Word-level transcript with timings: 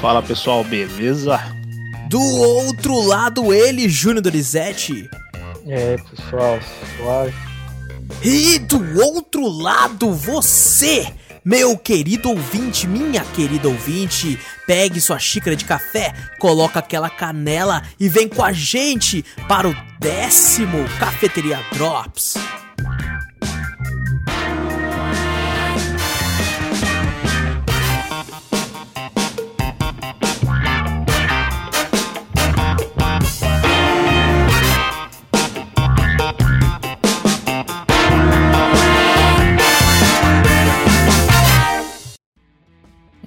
Fala 0.00 0.22
pessoal, 0.22 0.64
beleza? 0.64 1.38
Do 2.08 2.20
outro 2.20 3.02
lado 3.02 3.52
ele, 3.52 3.86
Júnior 3.86 4.22
Dorizete. 4.22 5.10
E 5.66 5.72
aí 5.74 5.98
pessoal, 5.98 6.58
suave. 6.96 7.34
E 8.22 8.58
do 8.60 8.98
outro 8.98 9.46
lado, 9.46 10.10
você, 10.10 11.06
meu 11.44 11.76
querido 11.76 12.30
ouvinte, 12.30 12.88
minha 12.88 13.22
querida 13.36 13.68
ouvinte, 13.68 14.40
pegue 14.66 15.02
sua 15.02 15.18
xícara 15.18 15.54
de 15.54 15.66
café, 15.66 16.14
coloca 16.38 16.78
aquela 16.78 17.10
canela 17.10 17.82
e 18.00 18.08
vem 18.08 18.26
com 18.26 18.42
a 18.42 18.52
gente 18.52 19.22
para 19.46 19.68
o 19.68 19.76
décimo 20.00 20.78
Cafeteria 20.98 21.60
Drops. 21.74 22.38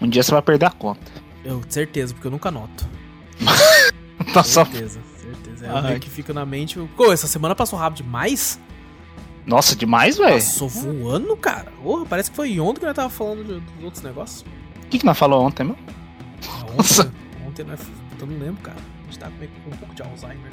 Um 0.03 0.09
dia 0.09 0.21
você 0.21 0.31
vai 0.31 0.41
perder 0.41 0.65
a 0.65 0.71
conta. 0.71 1.11
Eu, 1.43 1.61
certeza, 1.69 2.13
porque 2.13 2.27
eu 2.27 2.31
nunca 2.31 2.51
noto. 2.51 2.85
Tá 4.33 4.41
só... 4.43 4.63
Certeza, 4.65 4.99
certeza. 5.21 5.65
É 5.65 5.69
Ai. 5.69 5.81
meio 5.83 5.99
que 5.99 6.09
fica 6.09 6.33
na 6.33 6.45
mente. 6.45 6.79
Pô, 6.95 7.11
essa 7.11 7.27
semana 7.27 7.53
passou 7.55 7.77
rápido 7.77 8.03
demais. 8.03 8.59
Nossa, 9.45 9.75
demais, 9.75 10.17
velho. 10.17 10.33
Passou 10.35 10.67
voando, 10.69 11.35
cara. 11.37 11.71
Porra, 11.83 12.05
parece 12.05 12.29
que 12.31 12.35
foi 12.35 12.59
ontem 12.59 12.79
que 12.79 12.85
nós 12.85 12.95
tava 12.95 13.09
falando 13.09 13.43
de- 13.43 13.59
dos 13.59 13.83
outros 13.83 14.01
negócios. 14.03 14.41
O 14.85 14.87
que, 14.87 14.99
que 14.99 15.05
nós 15.05 15.17
falou 15.17 15.43
ontem, 15.45 15.63
mano? 15.63 15.77
Ah, 16.47 16.65
Nossa. 16.77 17.03
Ontem, 17.03 17.47
ontem 17.47 17.63
nós. 17.65 17.79
Eu 18.19 18.25
não 18.27 18.39
lembro, 18.39 18.61
cara. 18.63 18.77
A 18.77 19.05
gente 19.05 19.19
tá 19.19 19.29
meio 19.37 19.51
com 19.63 19.69
um 19.71 19.77
pouco 19.77 19.93
de 19.93 20.01
Alzheimer. 20.01 20.51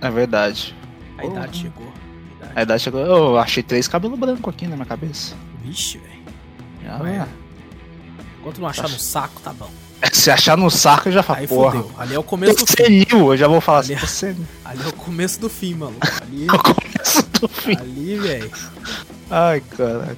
É 0.00 0.10
verdade. 0.10 0.74
A 1.18 1.24
idade 1.26 1.58
chegou. 1.58 1.86
A 1.86 2.36
idade. 2.36 2.52
A 2.56 2.62
idade 2.62 2.82
chegou. 2.82 3.00
Eu 3.00 3.38
achei 3.38 3.62
três 3.62 3.88
cabelos 3.88 4.18
brancos 4.18 4.54
aqui 4.54 4.66
na 4.66 4.76
minha 4.76 4.86
cabeça. 4.86 5.34
Vixe, 5.62 5.98
velho. 5.98 6.22
Ah, 6.88 7.26
Enquanto 8.40 8.60
não 8.60 8.68
achar 8.68 8.88
no 8.88 8.98
saco, 8.98 9.40
tá 9.42 9.52
bom. 9.52 9.70
Se 10.12 10.30
achar 10.30 10.56
no 10.56 10.70
saco, 10.70 11.08
eu 11.08 11.12
já 11.12 11.22
falo, 11.22 11.40
Aí 11.40 11.46
porra. 11.46 11.72
fodeu. 11.72 11.90
Ali 11.98 12.14
é 12.14 12.18
o 12.18 12.22
começo 12.22 12.56
do 12.56 12.66
fim. 12.66 13.04
eu 13.10 13.36
já 13.36 13.46
vou 13.46 13.60
falar 13.60 13.80
assim. 13.80 13.92
Ali- 13.92 14.00
Tô 14.00 14.06
senil. 14.06 14.46
Ali 14.64 14.82
é 14.82 14.86
o 14.88 14.92
começo 14.94 15.40
do 15.40 15.48
fim, 15.50 15.74
maluco. 15.74 15.98
Ali, 16.22 16.46
É 16.48 16.52
o 16.52 16.58
começo 16.58 17.22
do 17.38 17.48
fim. 17.48 17.76
ali, 17.76 18.16
velho. 18.18 18.50
Ai, 19.30 19.60
caraca. 19.76 20.16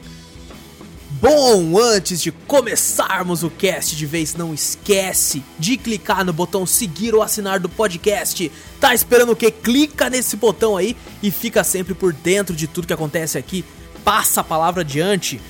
Bom, 1.21 1.79
antes 1.79 2.21
de 2.21 2.33
começarmos 2.33 3.45
o 3.45 3.51
cast 3.51 3.95
de 3.95 4.07
vez, 4.07 4.35
não 4.35 4.53
esquece 4.53 5.43
de 5.59 5.77
clicar 5.77 6.25
no 6.25 6.33
botão 6.33 6.65
seguir 6.67 7.15
ou 7.15 7.23
assinar 7.23 7.61
do 7.61 7.69
podcast. 7.69 8.51
Tá 8.81 8.93
esperando 8.95 9.33
o 9.33 9.37
quê? 9.37 9.51
Clica 9.51 10.09
nesse 10.11 10.37
botão 10.37 10.77
aí 10.77 10.97
e 11.23 11.31
fica 11.31 11.63
sempre 11.63 11.95
por 11.95 12.13
dentro 12.13 12.57
de 12.57 12.67
tudo 12.67 12.87
que 12.87 12.93
acontece 12.93 13.37
aqui. 13.39 13.65
Passa 14.05 14.41
a 14.41 14.45
palavra 14.45 14.81
adiante. 14.81 15.41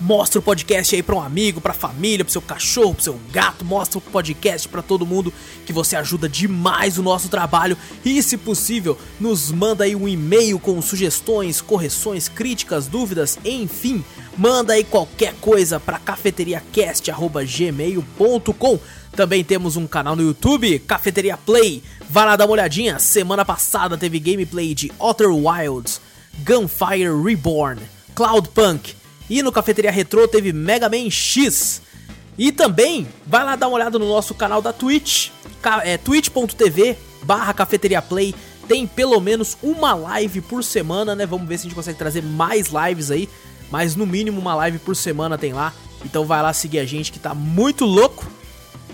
Mostra 0.00 0.38
o 0.38 0.42
podcast 0.42 0.94
aí 0.94 1.02
pra 1.02 1.16
um 1.16 1.20
amigo, 1.20 1.60
pra 1.60 1.74
família, 1.74 2.24
pro 2.24 2.30
seu 2.30 2.40
cachorro, 2.40 2.94
pro 2.94 3.02
seu 3.02 3.18
gato. 3.32 3.64
Mostra 3.64 3.98
o 3.98 4.00
podcast 4.00 4.68
pra 4.68 4.80
todo 4.80 5.04
mundo 5.04 5.34
que 5.66 5.72
você 5.72 5.96
ajuda 5.96 6.28
demais 6.28 6.98
o 6.98 7.02
nosso 7.02 7.28
trabalho. 7.28 7.76
E 8.04 8.22
se 8.22 8.36
possível, 8.36 8.96
nos 9.18 9.50
manda 9.50 9.82
aí 9.82 9.96
um 9.96 10.06
e-mail 10.06 10.60
com 10.60 10.80
sugestões, 10.80 11.60
correções, 11.60 12.28
críticas, 12.28 12.86
dúvidas, 12.86 13.40
enfim. 13.44 14.04
Manda 14.36 14.74
aí 14.74 14.84
qualquer 14.84 15.34
coisa 15.40 15.80
pra 15.80 15.98
cafeteriacast.gmail.com 15.98 18.78
Também 19.16 19.42
temos 19.42 19.74
um 19.76 19.88
canal 19.88 20.14
no 20.14 20.22
YouTube, 20.22 20.78
Cafeteria 20.80 21.36
Play. 21.36 21.82
Vai 22.08 22.24
lá 22.24 22.36
dar 22.36 22.44
uma 22.44 22.52
olhadinha. 22.52 23.00
Semana 23.00 23.44
passada 23.44 23.98
teve 23.98 24.20
gameplay 24.20 24.76
de 24.76 24.92
Outer 24.96 25.30
Wilds, 25.30 26.00
Gunfire 26.44 27.10
Reborn, 27.24 27.82
Cloudpunk. 28.14 28.97
E 29.28 29.42
no 29.42 29.52
Cafeteria 29.52 29.90
Retro 29.90 30.26
teve 30.26 30.52
Mega 30.52 30.88
Man 30.88 31.10
X. 31.10 31.82
E 32.36 32.52
também 32.52 33.06
vai 33.26 33.44
lá 33.44 33.56
dar 33.56 33.68
uma 33.68 33.76
olhada 33.76 33.98
no 33.98 34.08
nosso 34.08 34.32
canal 34.32 34.62
da 34.62 34.72
Twitch, 34.72 35.30
é 35.82 35.98
twitch.tv 35.98 36.96
barra 37.22 37.52
Cafeteria 37.52 38.00
Play. 38.00 38.34
Tem 38.68 38.86
pelo 38.86 39.20
menos 39.20 39.56
uma 39.62 39.94
live 39.94 40.40
por 40.42 40.62
semana, 40.62 41.16
né? 41.16 41.26
Vamos 41.26 41.48
ver 41.48 41.58
se 41.58 41.62
a 41.62 41.64
gente 41.68 41.74
consegue 41.74 41.98
trazer 41.98 42.22
mais 42.22 42.68
lives 42.68 43.10
aí. 43.10 43.28
Mas 43.70 43.96
no 43.96 44.06
mínimo 44.06 44.40
uma 44.40 44.54
live 44.54 44.78
por 44.78 44.94
semana 44.94 45.36
tem 45.36 45.52
lá. 45.52 45.74
Então 46.04 46.24
vai 46.24 46.40
lá 46.42 46.52
seguir 46.52 46.78
a 46.78 46.84
gente 46.84 47.10
que 47.10 47.18
tá 47.18 47.34
muito 47.34 47.84
louco. 47.84 48.26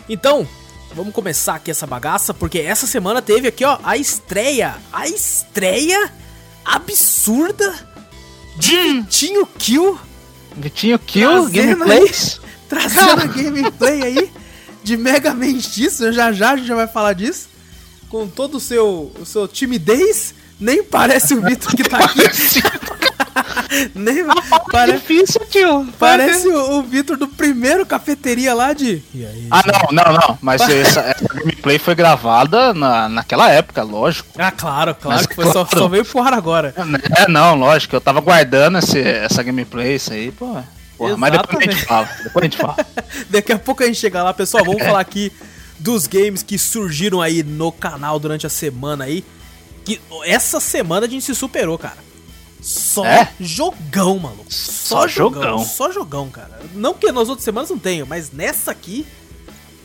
Então, 0.09 0.47
vamos 0.95 1.13
começar 1.13 1.57
aqui 1.57 1.71
essa 1.71 1.87
bagaça, 1.87 2.33
porque 2.33 2.59
essa 2.61 2.87
semana 2.87 3.21
teve 3.21 3.49
aqui, 3.49 3.65
ó, 3.65 3.79
a 3.83 3.97
estreia. 3.97 4.77
A 4.93 5.07
estreia 5.07 6.11
absurda 6.65 7.75
de 8.57 8.77
Vitinho 8.77 9.47
Kill 9.59 9.99
Vitinho 10.57 10.99
Kill, 10.99 11.29
Trazendo 11.29 11.53
gameplays. 11.53 12.41
trazendo 12.69 13.23
a 13.23 13.27
gameplay 13.27 14.03
aí 14.03 14.31
de 14.83 14.97
Mega 14.97 15.35
Man 15.35 15.61
X. 15.61 15.99
Já 16.13 16.33
já 16.33 16.53
a 16.53 16.57
gente 16.57 16.67
já 16.67 16.75
vai 16.75 16.87
falar 16.87 17.13
disso. 17.13 17.49
Com 18.09 18.29
todo 18.29 18.57
o 18.57 18.61
seu, 18.61 19.13
o 19.21 19.25
seu 19.25 19.49
timidez. 19.49 20.35
Nem 20.61 20.83
parece 20.85 21.35
o 21.35 21.43
Vitor 21.43 21.75
que 21.75 21.83
tá 21.85 21.99
aqui. 21.99 22.21
Nem 23.95 24.25
pare- 24.71 24.93
Difícil, 24.93 25.41
tio. 25.51 25.87
parece 25.99 26.47
o, 26.49 26.79
o 26.79 26.83
Vitor 26.83 27.17
do 27.17 27.27
primeiro 27.27 27.85
cafeteria 27.85 28.55
lá 28.55 28.73
de. 28.73 29.03
E 29.13 29.25
aí, 29.27 29.49
Ah, 29.51 29.63
não, 29.91 30.05
não, 30.05 30.13
não. 30.13 30.39
Mas 30.41 30.61
essa, 30.63 31.01
essa 31.01 31.27
gameplay 31.35 31.79
foi 31.79 31.95
gravada 31.95 32.73
na, 32.73 33.09
naquela 33.09 33.51
época, 33.51 33.83
lógico. 33.83 34.29
Ah, 34.39 34.53
claro, 34.53 34.95
claro 34.95 35.17
Mas 35.19 35.27
que 35.27 35.35
foi 35.35 35.47
só, 35.47 35.65
claro. 35.65 35.79
só 35.79 35.89
veio 35.89 36.05
pro 36.05 36.21
ar 36.23 36.33
agora. 36.35 36.73
É, 37.17 37.29
não, 37.29 37.57
lógico. 37.57 37.97
Eu 37.97 38.01
tava 38.01 38.21
guardando 38.21 38.79
esse, 38.79 39.01
essa 39.01 39.43
gameplay, 39.43 39.97
isso 39.97 40.13
aí, 40.13 40.31
pô. 40.31 40.57
Porra, 40.97 41.17
mas 41.17 41.33
depois 41.33 41.59
a 41.69 41.71
gente 41.73 41.85
fala. 41.85 42.09
Depois 42.23 42.43
a 42.43 42.47
gente 42.49 42.57
fala. 42.57 42.77
Daqui 43.29 43.53
a 43.53 43.59
pouco 43.59 43.83
a 43.83 43.87
gente 43.87 43.99
chega 43.99 44.23
lá, 44.23 44.33
pessoal. 44.33 44.65
Vamos 44.65 44.83
falar 44.83 45.01
aqui 45.01 45.33
dos 45.81 46.07
games 46.07 46.43
que 46.45 46.57
surgiram 46.57 47.21
aí 47.21 47.43
no 47.43 47.73
canal 47.73 48.21
durante 48.21 48.47
a 48.47 48.51
semana 48.51 49.05
aí. 49.05 49.25
Que 49.85 50.01
essa 50.25 50.61
semana 50.61 51.07
a 51.07 51.09
gente 51.09 51.25
se 51.25 51.35
superou, 51.35 51.77
cara. 51.79 51.99
Só 52.61 53.05
É? 53.05 53.31
jogão, 53.39 54.19
maluco. 54.19 54.47
Só, 54.53 55.01
Só 55.03 55.09
jogão. 55.09 55.43
jogão. 55.43 55.65
Só 55.65 55.93
jogão, 55.93 56.31
cara. 56.31 56.61
Não 56.75 56.95
que 56.95 57.13
nas 57.13 57.29
outras 57.29 57.45
semanas 57.45 57.69
não 57.71 57.79
tenha, 57.79 58.07
mas 58.07 58.31
nessa 58.33 58.71
aqui. 58.71 59.07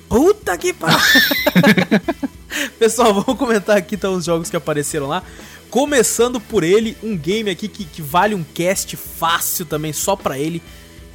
Puta 0.08 0.58
que 0.58 0.74
pariu. 0.74 0.98
Pessoal, 2.80 3.14
vamos 3.14 3.38
comentar 3.38 3.78
aqui 3.78 3.96
então 3.96 4.14
os 4.16 4.26
jogos 4.26 4.50
que 4.50 4.56
apareceram 4.56 5.08
lá. 5.08 5.24
Começando 5.70 6.40
por 6.40 6.64
ele, 6.64 6.98
um 7.04 7.16
game 7.16 7.50
aqui 7.50 7.68
que, 7.68 7.86
que 7.86 8.02
vale 8.02 8.34
um 8.34 8.44
cast 8.44 8.96
fácil 8.96 9.66
também, 9.66 9.94
só 9.94 10.16
pra 10.16 10.40
ele, 10.40 10.64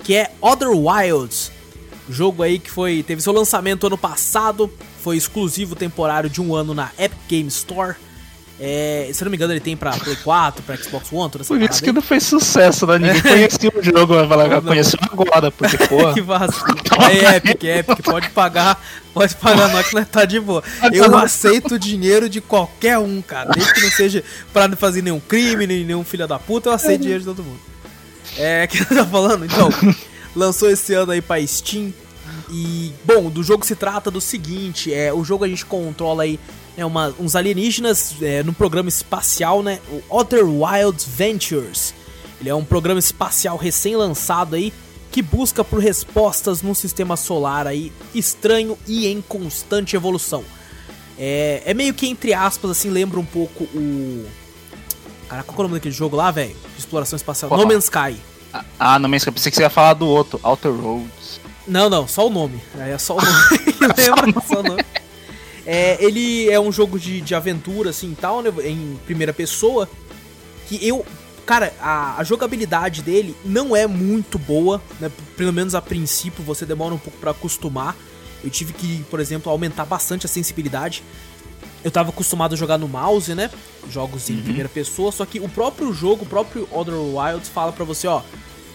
que 0.04 0.14
é 0.14 0.30
Other 0.40 0.68
Wilds. 0.70 1.50
Jogo 2.08 2.42
aí 2.42 2.58
que 2.58 2.70
foi 2.70 3.02
teve 3.02 3.20
seu 3.22 3.32
lançamento 3.32 3.86
ano 3.86 3.96
passado, 3.98 4.70
foi 5.02 5.16
exclusivo 5.16 5.74
temporário 5.74 6.28
de 6.30 6.40
um 6.40 6.54
ano 6.54 6.72
na 6.74 6.92
Epic 6.98 7.18
Game 7.28 7.48
Store. 7.48 7.96
É, 8.58 9.10
se 9.12 9.20
eu 9.20 9.24
não 9.24 9.30
me 9.30 9.36
engano, 9.36 9.52
ele 9.52 9.60
tem 9.60 9.76
pra 9.76 9.90
Play 9.92 10.14
4, 10.14 10.62
pra 10.62 10.76
Xbox 10.76 11.12
One, 11.12 11.28
toda 11.30 11.42
essa 11.42 11.52
Por 11.52 11.60
isso 11.60 11.82
que 11.82 11.90
aí. 11.90 11.94
não 11.94 12.00
fez 12.00 12.22
sucesso, 12.22 12.86
né? 12.86 12.98
Ninguém 12.98 13.20
conhecia 13.20 13.72
o 13.74 13.82
jogo. 13.82 14.14
Vai 14.14 14.28
falar, 14.28 14.62
conheceu 14.62 14.98
agora, 15.10 15.50
porque, 15.50 15.76
porra. 15.88 16.14
que 16.14 16.20
vacilo. 16.20 16.64
É 17.10 17.36
Epic, 17.36 17.64
é 17.64 17.78
Epic, 17.78 18.00
pode 18.04 18.30
pagar, 18.30 18.80
pode 19.12 19.34
pagar 19.34 19.68
nós 19.70 19.88
que 19.88 20.04
tá 20.04 20.24
de 20.24 20.38
boa. 20.38 20.62
Eu 20.92 21.16
aceito 21.16 21.74
o 21.74 21.78
dinheiro 21.78 22.28
de 22.28 22.40
qualquer 22.40 22.98
um, 22.98 23.20
cara. 23.20 23.50
Desde 23.50 23.74
que 23.74 23.80
não 23.80 23.90
seja 23.90 24.22
pra 24.52 24.68
não 24.68 24.76
fazer 24.76 25.02
nenhum 25.02 25.18
crime, 25.18 25.66
nem 25.66 25.84
nenhum 25.84 26.04
filho 26.04 26.28
da 26.28 26.38
puta, 26.38 26.68
eu 26.68 26.72
aceito 26.72 27.00
dinheiro 27.00 27.20
de 27.20 27.26
todo 27.26 27.42
mundo. 27.42 27.58
É, 28.38 28.66
que 28.68 28.84
tá 28.84 29.04
falando? 29.04 29.44
Então, 29.44 29.68
lançou 30.34 30.70
esse 30.70 30.94
ano 30.94 31.10
aí 31.10 31.20
pra 31.20 31.44
Steam. 31.44 31.92
E, 32.50 32.92
bom, 33.04 33.30
do 33.30 33.42
jogo 33.42 33.64
se 33.64 33.74
trata 33.74 34.10
do 34.10 34.20
seguinte: 34.20 34.92
é, 34.92 35.12
o 35.12 35.24
jogo 35.24 35.44
a 35.44 35.48
gente 35.48 35.64
controla 35.64 36.24
aí 36.24 36.38
é, 36.76 36.84
uma, 36.84 37.14
uns 37.18 37.34
alienígenas 37.36 38.16
é, 38.20 38.42
no 38.42 38.52
programa 38.52 38.88
espacial, 38.88 39.62
né? 39.62 39.80
O 39.88 40.16
Other 40.16 40.44
Wilds 40.44 41.04
Ventures. 41.04 41.94
Ele 42.40 42.50
é 42.50 42.54
um 42.54 42.64
programa 42.64 42.98
espacial 42.98 43.56
recém-lançado 43.56 44.56
aí 44.56 44.72
que 45.10 45.22
busca 45.22 45.62
por 45.62 45.78
respostas 45.78 46.60
num 46.60 46.74
sistema 46.74 47.16
solar 47.16 47.66
aí 47.66 47.92
estranho 48.14 48.76
e 48.86 49.06
em 49.06 49.22
constante 49.22 49.94
evolução. 49.94 50.44
É, 51.16 51.62
é 51.64 51.72
meio 51.72 51.94
que 51.94 52.08
entre 52.08 52.34
aspas 52.34 52.72
assim 52.72 52.90
lembra 52.90 53.20
um 53.20 53.24
pouco 53.24 53.62
o 53.64 54.26
Caraca, 55.28 55.52
qual 55.52 55.56
é 55.56 55.60
o 55.60 55.62
nome 55.64 55.74
daquele 55.74 55.94
jogo 55.94 56.16
lá, 56.16 56.30
velho? 56.30 56.54
De 56.74 56.78
exploração 56.78 57.16
espacial. 57.16 57.48
Qual? 57.48 57.60
No 57.60 57.66
Man's 57.66 57.84
Sky. 57.84 58.16
Ah, 58.52 58.64
Ah, 58.78 58.98
no 58.98 59.08
Man's 59.08 59.22
Sky, 59.22 59.32
pensei 59.32 59.50
que 59.50 59.56
você 59.56 59.62
ia 59.62 59.70
falar 59.70 59.94
do 59.94 60.06
outro, 60.06 60.38
Outer 60.42 60.72
Roads. 60.72 61.10
Não, 61.66 61.88
não, 61.88 62.06
só 62.06 62.26
o 62.26 62.30
nome. 62.30 62.60
Aí 62.78 62.90
é 62.90 62.98
só 62.98 63.16
o 63.16 63.20
nome. 63.20 63.38
Lembra? 64.24 64.42
Só 64.46 64.60
o 64.60 64.62
nome. 64.62 64.84
É, 65.66 65.96
ele 66.04 66.50
é 66.50 66.60
um 66.60 66.70
jogo 66.70 66.98
de, 66.98 67.20
de 67.20 67.34
aventura, 67.34 67.90
assim, 67.90 68.12
e 68.12 68.16
tal, 68.16 68.42
né? 68.42 68.52
Em 68.64 68.98
primeira 69.06 69.32
pessoa. 69.32 69.88
Que 70.68 70.86
eu... 70.86 71.04
Cara, 71.46 71.74
a, 71.78 72.18
a 72.18 72.24
jogabilidade 72.24 73.02
dele 73.02 73.36
não 73.44 73.76
é 73.76 73.86
muito 73.86 74.38
boa, 74.38 74.80
né? 74.98 75.10
Pelo 75.36 75.52
menos 75.52 75.74
a 75.74 75.82
princípio, 75.82 76.42
você 76.42 76.64
demora 76.64 76.94
um 76.94 76.98
pouco 76.98 77.18
pra 77.18 77.32
acostumar. 77.32 77.94
Eu 78.42 78.50
tive 78.50 78.72
que, 78.72 79.04
por 79.10 79.20
exemplo, 79.20 79.50
aumentar 79.52 79.84
bastante 79.84 80.24
a 80.24 80.28
sensibilidade. 80.28 81.02
Eu 81.82 81.90
tava 81.90 82.08
acostumado 82.08 82.54
a 82.54 82.56
jogar 82.56 82.78
no 82.78 82.88
mouse, 82.88 83.34
né? 83.34 83.50
Jogos 83.90 84.30
em 84.30 84.40
primeira 84.40 84.70
pessoa, 84.70 85.12
só 85.12 85.26
que 85.26 85.38
o 85.38 85.48
próprio 85.48 85.92
jogo, 85.92 86.24
o 86.24 86.26
próprio 86.26 86.66
Other 86.72 86.94
Wilds 86.94 87.50
fala 87.50 87.72
pra 87.72 87.84
você, 87.84 88.06
ó, 88.06 88.22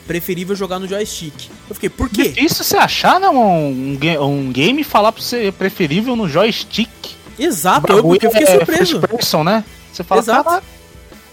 preferível 0.10 0.56
jogar 0.56 0.80
no 0.80 0.88
joystick. 0.88 1.52
Eu 1.70 1.76
fiquei, 1.76 1.88
por 1.88 2.10
quê? 2.10 2.30
Difícil 2.30 2.64
você 2.64 2.76
achar, 2.78 3.20
né? 3.20 3.30
Um, 3.30 3.68
um, 3.68 3.98
ga- 4.00 4.52
game 4.52 4.84
falar 4.84 5.12
pra 5.12 5.22
você 5.22 5.52
preferível 5.56 6.16
no 6.16 6.28
joystick. 6.28 6.90
Exato, 7.38 7.92
eu, 7.94 7.98
eu 8.00 8.32
fiquei 8.32 8.42
é 8.44 8.58
surpreso. 8.58 9.00
person, 9.02 9.44
né? 9.44 9.64
Você 9.94 10.04
fala, 10.04 10.22
Exato. 10.22 10.44
"Caralho, 10.46 10.64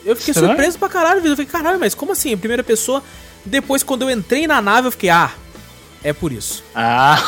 Eu 0.05 0.15
fiquei 0.15 0.33
Estranho. 0.33 0.51
surpreso 0.53 0.79
pra 0.79 0.89
caralho. 0.91 1.27
Eu 1.27 1.35
fiquei, 1.35 1.47
caralho, 1.47 1.81
mas 1.81 1.95
como 1.95 2.13
assim? 2.13 2.33
Em 2.33 2.37
primeira 2.37 2.63
pessoa. 2.63 3.03
Depois, 3.47 3.83
quando 3.83 4.03
eu 4.03 4.11
entrei 4.11 4.47
na 4.47 4.61
nave, 4.61 4.89
eu 4.89 4.93
fiquei, 4.93 5.09
ah, 5.09 5.33
é 6.05 6.13
por 6.13 6.31
isso. 6.31 6.63
Ah, 6.75 7.19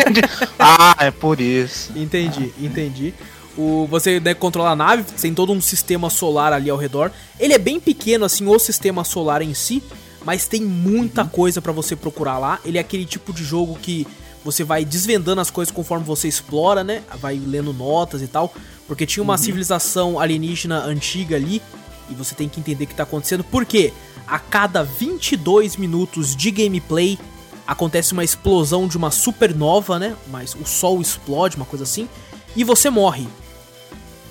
Entendi. 0.00 0.20
ah, 0.58 0.96
é 0.98 1.10
por 1.12 1.40
isso. 1.40 1.92
Entendi, 1.94 2.52
entendi. 2.60 3.14
O, 3.56 3.86
você 3.88 4.18
né, 4.18 4.34
controla 4.34 4.70
a 4.70 4.76
nave, 4.76 5.04
tem 5.04 5.32
todo 5.32 5.52
um 5.52 5.60
sistema 5.60 6.10
solar 6.10 6.52
ali 6.52 6.68
ao 6.68 6.76
redor. 6.76 7.12
Ele 7.38 7.54
é 7.54 7.58
bem 7.58 7.78
pequeno, 7.78 8.24
assim, 8.24 8.46
o 8.48 8.58
sistema 8.58 9.04
solar 9.04 9.40
em 9.42 9.54
si, 9.54 9.80
mas 10.26 10.48
tem 10.48 10.60
muita 10.60 11.24
coisa 11.24 11.62
pra 11.62 11.70
você 11.70 11.94
procurar 11.94 12.36
lá. 12.38 12.58
Ele 12.64 12.78
é 12.78 12.80
aquele 12.80 13.06
tipo 13.06 13.32
de 13.32 13.44
jogo 13.44 13.78
que 13.80 14.04
você 14.44 14.64
vai 14.64 14.84
desvendando 14.84 15.40
as 15.40 15.50
coisas 15.50 15.72
conforme 15.72 16.04
você 16.04 16.26
explora, 16.26 16.82
né? 16.82 17.04
Vai 17.20 17.38
lendo 17.38 17.72
notas 17.72 18.20
e 18.20 18.26
tal. 18.26 18.52
Porque 18.88 19.06
tinha 19.06 19.22
uma 19.22 19.38
civilização 19.38 20.18
alienígena 20.18 20.82
antiga 20.82 21.36
ali, 21.36 21.62
e 22.10 22.14
você 22.14 22.34
tem 22.34 22.48
que 22.48 22.58
entender 22.58 22.82
o 22.82 22.86
que 22.88 22.94
tá 22.96 23.04
acontecendo. 23.04 23.44
Porque 23.44 23.92
a 24.26 24.40
cada 24.40 24.82
22 24.82 25.76
minutos 25.76 26.34
de 26.34 26.50
gameplay 26.50 27.16
acontece 27.64 28.12
uma 28.12 28.24
explosão 28.24 28.88
de 28.88 28.96
uma 28.96 29.12
supernova, 29.12 29.96
né? 29.96 30.16
Mas 30.26 30.56
o 30.56 30.66
sol 30.66 31.00
explode, 31.00 31.54
uma 31.54 31.64
coisa 31.64 31.84
assim, 31.84 32.08
e 32.56 32.64
você 32.64 32.90
morre. 32.90 33.28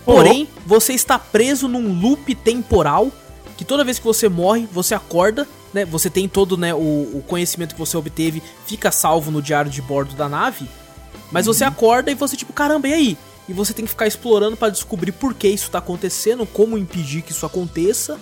Porém, 0.03 0.49
você 0.65 0.91
está 0.91 1.17
preso 1.17 1.69
num 1.69 2.01
loop 2.01 2.35
temporal 2.35 3.09
que 3.55 3.63
toda 3.63 3.85
vez 3.85 3.97
que 3.97 4.03
você 4.03 4.27
morre, 4.27 4.67
você 4.73 4.93
acorda, 4.93 5.47
né? 5.75 5.85
Você 5.85 6.09
tem 6.09 6.27
todo 6.27 6.57
né, 6.57 6.73
o, 6.73 6.77
o 6.77 7.23
conhecimento 7.27 7.73
que 7.75 7.79
você 7.79 7.95
obteve, 7.97 8.41
fica 8.65 8.91
salvo 8.91 9.29
no 9.29 9.41
diário 9.41 9.69
de 9.69 9.81
bordo 9.81 10.15
da 10.15 10.27
nave. 10.29 10.67
Mas 11.31 11.45
você 11.45 11.63
acorda 11.63 12.09
e 12.09 12.15
você, 12.15 12.35
tipo, 12.37 12.53
caramba, 12.53 12.87
e 12.87 12.93
aí? 12.93 13.17
E 13.47 13.53
você 13.53 13.73
tem 13.73 13.83
que 13.85 13.91
ficar 13.91 14.07
explorando 14.07 14.55
pra 14.57 14.69
descobrir 14.69 15.11
por 15.11 15.33
que 15.33 15.47
isso 15.47 15.69
tá 15.69 15.77
acontecendo, 15.79 16.45
como 16.45 16.77
impedir 16.77 17.21
que 17.21 17.31
isso 17.31 17.45
aconteça. 17.45 18.17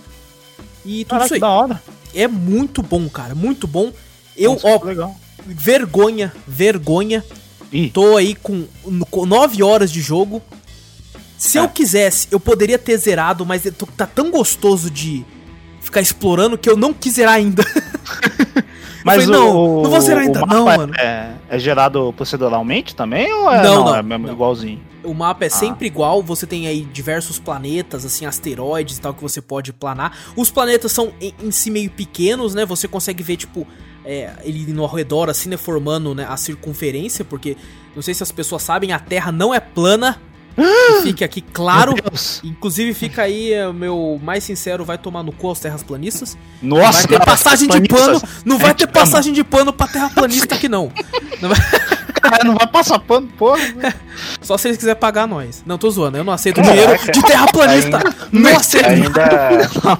E 0.86 1.06
tudo 1.06 1.10
Caraca, 1.12 1.26
isso 1.26 1.34
aí. 1.36 1.40
da 1.40 1.50
hora. 1.50 1.84
É 2.14 2.28
muito 2.28 2.82
bom, 2.82 3.08
cara, 3.08 3.34
muito 3.36 3.68
bom. 3.68 3.92
Eu, 4.36 4.54
Nossa, 4.54 4.68
ó, 4.68 4.84
legal. 4.84 5.16
vergonha, 5.46 6.34
vergonha. 6.48 7.24
Ih, 7.72 7.90
Tô 7.90 8.18
aí 8.18 8.36
com 8.36 8.66
9 9.26 9.64
horas 9.64 9.92
de 9.92 10.02
jogo. 10.02 10.42
Se 11.38 11.58
eu 11.58 11.64
É. 11.64 11.68
quisesse, 11.68 12.28
eu 12.32 12.40
poderia 12.40 12.78
ter 12.80 12.98
zerado, 12.98 13.46
mas 13.46 13.64
tô- 13.78 13.86
tá 13.86 14.06
tão 14.06 14.30
gostoso 14.32 14.90
de 14.90 15.26
ficar 15.94 16.02
explorando 16.02 16.58
que 16.58 16.68
eu 16.68 16.76
não 16.76 16.92
quis 16.92 17.14
zerar 17.14 17.36
ainda. 17.36 17.64
mas 19.06 19.26
falei, 19.26 19.40
não, 19.40 19.84
não 19.84 19.92
vou 19.92 20.02
zerar 20.02 20.24
ainda 20.24 20.44
o 20.44 20.48
não, 20.48 20.70
é- 20.70 20.78
mano. 20.78 20.94
É, 20.98 21.34
é 21.50 21.60
gerado 21.60 22.12
proceduralmente 22.18 22.96
também 22.96 23.32
ou 23.32 23.52
é, 23.52 23.62
Não, 23.62 23.76
não, 23.76 23.86
não, 23.86 23.96
é 23.96 24.02
mesmo 24.02 24.28
não. 24.28 24.34
igualzinho? 24.34 24.82
O 25.04 25.14
mapa 25.14 25.46
é 25.46 25.50
sempre 25.50 25.86
igual, 25.86 26.24
você 26.24 26.48
tem 26.48 26.66
aí 26.66 26.82
diversos 26.82 27.38
planetas, 27.38 28.06
assim, 28.06 28.26
asteroides 28.26 28.98
e 28.98 29.02
tal, 29.02 29.14
que 29.14 29.22
você 29.22 29.42
pode 29.42 29.74
planar. 29.74 30.18
Os 30.36 30.50
planetas 30.50 30.94
são 30.94 31.12
em, 31.20 31.34
em 31.44 31.52
si 31.52 31.70
meio 31.70 31.92
pequenos, 31.92 32.56
né? 32.56 32.66
Você 32.66 32.88
consegue 32.88 33.22
ver, 33.22 33.36
tipo, 33.36 33.68
é, 34.06 34.32
ele 34.44 34.72
no 34.72 34.86
redor, 34.86 35.30
assim, 35.30 35.50
né? 35.50 35.58
Formando 35.58 36.16
né, 36.16 36.26
a 36.28 36.38
circunferência, 36.38 37.26
porque, 37.26 37.58
não 37.94 38.02
sei 38.02 38.14
se 38.14 38.24
as 38.24 38.32
pessoas 38.32 38.64
sabem, 38.64 38.94
a 38.94 39.00
Terra 39.00 39.30
não 39.30 39.54
é 39.54 39.60
plana. 39.60 40.22
Que 40.56 41.02
fique 41.04 41.24
aqui 41.24 41.42
claro. 41.42 41.94
Inclusive, 42.44 42.94
fica 42.94 43.24
aí, 43.24 43.52
é, 43.54 43.68
o 43.68 43.74
meu 43.74 44.20
mais 44.24 44.44
sincero, 44.44 44.86
vai 44.86 44.98
tomar 44.98 45.24
no 45.24 45.32
cu 45.32 45.48
aos 45.48 45.60
terraplanistas. 45.60 46.38
Nossa, 46.62 47.00
vai 47.00 47.08
ter 47.08 47.20
não, 47.20 47.26
passagem 47.26 47.68
de 47.68 47.88
pano, 47.88 48.22
não 48.46 48.58
vai 48.58 48.72
É, 48.72 48.74
ter 48.74 48.88
passagem 48.88 49.34
de 49.34 49.44
pano 49.44 49.74
pra 49.74 49.88
terraplanista 49.88 50.56
aqui 50.56 50.70
não. 50.70 50.92
Não 51.42 51.50
vai- 51.50 51.58
Cara, 52.24 52.44
não 52.46 52.56
vai 52.56 52.68
passar 52.68 53.00
pano, 53.00 53.28
porra. 53.38 53.60
Só 54.42 54.58
se 54.58 54.68
eles 54.70 54.78
quiserem 54.78 54.98
pagar 55.00 55.28
nós. 55.28 55.62
Não, 55.66 55.78
tô 55.78 55.90
zoando, 55.90 56.18
eu 56.18 56.24
não 56.24 56.32
aceito 56.32 56.62
Caraca. 56.62 56.74
dinheiro 56.74 57.12
de 57.12 57.22
terraplanista. 57.24 58.00
Não 58.32 58.56
aceito. 58.56 58.88
Ainda, 58.88 60.00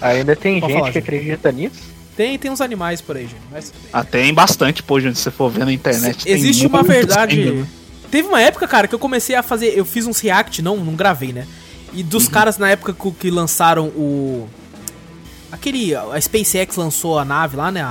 ainda 0.00 0.36
tem 0.36 0.60
Pode 0.60 0.72
gente 0.72 0.78
falar, 0.80 0.92
que 0.92 0.98
gente. 1.00 1.08
acredita 1.08 1.52
nisso? 1.52 1.94
Tem, 2.16 2.38
tem 2.38 2.50
uns 2.50 2.60
animais 2.60 3.00
por 3.00 3.16
aí, 3.16 3.24
gente. 3.24 3.42
Mas 3.50 3.70
bem. 3.72 3.90
Ah, 3.92 4.04
tem 4.04 4.32
bastante, 4.32 4.82
pô, 4.82 5.00
gente, 5.00 5.16
se 5.18 5.24
você 5.24 5.30
for 5.30 5.50
ver 5.50 5.64
na 5.66 5.72
internet. 5.72 6.18
Se- 6.20 6.24
tem 6.24 6.32
existe 6.34 6.66
uma 6.66 6.82
verdade. 6.82 7.40
ainda. 7.42 7.66
Teve 8.14 8.28
uma 8.28 8.40
época, 8.40 8.68
cara, 8.68 8.86
que 8.86 8.94
eu 8.94 8.98
comecei 9.00 9.34
a 9.34 9.42
fazer. 9.42 9.76
Eu 9.76 9.84
fiz 9.84 10.06
uns 10.06 10.20
react, 10.20 10.62
não, 10.62 10.76
não 10.76 10.94
gravei, 10.94 11.32
né? 11.32 11.48
E 11.92 12.00
dos 12.00 12.28
caras 12.28 12.58
na 12.58 12.68
época 12.70 12.92
que, 12.92 13.10
que 13.10 13.28
lançaram 13.28 13.86
o. 13.88 14.48
Aquele. 15.50 15.96
A 15.96 16.20
SpaceX 16.20 16.76
lançou 16.76 17.18
a 17.18 17.24
nave 17.24 17.56
lá, 17.56 17.72
né? 17.72 17.84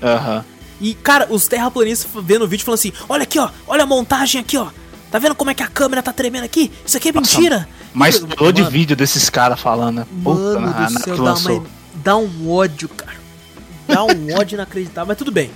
Aham. 0.00 0.44
E, 0.80 0.94
cara, 0.94 1.26
os 1.30 1.48
terraplanistas 1.48 2.08
vendo 2.22 2.42
o 2.44 2.46
vídeo 2.46 2.64
falando 2.64 2.78
assim: 2.78 2.92
olha 3.08 3.24
aqui, 3.24 3.40
ó, 3.40 3.50
olha 3.66 3.82
a 3.82 3.86
montagem 3.86 4.40
aqui, 4.40 4.56
ó. 4.56 4.68
Tá 5.10 5.18
vendo 5.18 5.34
como 5.34 5.50
é 5.50 5.54
que 5.54 5.64
a 5.64 5.68
câmera 5.68 6.00
tá 6.00 6.12
tremendo 6.12 6.44
aqui? 6.44 6.70
Isso 6.86 6.96
aqui 6.96 7.08
é 7.08 7.12
Nossa, 7.12 7.36
mentira. 7.36 7.68
Mas 7.92 8.18
E- 8.18 8.36
falou 8.36 8.52
de 8.52 8.62
vídeo 8.62 8.94
desses 8.94 9.28
caras 9.28 9.58
falando, 9.60 9.96
né? 9.96 10.06
Puta, 10.22 10.60
Mano 10.60 10.60
na- 10.60 10.90
na 10.90 11.00
céu, 11.00 11.16
dá, 11.16 11.34
uma- 11.34 11.64
dá 11.92 12.16
um 12.16 12.50
ódio, 12.52 12.88
cara. 12.88 13.18
Dá 13.88 14.04
um 14.04 14.30
ódio 14.38 14.54
inacreditável, 14.54 15.08
mas 15.08 15.18
tudo 15.18 15.32
bem. 15.32 15.50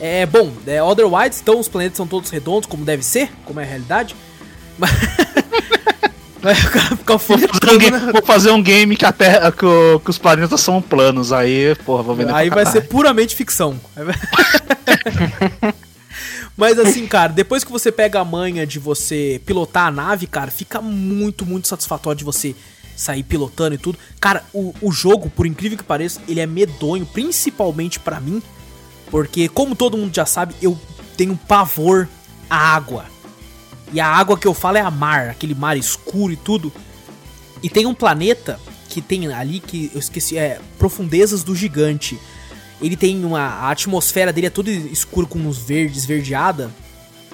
É 0.00 0.24
bom, 0.26 0.52
é 0.66 0.82
Otherwise, 0.82 1.40
então 1.42 1.58
os 1.58 1.68
planetas 1.68 1.96
são 1.96 2.06
todos 2.06 2.30
redondos, 2.30 2.68
como 2.68 2.84
deve 2.84 3.02
ser, 3.02 3.30
como 3.44 3.58
é 3.60 3.64
a 3.64 3.66
realidade. 3.66 4.14
Mas. 4.78 4.90
Mas 6.40 6.64
o 6.64 6.70
cara 6.70 6.96
fica 6.96 7.14
um 7.14 7.18
né? 7.90 8.12
vou 8.12 8.22
fazer 8.22 8.52
um 8.52 8.62
game 8.62 8.96
que, 8.96 9.04
a 9.04 9.10
terra, 9.10 9.50
que, 9.50 9.66
o- 9.66 9.98
que 9.98 10.08
os 10.08 10.18
planetas 10.18 10.60
são 10.60 10.80
planos. 10.80 11.32
Aí, 11.32 11.74
porra, 11.84 12.04
vou 12.04 12.14
vender 12.14 12.32
Aí 12.32 12.48
vai 12.48 12.64
ser 12.64 12.82
puramente 12.82 13.34
ficção. 13.34 13.76
Mas 16.56 16.78
assim, 16.78 17.06
cara, 17.06 17.32
depois 17.32 17.62
que 17.62 17.70
você 17.70 17.92
pega 17.92 18.20
a 18.20 18.24
manha 18.24 18.66
de 18.66 18.78
você 18.78 19.40
pilotar 19.46 19.86
a 19.86 19.90
nave, 19.90 20.26
cara, 20.26 20.50
fica 20.50 20.80
muito, 20.80 21.46
muito 21.46 21.68
satisfatório 21.68 22.18
de 22.18 22.24
você 22.24 22.54
sair 22.96 23.22
pilotando 23.22 23.74
e 23.74 23.78
tudo. 23.78 23.98
Cara, 24.20 24.42
o, 24.52 24.74
o 24.80 24.90
jogo, 24.90 25.30
por 25.30 25.46
incrível 25.46 25.78
que 25.78 25.84
pareça, 25.84 26.20
ele 26.28 26.40
é 26.40 26.46
medonho, 26.46 27.06
principalmente 27.06 28.00
pra 28.00 28.18
mim, 28.20 28.42
porque 29.10 29.48
como 29.48 29.74
todo 29.74 29.96
mundo 29.96 30.14
já 30.14 30.26
sabe, 30.26 30.54
eu 30.60 30.78
tenho 31.16 31.36
pavor 31.36 32.08
à 32.48 32.56
água. 32.74 33.06
E 33.92 34.00
a 34.00 34.06
água 34.06 34.36
que 34.36 34.46
eu 34.46 34.54
falo 34.54 34.76
é 34.76 34.80
a 34.80 34.90
mar, 34.90 35.30
aquele 35.30 35.54
mar 35.54 35.76
escuro 35.76 36.32
e 36.32 36.36
tudo. 36.36 36.72
E 37.62 37.70
tem 37.70 37.86
um 37.86 37.94
planeta 37.94 38.60
que 38.88 39.00
tem 39.00 39.32
ali 39.32 39.60
que 39.60 39.90
eu 39.94 39.98
esqueci, 39.98 40.36
é 40.36 40.60
Profundezas 40.78 41.42
do 41.42 41.54
Gigante. 41.54 42.18
Ele 42.80 42.96
tem 42.96 43.24
uma 43.24 43.40
a 43.40 43.70
atmosfera 43.70 44.32
dele 44.32 44.46
é 44.46 44.50
toda 44.50 44.70
escura 44.70 45.26
com 45.26 45.38
uns 45.38 45.58
verdes, 45.58 45.98
esverdeada, 45.98 46.70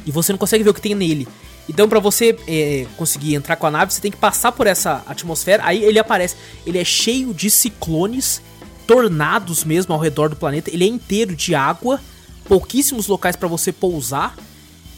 e 0.07 0.11
você 0.11 0.33
não 0.33 0.39
consegue 0.39 0.65
ver 0.65 0.71
o 0.71 0.75
que 0.75 0.81
tem 0.81 0.95
nele. 0.95 1.29
Então 1.69 1.89
pra 1.89 2.01
você 2.01 2.37
é, 2.47 2.87
conseguir 2.97 3.35
entrar 3.35 3.57
com 3.57 3.67
a 3.67 3.71
nave, 3.71 3.93
você 3.93 4.01
tem 4.01 4.11
que 4.11 4.17
passar 4.17 4.53
por 4.53 4.67
essa 4.67 5.03
atmosfera, 5.07 5.63
aí 5.65 5.83
ele 5.83 5.99
aparece. 5.99 6.37
Ele 6.67 6.79
é 6.79 6.85
cheio 6.85 7.33
de 7.35 7.51
ciclones, 7.51 8.41
tornados 8.87 9.65
mesmo 9.65 9.95
ao 9.95 10.01
redor 10.01 10.29
do 10.29 10.37
planeta. 10.37 10.71
Ele 10.71 10.85
é 10.85 10.87
inteiro 10.87 11.35
de 11.35 11.55
água, 11.55 12.01
pouquíssimos 12.47 13.07
locais 13.07 13.37
pra 13.37 13.49
você 13.49 13.73
pousar. 13.73 14.37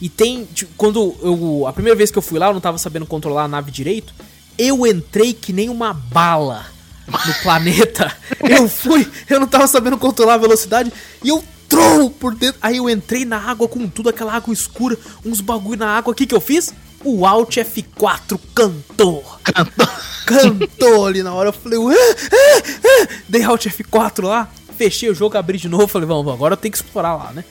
E 0.01 0.09
tem. 0.09 0.45
tipo, 0.45 0.73
quando 0.77 1.15
eu. 1.23 1.67
A 1.67 1.73
primeira 1.73 1.97
vez 1.97 2.11
que 2.11 2.19
eu 2.19 2.23
fui 2.23 2.39
lá, 2.39 2.49
eu 2.49 2.55
não 2.55 2.61
tava 2.61 2.79
sabendo 2.79 3.07
controlar 3.07 3.45
a 3.45 3.49
nave 3.49 3.71
direito. 3.71 4.15
Eu 4.59 4.87
entrei 4.87 5.33
que 5.33 5.53
nem 5.53 5.69
uma 5.69 5.93
bala 5.93 6.67
no 7.07 7.35
planeta. 7.43 8.15
Eu 8.41 8.69
fui, 8.69 9.07
eu 9.29 9.41
não 9.41 9.47
tava 9.47 9.67
sabendo 9.67 9.99
controlar 9.99 10.35
a 10.35 10.39
velocidade. 10.39 10.93
E 11.23 11.29
eu 11.29 11.43
trou 11.69 12.11
por 12.11 12.35
dentro. 12.35 12.59
Aí 12.63 12.77
eu 12.77 12.89
entrei 12.91 13.25
na 13.25 13.39
água 13.39 13.69
com 13.69 13.89
tudo, 13.89 14.09
aquela 14.09 14.35
água 14.35 14.53
escura, 14.53 14.99
uns 15.25 15.41
bagulho 15.41 15.79
na 15.79 15.97
água. 15.97 16.13
O 16.13 16.15
que 16.15 16.27
que 16.27 16.35
eu 16.35 16.41
fiz? 16.41 16.75
O 17.07 17.25
Alt 17.25 17.59
F4 17.59 18.37
cantou. 18.53 19.25
Cantou. 19.45 19.89
Cantou 20.27 21.07
ali 21.07 21.23
na 21.23 21.33
hora. 21.33 21.51
Eu 21.51 21.53
falei, 21.53 21.79
"Ué, 21.79 21.95
é, 21.95 22.59
é". 22.59 23.09
dei 23.29 23.45
Alt 23.45 23.65
F4 23.67 24.25
lá. 24.25 24.49
fechei 24.77 25.09
o 25.09 25.15
jogo, 25.15 25.39
abri 25.39 25.57
de 25.57 25.69
novo, 25.69 25.87
falei, 25.87 26.07
vamos, 26.07 26.31
agora 26.31 26.55
eu 26.55 26.57
tenho 26.57 26.73
que 26.73 26.79
explorar 26.79 27.15
lá, 27.15 27.33
né? 27.33 27.45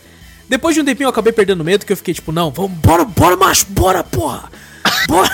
Depois 0.47 0.75
de 0.75 0.81
um 0.81 0.85
tempinho 0.85 1.07
eu 1.07 1.09
acabei 1.09 1.33
perdendo 1.33 1.63
medo, 1.63 1.85
que 1.85 1.91
eu 1.91 1.97
fiquei 1.97 2.13
tipo, 2.13 2.31
não, 2.31 2.51
vamos, 2.51 2.77
bora, 2.77 3.03
bora, 3.03 3.35
macho, 3.35 3.65
bora, 3.69 4.03
porra! 4.03 4.51
Bora! 5.07 5.31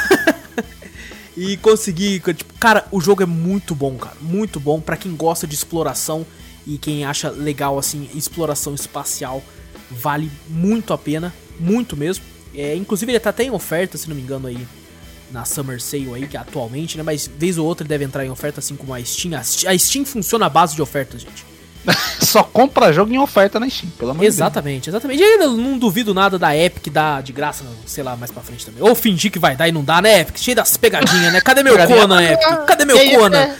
e 1.36 1.58
consegui, 1.58 2.22
tipo, 2.34 2.54
cara, 2.60 2.86
o 2.92 3.02
jogo 3.02 3.24
é 3.24 3.26
muito 3.26 3.76
bom, 3.76 3.98
cara, 3.98 4.16
muito 4.22 4.58
bom 4.58 4.80
para 4.80 4.96
quem 4.96 5.14
gosta 5.16 5.46
de 5.46 5.54
exploração 5.54 6.26
e 6.66 6.78
quem 6.78 7.04
acha 7.04 7.30
legal, 7.30 7.78
assim, 7.78 8.08
exploração 8.14 8.74
espacial, 8.74 9.44
vale 9.90 10.32
muito 10.48 10.94
a 10.94 10.98
pena, 10.98 11.34
muito 11.60 11.98
mesmo. 11.98 12.24
É, 12.56 12.76
inclusive 12.76 13.12
ele 13.12 13.20
tá 13.20 13.30
até 13.30 13.44
em 13.44 13.52
oferta, 13.52 13.98
se 13.98 14.10
não 14.10 14.16
me 14.16 14.22
engano, 14.22 14.48
aí 14.48 14.68
na 15.32 15.46
Summer 15.46 15.82
Sale 15.82 16.14
aí, 16.14 16.28
que 16.28 16.36
é 16.36 16.40
atualmente, 16.40 16.98
né? 16.98 17.04
Mas 17.04 17.30
vez 17.38 17.58
ou 17.58 17.66
outra 17.66 17.84
ele 17.84 17.90
deve 17.90 18.04
entrar 18.04 18.26
em 18.26 18.30
oferta, 18.30 18.60
assim 18.60 18.76
como 18.76 18.94
a 18.94 19.04
Steam. 19.04 19.34
A 19.40 19.78
Steam 19.78 20.06
funciona 20.06 20.46
à 20.46 20.50
base 20.50 20.76
de 20.76 20.82
ofertas, 20.82 21.22
gente. 21.22 21.46
Só 22.22 22.44
compra 22.44 22.94
jogo 22.94 23.12
em 23.12 23.18
oferta 23.18 23.60
na 23.60 23.68
Steam, 23.70 23.90
pelo 23.98 24.12
amor 24.12 24.24
Exatamente, 24.24 24.86
de 24.86 24.92
Deus. 24.92 25.04
exatamente. 25.04 25.20
E 25.20 25.24
ainda 25.24 25.48
não 25.48 25.78
duvido 25.80 26.14
nada 26.14 26.38
da 26.38 26.56
Epic 26.56 26.92
dar 26.94 27.24
de 27.24 27.32
graça, 27.32 27.64
sei 27.88 28.04
lá, 28.04 28.16
mais 28.16 28.30
pra 28.30 28.44
frente 28.44 28.66
também. 28.66 28.84
Ou 28.84 28.94
fingir 28.94 29.32
que 29.32 29.40
vai 29.40 29.56
dar 29.56 29.68
e 29.68 29.72
não 29.72 29.84
dá, 29.84 30.02
né, 30.02 30.20
Epic? 30.20 30.38
Cheio 30.38 30.56
das 30.56 30.78
pegadinhas, 30.78 31.34
né? 31.34 31.42
Cadê 31.42 31.64
meu 31.64 31.76
Conan, 31.88 32.22
Epic? 32.22 32.66
Cadê 32.68 32.86
meu 32.86 32.98
Conan? 33.18 33.56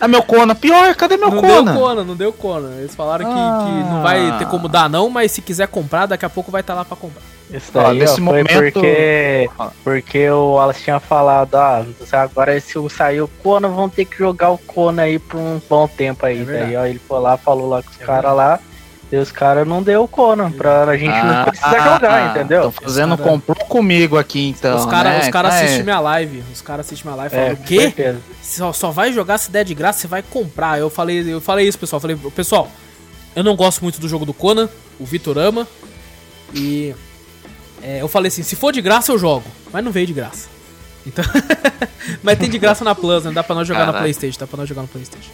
É 0.00 0.06
meu 0.08 0.22
Conan. 0.22 0.54
Pior, 0.54 0.94
cadê 0.94 1.16
meu 1.16 1.30
não 1.30 1.40
Conan? 1.40 1.62
Não 1.62 1.64
deu 1.64 1.74
Conan, 1.74 2.04
não 2.04 2.16
deu 2.16 2.32
Conan. 2.32 2.76
Eles 2.78 2.94
falaram 2.94 3.26
que, 3.26 3.32
ah. 3.34 3.64
que 3.64 3.90
não 3.90 4.02
vai 4.02 4.38
ter 4.38 4.46
como 4.46 4.68
dar 4.68 4.88
não, 4.88 5.10
mas 5.10 5.32
se 5.32 5.42
quiser 5.42 5.68
comprar, 5.68 6.06
daqui 6.06 6.24
a 6.24 6.30
pouco 6.30 6.50
vai 6.50 6.60
estar 6.60 6.74
tá 6.74 6.78
lá 6.80 6.84
pra 6.84 6.96
comprar. 6.96 7.22
Isso 7.52 7.72
daí 7.72 7.84
ó, 7.84 7.92
nesse 7.92 8.20
ó, 8.20 8.24
momento... 8.24 8.52
porque, 8.52 9.50
porque 9.82 10.30
o 10.30 10.54
Wallace 10.54 10.84
tinha 10.84 11.00
falado, 11.00 11.56
ah, 11.56 11.84
agora 12.12 12.58
se 12.60 12.74
sair 12.88 13.20
o 13.20 13.28
Conan, 13.42 13.68
vão 13.68 13.88
ter 13.88 14.04
que 14.04 14.16
jogar 14.16 14.50
o 14.50 14.58
Conan 14.58 15.02
aí 15.02 15.18
por 15.18 15.38
um 15.38 15.60
bom 15.68 15.88
tempo 15.88 16.24
aí. 16.24 16.42
É 16.42 16.44
daí 16.44 16.76
ó, 16.76 16.86
ele 16.86 17.00
foi 17.00 17.18
lá, 17.20 17.36
falou 17.36 17.68
lá 17.68 17.82
com 17.82 17.90
os 17.90 18.00
é 18.00 18.04
caras 18.04 18.34
lá, 18.36 18.60
e 19.12 19.16
os 19.16 19.32
caras 19.32 19.66
não 19.66 19.82
deu 19.82 20.04
o 20.04 20.08
Conan 20.08 20.52
pra 20.52 20.84
a 20.84 20.96
gente 20.96 21.12
ah, 21.12 21.24
não 21.24 21.44
precisar 21.46 21.94
jogar, 21.94 22.12
ah, 22.12 22.30
entendeu? 22.30 22.72
Tô 22.72 22.82
fazendo 22.82 23.16
cara... 23.16 23.30
complô 23.30 23.64
comigo 23.66 24.16
aqui 24.16 24.48
então. 24.48 24.78
Os 24.78 24.86
caras 24.86 25.26
né? 25.26 25.32
cara 25.32 25.48
é. 25.48 25.50
assistem 25.50 25.82
minha 25.82 25.98
live. 25.98 26.44
Os 26.52 26.62
caras 26.62 26.86
assistem 26.86 27.10
minha 27.10 27.16
live 27.16 27.34
e 27.34 27.38
falam, 27.38 27.54
o 27.54 27.56
quê? 27.56 28.16
Só, 28.40 28.72
só 28.72 28.90
vai 28.90 29.12
jogar 29.12 29.38
se 29.38 29.50
der 29.50 29.64
de 29.64 29.74
graça, 29.74 29.98
você 30.00 30.06
vai 30.06 30.22
comprar. 30.22 30.78
Eu 30.78 30.88
falei, 30.88 31.24
eu 31.26 31.40
falei 31.40 31.66
isso, 31.66 31.78
pessoal. 31.78 31.98
Eu 31.98 32.00
falei, 32.00 32.16
pessoal, 32.30 32.70
eu 33.34 33.42
não 33.42 33.56
gosto 33.56 33.82
muito 33.82 34.00
do 34.00 34.08
jogo 34.08 34.24
do 34.24 34.32
Conan, 34.32 34.68
o 34.98 35.04
Vitor 35.04 35.36
ama. 35.38 35.66
E 36.54 36.94
é, 37.82 38.00
eu 38.00 38.08
falei 38.08 38.28
assim, 38.28 38.44
se 38.44 38.54
for 38.54 38.72
de 38.72 38.80
graça 38.80 39.10
eu 39.10 39.18
jogo, 39.18 39.44
mas 39.72 39.84
não 39.84 39.90
veio 39.90 40.06
de 40.06 40.12
graça. 40.12 40.48
Então, 41.04 41.24
mas 42.22 42.38
tem 42.38 42.48
de 42.48 42.58
graça 42.58 42.84
na 42.84 42.94
Plus, 42.94 43.24
né? 43.24 43.32
Dá 43.32 43.42
pra 43.42 43.54
nós 43.54 43.66
jogar 43.66 43.80
Caraca. 43.80 43.98
na 43.98 44.02
Playstation, 44.02 44.38
dá 44.38 44.46
pra 44.46 44.56
nós 44.56 44.68
jogar 44.68 44.82
no 44.82 44.88
Playstation. 44.88 45.30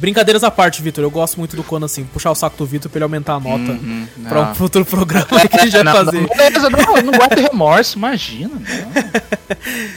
Brincadeiras 0.00 0.42
à 0.42 0.50
parte, 0.50 0.80
Vitor, 0.80 1.04
eu 1.04 1.10
gosto 1.10 1.36
muito 1.38 1.54
do 1.54 1.62
Conan, 1.62 1.84
assim, 1.84 2.04
puxar 2.04 2.30
o 2.30 2.34
saco 2.34 2.56
do 2.56 2.64
Vitor 2.64 2.90
pra 2.90 2.96
ele 2.98 3.04
aumentar 3.04 3.34
a 3.34 3.40
nota 3.40 3.72
uhum, 3.72 4.06
pra 4.26 4.40
um 4.40 4.54
futuro 4.54 4.82
programa 4.86 5.26
que 5.26 5.56
a 5.56 5.66
gente 5.66 5.84
vai 5.84 5.94
fazer. 5.94 6.20
Não, 6.22 6.70
não, 6.70 7.02
não 7.02 7.12
guarda 7.12 7.36
remorso, 7.38 7.98
imagina. 7.98 8.50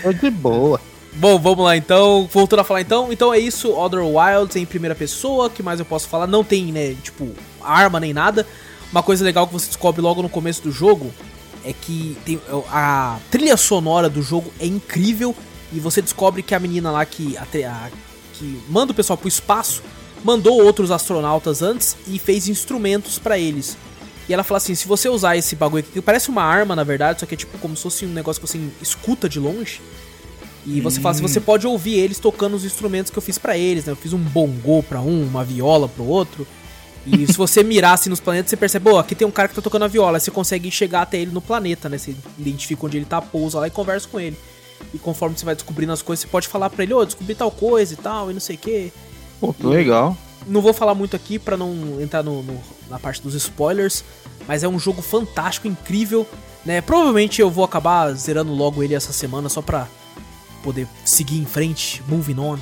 Tô 0.04 0.12
de 0.22 0.30
boa. 0.30 0.82
Bom, 1.16 1.40
vamos 1.40 1.64
lá 1.64 1.78
então. 1.78 2.28
Voltando 2.32 2.60
a 2.60 2.64
falar 2.66 2.82
então. 2.82 3.14
Então 3.14 3.34
é 3.34 3.40
isso, 3.40 3.72
Other 3.72 4.02
Wilds 4.02 4.58
em 4.58 4.66
primeira 4.66 4.94
pessoa. 4.94 5.50
que 5.50 5.64
mais 5.64 5.80
eu 5.80 5.86
posso 5.86 6.10
falar? 6.10 6.28
Não 6.28 6.44
tem, 6.44 6.66
né, 6.74 6.96
tipo, 7.02 7.30
arma 7.62 7.98
nem 7.98 8.14
nada. 8.14 8.46
Uma 8.92 9.02
coisa 9.02 9.24
legal 9.24 9.48
que 9.48 9.54
você 9.54 9.68
descobre 9.68 10.02
logo 10.02 10.22
no 10.22 10.28
começo 10.28 10.62
do 10.64 10.72
jogo 10.72 11.14
é 11.64 11.72
que 11.72 12.18
tem, 12.26 12.42
a 12.70 13.18
trilha 13.32 13.56
sonora 13.56 14.10
do 14.10 14.22
jogo 14.22 14.52
é 14.60 14.66
incrível 14.66 15.34
e 15.72 15.80
você 15.80 16.02
descobre 16.02 16.44
que 16.44 16.54
a 16.54 16.60
menina 16.60 16.92
lá 16.92 17.06
que, 17.06 17.38
a, 17.38 17.44
a, 17.44 17.90
que 18.34 18.62
manda 18.70 18.92
o 18.92 18.96
pessoal 18.96 19.18
pro 19.18 19.28
espaço 19.28 19.82
mandou 20.24 20.64
outros 20.64 20.90
astronautas 20.90 21.62
antes 21.62 21.98
e 22.08 22.18
fez 22.18 22.48
instrumentos 22.48 23.20
para 23.20 23.38
eles. 23.38 23.78
E 24.28 24.34
ela 24.34 24.44
fala 24.44 24.58
assim: 24.58 24.74
se 24.74 24.88
você 24.88 25.10
usar 25.10 25.36
esse 25.36 25.56
bagulho 25.56 25.82
aqui, 25.82 25.92
que 25.92 26.02
parece 26.02 26.30
uma 26.30 26.44
arma 26.44 26.76
na 26.76 26.84
verdade, 26.84 27.20
só 27.20 27.26
que 27.26 27.34
é 27.34 27.38
tipo 27.38 27.58
como 27.58 27.76
se 27.76 27.84
fosse 27.84 28.06
um 28.06 28.10
negócio 28.10 28.42
que 28.42 28.48
você 28.48 28.60
escuta 28.82 29.28
de 29.28 29.40
longe. 29.40 29.82
E 30.66 30.80
você 30.80 31.00
hum. 31.00 31.04
fala 31.04 31.16
assim: 31.16 31.22
você 31.22 31.42
pode 31.42 31.68
ouvir 31.68 32.00
eles 32.00 32.20
tocando 32.20 32.56
os 32.56 32.64
instrumentos 32.64 33.12
que 33.12 33.18
eu 33.18 33.22
fiz 33.22 33.38
para 33.38 33.58
eles, 33.58 33.86
né? 33.86 33.92
Eu 33.92 33.98
fiz 33.98 34.14
um 34.14 34.20
bongô 34.20 34.82
pra 34.82 35.02
um, 35.02 35.24
uma 35.24 35.44
viola 35.44 35.90
pro 35.90 36.06
outro. 36.06 36.48
E 37.06 37.28
se 37.28 37.34
você 37.34 37.62
mirar 37.64 37.94
assim 37.94 38.10
nos 38.10 38.22
planetas, 38.22 38.50
você 38.50 38.56
percebe, 38.56 38.90
oh, 38.90 38.98
aqui 38.98 39.14
tem 39.14 39.28
um 39.28 39.32
cara 39.32 39.50
que 39.50 39.56
tá 39.56 39.62
tocando 39.62 39.84
a 39.84 39.88
viola. 39.90 40.20
Você 40.22 40.32
consegue 40.32 40.72
chegar 40.72 41.02
até 41.02 41.18
ele 41.18 41.32
no 41.32 41.42
planeta, 41.42 41.90
né? 41.90 41.98
Você 41.98 42.16
identifica 42.40 42.86
onde 42.86 42.98
ele 42.98 43.06
tá, 43.06 43.22
pousa 43.22 43.60
lá 43.60 43.68
e 43.68 43.72
conversa 43.72 44.08
com 44.08 44.20
ele. 44.22 44.38
E 44.94 44.98
conforme 45.00 45.38
você 45.38 45.46
vai 45.46 45.56
descobrindo 45.56 45.92
as 45.92 46.02
coisas, 46.02 46.22
você 46.22 46.28
pode 46.28 46.48
falar 46.48 46.70
pra 46.70 46.84
ele, 46.84 46.94
ô, 46.94 47.00
oh, 47.00 47.06
descobri 47.06 47.36
tal 47.36 47.52
coisa 47.52 47.94
e 47.94 47.98
tal, 47.98 48.32
e 48.32 48.34
não 48.34 48.40
sei 48.40 48.56
o 48.56 48.60
quê. 48.60 48.92
Pô, 49.40 49.54
que 49.54 49.66
legal. 49.66 50.18
Não 50.48 50.62
vou 50.62 50.74
falar 50.74 50.96
muito 50.96 51.16
aqui 51.16 51.40
para 51.40 51.56
não 51.56 52.02
entrar 52.02 52.24
no, 52.24 52.44
no, 52.44 52.60
na 52.90 53.00
parte 53.00 53.22
dos 53.22 53.34
spoilers, 53.34 54.04
mas 54.48 54.64
é 54.64 54.68
um 54.68 54.78
jogo 54.78 55.02
fantástico, 55.02 55.68
incrível, 55.68 56.28
né? 56.66 56.82
Provavelmente 56.82 57.42
eu 57.42 57.50
vou 57.50 57.64
acabar 57.64 58.12
zerando 58.14 58.54
logo 58.54 58.84
ele 58.84 58.94
essa 58.94 59.14
semana 59.14 59.50
só 59.50 59.62
pra 59.62 59.88
poder 60.64 60.88
seguir 61.06 61.38
em 61.38 61.46
frente, 61.46 62.02
moving 62.08 62.40
on. 62.40 62.58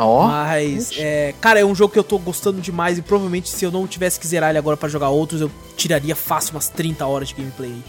Oh, 0.00 0.22
Mas, 0.22 0.92
é, 0.96 1.34
cara, 1.40 1.58
é 1.58 1.64
um 1.64 1.74
jogo 1.74 1.92
que 1.92 1.98
eu 1.98 2.04
tô 2.04 2.18
gostando 2.18 2.60
demais 2.60 2.98
e 2.98 3.02
provavelmente 3.02 3.48
se 3.48 3.64
eu 3.64 3.72
não 3.72 3.86
tivesse 3.86 4.20
que 4.20 4.28
zerar 4.28 4.50
ele 4.50 4.58
agora 4.58 4.76
para 4.76 4.88
jogar 4.88 5.08
outros, 5.08 5.40
eu 5.40 5.50
tiraria 5.76 6.14
fácil 6.14 6.54
umas 6.54 6.68
30 6.68 7.04
horas 7.04 7.28
de 7.28 7.34
gameplay. 7.34 7.82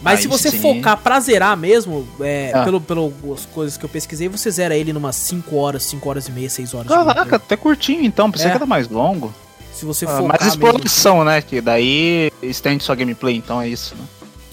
Mas 0.00 0.18
Aí 0.18 0.22
se 0.22 0.28
você 0.28 0.50
sim. 0.50 0.60
focar 0.60 0.98
pra 0.98 1.18
zerar 1.20 1.56
mesmo, 1.56 2.06
é, 2.20 2.52
ah. 2.54 2.64
pelo, 2.64 2.80
pelas 2.80 3.46
coisas 3.46 3.76
que 3.76 3.84
eu 3.84 3.88
pesquisei, 3.88 4.28
você 4.28 4.50
zera 4.50 4.76
ele 4.76 4.92
numas 4.92 5.16
5 5.16 5.56
horas, 5.56 5.84
5 5.84 6.08
horas 6.08 6.28
e 6.28 6.32
meia, 6.32 6.50
6 6.50 6.74
horas. 6.74 6.88
Caraca, 6.88 7.36
até 7.36 7.56
curtinho 7.56 8.04
então, 8.04 8.30
pensei 8.30 8.48
é. 8.48 8.50
que 8.50 8.56
era 8.56 8.66
mais 8.66 8.88
longo. 8.88 9.34
Se 9.72 9.84
você 9.84 10.04
ah, 10.04 10.08
focar. 10.08 10.40
Mais 10.40 10.52
exploração, 10.52 11.16
mesmo. 11.16 11.30
né? 11.30 11.42
Que 11.42 11.60
daí 11.60 12.30
estende 12.42 12.84
sua 12.84 12.94
gameplay, 12.94 13.36
então 13.36 13.60
é 13.60 13.68
isso, 13.68 13.94
né? 13.94 14.04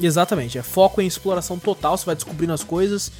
Exatamente, 0.02 0.58
é 0.58 0.64
foco 0.64 1.02
em 1.02 1.08
exploração 1.08 1.58
total, 1.60 1.98
você 1.98 2.06
vai 2.06 2.16
descobrindo 2.16 2.52
as 2.52 2.64
coisas. 2.64 3.12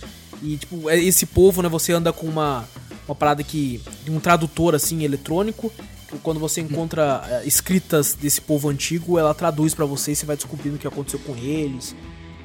E, 0.42 0.58
tipo, 0.58 0.90
é 0.90 1.00
esse 1.00 1.26
povo, 1.26 1.62
né? 1.62 1.70
Você 1.70 1.94
anda 1.94 2.12
com 2.12 2.26
uma 2.28 2.66
uma 3.08 3.16
parada 3.16 3.44
que. 3.44 3.82
um 4.10 4.20
tradutor 4.20 4.76
assim 4.76 5.04
eletrônico. 5.04 5.72
Que 6.08 6.18
quando 6.20 6.40
você 6.40 6.62
encontra 6.62 7.24
uh, 7.26 7.48
escritas 7.48 8.14
desse 8.14 8.42
povo 8.42 8.70
antigo, 8.70 9.18
ela 9.18 9.34
traduz 9.34 9.74
para 9.74 9.86
você 9.86 10.12
e 10.12 10.16
você 10.16 10.26
vai 10.26 10.36
descobrindo 10.36 10.76
o 10.76 10.80
que 10.80 10.88
aconteceu 10.88 11.20
com 11.20 11.36
eles. 11.36 11.96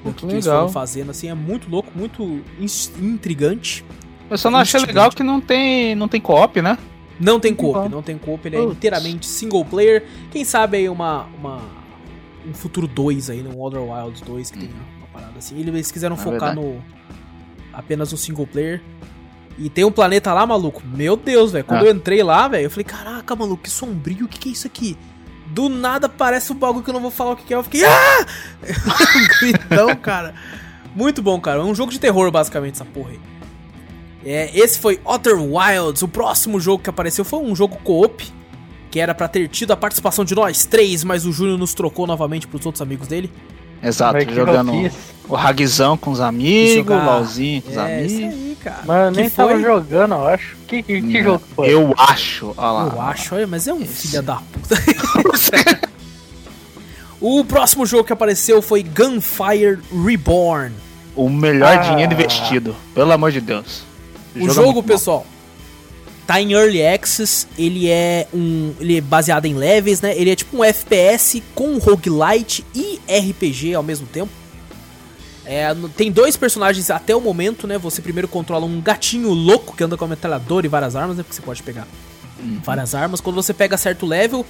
O 0.04 0.12
que, 0.12 0.26
que 0.26 0.32
eles 0.32 0.46
foram 0.46 0.68
fazendo, 0.68 1.10
assim, 1.10 1.28
é 1.28 1.34
muito 1.34 1.68
louco, 1.68 1.90
muito 1.94 2.40
intrigante. 3.00 3.84
Eu 4.30 4.38
só 4.38 4.50
não 4.50 4.58
achei 4.58 4.80
legal 4.80 5.10
que 5.10 5.22
não 5.22 5.40
tem, 5.40 5.94
não 5.94 6.08
tem 6.08 6.20
co-op, 6.20 6.60
né? 6.60 6.78
Não 7.18 7.40
tem 7.40 7.54
co-op, 7.54 7.88
não 7.88 8.02
tem 8.02 8.16
co-op, 8.16 8.46
ele 8.46 8.56
é 8.56 8.62
inteiramente 8.62 9.26
single 9.26 9.64
player. 9.64 10.04
Quem 10.30 10.44
sabe 10.44 10.76
aí 10.76 10.88
uma, 10.88 11.26
uma 11.38 11.60
um 12.46 12.54
futuro 12.54 12.86
2 12.86 13.30
aí, 13.30 13.42
no 13.42 13.60
Other 13.60 13.80
Wilds 13.80 14.20
2 14.20 14.50
que 14.50 14.58
hum. 14.58 14.60
tem 14.60 14.70
uma 14.98 15.06
parada 15.12 15.38
assim. 15.38 15.58
Eles 15.58 15.90
quiseram 15.90 16.14
é 16.14 16.18
focar 16.18 16.54
verdade. 16.54 16.60
no 16.60 16.82
apenas 17.72 18.12
no 18.12 18.18
single 18.18 18.46
player. 18.46 18.82
E 19.58 19.68
tem 19.68 19.84
um 19.84 19.90
planeta 19.90 20.32
lá, 20.32 20.46
maluco. 20.46 20.82
Meu 20.86 21.16
Deus, 21.16 21.50
velho. 21.52 21.64
Quando 21.64 21.82
ah. 21.82 21.86
eu 21.86 21.94
entrei 21.94 22.22
lá, 22.22 22.46
velho, 22.46 22.66
eu 22.66 22.70
falei, 22.70 22.84
caraca, 22.84 23.34
maluco, 23.34 23.64
que 23.64 23.70
sombrio, 23.70 24.26
o 24.26 24.28
que, 24.28 24.38
que 24.38 24.48
é 24.50 24.52
isso 24.52 24.66
aqui? 24.68 24.96
Do 25.50 25.68
nada 25.68 26.08
parece 26.08 26.52
um 26.52 26.56
bagulho 26.56 26.84
que 26.84 26.90
eu 26.90 26.94
não 26.94 27.00
vou 27.00 27.10
falar 27.10 27.32
o 27.32 27.36
que, 27.36 27.52
é. 27.52 27.56
Eu 27.56 27.62
fiquei, 27.62 27.84
ah! 27.84 28.26
Gritão, 29.40 29.96
cara. 29.96 30.34
Muito 30.94 31.22
bom, 31.22 31.40
cara. 31.40 31.60
É 31.60 31.64
um 31.64 31.74
jogo 31.74 31.90
de 31.90 31.98
terror, 31.98 32.30
basicamente, 32.30 32.74
essa 32.74 32.84
porra 32.84 33.10
aí. 33.10 33.20
É, 34.24 34.50
esse 34.58 34.78
foi 34.78 35.00
Outer 35.04 35.36
Wilds. 35.40 36.02
O 36.02 36.08
próximo 36.08 36.60
jogo 36.60 36.82
que 36.82 36.90
apareceu 36.90 37.24
foi 37.24 37.40
um 37.40 37.54
jogo 37.56 37.76
co-op. 37.82 38.26
Que 38.90 39.00
era 39.00 39.14
para 39.14 39.28
ter 39.28 39.48
tido 39.48 39.70
a 39.72 39.76
participação 39.76 40.24
de 40.24 40.34
nós 40.34 40.64
três, 40.64 41.04
mas 41.04 41.26
o 41.26 41.32
Júnior 41.32 41.58
nos 41.58 41.74
trocou 41.74 42.06
novamente 42.06 42.46
pros 42.46 42.64
outros 42.64 42.80
amigos 42.80 43.06
dele. 43.06 43.30
Exato, 43.82 44.18
jogando 44.34 44.72
o 45.28 45.34
Ragzão 45.34 45.96
com 45.96 46.10
os 46.10 46.20
amigos, 46.20 46.90
o 46.90 47.04
LOLzinho 47.04 47.62
com 47.62 47.70
os 47.70 47.76
é, 47.76 47.98
amigos. 47.98 48.47
Cara. 48.62 48.82
Mano, 48.84 49.16
nem 49.16 49.28
foi? 49.30 49.46
tava 49.46 49.60
jogando, 49.60 50.14
eu 50.14 50.26
acho. 50.26 50.56
Que, 50.66 50.82
que, 50.82 51.00
que 51.00 51.22
jogo 51.22 51.42
foi? 51.54 51.72
Eu 51.72 51.94
acho, 51.96 52.54
olha 52.56 52.70
lá. 52.70 52.92
Eu 52.92 53.00
acho, 53.02 53.34
olha, 53.34 53.46
mas 53.46 53.66
é 53.66 53.72
um 53.72 53.86
filho 53.86 54.22
da 54.22 54.36
puta. 54.36 54.74
o 57.20 57.44
próximo 57.44 57.86
jogo 57.86 58.04
que 58.04 58.12
apareceu 58.12 58.60
foi 58.60 58.82
Gunfire 58.82 59.78
Reborn. 60.04 60.74
O 61.14 61.28
melhor 61.28 61.78
ah. 61.78 61.82
dinheiro 61.82 62.12
investido, 62.12 62.74
pelo 62.94 63.12
amor 63.12 63.32
de 63.32 63.40
Deus. 63.40 63.82
O, 64.34 64.44
o 64.44 64.48
jogo, 64.48 64.50
é 64.50 64.54
jogo 64.54 64.82
pessoal, 64.82 65.26
tá 66.28 66.42
em 66.42 66.52
Early 66.52 66.86
Access, 66.86 67.46
ele 67.58 67.88
é 67.88 68.28
um. 68.34 68.74
Ele 68.78 68.98
é 68.98 69.00
baseado 69.00 69.46
em 69.46 69.54
levels, 69.54 70.02
né? 70.02 70.14
Ele 70.14 70.30
é 70.30 70.36
tipo 70.36 70.58
um 70.58 70.62
FPS 70.62 71.42
com 71.54 71.78
roguelite 71.78 72.62
e 72.74 73.00
RPG 73.08 73.74
ao 73.74 73.82
mesmo 73.82 74.06
tempo. 74.06 74.30
É, 75.50 75.74
tem 75.96 76.12
dois 76.12 76.36
personagens 76.36 76.90
até 76.90 77.16
o 77.16 77.20
momento, 77.20 77.66
né? 77.66 77.78
Você 77.78 78.02
primeiro 78.02 78.28
controla 78.28 78.66
um 78.66 78.82
gatinho 78.82 79.30
louco 79.30 79.74
que 79.74 79.82
anda 79.82 79.96
com 79.96 80.04
a 80.04 80.08
metralhadora 80.08 80.66
e 80.66 80.68
várias 80.68 80.94
armas, 80.94 81.16
né? 81.16 81.22
Porque 81.22 81.34
você 81.34 81.42
pode 81.42 81.62
pegar 81.62 81.88
uhum. 82.38 82.60
várias 82.62 82.94
armas. 82.94 83.20
Quando 83.20 83.36
você 83.36 83.54
pega 83.54 83.78
certo 83.78 84.04
level, 84.04 84.44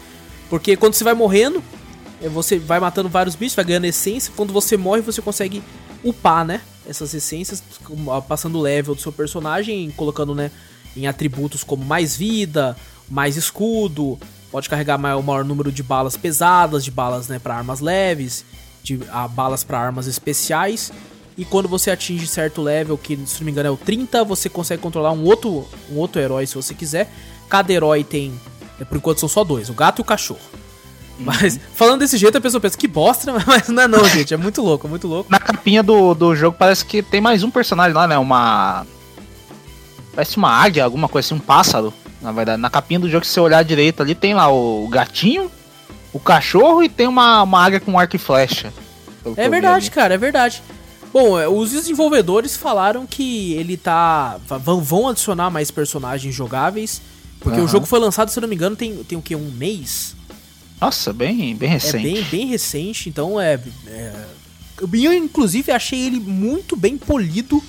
porque 0.51 0.77
quando 0.77 0.95
você 0.95 1.05
vai 1.05 1.15
morrendo, 1.15 1.63
é, 2.21 2.29
você 2.29 2.59
vai 2.59 2.81
matando 2.81 3.09
vários 3.09 3.37
bichos, 3.37 3.55
vai 3.55 3.65
ganhando 3.65 3.85
essência. 3.85 4.33
Quando 4.35 4.53
você 4.53 4.77
morre, 4.77 5.01
você 5.01 5.23
consegue 5.23 5.63
upar, 6.03 6.45
né? 6.45 6.61
Essas 6.85 7.15
essências, 7.15 7.63
passando 8.27 8.59
o 8.59 8.61
level 8.61 8.97
do 8.97 9.01
seu 9.01 9.13
personagem, 9.13 9.93
colocando, 9.93 10.35
né? 10.35 10.51
em 10.97 11.07
atributos 11.07 11.63
como 11.63 11.85
mais 11.85 12.17
vida, 12.17 12.77
mais 13.09 13.37
escudo, 13.37 14.19
pode 14.51 14.69
carregar 14.69 14.99
maior, 14.99 15.19
o 15.19 15.23
maior 15.23 15.45
número 15.45 15.71
de 15.71 15.83
balas 15.83 16.17
pesadas, 16.17 16.85
de 16.85 16.91
balas 16.91 17.29
né, 17.29 17.39
para 17.39 17.57
armas 17.57 17.81
leves, 17.81 18.45
de 18.89 19.01
a, 19.11 19.29
balas 19.29 19.63
para 19.63 19.79
armas 19.79 20.07
especiais. 20.07 20.93
E 21.37 21.45
quando 21.45 21.69
você 21.69 21.91
atinge 21.91 22.27
certo 22.27 22.63
level, 22.63 22.99
que 22.99 23.17
se 23.27 23.41
não 23.41 23.47
me 23.47 23.53
engano 23.53 23.69
é 23.69 23.71
o 23.71 23.77
30, 23.77 24.25
você 24.25 24.49
consegue 24.49 24.83
controlar 24.83 25.13
um 25.13 25.25
outro, 25.25 25.69
um 25.91 25.97
outro 25.97 26.21
herói 26.21 26.47
se 26.47 26.55
você 26.55 26.75
quiser. 26.75 27.13
Cada 27.49 27.73
herói 27.73 28.03
tem, 28.03 28.39
é, 28.81 28.85
por 28.85 28.97
enquanto 28.97 29.21
são 29.21 29.29
só 29.29 29.45
dois, 29.45 29.69
o 29.69 29.75
gato 29.75 30.01
e 30.01 30.03
o 30.03 30.05
cachorro. 30.05 30.41
Uhum. 31.19 31.27
Mas 31.27 31.59
falando 31.75 32.01
desse 32.01 32.17
jeito, 32.17 32.37
a 32.37 32.41
pessoa 32.41 32.61
pensa, 32.61 32.77
que 32.77 32.89
bosta, 32.89 33.33
mas 33.47 33.69
não 33.69 33.83
é 33.83 33.89
não, 33.89 34.05
gente. 34.05 34.35
É 34.35 34.37
muito 34.37 34.61
louco, 34.63 34.87
é 34.87 34.91
muito 34.91 35.07
louco. 35.07 35.31
Na 35.31 35.39
capinha 35.39 35.83
do, 35.83 36.15
do 36.15 36.35
jogo 36.35 36.57
parece 36.59 36.85
que 36.85 37.03
tem 37.03 37.21
mais 37.21 37.45
um 37.45 37.51
personagem 37.51 37.95
lá, 37.95 38.07
né? 38.07 38.19
Uma. 38.19 38.85
Parece 40.13 40.37
uma 40.37 40.51
águia, 40.51 40.85
alguma 40.85 41.09
coisa 41.09 41.27
assim, 41.27 41.35
um 41.37 41.39
pássaro. 41.45 41.95
Na 42.21 42.33
verdade, 42.33 42.61
na 42.61 42.69
capinha 42.69 42.99
do 42.99 43.09
jogo, 43.09 43.25
se 43.25 43.31
você 43.31 43.39
olhar 43.39 43.63
direito 43.63 44.03
ali, 44.03 44.13
tem 44.13 44.35
lá 44.35 44.51
o 44.51 44.89
gatinho, 44.89 45.49
o 46.13 46.19
cachorro 46.19 46.83
e 46.83 46.89
tem 46.89 47.07
uma, 47.07 47.43
uma 47.43 47.65
águia 47.65 47.81
com 47.81 47.99
arco 47.99 48.17
e 48.17 48.19
flecha. 48.19 48.73
É 49.37 49.49
verdade, 49.49 49.91
cara, 49.91 50.15
é 50.15 50.19
verdade. 50.19 50.63
Bom, 51.13 51.39
é, 51.39 51.49
os 51.49 51.71
desenvolvedores 51.71 52.57
falaram 52.57 53.07
que 53.07 53.53
ele 53.55 53.77
tá. 53.77 54.39
Vão, 54.61 54.81
vão 54.81 55.09
adicionar 55.09 55.51
mais 55.51 55.71
personagens 55.71 56.35
jogáveis. 56.35 57.01
Porque 57.41 57.59
uhum. 57.59 57.67
o 57.67 57.69
jogo 57.69 57.87
foi 57.87 57.99
lançado, 58.01 58.31
se 58.31 58.41
não 58.41 58.49
me 58.49 58.55
engano, 58.55 58.75
tem, 58.75 58.97
tem 59.05 59.17
o 59.17 59.23
que? 59.23 59.35
Um 59.37 59.51
mês? 59.51 60.17
Nossa, 60.81 61.13
bem, 61.13 61.55
bem 61.55 61.69
recente. 61.69 61.97
É 61.97 62.13
bem, 62.13 62.23
bem 62.25 62.47
recente, 62.47 63.09
então 63.09 63.41
é. 63.41 63.61
é... 63.87 64.13
Eu, 64.81 65.13
inclusive, 65.13 65.73
achei 65.73 66.07
ele 66.07 66.21
muito 66.21 66.77
bem 66.77 66.97
polido 66.97 67.63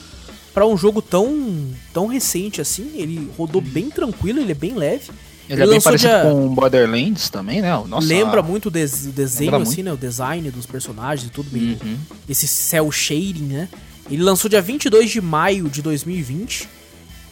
para 0.53 0.65
um 0.65 0.77
jogo 0.77 1.01
tão, 1.01 1.67
tão 1.93 2.08
recente 2.08 2.62
assim. 2.62 2.91
Ele 2.96 3.31
rodou 3.38 3.62
bem 3.62 3.89
tranquilo, 3.89 4.39
ele 4.39 4.51
é 4.51 4.55
bem 4.55 4.74
leve. 4.74 5.12
Ele, 5.50 5.63
ele 5.63 5.63
é 5.63 5.74
bem 5.74 5.82
parecido 5.82 6.13
de... 6.13 6.22
com 6.22 6.53
Borderlands 6.53 7.29
também, 7.29 7.60
né? 7.60 7.72
Nossa, 7.88 8.08
lembra 8.08 8.44
muito 8.44 8.68
o, 8.68 8.72
des 8.72 9.08
desenho, 9.08 9.56
assim, 9.56 9.77
muito. 9.77 9.84
né? 9.84 9.94
O 9.94 9.98
design 9.98 10.51
dos 10.51 10.68
personagens 10.68 11.27
e 11.27 11.32
tudo 11.32 11.50
bem. 11.50 11.77
Uhum. 11.84 11.98
Esse 12.29 12.48
cel 12.48 12.91
shading, 12.91 13.48
né? 13.48 13.70
Ele 14.12 14.22
lançou 14.22 14.48
dia 14.48 14.62
22 14.62 15.10
de 15.10 15.20
maio 15.20 15.68
de 15.68 15.82
2020. 15.82 16.70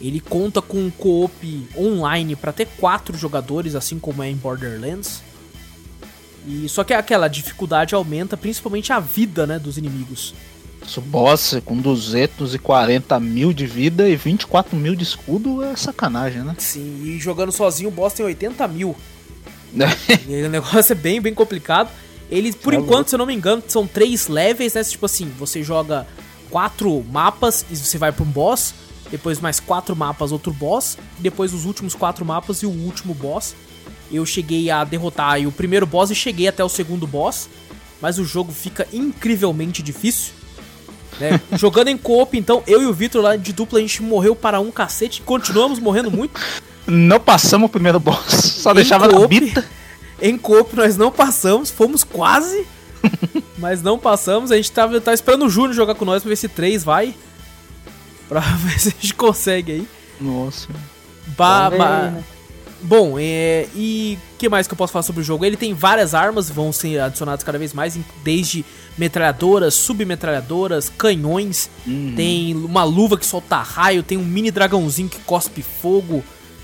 Ele 0.00 0.20
conta 0.20 0.60
com 0.60 0.78
um 0.78 0.90
co-op 0.90 1.68
online 1.76 2.34
para 2.34 2.52
ter 2.52 2.66
quatro 2.76 3.16
jogadores, 3.16 3.76
assim 3.76 4.00
como 4.00 4.22
é 4.22 4.30
em 4.30 4.36
Borderlands. 4.36 5.22
E 6.46 6.68
só 6.68 6.82
que 6.82 6.94
aquela 6.94 7.28
dificuldade 7.28 7.94
aumenta 7.94 8.36
principalmente 8.36 8.92
a 8.92 8.98
vida, 8.98 9.46
né, 9.46 9.58
dos 9.58 9.78
inimigos. 9.78 10.34
O 10.96 11.00
boss 11.00 11.56
com 11.64 11.76
240 11.76 13.20
mil 13.20 13.52
de 13.52 13.66
vida 13.66 14.08
e 14.08 14.16
24 14.16 14.76
mil 14.76 14.94
de 14.94 15.04
escudo 15.04 15.62
é 15.62 15.76
sacanagem, 15.76 16.42
né? 16.42 16.54
Sim, 16.58 17.02
e 17.04 17.18
jogando 17.18 17.52
sozinho 17.52 17.88
o 17.88 17.92
boss 17.92 18.14
tem 18.14 18.24
80 18.24 18.66
mil. 18.68 18.96
e 20.28 20.42
o 20.42 20.48
negócio 20.48 20.92
é 20.92 20.94
bem, 20.94 21.20
bem 21.20 21.34
complicado. 21.34 21.90
Ele, 22.30 22.52
por 22.52 22.74
é 22.74 22.76
enquanto, 22.76 22.92
louco. 22.92 23.08
se 23.10 23.14
eu 23.14 23.18
não 23.18 23.26
me 23.26 23.34
engano, 23.34 23.62
são 23.66 23.86
três 23.86 24.28
levels, 24.28 24.74
né? 24.74 24.84
Tipo 24.84 25.06
assim, 25.06 25.30
você 25.38 25.62
joga 25.62 26.06
quatro 26.50 27.02
mapas 27.10 27.64
e 27.70 27.76
você 27.76 27.98
vai 27.98 28.12
pra 28.12 28.24
um 28.24 28.28
boss, 28.28 28.74
depois 29.10 29.40
mais 29.40 29.60
quatro 29.60 29.94
mapas, 29.96 30.32
outro 30.32 30.52
boss, 30.52 30.98
depois 31.18 31.52
os 31.52 31.64
últimos 31.64 31.94
quatro 31.94 32.24
mapas 32.24 32.62
e 32.62 32.66
o 32.66 32.70
último 32.70 33.14
boss. 33.14 33.54
Eu 34.10 34.24
cheguei 34.24 34.70
a 34.70 34.84
derrotar 34.84 35.38
o 35.46 35.52
primeiro 35.52 35.86
boss 35.86 36.10
e 36.10 36.14
cheguei 36.14 36.48
até 36.48 36.64
o 36.64 36.68
segundo 36.68 37.06
boss, 37.06 37.48
mas 38.00 38.18
o 38.18 38.24
jogo 38.24 38.52
fica 38.52 38.86
incrivelmente 38.92 39.82
difícil. 39.82 40.37
Né? 41.18 41.40
Jogando 41.58 41.88
em 41.88 41.96
coop, 41.96 42.36
então, 42.36 42.62
eu 42.66 42.82
e 42.82 42.86
o 42.86 42.92
Victor 42.92 43.22
lá 43.22 43.36
de 43.36 43.52
dupla, 43.52 43.78
a 43.78 43.82
gente 43.82 44.02
morreu 44.02 44.34
para 44.34 44.60
um 44.60 44.70
cacete 44.70 45.20
e 45.20 45.24
continuamos 45.24 45.78
morrendo 45.78 46.10
muito. 46.10 46.40
Não 46.86 47.20
passamos 47.20 47.66
o 47.66 47.70
primeiro 47.70 48.00
boss, 48.00 48.32
só 48.32 48.72
em 48.72 48.76
deixava 48.76 49.08
coop, 49.08 49.20
na 49.20 49.26
bita. 49.26 49.64
Em 50.20 50.38
coop 50.38 50.74
nós 50.74 50.96
não 50.96 51.12
passamos, 51.12 51.70
fomos 51.70 52.02
quase, 52.02 52.66
mas 53.58 53.82
não 53.82 53.98
passamos. 53.98 54.50
A 54.50 54.56
gente 54.56 54.72
tava, 54.72 55.00
tá 55.00 55.12
esperando 55.12 55.44
o 55.44 55.50
Júnior 55.50 55.74
jogar 55.74 55.94
com 55.94 56.04
nós 56.04 56.22
pra 56.22 56.30
ver 56.30 56.36
se 56.36 56.48
3 56.48 56.82
vai. 56.84 57.14
Pra 58.28 58.40
ver 58.58 58.78
se 58.78 58.88
a 58.88 58.92
gente 58.92 59.14
consegue 59.14 59.72
aí. 59.72 59.88
Nossa. 60.20 60.68
Ba, 61.36 61.70
ba, 61.70 62.10
né? 62.10 62.24
Bom, 62.80 63.16
é, 63.18 63.66
e 63.74 64.18
o 64.34 64.38
que 64.38 64.48
mais 64.48 64.68
que 64.68 64.74
eu 64.74 64.78
posso 64.78 64.92
falar 64.92 65.02
sobre 65.02 65.20
o 65.20 65.24
jogo? 65.24 65.44
Ele 65.44 65.56
tem 65.56 65.74
várias 65.74 66.14
armas, 66.14 66.48
vão 66.48 66.72
ser 66.72 67.00
adicionadas 67.00 67.42
cada 67.42 67.58
vez 67.58 67.72
mais, 67.72 67.98
desde 68.22 68.64
metralhadoras, 68.96 69.74
submetralhadoras, 69.74 70.88
canhões. 70.96 71.68
Uhum. 71.86 72.14
Tem 72.16 72.54
uma 72.54 72.84
luva 72.84 73.18
que 73.18 73.26
solta 73.26 73.56
raio, 73.56 74.02
tem 74.02 74.16
um 74.16 74.24
mini 74.24 74.50
dragãozinho 74.50 75.08
que 75.08 75.18
cospe 75.20 75.62
fogo, 75.62 76.22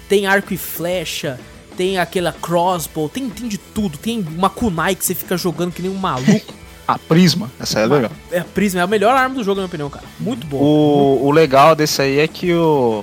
tem 0.09 0.27
arco 0.27 0.55
e 0.55 0.57
flecha, 0.57 1.39
tem 1.77 1.99
aquela 1.99 2.33
crossbow, 2.33 3.09
tem, 3.09 3.29
tem 3.29 3.49
de 3.49 3.59
tudo. 3.59 3.99
Tem 3.99 4.25
uma 4.37 4.49
kunai 4.49 4.95
que 4.95 5.05
você 5.05 5.15
fica 5.15 5.37
jogando 5.37 5.73
que 5.73 5.83
nem 5.83 5.91
um 5.91 5.97
maluco. 5.97 6.55
A 6.87 6.99
Prisma, 6.99 7.51
essa 7.59 7.81
é 7.81 7.87
legal. 7.87 8.11
É, 8.31 8.41
a 8.41 8.45
Prisma 8.45 8.81
é 8.81 8.83
a 8.83 8.87
melhor 8.87 9.17
arma 9.17 9.35
do 9.35 9.43
jogo, 9.43 9.55
na 9.55 9.63
minha 9.63 9.69
opinião, 9.69 9.89
cara. 9.89 10.05
Muito 10.21 10.47
boa. 10.47 10.63
O, 10.63 11.29
o 11.29 11.31
legal 11.31 11.75
desse 11.75 12.03
aí 12.03 12.19
é 12.19 12.29
que 12.29 12.53
o, 12.53 13.03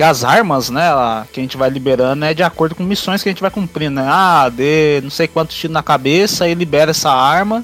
que 0.00 0.04
as 0.04 0.24
armas, 0.24 0.70
né, 0.70 0.82
que 1.30 1.40
a 1.40 1.42
gente 1.42 1.58
vai 1.58 1.68
liberando 1.68 2.24
é 2.24 2.32
de 2.32 2.42
acordo 2.42 2.74
com 2.74 2.82
missões 2.82 3.22
que 3.22 3.28
a 3.28 3.32
gente 3.32 3.42
vai 3.42 3.50
cumprindo, 3.50 3.96
né? 3.96 4.06
Ah, 4.08 4.48
dê 4.48 4.98
não 5.02 5.10
sei 5.10 5.28
quantos 5.28 5.54
tiros 5.54 5.74
na 5.74 5.82
cabeça 5.82 6.48
e 6.48 6.54
libera 6.54 6.92
essa 6.92 7.10
arma. 7.12 7.62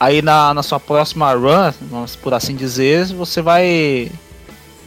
Aí 0.00 0.20
na, 0.20 0.52
na 0.52 0.64
sua 0.64 0.80
próxima 0.80 1.32
run, 1.32 1.72
por 2.20 2.34
assim 2.34 2.56
dizer, 2.56 3.06
você 3.14 3.40
vai 3.40 4.10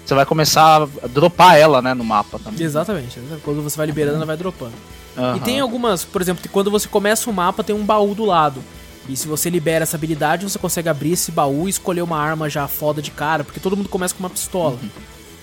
você 0.05 0.13
vai 0.13 0.25
começar 0.25 0.89
a 1.01 1.07
dropar 1.07 1.57
ela, 1.57 1.81
né, 1.81 1.93
no 1.93 2.03
mapa 2.03 2.37
também. 2.37 2.65
Exatamente. 2.65 3.17
Quando 3.45 3.61
você 3.61 3.77
vai 3.77 3.85
liberando, 3.85 4.17
ela 4.17 4.25
vai 4.25 4.35
dropando. 4.35 4.73
Uhum. 5.15 5.37
E 5.37 5.39
tem 5.39 5.61
algumas, 5.61 6.03
por 6.03 6.21
exemplo, 6.21 6.43
quando 6.51 6.69
você 6.69 6.89
começa 6.89 7.29
o 7.29 7.33
mapa, 7.33 7.63
tem 7.63 7.73
um 7.73 7.85
baú 7.85 8.13
do 8.13 8.25
lado. 8.25 8.61
E 9.07 9.15
se 9.15 9.25
você 9.25 9.49
libera 9.49 9.83
essa 9.83 9.95
habilidade, 9.95 10.43
você 10.43 10.59
consegue 10.59 10.89
abrir 10.89 11.13
esse 11.13 11.31
baú 11.31 11.65
e 11.65 11.69
escolher 11.69 12.01
uma 12.01 12.17
arma 12.17 12.49
já 12.49 12.67
foda 12.67 13.01
de 13.01 13.11
cara, 13.11 13.45
porque 13.45 13.61
todo 13.61 13.77
mundo 13.77 13.87
começa 13.87 14.13
com 14.13 14.21
uma 14.21 14.29
pistola. 14.29 14.77
Uhum. 14.83 14.89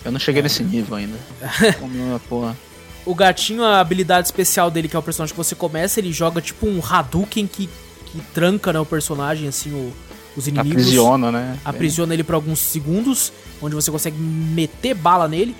Eu 0.07 0.13
não 0.13 0.21
cheguei 0.21 0.41
nesse 0.41 0.63
nível 0.63 0.97
ainda. 0.97 1.19
Como 1.81 2.21
porra. 2.21 2.57
O 3.05 3.13
gatinho, 3.13 3.65
a 3.65 3.81
habilidade 3.81 4.29
especial 4.29 4.71
dele, 4.71 4.89
que 4.89 4.95
é 4.95 4.99
o 4.99 5.03
personagem 5.03 5.33
que 5.33 5.37
você 5.37 5.57
começa, 5.57 5.99
ele 5.99 6.13
joga 6.13 6.41
tipo 6.41 6.65
um 6.67 6.81
Hadouken 6.81 7.45
que, 7.47 7.69
que 8.07 8.21
tranca 8.33 8.73
né, 8.73 8.79
o 8.79 8.87
personagem, 8.87 9.49
assim, 9.49 9.73
o, 9.73 9.93
os 10.37 10.47
inimigos. 10.47 10.83
Aprisiona, 10.83 11.33
né? 11.33 11.59
Aprisiona 11.65 12.15
ele 12.15 12.23
por 12.23 12.37
alguns 12.37 12.61
segundos, 12.61 13.33
onde 13.61 13.75
você 13.75 13.91
consegue 13.91 14.17
meter 14.17 14.95
bala 14.95 15.27
nele. 15.27 15.57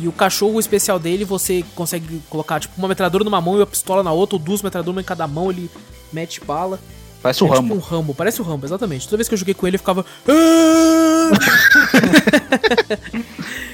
E 0.00 0.06
o 0.06 0.12
cachorro 0.12 0.60
especial 0.60 1.00
dele, 1.00 1.24
você 1.24 1.64
consegue 1.74 2.22
colocar 2.30 2.60
tipo 2.60 2.74
uma 2.78 2.86
metralhadora 2.86 3.24
numa 3.24 3.40
mão 3.40 3.54
e 3.54 3.58
uma 3.58 3.66
pistola 3.66 4.04
na 4.04 4.12
outra, 4.12 4.36
ou 4.36 4.40
duas 4.40 4.62
metralhadoras 4.62 5.00
em 5.00 5.04
cada 5.04 5.26
mão, 5.26 5.50
ele 5.50 5.68
mete 6.12 6.40
bala. 6.40 6.78
Parece 7.20 7.42
o 7.42 7.48
é 7.48 7.50
Rambo. 7.50 7.74
Tipo 7.74 7.74
um 7.74 7.78
Rambo, 7.78 8.14
parece 8.14 8.40
o 8.40 8.44
Rambo, 8.44 8.66
exatamente. 8.66 9.06
Toda 9.06 9.16
vez 9.16 9.28
que 9.28 9.34
eu 9.34 9.38
joguei 9.38 9.54
com 9.54 9.66
ele, 9.66 9.74
eu 9.74 9.80
ficava. 9.80 10.06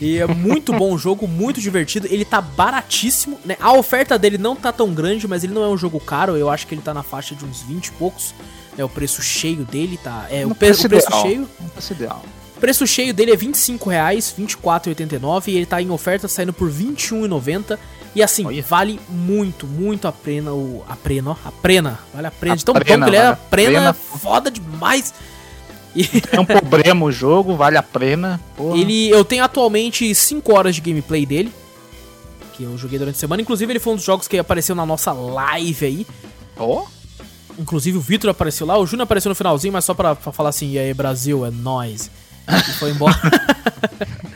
E 0.00 0.18
é 0.18 0.26
muito 0.26 0.72
bom 0.72 0.92
o 0.92 0.98
jogo, 0.98 1.26
muito 1.26 1.60
divertido. 1.60 2.06
Ele 2.10 2.24
tá 2.24 2.40
baratíssimo, 2.40 3.38
né? 3.44 3.56
A 3.60 3.72
oferta 3.72 4.18
dele 4.18 4.36
não 4.36 4.54
tá 4.54 4.70
tão 4.70 4.92
grande, 4.92 5.26
mas 5.26 5.42
ele 5.42 5.54
não 5.54 5.64
é 5.64 5.68
um 5.68 5.76
jogo 5.76 5.98
caro. 5.98 6.36
Eu 6.36 6.50
acho 6.50 6.66
que 6.66 6.74
ele 6.74 6.82
tá 6.82 6.92
na 6.92 7.02
faixa 7.02 7.34
de 7.34 7.44
uns 7.44 7.62
20 7.62 7.86
e 7.86 7.92
poucos. 7.92 8.34
É 8.76 8.84
o 8.84 8.88
preço 8.88 9.22
cheio 9.22 9.64
dele, 9.64 9.98
tá? 10.02 10.26
É 10.30 10.46
o, 10.46 10.54
preço, 10.54 10.86
o 10.86 10.90
preço 10.90 11.10
cheio. 11.22 11.48
O 11.58 11.70
preço 11.70 11.92
ideal. 11.94 12.22
O 12.56 12.60
preço 12.60 12.86
cheio 12.86 13.12
dele 13.12 13.32
é 13.32 13.36
25 13.36 13.90
reais, 13.90 14.34
24,89 14.38 15.48
e 15.48 15.56
ele 15.56 15.66
tá 15.66 15.80
em 15.80 15.90
oferta 15.90 16.26
saindo 16.26 16.52
por 16.52 16.70
21,90. 16.70 17.78
E 18.14 18.22
assim, 18.22 18.46
Olha. 18.46 18.62
vale 18.62 18.98
muito, 19.10 19.66
muito 19.66 20.08
a 20.08 20.12
pena 20.12 20.52
o 20.54 20.82
a 20.88 20.96
pena, 20.96 21.32
ó, 21.32 21.36
a 21.44 21.52
pena, 21.52 21.98
vale 22.14 22.26
a 22.26 22.30
pena. 22.30 22.56
De 22.56 22.64
tão 22.64 22.74
prena, 22.74 23.04
bom 23.04 23.04
que 23.04 23.10
ele 23.10 23.22
é, 23.22 23.26
a 23.26 23.36
prena, 23.36 23.70
prena 23.70 23.92
foda 23.92 24.50
demais. 24.50 25.12
É 26.32 26.40
um 26.40 26.44
problema 26.44 27.06
o 27.06 27.12
jogo, 27.12 27.56
vale 27.56 27.76
a 27.76 27.82
pena. 27.82 28.40
Porra. 28.56 28.78
Ele, 28.78 29.08
eu 29.08 29.24
tenho 29.24 29.44
atualmente 29.44 30.14
5 30.14 30.54
horas 30.54 30.74
de 30.74 30.80
gameplay 30.80 31.24
dele. 31.24 31.52
Que 32.54 32.64
eu 32.64 32.76
joguei 32.76 32.98
durante 32.98 33.16
a 33.16 33.18
semana. 33.18 33.42
Inclusive, 33.42 33.72
ele 33.72 33.80
foi 33.80 33.92
um 33.92 33.96
dos 33.96 34.04
jogos 34.04 34.26
que 34.28 34.38
apareceu 34.38 34.74
na 34.74 34.86
nossa 34.86 35.12
live 35.12 35.86
aí. 35.86 36.06
Ó. 36.56 36.82
Oh. 36.82 36.96
Inclusive, 37.58 37.96
o 37.96 38.00
Vitor 38.00 38.30
apareceu 38.30 38.66
lá. 38.66 38.78
O 38.78 38.86
Júnior 38.86 39.04
apareceu 39.04 39.28
no 39.28 39.34
finalzinho, 39.34 39.72
mas 39.72 39.84
só 39.84 39.94
pra, 39.94 40.14
pra 40.14 40.32
falar 40.32 40.50
assim: 40.50 40.72
e 40.72 40.78
aí, 40.78 40.92
Brasil, 40.92 41.44
é 41.44 41.50
nóis. 41.50 42.10
E 42.48 42.72
foi 42.72 42.90
embora. 42.90 43.16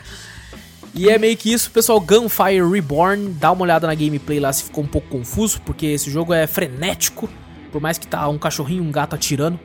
E 0.93 1.09
é 1.09 1.17
meio 1.17 1.37
que 1.37 1.51
isso, 1.51 1.71
pessoal. 1.71 1.99
Gunfire 1.99 2.61
Reborn. 2.69 3.29
Dá 3.39 3.51
uma 3.51 3.63
olhada 3.63 3.87
na 3.87 3.95
gameplay 3.95 4.39
lá 4.39 4.51
se 4.51 4.63
ficou 4.63 4.83
um 4.83 4.87
pouco 4.87 5.07
confuso, 5.07 5.61
porque 5.61 5.85
esse 5.85 6.11
jogo 6.11 6.33
é 6.33 6.45
frenético. 6.45 7.29
Por 7.71 7.81
mais 7.81 7.97
que 7.97 8.05
tá 8.05 8.27
um 8.27 8.37
cachorrinho 8.37 8.83
e 8.83 8.87
um 8.87 8.91
gato 8.91 9.15
atirando. 9.15 9.59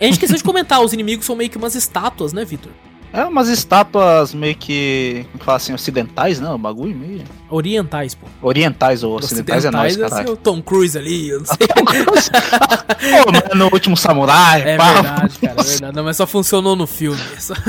A 0.00 0.04
gente 0.04 0.14
esqueceu 0.14 0.36
de 0.36 0.44
comentar, 0.44 0.80
os 0.82 0.92
inimigos 0.92 1.24
são 1.26 1.36
meio 1.36 1.48
que 1.50 1.56
umas 1.56 1.74
estátuas, 1.74 2.32
né, 2.32 2.44
Vitor? 2.44 2.72
É, 3.12 3.24
umas 3.24 3.48
estátuas 3.48 4.34
meio 4.34 4.56
que. 4.56 5.24
Como 5.30 5.44
fala 5.44 5.56
assim, 5.56 5.72
ocidentais, 5.72 6.40
não? 6.40 6.56
O 6.56 6.58
bagulho 6.58 6.96
meio. 6.96 7.22
Orientais, 7.48 8.12
pô. 8.12 8.26
Orientais 8.42 9.04
ou 9.04 9.14
ocidentais, 9.16 9.58
ocidentais 9.64 9.96
é 9.96 10.00
nóis, 10.00 10.10
cara. 10.12 10.28
É 10.28 10.32
o 10.32 10.36
Tom 10.36 10.60
Cruise 10.60 10.98
ali, 10.98 11.28
eu 11.28 11.38
não 11.38 11.46
sei. 11.46 11.68
pô, 11.68 13.54
no 13.54 13.66
último 13.72 13.96
samurai, 13.96 14.62
É 14.62 14.76
pá. 14.76 14.92
verdade, 14.94 15.38
cara, 15.38 15.60
é 15.60 15.62
verdade. 15.62 15.96
Não, 15.96 16.02
mas 16.02 16.16
só 16.16 16.26
funcionou 16.26 16.74
no 16.74 16.88
filme. 16.88 17.20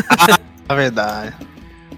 ah, 0.09 0.39
é 0.69 0.75
verdade. 0.75 1.33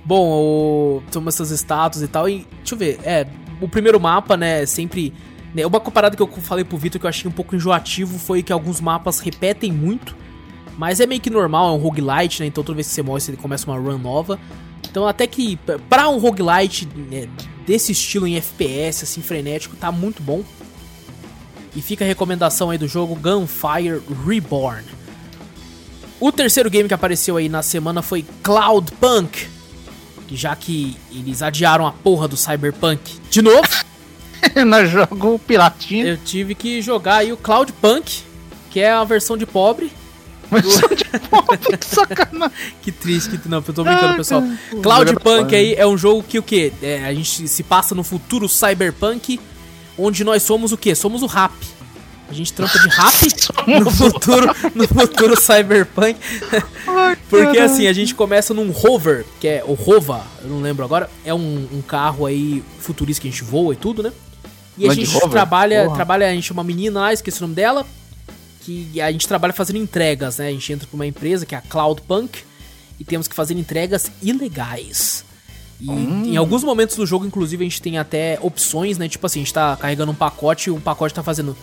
Bom, 0.04 0.26
o... 0.30 1.04
são 1.10 1.24
essas 1.28 1.50
estátuas 1.50 2.04
e 2.04 2.08
tal. 2.10 2.28
E 2.28 2.46
deixa 2.58 2.76
eu 2.76 2.78
ver, 2.78 3.00
é. 3.04 3.26
o 3.62 3.68
primeiro 3.70 3.98
mapa, 4.00 4.36
né, 4.36 4.66
sempre... 4.66 5.14
Né, 5.58 5.66
uma 5.66 5.82
parada 5.82 6.16
que 6.16 6.22
eu 6.22 6.28
falei 6.28 6.64
pro 6.64 6.78
Vitor 6.78 7.00
que 7.02 7.08
eu 7.08 7.10
achei 7.10 7.28
um 7.28 7.34
pouco 7.34 7.56
enjoativo 7.56 8.20
foi 8.20 8.44
que 8.44 8.54
alguns 8.54 8.80
mapas 8.80 9.18
repetem 9.18 9.72
muito, 9.72 10.16
mas 10.78 11.00
é 11.00 11.08
meio 11.08 11.20
que 11.20 11.32
normal, 11.32 11.70
é 11.70 11.72
um 11.72 11.82
roguelite, 11.82 12.42
né, 12.42 12.46
então 12.46 12.64
toda 12.64 12.76
vez 12.76 12.88
que 12.88 12.94
você 12.94 13.02
morre 13.02 13.22
você 13.22 13.36
começa 13.36 13.66
uma 13.66 13.76
run 13.76 13.98
nova. 13.98 14.40
Então 14.88 15.08
até 15.08 15.26
que 15.26 15.58
pra 15.90 16.10
um 16.10 16.20
roguelite 16.20 16.88
né, 17.10 17.28
desse 17.66 17.92
estilo 17.92 18.28
em 18.28 18.36
FPS, 18.36 19.04
assim, 19.04 19.20
frenético, 19.20 19.76
tá 19.76 19.92
muito 19.92 20.22
bom. 20.22 20.44
E 21.76 21.82
fica 21.82 22.06
a 22.06 22.08
recomendação 22.08 22.70
aí 22.70 22.78
do 22.78 22.88
jogo 22.88 23.16
Gunfire 23.16 24.00
Reborn. 24.28 24.86
O 26.20 26.32
terceiro 26.32 26.70
game 26.70 26.88
que 26.88 26.94
apareceu 26.94 27.36
aí 27.36 27.50
na 27.50 27.64
semana 27.64 28.04
foi 28.04 28.24
Cloudpunk. 28.44 29.48
Já 30.32 30.56
que 30.56 30.96
eles 31.12 31.42
adiaram 31.42 31.88
a 31.88 31.92
porra 31.92 32.28
do 32.28 32.38
Cyberpunk 32.38 33.20
de 33.32 33.42
novo. 33.42 33.87
no 34.66 34.86
jogo 34.86 35.40
piratinho. 35.40 36.08
Eu 36.08 36.18
tive 36.18 36.56
que 36.56 36.82
jogar 36.82 37.18
aí 37.18 37.32
o 37.32 37.38
Cloudpunk, 37.38 38.24
que 38.70 38.80
é 38.80 38.92
a 38.92 39.04
versão 39.04 39.38
de 39.38 39.46
pobre. 39.46 39.92
Versão 40.50 40.88
de 40.96 41.04
pobre, 41.28 41.78
que 41.78 41.86
sacanagem. 41.86 42.56
que 42.82 42.90
triste, 42.90 43.38
que 43.38 43.50
não, 43.50 43.58
eu 43.58 43.74
tô 43.74 43.84
brincando, 43.84 44.16
pessoal. 44.16 44.42
Cloudpunk 44.82 45.54
aí 45.54 45.76
é 45.76 45.86
um 45.86 45.98
jogo 45.98 46.24
que 46.24 46.40
o 46.40 46.44
quê? 46.44 46.72
É, 46.82 47.04
a 47.04 47.14
gente 47.14 47.50
se 47.50 47.64
passa 47.64 47.94
no 47.94 48.02
futuro 48.02 48.48
cyberpunk, 48.48 49.42
onde 49.98 50.24
nós 50.24 50.44
somos 50.44 50.72
o 50.72 50.78
quê? 50.78 50.96
Somos 50.96 51.22
o 51.22 51.26
rap. 51.26 51.52
A 52.30 52.34
gente 52.34 52.52
trampa 52.52 52.78
de 52.80 52.90
rap 52.90 53.28
no 53.84 53.90
futuro, 53.90 54.48
no 54.76 54.88
futuro 54.88 55.40
cyberpunk. 55.40 56.20
Porque 57.30 57.58
assim, 57.60 57.88
a 57.88 57.94
gente 57.94 58.14
começa 58.14 58.54
num 58.54 58.72
rover, 58.72 59.26
que 59.40 59.48
é 59.48 59.64
o 59.66 59.74
Rova, 59.74 60.26
eu 60.42 60.50
não 60.50 60.62
lembro 60.62 60.84
agora, 60.84 61.10
é 61.24 61.34
um, 61.34 61.68
um 61.72 61.82
carro 61.82 62.26
aí 62.26 62.64
futurista 62.80 63.22
que 63.22 63.28
a 63.28 63.32
gente 63.32 63.44
voa 63.44 63.74
e 63.74 63.78
tudo, 63.78 64.04
né? 64.04 64.12
E 64.78 64.88
a 64.88 64.94
gente 64.94 65.20
trabalha, 65.30 65.90
trabalha, 65.92 66.30
a 66.30 66.34
gente 66.34 66.52
é 66.52 66.54
uma 66.54 66.64
menina 66.64 67.00
lá, 67.00 67.14
esqueci 67.14 67.40
o 67.40 67.42
nome 67.42 67.56
dela, 67.56 67.86
que 68.62 69.02
a 69.02 69.12
gente 69.12 69.28
trabalha 69.28 69.54
fazendo 69.54 69.78
entregas, 69.78 70.38
né? 70.38 70.50
A 70.50 70.52
gente 70.52 70.72
entra 70.72 70.88
pra 70.88 70.96
uma 70.96 71.08
empresa 71.08 71.46
que 71.46 71.56
é 71.56 71.58
a 71.58 71.62
Cloudpunk 71.62 72.40
e 73.00 73.04
temos 73.04 73.28
que 73.28 73.36
fazer 73.36 73.54
entregas 73.54 74.12
ilegais. 74.22 75.26
E 75.80 75.90
hum. 75.90 76.24
em 76.26 76.38
alguns 76.38 76.64
momentos 76.64 76.96
do 76.96 77.06
jogo, 77.06 77.26
inclusive, 77.26 77.64
a 77.64 77.68
gente 77.68 77.82
tem 77.82 77.98
até 77.98 78.38
opções, 78.42 78.98
né? 78.98 79.08
Tipo 79.08 79.26
assim, 79.26 79.40
a 79.40 79.44
gente 79.44 79.54
tá 79.54 79.76
carregando 79.78 80.12
um 80.12 80.16
pacote 80.16 80.70
e 80.70 80.72
um 80.72 80.80
pacote 80.80 81.14
tá 81.14 81.24
fazendo. 81.24 81.56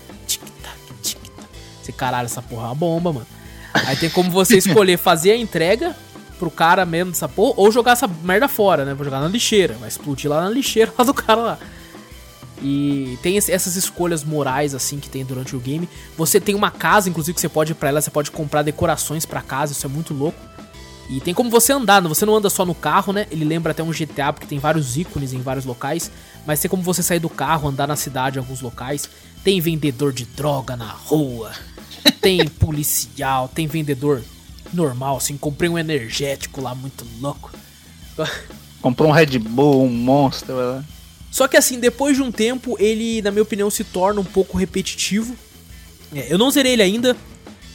Você 1.84 1.92
caralho, 1.92 2.26
essa 2.26 2.42
porra 2.42 2.62
é 2.62 2.66
uma 2.66 2.74
bomba, 2.74 3.12
mano. 3.12 3.26
Aí 3.72 3.96
tem 3.96 4.08
como 4.08 4.30
você 4.30 4.56
escolher 4.56 4.96
fazer 4.96 5.32
a 5.32 5.36
entrega 5.36 5.94
pro 6.38 6.50
cara 6.50 6.84
mesmo 6.84 7.12
dessa 7.12 7.28
porra 7.28 7.54
ou 7.56 7.70
jogar 7.70 7.92
essa 7.92 8.08
merda 8.08 8.48
fora, 8.48 8.84
né? 8.84 8.94
Vou 8.94 9.04
jogar 9.04 9.20
na 9.20 9.28
lixeira, 9.28 9.74
vai 9.74 9.88
explodir 9.88 10.30
lá 10.30 10.42
na 10.42 10.50
lixeira 10.50 10.92
lá 10.98 11.04
do 11.04 11.14
cara 11.14 11.40
lá. 11.40 11.58
E 12.62 13.18
tem 13.22 13.36
essas 13.36 13.76
escolhas 13.76 14.24
morais 14.24 14.74
assim 14.74 14.98
que 14.98 15.10
tem 15.10 15.24
durante 15.24 15.54
o 15.54 15.60
game. 15.60 15.88
Você 16.16 16.40
tem 16.40 16.54
uma 16.54 16.70
casa, 16.70 17.10
inclusive, 17.10 17.34
que 17.34 17.40
você 17.40 17.48
pode 17.48 17.72
ir 17.72 17.74
pra 17.74 17.90
ela, 17.90 18.00
você 18.00 18.10
pode 18.10 18.30
comprar 18.30 18.62
decorações 18.62 19.26
para 19.26 19.42
casa, 19.42 19.72
isso 19.72 19.84
é 19.84 19.88
muito 19.88 20.14
louco. 20.14 20.38
E 21.10 21.20
tem 21.20 21.34
como 21.34 21.50
você 21.50 21.72
andar, 21.72 22.00
você 22.02 22.24
não 22.24 22.34
anda 22.34 22.48
só 22.48 22.64
no 22.64 22.74
carro, 22.74 23.12
né? 23.12 23.26
Ele 23.30 23.44
lembra 23.44 23.72
até 23.72 23.82
um 23.82 23.90
GTA, 23.90 24.32
porque 24.32 24.46
tem 24.46 24.58
vários 24.58 24.96
ícones 24.96 25.34
em 25.34 25.42
vários 25.42 25.66
locais. 25.66 26.10
Mas 26.46 26.60
tem 26.60 26.70
como 26.70 26.82
você 26.82 27.02
sair 27.02 27.18
do 27.18 27.28
carro, 27.28 27.68
andar 27.68 27.86
na 27.86 27.96
cidade 27.96 28.38
em 28.38 28.40
alguns 28.40 28.62
locais. 28.62 29.08
Tem 29.42 29.60
vendedor 29.60 30.12
de 30.12 30.24
droga 30.24 30.76
na 30.76 30.88
rua. 30.88 31.52
Tem 32.20 32.46
policial, 32.46 33.48
tem 33.48 33.66
vendedor 33.66 34.22
normal, 34.72 35.16
assim. 35.16 35.36
Comprei 35.36 35.68
um 35.68 35.78
energético 35.78 36.60
lá 36.60 36.74
muito 36.74 37.06
louco. 37.20 37.50
Comprou 38.80 39.08
um 39.08 39.12
Red 39.12 39.38
Bull, 39.38 39.84
um 39.84 39.90
Monster. 39.90 40.54
Né? 40.54 40.84
Só 41.30 41.48
que 41.48 41.56
assim, 41.56 41.80
depois 41.80 42.16
de 42.16 42.22
um 42.22 42.30
tempo, 42.30 42.76
ele, 42.78 43.20
na 43.22 43.30
minha 43.30 43.42
opinião, 43.42 43.70
se 43.70 43.82
torna 43.82 44.20
um 44.20 44.24
pouco 44.24 44.56
repetitivo. 44.56 45.34
É, 46.14 46.32
eu 46.32 46.38
não 46.38 46.50
zerei 46.50 46.74
ele 46.74 46.82
ainda, 46.82 47.16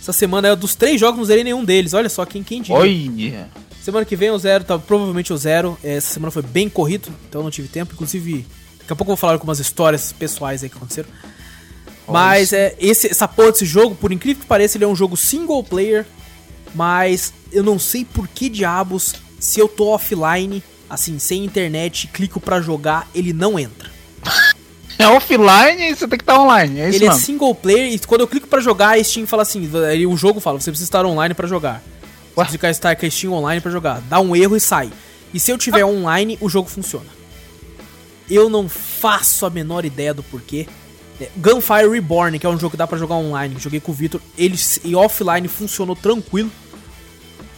essa 0.02 0.14
semana 0.14 0.48
é 0.48 0.56
dos 0.56 0.76
três 0.76 1.00
jogos, 1.00 1.18
não 1.18 1.26
zerei 1.26 1.44
nenhum 1.44 1.66
deles. 1.66 1.94
Olha 1.94 2.10
só, 2.10 2.26
quem, 2.26 2.42
quem 2.42 2.62
diria. 2.62 2.78
Olha. 2.78 3.50
Semana 3.82 4.06
que 4.06 4.16
vem 4.16 4.30
eu 4.30 4.40
zero, 4.40 4.64
tá, 4.64 4.78
provavelmente 4.78 5.32
eu 5.32 5.38
zero. 5.38 5.78
É, 5.84 5.96
essa 5.96 6.14
semana 6.14 6.32
foi 6.32 6.42
bem 6.42 6.70
corrido, 6.70 7.10
então 7.28 7.42
eu 7.42 7.44
não 7.44 7.52
tive 7.52 7.68
tempo. 7.68 7.94
Inclusive, 7.94 8.46
daqui 8.80 8.94
a 8.94 8.96
pouco 8.96 9.04
eu 9.12 9.16
vou 9.16 9.18
falar 9.18 9.34
algumas 9.34 9.60
histórias 9.60 10.14
pessoais 10.14 10.64
aí 10.64 10.70
que 10.70 10.78
aconteceram. 10.78 11.10
Mas 12.12 12.54
é, 12.54 12.76
esse, 12.80 13.08
essa 13.08 13.28
porra 13.28 13.52
desse 13.52 13.66
jogo, 13.66 13.96
por 13.96 14.12
incrível 14.12 14.42
que 14.42 14.48
pareça, 14.48 14.78
ele 14.78 14.86
é 14.86 14.88
um 14.88 14.96
jogo 14.96 15.16
single 15.16 15.64
player. 15.64 16.06
Mas 16.74 17.34
eu 17.52 17.64
não 17.64 17.80
sei 17.80 18.06
por 18.06 18.28
que 18.28 18.50
diabos, 18.50 19.16
se 19.40 19.60
eu 19.60 19.68
tô 19.68 19.88
offline, 19.88 20.64
assim, 20.90 21.18
sem 21.20 21.44
internet, 21.44 22.08
clico 22.08 22.40
para 22.40 22.62
jogar, 22.62 23.08
ele 23.14 23.34
não 23.34 23.58
entra. 23.58 23.90
É 25.00 25.08
offline 25.08 25.82
e 25.82 25.96
você 25.96 26.06
tem 26.10 26.18
que 26.18 26.24
estar 26.24 26.38
online. 26.38 26.82
É 26.82 26.90
ele 26.90 27.06
é 27.06 27.12
single 27.14 27.56
player 27.56 27.94
e 27.94 28.00
quando 28.00 28.20
eu 28.20 28.28
clico 28.28 28.50
para 28.50 28.60
jogar, 28.60 28.98
a 28.98 29.02
Steam 29.02 29.26
fala 29.26 29.44
assim: 29.44 29.72
aí 29.90 30.06
o 30.06 30.18
jogo 30.18 30.42
fala, 30.42 30.60
você 30.60 30.70
precisa 30.70 30.90
estar 30.90 31.06
online 31.06 31.34
para 31.34 31.48
jogar. 31.48 31.82
Você 32.36 32.58
precisa 32.58 32.70
estar 32.72 32.96
com 32.98 33.06
a 33.06 33.10
Steam 33.10 33.32
online 33.32 33.62
para 33.62 33.72
jogar. 33.72 34.02
Dá 34.10 34.20
um 34.20 34.36
erro 34.36 34.58
e 34.58 34.60
sai. 34.60 34.92
E 35.34 35.40
se 35.40 35.52
eu 35.52 35.58
tiver 35.58 35.84
ah. 35.84 35.88
online, 35.88 36.38
o 36.42 36.50
jogo 36.50 36.70
funciona. 36.70 37.06
Eu 38.30 38.50
não 38.50 38.68
faço 38.68 39.46
a 39.46 39.50
menor 39.50 39.86
ideia 39.86 40.14
do 40.14 40.22
porquê. 40.22 40.68
Gunfire 41.38 41.90
Reborn, 41.90 42.40
que 42.40 42.46
é 42.46 42.50
um 42.50 42.58
jogo 42.58 42.72
que 42.72 42.78
dá 42.78 42.88
para 42.88 42.98
jogar 42.98 43.16
online, 43.16 43.56
joguei 43.60 43.80
com 43.80 43.92
o 43.92 43.96
Victor, 43.96 44.22
ele 44.38 44.58
e 44.84 44.96
offline 44.96 45.48
funcionou 45.48 45.96
tranquilo. 45.96 46.52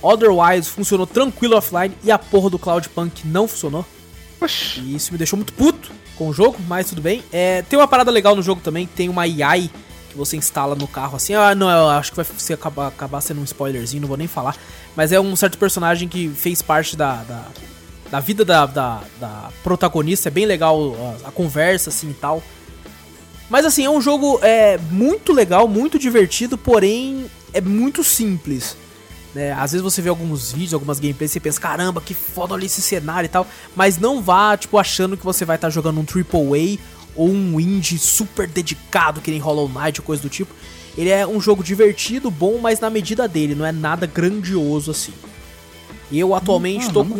Otherwise 0.01 0.67
funcionou 0.67 1.05
tranquilo 1.05 1.55
offline 1.55 1.95
e 2.03 2.11
a 2.11 2.17
porra 2.17 2.49
do 2.49 2.57
Cloudpunk 2.57 3.27
não 3.27 3.47
funcionou. 3.47 3.85
Oxi. 4.39 4.79
E 4.81 4.95
isso 4.95 5.11
me 5.11 5.17
deixou 5.17 5.37
muito 5.37 5.53
puto 5.53 5.91
com 6.17 6.29
o 6.29 6.33
jogo, 6.33 6.57
mas 6.67 6.89
tudo 6.89 7.01
bem. 7.01 7.23
É, 7.31 7.61
tem 7.63 7.77
uma 7.77 7.87
parada 7.87 8.09
legal 8.09 8.35
no 8.35 8.41
jogo 8.41 8.61
também, 8.61 8.87
tem 8.87 9.09
uma 9.09 9.21
AI 9.21 9.69
que 10.09 10.17
você 10.17 10.35
instala 10.35 10.75
no 10.75 10.87
carro 10.87 11.15
assim. 11.15 11.33
Ah, 11.33 11.55
não, 11.55 11.69
eu 11.69 11.89
acho 11.89 12.11
que 12.11 12.17
vai 12.17 12.25
ser, 12.25 12.53
acabar, 12.53 12.87
acabar 12.87 13.21
sendo 13.21 13.41
um 13.41 13.43
spoilerzinho, 13.43 14.01
não 14.01 14.07
vou 14.07 14.17
nem 14.17 14.27
falar. 14.27 14.55
Mas 14.95 15.11
é 15.11 15.19
um 15.19 15.35
certo 15.35 15.57
personagem 15.57 16.07
que 16.07 16.29
fez 16.29 16.61
parte 16.61 16.95
da, 16.95 17.23
da, 17.23 17.45
da 18.11 18.19
vida 18.19 18.43
da, 18.43 18.65
da, 18.65 19.01
da, 19.19 19.49
protagonista. 19.63 20.29
É 20.29 20.31
bem 20.31 20.45
legal 20.45 21.17
a, 21.23 21.29
a, 21.29 21.31
conversa 21.31 21.89
assim 21.89 22.11
e 22.11 22.13
tal. 22.13 22.43
Mas 23.51 23.65
assim, 23.65 23.83
é 23.83 23.89
um 23.89 23.99
jogo 23.99 24.39
é, 24.41 24.79
muito 24.89 25.33
legal, 25.33 25.67
muito 25.67 25.99
divertido, 25.99 26.57
porém 26.57 27.29
é 27.53 27.59
muito 27.59 28.01
simples. 28.01 28.77
Né? 29.35 29.51
Às 29.51 29.73
vezes 29.73 29.83
você 29.83 30.01
vê 30.01 30.07
alguns 30.07 30.53
vídeos, 30.53 30.73
algumas 30.73 31.01
gameplays 31.01 31.31
e 31.31 31.33
você 31.33 31.39
pensa, 31.41 31.59
caramba, 31.59 31.99
que 31.99 32.13
foda 32.13 32.53
ali 32.55 32.67
esse 32.67 32.81
cenário 32.81 33.25
e 33.25 33.29
tal. 33.29 33.45
Mas 33.75 33.97
não 33.97 34.21
vá, 34.21 34.55
tipo, 34.55 34.77
achando 34.77 35.17
que 35.17 35.25
você 35.25 35.43
vai 35.43 35.57
estar 35.57 35.67
tá 35.67 35.69
jogando 35.69 35.99
um 35.99 36.05
AAA 36.05 36.79
ou 37.13 37.27
um 37.27 37.59
indie 37.59 37.99
super 37.99 38.47
dedicado, 38.47 39.19
que 39.19 39.29
nem 39.29 39.41
Hollow 39.41 39.67
Knight 39.67 39.99
ou 39.99 40.05
coisa 40.05 40.21
do 40.21 40.29
tipo. 40.29 40.55
Ele 40.97 41.09
é 41.09 41.27
um 41.27 41.41
jogo 41.41 41.61
divertido, 41.61 42.31
bom, 42.31 42.57
mas 42.57 42.79
na 42.79 42.89
medida 42.89 43.27
dele, 43.27 43.53
não 43.53 43.65
é 43.65 43.73
nada 43.73 44.07
grandioso 44.07 44.91
assim. 44.91 45.13
E 46.09 46.17
eu 46.17 46.33
atualmente 46.33 46.87
hum, 46.87 46.93
tô 46.93 47.03
com. 47.03 47.17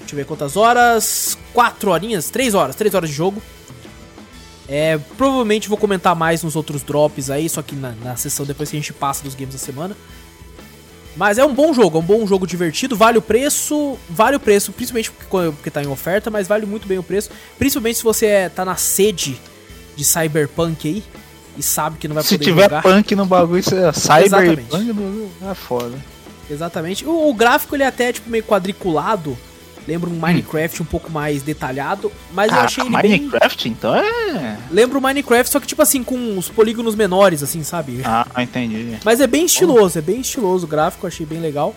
Deixa 0.00 0.14
eu 0.14 0.16
ver 0.16 0.26
quantas 0.26 0.56
horas. 0.56 1.38
4 1.52 1.92
horinhas? 1.92 2.28
3 2.28 2.54
horas, 2.54 2.74
3 2.74 2.92
horas 2.92 3.08
de 3.08 3.14
jogo. 3.14 3.40
É, 4.72 4.96
provavelmente 5.18 5.68
vou 5.68 5.76
comentar 5.76 6.14
mais 6.14 6.44
nos 6.44 6.54
outros 6.54 6.84
drops 6.84 7.28
aí, 7.28 7.48
só 7.48 7.60
que 7.60 7.74
na, 7.74 7.90
na 8.04 8.14
sessão 8.14 8.46
depois 8.46 8.70
que 8.70 8.76
a 8.76 8.80
gente 8.80 8.92
passa 8.92 9.24
dos 9.24 9.34
games 9.34 9.52
da 9.52 9.58
semana. 9.58 9.96
Mas 11.16 11.38
é 11.38 11.44
um 11.44 11.52
bom 11.52 11.74
jogo, 11.74 11.98
é 11.98 12.00
um 12.00 12.04
bom 12.04 12.24
jogo 12.24 12.46
divertido, 12.46 12.96
vale 12.96 13.18
o 13.18 13.22
preço, 13.22 13.98
vale 14.08 14.36
o 14.36 14.40
preço, 14.40 14.70
principalmente 14.70 15.10
porque, 15.10 15.50
porque 15.56 15.70
tá 15.70 15.82
em 15.82 15.88
oferta, 15.88 16.30
mas 16.30 16.46
vale 16.46 16.66
muito 16.66 16.86
bem 16.86 16.98
o 16.98 17.02
preço. 17.02 17.30
Principalmente 17.58 17.98
se 17.98 18.04
você 18.04 18.26
é, 18.26 18.48
tá 18.48 18.64
na 18.64 18.76
sede 18.76 19.40
de 19.96 20.04
Cyberpunk 20.04 20.88
aí 20.88 21.04
e 21.58 21.62
sabe 21.64 21.98
que 21.98 22.06
não 22.06 22.14
vai 22.14 22.22
se 22.22 22.38
poder 22.38 22.50
jogar. 22.50 22.62
Se 22.62 22.68
tiver 22.68 22.82
punk 22.82 23.16
no 23.16 23.26
bagulho, 23.26 23.62
você 23.62 23.74
é 23.74 23.90
Cyberpunk 23.92 24.94
é 25.50 25.54
foda. 25.54 25.98
Exatamente. 26.48 27.04
O, 27.04 27.28
o, 27.28 27.34
gráfico 27.34 27.74
ele 27.74 27.82
é 27.82 27.86
até 27.86 28.12
tipo 28.12 28.30
meio 28.30 28.44
quadriculado, 28.44 29.36
Lembra 29.86 30.10
um 30.10 30.14
Minecraft 30.14 30.80
hum. 30.80 30.84
um 30.84 30.86
pouco 30.86 31.10
mais 31.10 31.42
detalhado, 31.42 32.12
mas 32.32 32.52
ah, 32.52 32.56
eu 32.56 32.60
achei 32.60 32.84
ele 32.84 32.90
Minecraft, 32.90 33.64
bem... 33.64 33.72
então 33.72 33.94
é... 33.94 34.58
Lembra 34.70 34.98
o 34.98 35.00
Minecraft, 35.00 35.50
só 35.50 35.60
que 35.60 35.66
tipo 35.66 35.82
assim, 35.82 36.04
com 36.04 36.38
os 36.38 36.48
polígonos 36.48 36.94
menores, 36.94 37.42
assim, 37.42 37.62
sabe? 37.62 38.02
Ah, 38.04 38.26
entendi. 38.38 38.98
Mas 39.04 39.20
é 39.20 39.26
bem 39.26 39.44
estiloso, 39.44 39.98
é 39.98 40.02
bem 40.02 40.20
estiloso 40.20 40.66
o 40.66 40.68
gráfico, 40.68 41.06
achei 41.06 41.24
bem 41.24 41.40
legal. 41.40 41.74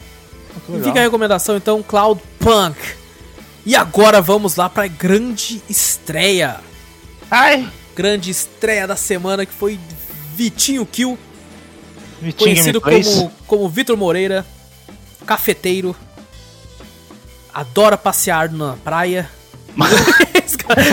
legal. 0.67 0.81
E 0.81 0.83
fica 0.83 0.99
a 0.99 1.03
recomendação, 1.03 1.55
então, 1.55 1.81
Cloud 1.81 2.21
Punk. 2.39 2.77
E 3.65 3.75
agora 3.75 4.21
vamos 4.21 4.57
lá 4.57 4.69
pra 4.69 4.87
grande 4.87 5.61
estreia. 5.69 6.57
Ai! 7.31 7.69
Grande 7.95 8.29
estreia 8.29 8.85
da 8.85 8.95
semana, 8.95 9.45
que 9.45 9.53
foi 9.53 9.79
Vitinho 10.35 10.85
Kill. 10.85 11.17
Vitinho 12.21 12.37
conhecido 12.37 12.81
como, 12.81 13.31
como 13.47 13.69
Vitor 13.69 13.95
Moreira, 13.95 14.45
cafeteiro 15.25 15.95
adora 17.53 17.97
passear 17.97 18.51
na 18.51 18.75
praia. 18.83 19.29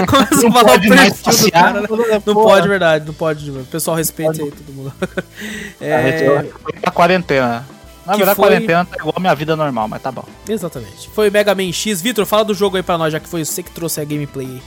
Começa 0.09 0.49
a 0.49 0.53
falar 0.53 0.75
o 0.75 0.81
perfil 0.81 1.45
do 1.45 1.53
cara. 1.53 1.81
Né? 1.81 1.89
Não 2.27 2.35
pode, 2.35 2.69
verdade, 2.69 3.07
não 3.07 3.15
pode. 3.15 3.51
O 3.51 3.65
pessoal 3.67 3.97
respeita 3.97 4.43
aí 4.43 4.51
todo 4.51 4.73
mundo. 4.73 4.93
é... 5.81 6.51
A 6.83 6.91
quarentena. 6.91 7.67
Na 8.07 8.17
verdade, 8.17 8.37
foi... 8.37 8.47
a 8.47 8.49
quarentena 8.49 8.85
tá 8.85 8.97
igual 8.99 9.15
a 9.17 9.21
minha 9.21 9.35
vida 9.35 9.55
normal, 9.55 9.87
mas 9.87 10.03
tá 10.03 10.11
bom. 10.11 10.25
Exatamente. 10.49 11.09
Foi 11.11 11.31
Mega 11.31 11.55
Man 11.55 11.73
X. 11.73 12.01
Vitor, 12.01 12.27
fala 12.27 12.45
do 12.45 12.55
jogo 12.55 12.77
aí 12.77 12.83
pra 12.83 12.99
nós, 12.99 13.13
já 13.13 13.21
que 13.21 13.29
foi 13.29 13.45
você 13.45 13.63
que 13.63 13.71
trouxe 13.71 14.01
a 14.01 14.05
gameplay 14.05 14.47
aí. 14.47 14.63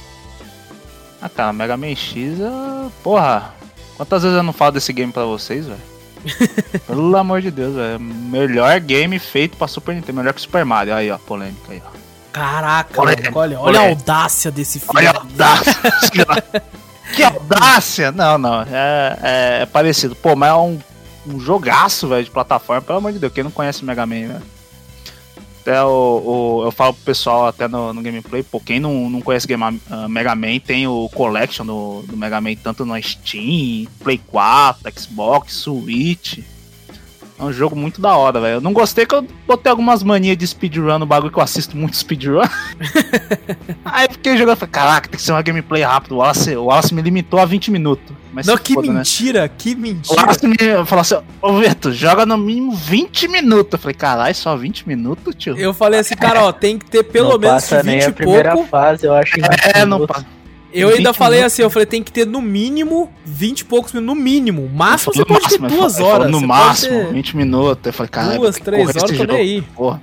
Ah, 1.22 1.30
cara, 1.30 1.54
Mega 1.54 1.76
Man 1.76 1.96
X, 1.96 2.38
porra. 3.04 3.54
Quantas 3.98 4.24
vezes 4.24 4.38
eu 4.38 4.44
não 4.44 4.54
falo 4.54 4.74
desse 4.74 4.94
game 4.94 5.12
pra 5.12 5.26
vocês, 5.26 5.66
velho? 5.66 5.93
Pelo 6.88 7.16
amor 7.18 7.42
de 7.42 7.52
Deus, 7.52 7.76
velho. 7.76 8.00
Melhor 8.00 8.80
game 8.80 9.18
feito 9.20 9.58
pra 9.58 9.68
Super 9.68 9.96
Nintendo. 9.96 10.20
Melhor 10.20 10.34
que 10.34 10.42
Super 10.42 10.66
Mario. 10.66 10.94
Aí, 10.94 11.12
ó, 11.12 11.18
polêmica 11.18 11.72
aí, 11.72 11.82
ó. 11.86 12.04
Caraca, 12.32 13.00
olha, 13.00 13.32
olha, 13.36 13.60
olha 13.60 13.80
a 13.80 13.90
audácia 13.90 14.50
desse 14.50 14.80
filme. 14.80 14.96
Olha 14.98 15.12
a 15.12 15.18
audácia. 15.18 15.76
que 17.16 17.22
audácia! 17.22 18.12
Não, 18.12 18.40
não. 18.40 18.62
É, 18.62 19.20
é, 19.22 19.60
é, 19.62 19.66
parecido. 19.68 20.16
Pô, 20.16 20.36
mas 20.36 20.50
é 20.50 20.54
um, 20.56 20.80
um 21.28 21.40
jogaço, 21.40 22.08
velho, 22.08 22.24
de 22.24 22.32
plataforma. 22.32 22.82
Pelo 22.82 22.98
amor 22.98 23.14
de 23.14 23.20
Deus, 23.20 23.32
quem 23.32 23.44
não 23.44 23.52
conhece 23.52 23.86
Mega 23.86 24.04
Man, 24.06 24.28
né? 24.28 24.42
Até 25.64 25.82
o, 25.82 25.88
o, 25.88 26.66
eu 26.66 26.72
falo 26.72 26.94
pro 26.94 27.06
pessoal 27.06 27.48
até 27.48 27.70
no, 27.70 27.94
no 27.94 28.02
gameplay, 28.02 28.44
pô, 28.44 28.60
quem 28.60 28.82
não, 28.82 29.10
não 29.10 29.22
conhece 29.22 29.48
Game, 29.48 29.64
uh, 29.64 30.10
Mega 30.10 30.36
Man, 30.36 30.60
tem 30.60 30.86
o 30.88 31.08
Collection 31.08 31.66
do, 31.66 32.02
do 32.02 32.18
Mega 32.18 32.42
Man 32.42 32.54
tanto 32.62 32.86
no 32.86 33.02
Steam, 33.02 33.88
Play 34.04 34.20
4, 34.28 34.92
Xbox, 35.00 35.54
Switch. 35.54 36.40
É 37.40 37.44
um 37.44 37.54
jogo 37.54 37.78
muito 37.78 38.02
da 38.02 38.14
hora, 38.18 38.42
velho. 38.42 38.56
Eu 38.56 38.62
não 38.62 38.74
gostei 38.74 39.06
que 39.06 39.16
eu 39.16 39.26
botei 39.48 39.70
algumas 39.70 40.04
manias 40.04 40.38
de 40.38 40.46
speedrun 40.46 41.00
no 41.00 41.06
bagulho 41.06 41.32
que 41.32 41.40
eu 41.40 41.44
assisto 41.44 41.78
muito 41.78 41.96
speedrun. 41.96 42.42
Aí 43.86 44.10
fiquei 44.12 44.36
jogando, 44.38 44.58
falei, 44.58 44.72
caraca, 44.72 45.08
tem 45.08 45.18
que 45.18 45.24
ser 45.24 45.32
uma 45.32 45.42
gameplay 45.42 45.82
rápido. 45.82 46.16
O 46.16 46.18
Wallace, 46.18 46.58
o 46.58 46.66
Wallace 46.66 46.94
me 46.94 47.02
limitou 47.02 47.40
a 47.40 47.46
20 47.46 47.72
minutos. 47.72 48.14
Mas 48.34 48.48
não, 48.48 48.58
que 48.58 48.74
foda, 48.74 48.88
né? 48.88 48.94
mentira, 48.96 49.42
né? 49.44 49.50
que 49.56 49.76
mentira. 49.76 50.20
O 50.20 50.20
Wallace 50.20 50.48
me 50.48 50.58
falou 50.86 51.02
assim, 51.02 51.18
ô 51.40 51.54
Veto, 51.54 51.92
joga 51.92 52.26
no 52.26 52.38
mínimo 52.38 52.74
20 52.74 53.28
minutos. 53.28 53.74
Eu 53.74 53.80
falei, 53.80 53.94
caralho, 53.94 54.36
só 54.36 54.58
20 54.58 54.88
minutos, 54.88 55.36
tio? 55.36 55.56
Eu 55.56 55.74
falei 55.74 56.00
assim, 56.00 56.16
cara, 56.16 56.44
ó, 56.44 56.52
tem 56.52 56.80
que 56.80 56.86
ter 56.86 57.04
pelo 57.04 57.30
não 57.30 57.40
menos 57.40 57.64
passa 57.64 57.84
20 57.84 57.86
nem 57.86 58.04
a 58.04 58.12
primeira 58.12 58.52
pouco. 58.54 58.70
fase, 58.70 59.06
eu 59.06 59.14
acho. 59.14 59.36
É, 59.76 59.86
não 59.86 60.08
passa. 60.08 60.26
Eu 60.74 60.90
ainda 60.90 61.14
falei 61.14 61.38
minutos. 61.38 61.54
assim, 61.54 61.62
eu 61.62 61.70
falei, 61.70 61.86
tem 61.86 62.02
que 62.02 62.12
ter 62.12 62.26
no 62.26 62.42
mínimo 62.42 63.14
20 63.24 63.60
e 63.60 63.66
poucos 63.66 63.94
minutos, 63.94 64.18
no 64.18 64.22
mínimo. 64.22 64.68
Máximo 64.74 65.14
você 65.14 65.24
pode 65.24 65.44
máximo, 65.44 65.68
ter 65.68 65.76
duas 65.76 66.00
horas. 66.00 66.32
No 66.32 66.42
máximo, 66.42 67.06
ter... 67.06 67.14
20 67.14 67.38
minutos. 67.38 67.86
Eu 67.86 67.94
falei, 67.94 68.10
cara, 68.10 68.38
duas, 68.38 68.56
três 68.58 68.90
horas, 68.90 69.18
tô 69.18 69.24
nem 69.26 69.38
aí. 69.38 69.62
Porra. 69.62 70.02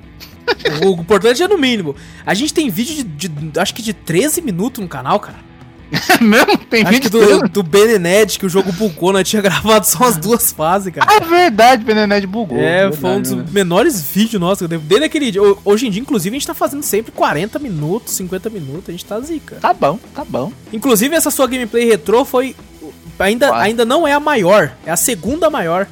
O, 0.85 0.91
o 0.91 1.01
importante 1.01 1.43
é 1.43 1.49
no 1.49 1.59
mínimo. 1.59 1.97
A 2.25 2.35
gente 2.35 2.55
tem 2.55 2.71
vídeo 2.71 3.03
de, 3.03 3.29
de, 3.29 3.59
acho 3.59 3.75
que 3.75 3.83
de 3.83 3.93
13 3.93 4.41
minutos 4.43 4.81
no 4.81 4.89
canal, 4.89 5.19
cara. 5.19 5.50
Mesmo? 6.21 6.57
Tem 6.59 6.83
Acho 6.83 6.93
vídeo 6.93 7.11
do, 7.11 7.63
do 7.63 7.65
que 8.39 8.47
o 8.47 8.49
jogo 8.49 8.73
bugou, 8.73 9.13
né? 9.13 9.25
Tinha 9.25 9.43
gravado 9.43 9.87
só 9.87 10.05
as 10.05 10.17
duas 10.17 10.53
fases, 10.53 10.93
cara. 10.93 11.07
Ah, 11.11 11.17
é 11.17 11.21
verdade, 11.21 11.85
Benenet 11.85 12.27
bugou. 12.27 12.59
É, 12.59 12.83
verdade, 12.83 12.97
foi 12.97 13.11
um 13.11 13.21
dos 13.21 13.33
né? 13.33 13.45
menores 13.51 14.01
vídeos 14.01 14.41
nossos. 14.41 14.69
Desde 14.69 15.05
aquele 15.05 15.31
dia. 15.31 15.41
Hoje 15.65 15.87
em 15.87 15.91
dia, 15.91 16.01
inclusive, 16.01 16.35
a 16.35 16.39
gente 16.39 16.47
tá 16.47 16.55
fazendo 16.55 16.83
sempre 16.83 17.13
40 17.13 17.59
minutos, 17.59 18.15
50 18.15 18.51
minutos. 18.51 18.89
A 18.89 18.93
gente 18.93 19.05
tá 19.05 19.21
zica. 19.21 19.57
Tá 19.57 19.73
bom, 19.73 19.99
tá 20.15 20.25
bom. 20.25 20.53
Inclusive, 20.73 21.15
essa 21.15 21.31
sua 21.31 21.47
gameplay 21.47 21.85
retrô 21.85 22.25
foi. 22.25 22.55
Ainda, 23.19 23.55
ainda 23.55 23.85
não 23.85 24.09
é 24.09 24.15
a 24.15 24.21
maior, 24.21 24.73
é 24.87 24.91
a 24.91 24.97
segunda 24.97 25.51
maior. 25.51 25.87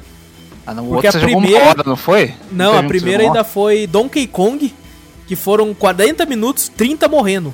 Ah, 0.65 0.73
não, 0.73 0.87
Porque 0.87 1.07
a 1.07 1.11
primeira. 1.11 1.65
Hora, 1.65 1.83
não 1.85 1.95
foi? 1.95 2.33
Não, 2.51 2.73
não 2.73 2.79
a 2.79 2.83
primeira 2.83 3.23
ainda 3.23 3.43
foi 3.43 3.85
Donkey 3.85 4.25
Kong, 4.25 4.73
que 5.27 5.35
foram 5.35 5.73
40 5.73 6.25
minutos, 6.25 6.69
30 6.69 7.07
morrendo. 7.07 7.53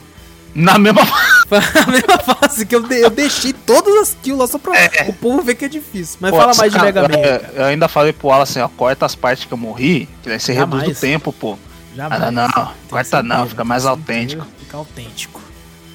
Na 0.55 0.79
mesma 0.79 1.01
Na 1.51 1.91
mesma 1.91 2.17
fase 2.17 2.65
que 2.65 2.75
eu, 2.75 2.81
de, 2.81 3.01
eu 3.01 3.09
deixei 3.09 3.53
todas 3.53 3.95
as 3.97 4.17
kills 4.23 4.39
lá 4.39 4.47
só 4.47 4.57
pra 4.57 4.75
é. 4.77 5.05
o 5.07 5.13
povo 5.13 5.41
ver 5.43 5.55
que 5.55 5.65
é 5.65 5.67
difícil. 5.67 6.17
Mas 6.19 6.31
pô, 6.31 6.37
fala 6.37 6.53
mais 6.55 6.73
de 6.73 6.79
Mega 6.79 7.01
Man. 7.03 7.15
Eu, 7.15 7.39
eu 7.55 7.65
ainda 7.65 7.87
falei 7.87 8.13
pro 8.13 8.31
Alan 8.31 8.43
assim, 8.43 8.59
ó, 8.59 8.67
corta 8.67 9.05
as 9.05 9.15
partes 9.15 9.45
que 9.45 9.53
eu 9.53 9.57
morri, 9.57 10.09
que 10.23 10.29
daí 10.29 10.39
você 10.39 10.53
Jamais. 10.53 10.81
reduz 10.81 10.97
o 10.97 11.01
tempo, 11.01 11.31
pô. 11.31 11.57
Jamais. 11.95 12.21
Ah, 12.21 12.31
não, 12.31 12.47
não, 12.47 12.71
corta 12.89 13.21
não, 13.21 13.47
fica 13.47 13.63
mais 13.63 13.85
autêntico. 13.85 14.45
Fica 14.59 14.77
autêntico. 14.77 15.41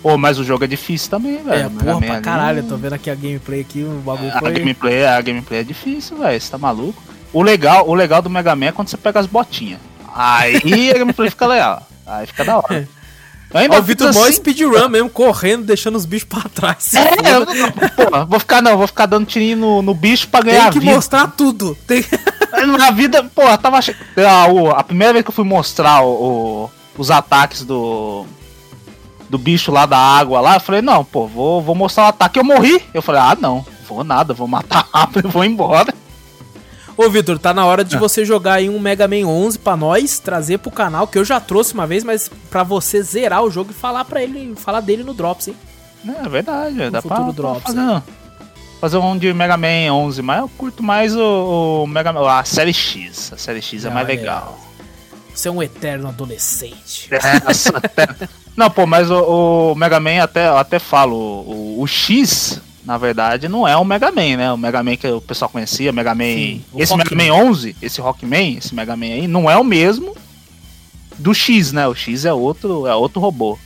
Pô, 0.02 0.16
mas 0.16 0.38
o 0.38 0.44
jogo 0.44 0.64
é 0.64 0.66
difícil 0.66 1.10
também, 1.10 1.42
velho. 1.42 1.66
É, 1.66 1.68
porra, 1.68 2.00
pra 2.00 2.20
caralho, 2.20 2.60
eu 2.60 2.68
tô 2.68 2.76
vendo 2.76 2.94
aqui 2.94 3.10
a 3.10 3.14
gameplay 3.14 3.60
aqui, 3.60 3.82
o 3.82 4.00
bagulho 4.00 4.30
a, 4.34 4.38
foi... 4.38 4.52
gameplay, 4.52 5.04
a 5.04 5.20
gameplay 5.20 5.60
é 5.60 5.64
difícil, 5.64 6.16
velho, 6.16 6.40
você 6.40 6.50
tá 6.50 6.56
maluco? 6.56 7.02
O 7.32 7.42
legal, 7.42 7.88
o 7.88 7.94
legal 7.94 8.22
do 8.22 8.30
Mega 8.30 8.56
Man 8.56 8.66
é 8.66 8.72
quando 8.72 8.88
você 8.88 8.96
pega 8.96 9.20
as 9.20 9.26
botinhas. 9.26 9.80
Aí 10.14 10.90
a 10.94 10.98
gameplay 10.98 11.28
fica 11.28 11.46
legal. 11.46 11.86
Aí 12.06 12.26
fica 12.26 12.44
da 12.44 12.56
hora. 12.58 12.88
Ainda 13.52 13.78
o 13.78 13.82
Vitor 13.82 14.08
assim... 14.08 14.32
speedrun 14.32 14.88
mesmo, 14.88 15.10
correndo, 15.10 15.64
deixando 15.64 15.96
os 15.96 16.04
bichos 16.04 16.28
pra 16.28 16.42
trás. 16.42 16.94
É, 16.94 17.34
eu, 17.34 17.46
pô, 17.46 18.26
vou 18.26 18.38
ficar 18.38 18.62
não, 18.62 18.76
vou 18.78 18.86
ficar 18.86 19.06
dando 19.06 19.26
tirinho 19.26 19.56
no, 19.56 19.82
no 19.82 19.94
bicho 19.94 20.28
pra 20.28 20.40
ganhar 20.40 20.64
Tem 20.64 20.72
que 20.74 20.80
vida. 20.80 20.94
mostrar 20.94 21.26
tudo. 21.36 21.76
Tem... 21.86 22.04
Na 22.78 22.90
vida, 22.90 23.24
pô, 23.34 23.42
tava 23.58 23.78
a, 23.78 24.78
a 24.78 24.84
primeira 24.84 25.12
vez 25.12 25.24
que 25.24 25.30
eu 25.30 25.34
fui 25.34 25.44
mostrar 25.44 26.02
o, 26.02 26.10
o, 26.10 26.70
os 26.96 27.10
ataques 27.10 27.64
do 27.64 28.26
do 29.30 29.38
bicho 29.38 29.70
lá 29.70 29.86
da 29.86 29.96
água 29.96 30.40
lá, 30.40 30.56
eu 30.56 30.60
falei, 30.60 30.82
não, 30.82 31.04
pô, 31.04 31.26
vou, 31.26 31.62
vou 31.62 31.74
mostrar 31.74 32.06
o 32.06 32.08
ataque. 32.08 32.38
Eu 32.38 32.44
morri. 32.44 32.82
Eu 32.92 33.00
falei, 33.00 33.20
ah, 33.20 33.38
não, 33.40 33.64
vou 33.88 34.02
nada, 34.02 34.34
vou 34.34 34.48
matar 34.48 34.86
rápido 34.92 35.28
e 35.28 35.30
vou 35.30 35.44
embora. 35.44 35.94
Ô, 36.96 37.08
Vitor, 37.08 37.38
tá 37.38 37.54
na 37.54 37.64
hora 37.64 37.84
de 37.84 37.96
ah. 37.96 37.98
você 37.98 38.24
jogar 38.24 38.54
aí 38.54 38.68
um 38.68 38.78
Mega 38.78 39.08
Man 39.08 39.26
11 39.26 39.58
pra 39.58 39.76
nós, 39.76 40.18
trazer 40.18 40.58
pro 40.58 40.70
canal, 40.70 41.06
que 41.06 41.18
eu 41.18 41.24
já 41.24 41.40
trouxe 41.40 41.74
uma 41.74 41.86
vez, 41.86 42.04
mas 42.04 42.30
pra 42.50 42.62
você 42.62 43.02
zerar 43.02 43.42
o 43.42 43.50
jogo 43.50 43.70
e 43.70 43.74
falar 43.74 44.04
para 44.04 44.22
ele, 44.22 44.54
falar 44.56 44.80
dele 44.80 45.02
no 45.02 45.14
Drops, 45.14 45.48
hein? 45.48 45.56
É 46.24 46.28
verdade, 46.28 46.74
no 46.74 46.90
dá 46.90 47.02
pra, 47.02 47.18
Drops, 47.30 47.62
fazer, 47.62 47.80
um, 47.80 48.02
fazer 48.80 48.96
um 48.98 49.16
de 49.16 49.32
Mega 49.32 49.56
Man 49.56 49.92
11, 49.92 50.22
mas 50.22 50.40
eu 50.40 50.48
curto 50.48 50.82
mais 50.82 51.14
o, 51.16 51.82
o 51.82 51.86
Mega 51.86 52.12
Man, 52.12 52.30
a 52.30 52.44
série 52.44 52.72
X. 52.72 53.32
A 53.32 53.36
série 53.36 53.62
X 53.62 53.84
é 53.84 53.88
ah, 53.88 53.92
mais 53.92 54.08
é. 54.08 54.12
legal. 54.12 54.58
Você 55.34 55.48
é 55.48 55.50
um 55.50 55.62
eterno 55.62 56.08
adolescente. 56.08 57.08
É, 57.10 57.44
nossa, 57.44 57.70
até... 57.78 58.06
Não, 58.56 58.70
pô, 58.70 58.86
mas 58.86 59.10
o, 59.10 59.72
o, 59.72 59.74
Mega 59.74 60.00
Man 60.00 60.22
até, 60.22 60.48
até 60.48 60.78
falo, 60.78 61.16
o, 61.16 61.80
o 61.80 61.86
X 61.86 62.60
na 62.84 62.96
verdade, 62.96 63.48
não 63.48 63.66
é 63.66 63.76
o 63.76 63.84
Mega 63.84 64.10
Man, 64.10 64.36
né? 64.36 64.52
O 64.52 64.56
Mega 64.56 64.82
Man 64.82 64.96
que 64.96 65.06
o 65.06 65.20
pessoal 65.20 65.50
conhecia, 65.50 65.92
Mega 65.92 66.14
Man. 66.14 66.24
Sim, 66.24 66.64
esse 66.76 66.96
Mega 66.96 67.14
Man 67.14 67.32
11, 67.32 67.76
esse 67.80 68.00
Rockman, 68.00 68.56
esse 68.56 68.74
Mega 68.74 68.96
Man 68.96 69.06
aí, 69.06 69.26
não 69.26 69.50
é 69.50 69.56
o 69.56 69.64
mesmo 69.64 70.16
do 71.18 71.34
X, 71.34 71.72
né? 71.72 71.86
O 71.86 71.94
X 71.94 72.24
é 72.24 72.32
outro, 72.32 72.86
é 72.86 72.94
outro 72.94 73.20
robô. 73.20 73.58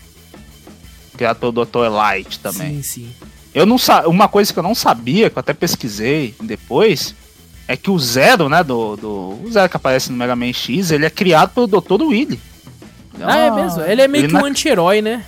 Criado 1.16 1.38
pelo 1.38 1.64
Dr. 1.64 1.88
Light 1.90 2.40
também. 2.40 2.83
Sim, 2.83 2.83
sim. 2.83 3.12
Eu 3.55 3.64
não 3.64 3.79
sa... 3.79 4.09
Uma 4.09 4.27
coisa 4.27 4.53
que 4.53 4.59
eu 4.59 4.64
não 4.64 4.74
sabia, 4.74 5.31
que 5.31 5.38
eu 5.38 5.40
até 5.40 5.55
pesquisei 5.55 6.35
depois, 6.42 7.14
é 7.68 7.77
que 7.77 7.90
o 7.90 7.98
Zero, 7.98 8.48
né? 8.48 8.64
Do, 8.64 8.96
do... 8.96 9.09
O 9.44 9.48
Zero 9.50 9.68
que 9.68 9.77
aparece 9.77 10.11
no 10.11 10.18
Mega 10.18 10.35
Man 10.35 10.53
X, 10.53 10.90
ele 10.90 11.07
é 11.07 11.11
criado 11.11 11.50
pelo 11.50 11.68
Dr. 11.68 12.03
Willy. 12.03 12.40
Ah, 13.22 13.38
é 13.38 13.50
mesmo? 13.53 13.81
Ele 13.83 14.03
é 14.03 14.09
meio 14.09 14.24
ele 14.24 14.33
que 14.33 14.37
um 14.37 14.40
na... 14.40 14.48
anti-herói, 14.48 15.00
né? 15.00 15.24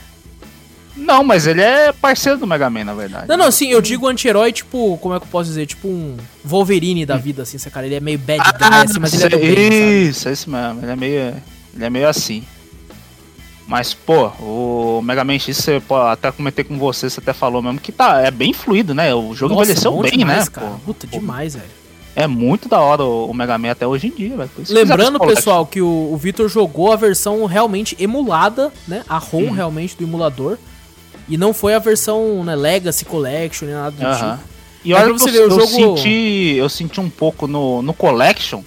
Não, 0.96 1.22
mas 1.22 1.46
ele 1.46 1.60
é 1.60 1.92
parceiro 1.92 2.38
do 2.38 2.46
Mega 2.46 2.70
Man, 2.70 2.84
na 2.84 2.94
verdade. 2.94 3.28
Não, 3.28 3.36
não, 3.36 3.50
sim, 3.50 3.68
eu 3.68 3.82
digo 3.82 4.08
anti-herói, 4.08 4.50
tipo, 4.50 4.96
como 4.98 5.14
é 5.14 5.20
que 5.20 5.26
eu 5.26 5.30
posso 5.30 5.48
dizer? 5.48 5.66
Tipo 5.66 5.88
um 5.88 6.16
Wolverine 6.44 7.04
da 7.04 7.16
vida, 7.16 7.42
assim, 7.42 7.58
cara. 7.70 7.86
Ele 7.86 7.96
é 7.96 8.00
meio 8.00 8.18
bad 8.18 8.40
ah, 8.40 8.82
assim, 8.82 8.98
mas 8.98 9.12
ele 9.12 9.24
é 9.24 9.28
do 9.28 9.38
bem, 9.38 10.02
Isso, 10.08 10.28
é 10.28 10.32
isso 10.32 10.50
mesmo. 10.50 10.80
Ele 10.82 10.92
é 10.92 10.96
meio, 10.96 11.34
ele 11.74 11.84
é 11.84 11.90
meio 11.90 12.08
assim. 12.08 12.42
Mas, 13.66 13.92
pô, 13.92 14.28
o 14.40 15.02
Mega 15.02 15.24
Man 15.24 15.38
X, 15.38 15.56
você, 15.56 15.80
pô, 15.80 15.96
até 15.96 16.30
comentei 16.30 16.64
com 16.64 16.78
você, 16.78 17.10
você 17.10 17.18
até 17.18 17.32
falou 17.32 17.60
mesmo 17.60 17.80
que 17.80 17.90
tá, 17.90 18.20
é 18.20 18.30
bem 18.30 18.52
fluido, 18.52 18.94
né? 18.94 19.12
O 19.12 19.34
jogo 19.34 19.54
Nossa, 19.54 19.64
envelheceu 19.64 20.00
bem, 20.00 20.12
demais, 20.12 20.44
né? 20.44 20.50
Cara. 20.52 20.66
Pô, 20.68 20.78
Puta, 20.86 21.06
demais, 21.06 21.54
velho. 21.54 21.66
É 22.14 22.26
muito 22.26 22.68
da 22.68 22.80
hora 22.80 23.04
o, 23.04 23.34
Mega 23.34 23.58
Man 23.58 23.72
até 23.72 23.86
hoje 23.86 24.06
em 24.06 24.10
dia, 24.10 24.36
velho. 24.36 24.50
Lembrando, 24.70 25.20
pessoal, 25.20 25.66
que 25.66 25.82
o, 25.82 26.12
o 26.12 26.16
Victor 26.16 26.48
jogou 26.48 26.92
a 26.92 26.96
versão 26.96 27.44
realmente 27.44 27.94
emulada, 28.00 28.72
né? 28.88 29.04
A 29.08 29.18
ROM 29.18 29.48
hum. 29.48 29.50
realmente 29.50 29.96
do 29.96 30.04
emulador. 30.04 30.56
E 31.28 31.36
não 31.36 31.52
foi 31.52 31.74
a 31.74 31.78
versão 31.78 32.44
né, 32.44 32.54
Legacy 32.54 33.04
Collection, 33.04 33.66
nem 33.66 33.76
nada 33.76 33.90
do 33.90 34.16
tipo. 34.16 34.56
E 34.84 34.94
olha 34.94 35.12
que 35.12 35.18
você 35.18 35.32
ver, 35.32 35.40
o 35.40 35.42
eu, 35.42 35.50
jogo... 35.50 35.66
senti, 35.66 36.54
eu 36.56 36.68
senti 36.68 37.00
um 37.00 37.10
pouco 37.10 37.48
no, 37.48 37.82
no 37.82 37.92
Collection, 37.92 38.62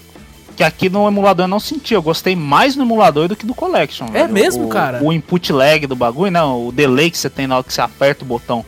que 0.57 0.63
aqui 0.63 0.89
no 0.89 1.07
emulador 1.07 1.45
eu 1.45 1.47
não 1.47 1.61
senti. 1.61 1.93
Eu 1.93 2.01
gostei 2.01 2.35
mais 2.35 2.75
no 2.75 2.83
emulador 2.83 3.29
do 3.29 3.35
que 3.37 3.45
do 3.45 3.55
Collection. 3.55 4.07
É 4.07 4.23
velho. 4.23 4.33
mesmo, 4.33 4.65
o, 4.65 4.67
cara? 4.67 5.01
O 5.01 5.13
input 5.13 5.53
lag 5.53 5.87
do 5.87 5.95
bagulho, 5.95 6.31
não, 6.31 6.59
né, 6.59 6.67
o 6.67 6.71
delay 6.73 7.09
que 7.09 7.17
você 7.17 7.29
tem 7.29 7.47
na 7.47 7.55
hora 7.55 7.63
que 7.63 7.73
você 7.73 7.79
aperta 7.79 8.25
o 8.25 8.27
botão 8.27 8.65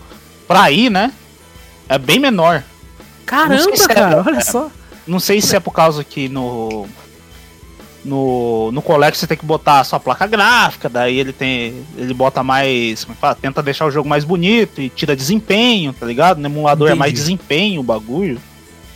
pra 0.47 0.71
ir, 0.71 0.89
né? 0.89 1.11
É 1.89 1.97
bem 1.97 2.19
menor. 2.19 2.63
Caramba, 3.25 3.69
é 3.73 3.93
cara, 3.93 4.15
é, 4.15 4.21
olha 4.25 4.41
só. 4.41 4.71
Não 5.05 5.19
sei 5.19 5.41
se 5.41 5.53
é 5.53 5.59
por 5.59 5.71
causa 5.71 6.05
que 6.05 6.29
no 6.29 6.87
no, 8.03 8.71
no 8.71 8.81
colégio 8.81 9.19
você 9.19 9.27
tem 9.27 9.37
que 9.37 9.45
botar 9.45 9.79
a 9.79 9.83
sua 9.83 9.99
placa 9.99 10.25
gráfica, 10.25 10.89
daí 10.89 11.19
ele 11.19 11.31
tem. 11.31 11.85
Ele 11.97 12.13
bota 12.13 12.43
mais. 12.43 13.03
Como 13.03 13.13
é 13.13 13.15
que 13.15 13.21
fala? 13.21 13.35
Tenta 13.35 13.61
deixar 13.61 13.85
o 13.85 13.91
jogo 13.91 14.09
mais 14.09 14.23
bonito 14.23 14.81
e 14.81 14.89
tira 14.89 15.15
desempenho, 15.15 15.93
tá 15.93 16.05
ligado? 16.05 16.39
No 16.39 16.47
emulador 16.47 16.87
Entendi. 16.87 16.97
é 16.97 16.99
mais 16.99 17.13
desempenho 17.13 17.81
o 17.81 17.83
bagulho. 17.83 18.39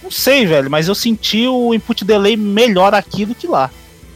Não 0.02 0.12
sei, 0.12 0.46
velho, 0.46 0.70
mas 0.70 0.88
eu 0.88 0.96
senti 0.96 1.48
o 1.48 1.74
input 1.74 2.04
delay 2.06 2.38
melhor 2.38 2.94
aqui 2.94 3.26
do 3.26 3.34
que 3.34 3.48
lá. 3.48 3.72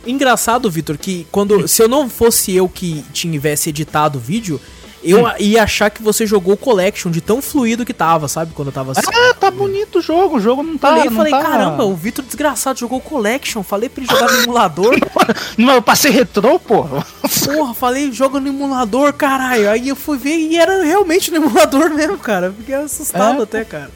Engraçado, 0.06 0.70
Vitor, 0.70 0.98
que 0.98 1.28
quando. 1.32 1.68
Se 1.68 1.82
eu 1.82 1.88
não 1.88 2.10
fosse 2.10 2.56
eu 2.56 2.70
que 2.70 3.04
tivesse 3.14 3.70
editado 3.70 4.18
o 4.18 4.22
vídeo, 4.22 4.60
eu 5.04 5.26
hum. 5.26 5.32
ia 5.40 5.64
achar 5.64 5.90
que 5.90 6.02
você 6.02 6.26
jogou 6.26 6.54
o 6.54 6.58
Collection 6.58 7.10
de 7.10 7.22
tão 7.22 7.42
fluido 7.42 7.86
que 7.86 7.94
tava, 7.94 8.28
sabe? 8.28 8.54
Quando 8.54 8.70
eu 8.70 8.72
tava 8.72 8.92
assim. 8.92 9.02
Ah, 9.08 9.34
tá 9.34 9.50
bonito 9.50 10.00
o 10.00 10.02
jogo, 10.02 10.38
o 10.38 10.40
jogo 10.40 10.62
não 10.62 10.78
tá. 10.78 10.90
Falei, 10.90 11.06
não 11.06 11.16
falei, 11.16 11.32
tá... 11.32 11.42
caramba, 11.42 11.86
o 11.86 11.96
Vitor 11.96 12.24
desgraçado 12.26 12.80
jogou 12.80 13.00
o 13.00 13.02
Collection. 13.02 13.64
Falei 13.64 13.88
pra 13.88 14.04
ele 14.04 14.12
jogar 14.12 14.32
no 14.32 14.44
emulador. 14.44 14.96
não, 15.58 15.76
eu 15.76 15.82
passei 15.82 16.12
retrô, 16.12 16.60
pô. 16.60 16.86
Porra, 17.46 17.74
falei, 17.74 18.12
joga 18.12 18.40
no 18.40 18.48
emulador, 18.48 19.14
caralho. 19.14 19.70
Aí 19.70 19.88
eu 19.88 19.96
fui 19.96 20.18
ver 20.18 20.38
e 20.38 20.58
era 20.58 20.84
realmente 20.84 21.32
no 21.32 21.38
emulador 21.38 21.90
mesmo, 21.96 22.18
cara. 22.18 22.54
Fiquei 22.58 22.76
assustado 22.76 23.40
é, 23.40 23.44
até, 23.44 23.64
cara. 23.64 23.92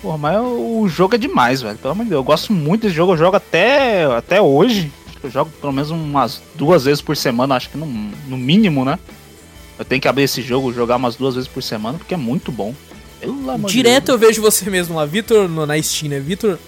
Porra, 0.00 0.18
mas 0.18 0.40
o 0.40 0.88
jogo 0.88 1.14
é 1.14 1.18
demais, 1.18 1.62
velho. 1.62 1.78
Pelo 1.78 1.92
amor 1.92 2.04
de 2.04 2.10
Deus. 2.10 2.18
Eu 2.18 2.24
gosto 2.24 2.52
muito 2.52 2.82
desse 2.82 2.94
jogo. 2.94 3.12
Eu 3.12 3.18
jogo 3.18 3.36
até, 3.36 4.04
até 4.06 4.40
hoje. 4.40 4.92
Eu 5.22 5.30
jogo 5.30 5.52
pelo 5.60 5.72
menos 5.72 5.90
umas 5.90 6.42
duas 6.56 6.84
vezes 6.84 7.00
por 7.00 7.16
semana, 7.16 7.54
acho 7.54 7.70
que 7.70 7.78
no, 7.78 7.86
no 7.86 8.36
mínimo, 8.36 8.84
né? 8.84 8.98
Eu 9.78 9.84
tenho 9.84 10.00
que 10.00 10.08
abrir 10.08 10.24
esse 10.24 10.42
jogo, 10.42 10.72
jogar 10.72 10.96
umas 10.96 11.16
duas 11.16 11.34
vezes 11.34 11.48
por 11.48 11.62
semana, 11.62 11.98
porque 11.98 12.14
é 12.14 12.16
muito 12.16 12.52
bom. 12.52 12.74
Direto 13.66 14.10
eu 14.10 14.18
vejo 14.18 14.42
você 14.42 14.68
mesmo 14.68 14.96
lá, 14.96 15.06
Vitor, 15.06 15.48
na 15.48 15.80
Steam, 15.80 16.10
né? 16.10 16.20
Vitor 16.20 16.58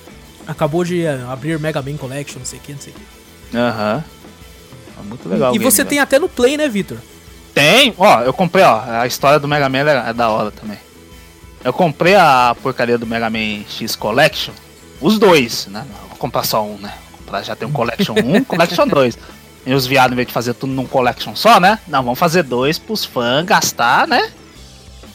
acabou 0.46 0.84
de 0.84 1.02
eh, 1.02 1.24
abrir 1.28 1.58
Mega 1.58 1.82
Man 1.82 1.96
Collection, 1.96 2.38
não 2.38 2.46
sei 2.46 2.58
o 2.58 2.62
que, 2.62 2.72
não 2.72 2.80
sei 2.80 2.92
o 2.92 2.96
que. 2.96 3.56
Aham. 3.56 3.96
Uhum. 3.96 5.00
É 5.00 5.08
muito 5.08 5.28
legal. 5.28 5.54
E 5.54 5.58
game, 5.58 5.70
você 5.70 5.84
tem 5.84 5.98
até 5.98 6.18
no 6.18 6.28
Play, 6.28 6.56
né, 6.56 6.68
Vitor? 6.68 6.98
Tem, 7.52 7.94
ó, 7.98 8.20
eu 8.22 8.32
comprei, 8.32 8.64
ó, 8.64 8.82
a 8.86 9.06
história 9.06 9.38
do 9.38 9.48
Mega 9.48 9.68
Man 9.68 9.88
é, 9.88 10.10
é 10.10 10.12
da 10.12 10.28
hora 10.28 10.50
também. 10.50 10.78
Eu 11.64 11.72
comprei 11.72 12.14
a 12.14 12.54
porcaria 12.62 12.98
do 12.98 13.06
Mega 13.06 13.30
Man 13.30 13.64
X 13.68 13.96
Collection, 13.96 14.52
os 15.00 15.18
dois, 15.18 15.66
né? 15.66 15.84
Não 15.88 16.08
vou 16.08 16.18
comprar 16.18 16.44
só 16.44 16.64
um, 16.64 16.76
né? 16.78 16.94
Vou 17.10 17.18
comprar, 17.20 17.42
já 17.42 17.56
tem 17.56 17.66
um 17.66 17.72
Collection 17.72 18.14
1, 18.14 18.44
Collection 18.44 18.86
2. 18.86 19.18
E 19.66 19.72
os 19.72 19.86
viados, 19.86 20.12
em 20.12 20.16
vez 20.16 20.28
de 20.28 20.34
fazer 20.34 20.54
tudo 20.54 20.72
num 20.72 20.86
collection 20.86 21.34
só, 21.34 21.58
né? 21.58 21.78
Não, 21.88 22.02
vamos 22.02 22.18
fazer 22.18 22.42
dois 22.42 22.78
pros 22.78 23.04
fãs 23.04 23.44
gastar, 23.44 24.06
né? 24.06 24.30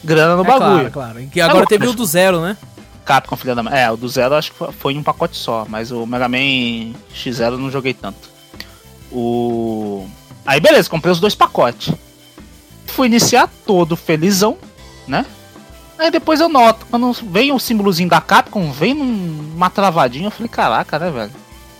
Grana 0.02 0.36
no 0.36 0.44
é 0.44 0.46
bagulho. 0.46 0.90
Claro, 0.90 1.14
claro. 1.20 1.28
E 1.34 1.40
agora 1.40 1.64
é 1.64 1.66
teve 1.66 1.86
o 1.86 1.92
do 1.92 2.04
zero, 2.04 2.40
né? 2.40 2.56
Capcom, 3.04 3.36
filha 3.36 3.54
da 3.54 3.62
É, 3.70 3.90
o 3.90 3.96
do 3.96 4.08
zero 4.08 4.34
acho 4.34 4.52
que 4.52 4.72
foi 4.72 4.94
em 4.94 4.98
um 4.98 5.02
pacote 5.02 5.36
só, 5.36 5.66
mas 5.68 5.90
o 5.90 6.06
Mega 6.06 6.28
Man 6.28 6.94
X0 7.14 7.52
eu 7.52 7.58
não 7.58 7.70
joguei 7.70 7.94
tanto. 7.94 8.28
O. 9.12 10.06
Aí 10.44 10.60
beleza, 10.60 10.88
comprei 10.88 11.12
os 11.12 11.20
dois 11.20 11.34
pacotes. 11.34 11.94
Fui 12.86 13.06
iniciar 13.06 13.48
todo 13.66 13.96
felizão, 13.96 14.56
né? 15.06 15.24
Aí 15.98 16.10
depois 16.10 16.40
eu 16.40 16.48
noto, 16.48 16.86
quando 16.90 17.12
vem 17.12 17.52
o 17.52 17.58
símbolozinho 17.58 18.08
da 18.08 18.20
Capcom, 18.20 18.72
vem 18.72 18.94
numa 18.94 19.68
travadinha, 19.68 20.26
eu 20.28 20.30
falei, 20.30 20.48
caraca, 20.48 20.98
né, 20.98 21.10
velho? 21.10 21.32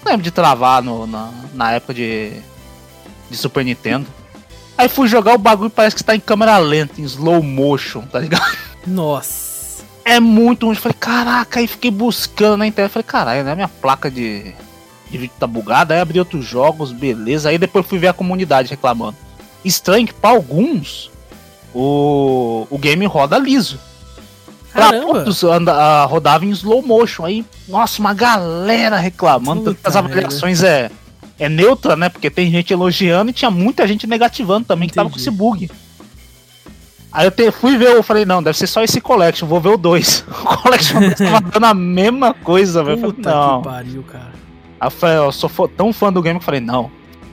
Não 0.05 0.13
lembro 0.13 0.23
de 0.23 0.31
travar 0.31 0.83
no, 0.83 1.07
na, 1.07 1.31
na 1.55 1.73
época 1.73 1.95
de, 1.95 2.35
de 3.31 3.37
Super 3.37 3.65
Nintendo. 3.65 4.07
Aí 4.77 4.89
fui 4.89 5.07
jogar 5.09 5.35
o 5.35 5.39
bagulho 5.39 5.71
parece 5.71 5.95
que 5.95 6.03
está 6.03 6.17
em 6.17 6.21
câmera 6.21 6.57
lenta, 6.59 7.01
em 7.01 7.05
slow 7.05 7.43
motion, 7.43 8.03
tá 8.03 8.19
ligado? 8.19 8.57
Nossa. 8.87 9.85
É 10.05 10.19
muito 10.19 10.67
ruim. 10.67 10.75
Falei, 10.75 10.97
caraca, 10.99 11.61
aí 11.61 11.67
fiquei 11.67 11.91
buscando 11.91 12.57
na 12.57 12.67
internet. 12.67 12.91
Falei, 12.91 13.05
caralho, 13.05 13.45
né? 13.45 13.55
Minha 13.55 13.69
placa 13.69 14.11
de, 14.11 14.55
de 15.11 15.19
vídeo 15.19 15.35
tá 15.39 15.47
bugada. 15.47 15.95
Aí 15.95 16.01
abri 16.01 16.19
outros 16.19 16.45
jogos, 16.45 16.93
beleza. 16.93 17.51
Aí 17.51 17.59
depois 17.59 17.87
fui 17.87 17.99
ver 17.99 18.09
a 18.09 18.13
comunidade 18.13 18.71
reclamando. 18.71 19.17
Estranho 19.65 20.07
que 20.07 20.15
pra 20.15 20.31
alguns 20.31 21.11
o, 21.75 22.67
o 22.71 22.79
game 22.79 23.05
roda 23.07 23.39
liso. 23.39 23.79
Pra 24.73 24.91
outros 24.91 25.43
anda, 25.45 26.05
rodava 26.05 26.47
em 26.47 26.51
slow 26.51 26.81
motion. 26.83 27.25
Aí, 27.25 27.45
nossa, 27.69 28.01
uma 28.01 28.15
galera 28.15 28.97
reclamando. 28.97 29.75
Puta 29.75 29.89
as 29.89 29.97
avaliações 29.97 30.63
é, 30.63 30.91
é 31.41 31.49
neutra, 31.49 31.97
né? 31.97 32.11
Porque 32.11 32.29
tem 32.29 32.51
gente 32.51 32.71
elogiando 32.71 33.31
e 33.31 33.33
tinha 33.33 33.51
muita 33.51 33.89
gente 33.89 34.07
negativando 34.07 34.67
também 34.67 34.85
Entendi. 34.85 34.93
que 34.93 34.97
tava 34.97 35.11
com 35.11 35.17
esse 35.17 35.31
bug. 35.31 35.71
Aí 37.11 37.27
eu 37.27 37.31
te, 37.31 37.51
fui 37.51 37.77
ver, 37.77 37.89
eu 37.89 38.03
falei, 38.03 38.25
não, 38.25 38.43
deve 38.43 38.57
ser 38.57 38.67
só 38.67 38.85
esse 38.85 39.01
Collection, 39.01 39.49
vou 39.49 39.59
ver 39.59 39.71
o 39.71 39.77
2. 39.79 40.27
O 40.31 40.57
Collection 40.63 41.01
tava 41.17 41.41
dando 41.41 41.65
a 41.65 41.75
mesma 41.75 42.35
coisa, 42.35 42.85
velho. 42.85 43.01
Falei, 43.01 43.17
não. 43.19 43.63
que 43.63 43.69
pariu, 43.69 44.03
cara. 44.03 44.33
Aí 44.79 44.87
eu 44.87 44.91
falei, 44.91 45.17
eu 45.17 45.33
sou 45.33 45.51
tão 45.67 45.93
fã 45.93 46.13
do 46.13 46.23
game 46.23 46.39
que 46.39 46.43
eu 46.43 46.47
falei, 46.47 46.61
não, 46.61 46.91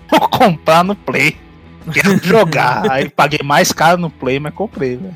vou 0.09 0.21
comprar 0.21 0.85
no 0.85 0.95
Play. 0.95 1.37
Quero 1.93 2.17
jogar. 2.23 2.89
Aí 2.89 3.09
paguei 3.09 3.39
mais 3.43 3.73
caro 3.73 3.99
no 3.99 4.09
Play, 4.09 4.39
mas 4.39 4.53
comprei, 4.53 4.95
velho. 4.95 5.15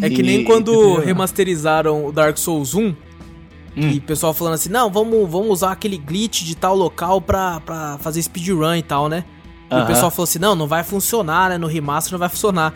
É 0.00 0.08
que 0.08 0.22
nem 0.22 0.44
quando 0.44 0.96
remasterizaram 1.00 2.06
o 2.06 2.12
Dark 2.12 2.38
Souls 2.38 2.74
1, 2.74 2.94
hum. 3.76 3.90
e 3.90 3.98
o 3.98 4.02
pessoal 4.02 4.32
falando 4.32 4.54
assim, 4.54 4.68
não, 4.68 4.90
vamos, 4.90 5.30
vamos 5.30 5.48
usar 5.48 5.72
aquele 5.72 5.96
glitch 5.96 6.42
de 6.42 6.54
tal 6.54 6.76
local 6.76 7.20
pra, 7.20 7.60
pra 7.60 7.98
fazer 7.98 8.22
speedrun 8.22 8.76
e 8.76 8.82
tal, 8.82 9.08
né? 9.08 9.24
E 9.70 9.74
uh 9.74 9.78
-huh. 9.78 9.84
o 9.84 9.86
pessoal 9.86 10.10
falou 10.10 10.24
assim, 10.24 10.38
não, 10.38 10.54
não 10.54 10.66
vai 10.66 10.84
funcionar, 10.84 11.50
né? 11.50 11.58
No 11.58 11.66
remaster 11.66 12.12
não 12.12 12.18
vai 12.18 12.28
funcionar. 12.28 12.74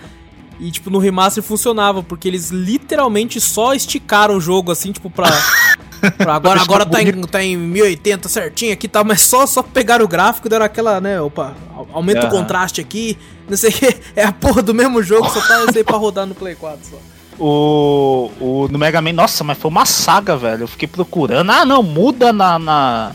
E, 0.61 0.71
tipo, 0.71 0.91
no 0.91 0.99
remaster 0.99 1.43
funcionava, 1.43 2.03
porque 2.03 2.27
eles 2.27 2.51
literalmente 2.51 3.41
só 3.41 3.75
esticaram 3.75 4.37
o 4.37 4.41
jogo, 4.41 4.73
assim, 4.73 4.91
tipo, 4.91 5.09
pra... 5.09 5.29
pra 6.17 6.35
agora 6.35 6.61
agora 6.61 6.87
tá 6.87 7.03
em, 7.03 7.23
tá 7.23 7.43
em 7.43 7.57
1080 7.57 8.29
certinho 8.29 8.73
aqui, 8.73 8.89
tá, 8.89 9.03
mas 9.05 9.21
só, 9.23 9.47
só 9.47 9.63
pegaram 9.63 10.05
o 10.05 10.09
gráfico 10.09 10.47
e 10.47 10.51
deram 10.51 10.65
aquela, 10.65 11.01
né, 11.01 11.21
opa, 11.21 11.55
aumenta 11.93 12.23
uhum. 12.23 12.29
o 12.29 12.31
contraste 12.31 12.81
aqui, 12.81 13.19
não 13.49 13.57
sei 13.57 13.71
o 13.71 13.73
que, 13.73 13.97
é 14.15 14.25
a 14.25 14.33
porra 14.33 14.63
do 14.63 14.73
mesmo 14.73 15.03
jogo, 15.03 15.29
só 15.29 15.41
tá 15.41 15.65
esse 15.65 15.79
aí 15.79 15.85
pra 15.85 15.97
rodar 15.97 16.25
no 16.25 16.37
Play 16.37 16.55
4 16.55 16.79
só. 16.89 16.97
O, 17.39 18.31
o 18.41 18.69
no 18.69 18.79
Mega 18.79 19.01
Man, 19.01 19.13
nossa, 19.13 19.45
mas 19.45 19.59
foi 19.59 19.71
uma 19.71 19.87
saga, 19.87 20.37
velho. 20.37 20.65
Eu 20.65 20.69
fiquei 20.69 20.89
procurando. 20.89 21.51
Ah, 21.51 21.65
não, 21.65 21.83
muda 21.83 22.33
na, 22.33 22.59
na 22.59 23.13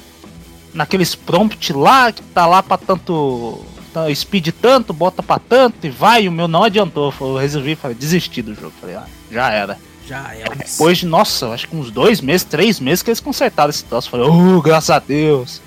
naqueles 0.73 1.13
prompt 1.13 1.73
lá 1.73 2.11
que 2.11 2.21
tá 2.21 2.45
lá 2.45 2.63
pra 2.63 2.77
tanto 2.77 3.59
tá, 3.93 4.13
speed 4.13 4.49
tanto, 4.59 4.91
bota 4.91 5.21
pra 5.21 5.39
tanto 5.39 5.85
e 5.85 5.89
vai. 5.89 6.27
O 6.27 6.31
meu 6.31 6.47
não 6.47 6.63
adiantou. 6.63 7.13
Eu 7.19 7.37
resolvi 7.37 7.75
falei, 7.75 7.95
desistir 7.95 8.41
do 8.41 8.55
jogo. 8.55 8.73
Falei, 8.79 8.95
ah, 8.95 9.05
já 9.31 9.51
era. 9.51 9.77
Já 10.07 10.33
era. 10.33 10.55
Depois 10.55 10.97
de, 10.97 11.05
nossa, 11.05 11.49
acho 11.49 11.67
que 11.67 11.75
uns 11.75 11.91
dois 11.91 12.19
meses, 12.19 12.43
três 12.43 12.79
meses 12.79 13.03
que 13.03 13.09
eles 13.09 13.19
consertaram 13.19 13.69
esse 13.69 13.83
troço. 13.83 14.09
Falei, 14.09 14.27
oh, 14.27 14.61
graças 14.61 14.89
a 14.89 14.99
Deus. 14.99 15.61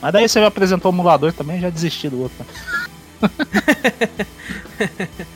Mas 0.00 0.12
daí 0.12 0.28
você 0.28 0.40
me 0.40 0.46
apresentou 0.46 0.90
o 0.90 0.94
emulador 0.94 1.32
também, 1.32 1.60
já 1.60 1.70
desisti 1.70 2.08
do 2.08 2.22
outro. 2.22 2.44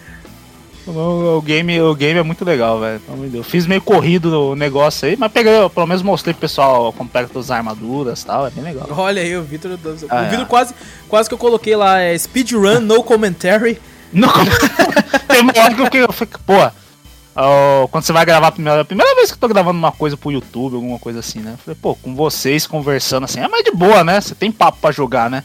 O, 0.87 1.39
o, 1.39 1.43
game, 1.43 1.81
o 1.81 1.95
game 1.95 2.19
é 2.19 2.23
muito 2.23 2.45
legal, 2.45 2.79
velho. 2.79 3.01
Eu 3.35 3.43
fiz 3.43 3.67
meio 3.67 3.83
corrido 3.83 4.53
o 4.53 4.55
negócio 4.55 5.09
aí, 5.09 5.17
mas 5.17 5.33
peguei, 5.33 5.53
pelo 5.69 5.87
menos 5.87 6.03
mostrei 6.03 6.33
pro 6.33 6.43
pessoal 6.43 6.93
como 6.93 7.11
pega 7.11 7.29
as 7.37 7.51
armaduras 7.51 8.23
e 8.23 8.27
tal, 8.27 8.47
é 8.47 8.51
bem 8.51 8.63
legal. 8.63 8.87
Olha 8.91 9.21
aí, 9.21 9.37
o 9.37 9.43
Vitor. 9.43 9.73
Ah, 10.09 10.23
o 10.23 10.31
Vitor 10.31 10.43
é. 10.43 10.45
quase, 10.45 10.75
quase 11.09 11.29
que 11.29 11.35
eu 11.35 11.39
coloquei 11.39 11.75
lá, 11.75 11.99
é 11.99 12.17
speedrun, 12.17 12.81
no 12.81 13.03
commentary. 13.03 13.81
No 14.13 14.29
Tem 15.27 15.41
uma 15.41 15.53
hora 15.59 15.75
que 15.75 15.81
eu 15.81 15.85
fiquei, 15.87 16.03
eu 16.05 16.13
fiquei 16.13 16.41
pô, 16.47 16.55
oh, 17.37 17.89
quando 17.89 18.05
você 18.05 18.13
vai 18.13 18.25
gravar 18.25 18.49
a 18.49 18.53
primeira, 18.53 18.81
a 18.83 18.85
primeira 18.85 19.15
vez 19.17 19.31
que 19.31 19.35
eu 19.35 19.41
tô 19.41 19.49
gravando 19.49 19.79
uma 19.79 19.91
coisa 19.91 20.17
pro 20.17 20.31
YouTube, 20.31 20.77
alguma 20.77 21.01
coisa 21.01 21.19
assim, 21.19 21.41
né? 21.41 21.55
Eu 21.55 21.59
falei, 21.59 21.79
pô, 21.83 21.97
com 21.97 22.15
vocês 22.15 22.65
conversando 22.65 23.25
assim, 23.25 23.41
é 23.41 23.49
mais 23.49 23.65
de 23.65 23.73
boa, 23.73 24.05
né? 24.05 24.21
Você 24.21 24.37
tem 24.37 24.53
papo 24.53 24.79
pra 24.81 24.93
jogar, 24.93 25.29
né? 25.29 25.43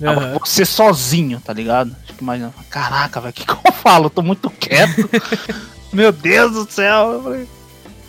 Uhum. 0.00 0.38
Você 0.38 0.64
sozinho, 0.64 1.40
tá 1.40 1.52
ligado? 1.52 1.94
Tipo, 2.06 2.22
imagina, 2.22 2.52
caraca, 2.68 3.20
velho, 3.20 3.30
o 3.30 3.32
que, 3.34 3.46
que 3.46 3.52
eu 3.52 3.72
falo? 3.82 4.06
Eu 4.06 4.10
tô 4.10 4.22
muito 4.22 4.50
quieto. 4.50 5.08
Meu 5.92 6.12
Deus 6.12 6.52
do 6.52 6.70
céu. 6.70 7.46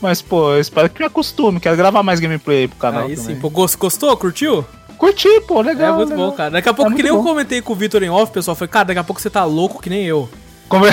Mas, 0.01 0.21
pô, 0.21 0.53
eu 0.53 0.59
espero 0.59 0.89
que 0.89 0.99
me 0.99 1.05
acostume. 1.05 1.59
Quero 1.59 1.77
gravar 1.77 2.03
mais 2.03 2.19
gameplay 2.19 2.61
aí 2.61 2.67
pro 2.67 2.77
canal. 2.77 3.07
Aí 3.07 3.15
também. 3.15 3.35
sim, 3.35 3.41
pô, 3.41 3.49
gostou? 3.49 4.15
Curtiu? 4.17 4.65
Curti, 4.97 5.29
pô, 5.47 5.61
legal. 5.61 5.93
É 5.93 5.97
muito 5.97 6.09
legal. 6.09 6.31
bom, 6.31 6.35
cara. 6.35 6.49
Daqui 6.51 6.69
a 6.69 6.73
pouco, 6.73 6.91
é 6.91 6.95
que 6.95 7.03
nem 7.03 7.11
bom. 7.11 7.19
eu 7.19 7.23
comentei 7.23 7.61
com 7.61 7.73
o 7.73 7.75
Vitor 7.75 8.01
em 8.03 8.09
off, 8.09 8.31
pessoal, 8.31 8.55
foi, 8.55 8.67
cara, 8.67 8.85
daqui 8.85 8.99
a 8.99 9.03
pouco 9.03 9.21
você 9.21 9.29
tá 9.29 9.43
louco 9.45 9.81
que 9.81 9.89
nem 9.89 10.03
eu. 10.03 10.29
Como 10.67 10.85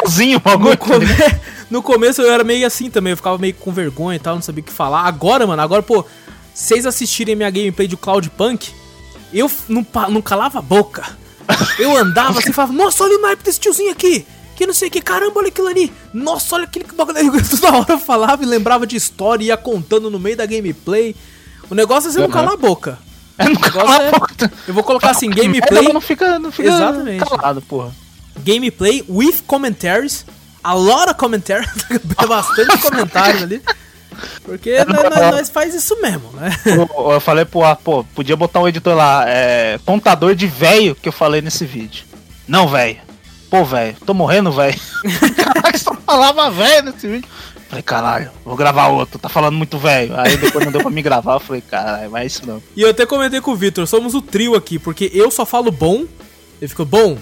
sozinho, 0.00 0.40
no, 0.44 0.76
come... 0.76 1.06
no 1.68 1.82
começo 1.82 2.22
eu 2.22 2.30
era 2.30 2.44
meio 2.44 2.64
assim 2.64 2.88
também, 2.88 3.10
eu 3.10 3.16
ficava 3.16 3.36
meio 3.38 3.54
com 3.54 3.72
vergonha 3.72 4.16
e 4.16 4.20
tal, 4.20 4.36
não 4.36 4.42
sabia 4.42 4.62
o 4.62 4.64
que 4.64 4.72
falar. 4.72 5.02
Agora, 5.02 5.46
mano, 5.46 5.60
agora, 5.60 5.82
pô, 5.82 6.04
vocês 6.52 6.86
assistirem 6.86 7.34
minha 7.34 7.50
gameplay 7.50 7.88
de 7.88 7.96
Cloud 7.96 8.30
Punk, 8.30 8.72
eu 9.34 9.50
não, 9.68 9.86
não 10.10 10.22
calava 10.22 10.58
a 10.58 10.62
boca. 10.62 11.04
Eu 11.78 11.96
andava 11.96 12.38
assim 12.38 12.50
e 12.50 12.52
falava, 12.52 12.72
nossa, 12.72 13.04
olha 13.04 13.18
o 13.18 13.22
naipe 13.22 13.42
desse 13.42 13.60
tiozinho 13.60 13.90
aqui. 13.90 14.26
Que 14.56 14.66
não 14.66 14.74
sei 14.74 14.88
o 14.88 14.90
que, 14.90 15.00
caramba, 15.00 15.40
olha 15.40 15.48
aquilo 15.48 15.68
ali. 15.68 15.92
Nossa, 16.12 16.54
olha 16.54 16.64
aquele 16.64 16.86
bagulho. 16.94 17.16
Toda 17.50 17.76
hora 17.76 17.92
eu 17.92 17.98
falava 17.98 18.42
e 18.42 18.46
lembrava 18.46 18.86
de 18.86 18.96
história, 18.96 19.44
ia 19.44 19.56
contando 19.56 20.10
no 20.10 20.18
meio 20.18 20.36
da 20.36 20.46
gameplay. 20.46 21.14
O 21.68 21.74
negócio 21.74 22.08
é 22.08 22.12
você 22.12 22.18
uhum. 22.18 22.26
não 22.26 22.30
calar 22.30 22.54
a 22.54 22.56
boca. 22.56 22.98
É, 23.36 23.48
não 23.48 23.56
calar 23.56 24.00
é... 24.00 24.08
a 24.08 24.12
boca. 24.12 24.52
Eu 24.68 24.74
vou 24.74 24.84
colocar 24.84 25.10
assim, 25.10 25.28
gameplay. 25.28 25.92
Não 25.92 26.00
fica, 26.00 26.38
não 26.38 26.52
fica 26.52 26.68
Exatamente. 26.68 27.24
calado, 27.24 27.60
porra. 27.62 27.92
Gameplay 28.38 29.04
with 29.08 29.42
commentaries. 29.46 30.24
A 30.62 30.72
lot 30.72 31.10
of 31.10 31.14
commentaries. 31.14 31.68
bastante 32.28 32.78
comentários 32.78 33.42
ali. 33.42 33.62
Porque 34.44 34.70
é, 34.70 34.84
nós, 34.84 35.02
nós, 35.02 35.30
nós, 35.32 35.50
faz 35.50 35.74
isso 35.74 36.00
mesmo, 36.00 36.30
né? 36.32 36.50
Eu, 36.66 37.12
eu 37.12 37.20
falei, 37.20 37.44
pô, 37.44 37.60
pô, 37.76 38.04
podia 38.14 38.36
botar 38.36 38.60
um 38.60 38.68
editor 38.68 38.94
lá, 38.94 39.24
é, 39.26 39.78
contador 39.84 40.34
de 40.34 40.46
velho 40.46 40.94
que 40.94 41.08
eu 41.08 41.12
falei 41.12 41.40
nesse 41.40 41.64
vídeo. 41.64 42.04
Não, 42.46 42.68
velho. 42.68 42.98
Pô, 43.50 43.64
velho, 43.64 43.96
tô 44.04 44.12
morrendo, 44.12 44.50
velho. 44.50 44.78
Caraca, 45.36 45.78
só 45.78 45.94
falava 45.94 46.50
velho 46.50 46.90
nesse 46.90 47.06
vídeo. 47.06 47.28
Falei, 47.68 47.82
caralho, 47.82 48.30
vou 48.44 48.56
gravar 48.56 48.88
outro, 48.88 49.18
tá 49.18 49.28
falando 49.28 49.56
muito 49.56 49.78
velho. 49.78 50.14
Aí 50.18 50.36
depois 50.36 50.64
não 50.64 50.72
deu 50.72 50.80
pra 50.80 50.90
me 50.90 51.02
gravar, 51.02 51.34
eu 51.34 51.40
falei, 51.40 51.62
caralho, 51.62 52.10
vai 52.10 52.26
isso 52.26 52.46
não. 52.46 52.62
E 52.76 52.82
eu 52.82 52.90
até 52.90 53.06
comentei 53.06 53.40
com 53.40 53.52
o 53.52 53.56
Victor, 53.56 53.86
somos 53.86 54.14
o 54.14 54.22
trio 54.22 54.54
aqui, 54.54 54.78
porque 54.78 55.10
eu 55.14 55.30
só 55.30 55.46
falo 55.46 55.70
bom, 55.70 56.04
ele 56.60 56.68
ficou 56.68 56.86
bom. 56.86 57.16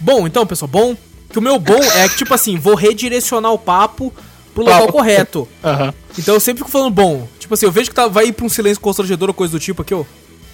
Bom, 0.00 0.26
então, 0.26 0.46
pessoal, 0.46 0.68
bom. 0.68 0.96
Que 1.30 1.38
o 1.38 1.42
meu 1.42 1.58
bom 1.58 1.82
é 1.82 2.08
que, 2.08 2.16
tipo 2.16 2.34
assim, 2.34 2.58
vou 2.58 2.74
redirecionar 2.74 3.52
o 3.52 3.58
papo 3.58 4.12
pro 4.56 4.64
local 4.64 4.88
correto. 4.88 5.46
Aham. 5.62 5.92
Então 6.18 6.34
eu 6.34 6.40
sempre 6.40 6.60
fico 6.60 6.70
falando 6.70 6.90
bom. 6.90 7.28
Tipo 7.38 7.52
assim, 7.54 7.66
eu 7.66 7.72
vejo 7.72 7.90
que 7.90 7.94
tá, 7.94 8.08
vai 8.08 8.28
ir 8.28 8.32
pra 8.32 8.46
um 8.46 8.48
silêncio 8.48 8.80
constrangedor 8.80 9.28
ou 9.28 9.34
coisa 9.34 9.52
do 9.52 9.60
tipo 9.60 9.82
aqui, 9.82 9.92
ó. 9.94 10.04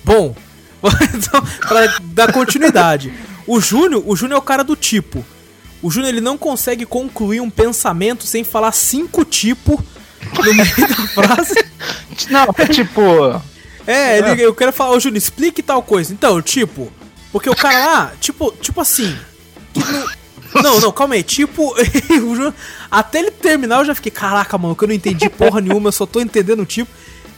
Bom. 0.05 0.35
então, 1.15 1.43
pra 1.69 1.99
dar 2.03 2.33
continuidade. 2.33 3.15
O 3.47 3.61
Júnior, 3.61 4.03
o 4.05 4.17
Júnior 4.17 4.37
é 4.37 4.39
o 4.39 4.45
cara 4.45 4.65
do 4.65 4.75
tipo. 4.75 5.25
O 5.81 5.91
Júnior 5.91 6.11
ele 6.11 6.21
não 6.21 6.37
consegue 6.37 6.85
concluir 6.85 7.41
um 7.41 7.49
pensamento 7.51 8.27
sem 8.27 8.43
falar 8.43 8.73
cinco 8.73 9.25
tipos 9.25 9.79
no 10.35 10.55
meio 10.55 10.89
da 10.89 11.07
frase. 11.15 11.65
Não, 12.29 12.47
é 12.59 12.67
tipo. 12.67 13.01
É, 13.87 14.19
ele, 14.19 14.43
eu 14.43 14.55
quero 14.55 14.73
falar, 14.73 14.91
ô 14.91 15.01
Júnior, 15.01 15.19
explique 15.19 15.63
tal 15.63 15.83
coisa. 15.83 16.13
Então, 16.13 16.43
tipo, 16.43 16.93
porque 17.31 17.49
o 17.49 17.55
cara 17.57 17.79
lá, 17.87 18.13
tipo, 18.21 18.53
tipo 18.61 18.81
assim. 18.81 19.17
não, 20.55 20.63
não, 20.63 20.81
não, 20.81 20.93
calma 20.93 21.15
aí. 21.15 21.23
Tipo, 21.23 21.73
o 21.75 22.35
Júnior- 22.35 22.55
até 22.93 23.21
ele 23.21 23.31
terminar 23.31 23.79
eu 23.79 23.87
já 23.87 23.95
fiquei, 23.95 24.13
caraca, 24.13 24.59
mano, 24.59 24.77
que 24.77 24.85
eu 24.85 24.89
não 24.89 24.95
entendi 24.95 25.31
porra 25.31 25.63
nenhuma, 25.63 25.89
eu 25.89 25.93
só 25.93 26.05
tô 26.05 26.21
entendendo 26.21 26.61
o 26.61 26.67
tipo. 26.67 26.91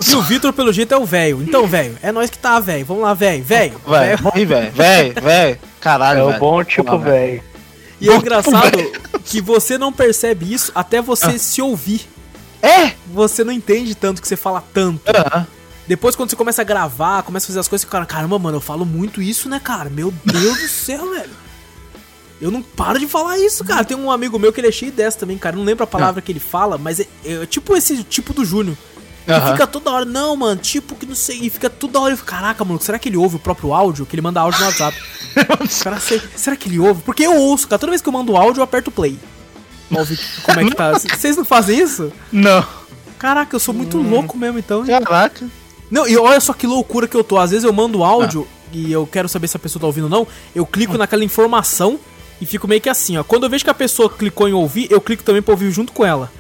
E 0.05 0.15
o 0.17 0.21
Vitor, 0.21 0.53
pelo 0.53 0.73
jeito, 0.73 0.93
é 0.93 0.99
o 0.99 1.07
velho. 1.07 1.41
Então, 1.41 1.69
velho, 1.69 1.97
é 2.03 2.11
nós 2.11 2.29
que 2.29 2.37
tá, 2.37 2.59
velho. 2.59 2.85
Vamos 2.85 3.05
lá, 3.05 3.15
velho. 3.15 3.45
Velho. 3.45 3.81
Velho. 3.87 4.23
morri, 4.23 4.45
velho. 4.45 4.73
Velho, 4.73 5.23
velho. 5.23 5.59
Caralho, 5.81 6.19
É 6.19 6.25
o 6.25 6.39
bom 6.41 6.65
tipo, 6.65 6.99
velho. 6.99 7.41
E 8.01 8.11
é 8.11 8.17
engraçado 8.17 8.77
que 9.25 9.41
você 9.41 9.79
não 9.79 9.93
percebe 9.93 10.53
isso 10.53 10.73
até 10.75 11.01
você 11.01 11.39
se 11.39 11.63
ouvir. 11.63 12.01
É! 12.61 12.91
Você 13.13 13.45
não 13.45 13.53
entende 13.53 13.95
tanto 13.95 14.21
que 14.21 14.27
você 14.27 14.37
fala 14.37 14.63
tanto. 14.75 15.01
Aham. 15.09 15.47
Depois, 15.87 16.17
quando 16.17 16.31
você 16.31 16.37
começa 16.37 16.63
a 16.63 16.65
gravar, 16.65 17.23
começa 17.23 17.47
a 17.47 17.49
fazer 17.49 17.61
as 17.61 17.69
coisas, 17.69 17.83
você 17.83 17.87
fica, 17.87 18.05
caramba, 18.07 18.39
mano, 18.39 18.57
eu 18.57 18.61
falo 18.61 18.85
muito 18.85 19.23
isso, 19.23 19.49
né, 19.49 19.61
cara? 19.63 19.89
Meu 19.89 20.13
Deus 20.25 20.59
do 20.59 20.69
céu, 20.69 21.11
velho. 21.11 21.44
Eu 22.45 22.51
não 22.51 22.61
paro 22.61 22.99
de 22.99 23.07
falar 23.09 23.39
isso, 23.39 23.65
cara. 23.65 23.83
Tem 23.85 23.97
um 23.97 24.11
amigo 24.11 24.39
meu 24.39 24.53
que 24.53 24.61
ele 24.61 24.69
é 24.69 24.71
cheio 24.71 24.93
dessa 24.93 25.19
também, 25.19 25.39
cara. 25.39 25.57
Não 25.57 25.65
lembro 25.65 25.83
a 25.83 25.87
palavra 25.87 26.21
que 26.21 26.31
ele 26.31 26.39
fala, 26.39 26.77
mas 26.77 27.01
é, 27.01 27.07
é 27.25 27.47
tipo 27.47 27.75
esse 27.75 28.05
tipo 28.05 28.35
do 28.35 28.45
Júnior. 28.45 28.77
Que 29.25 29.33
Aham. 29.33 29.53
fica 29.53 29.67
toda 29.67 29.91
hora, 29.91 30.05
não, 30.05 30.37
mano, 30.37 30.61
tipo 30.61 30.95
que 30.95 31.07
não 31.07 31.15
sei. 31.15 31.39
E 31.41 31.49
fica 31.49 31.71
toda 31.71 31.99
hora, 31.99 32.13
eu 32.13 32.19
fico, 32.19 32.29
caraca, 32.29 32.63
mano, 32.63 32.79
será 32.83 32.99
que 32.99 33.09
ele 33.09 33.17
ouve 33.17 33.37
o 33.37 33.39
próprio 33.39 33.73
áudio? 33.73 34.05
Que 34.05 34.15
ele 34.15 34.21
manda 34.21 34.43
áudio 34.43 34.61
no 34.61 34.67
WhatsApp. 34.67 34.95
será, 35.71 35.99
se- 35.99 36.21
será 36.37 36.55
que 36.55 36.69
ele 36.69 36.79
ouve? 36.79 37.01
Porque 37.01 37.23
eu 37.25 37.35
ouço, 37.35 37.67
cara. 37.67 37.79
Toda 37.79 37.89
vez 37.89 38.03
que 38.03 38.09
eu 38.11 38.13
mando 38.13 38.37
áudio, 38.37 38.61
eu 38.61 38.65
aperto 38.65 38.91
play. 38.91 39.19
Pra 39.89 40.01
ouvir 40.01 40.21
como 40.43 40.61
é 40.61 40.65
que 40.67 40.75
tá. 40.75 40.93
Vocês 41.17 41.39
não 41.39 41.47
fazem 41.47 41.79
isso? 41.79 42.13
Não. 42.31 42.63
Caraca, 43.19 43.57
eu 43.57 43.61
sou 43.61 43.73
muito 43.73 43.97
louco 43.97 44.37
mesmo, 44.37 44.59
então. 44.59 44.85
Caraca. 44.85 45.47
Não, 45.91 46.07
e 46.07 46.15
olha 46.19 46.39
só 46.41 46.53
que 46.53 46.67
loucura 46.67 47.09
que 47.09 47.17
eu 47.17 47.25
tô. 47.25 47.39
Às 47.39 47.53
vezes 47.53 47.65
eu 47.65 47.73
mando 47.73 48.05
áudio 48.05 48.47
e 48.71 48.93
eu 48.93 49.07
quero 49.07 49.31
saber 49.31 49.49
se 49.49 49.57
a 49.57 49.61
pessoa 49.61 49.81
tá 49.81 49.87
ouvindo 49.87 50.05
ou 50.05 50.11
não. 50.11 50.27
Eu 50.55 50.67
clico 50.67 50.99
naquela 50.99 51.25
informação 51.25 51.99
e 52.45 52.47
fico 52.47 52.69
meio 52.69 52.81
que 52.81 52.89
assim, 52.89 53.17
ó. 53.17 53.25
Quando 53.25 53.45
eu 53.45 53.51
vejo 53.51 53.65
que 53.65 53.71
a 53.71 53.75
pessoa 53.75 54.09
clicou 54.11 54.49
em 54.49 54.53
ouvir, 54.53 54.87
eu 54.91 55.01
clico 55.01 55.23
também 55.23 55.43
pra 55.43 55.53
ouvir 55.53 55.71
junto 55.71 55.93
com 55.93 56.05
ela. 56.05 56.31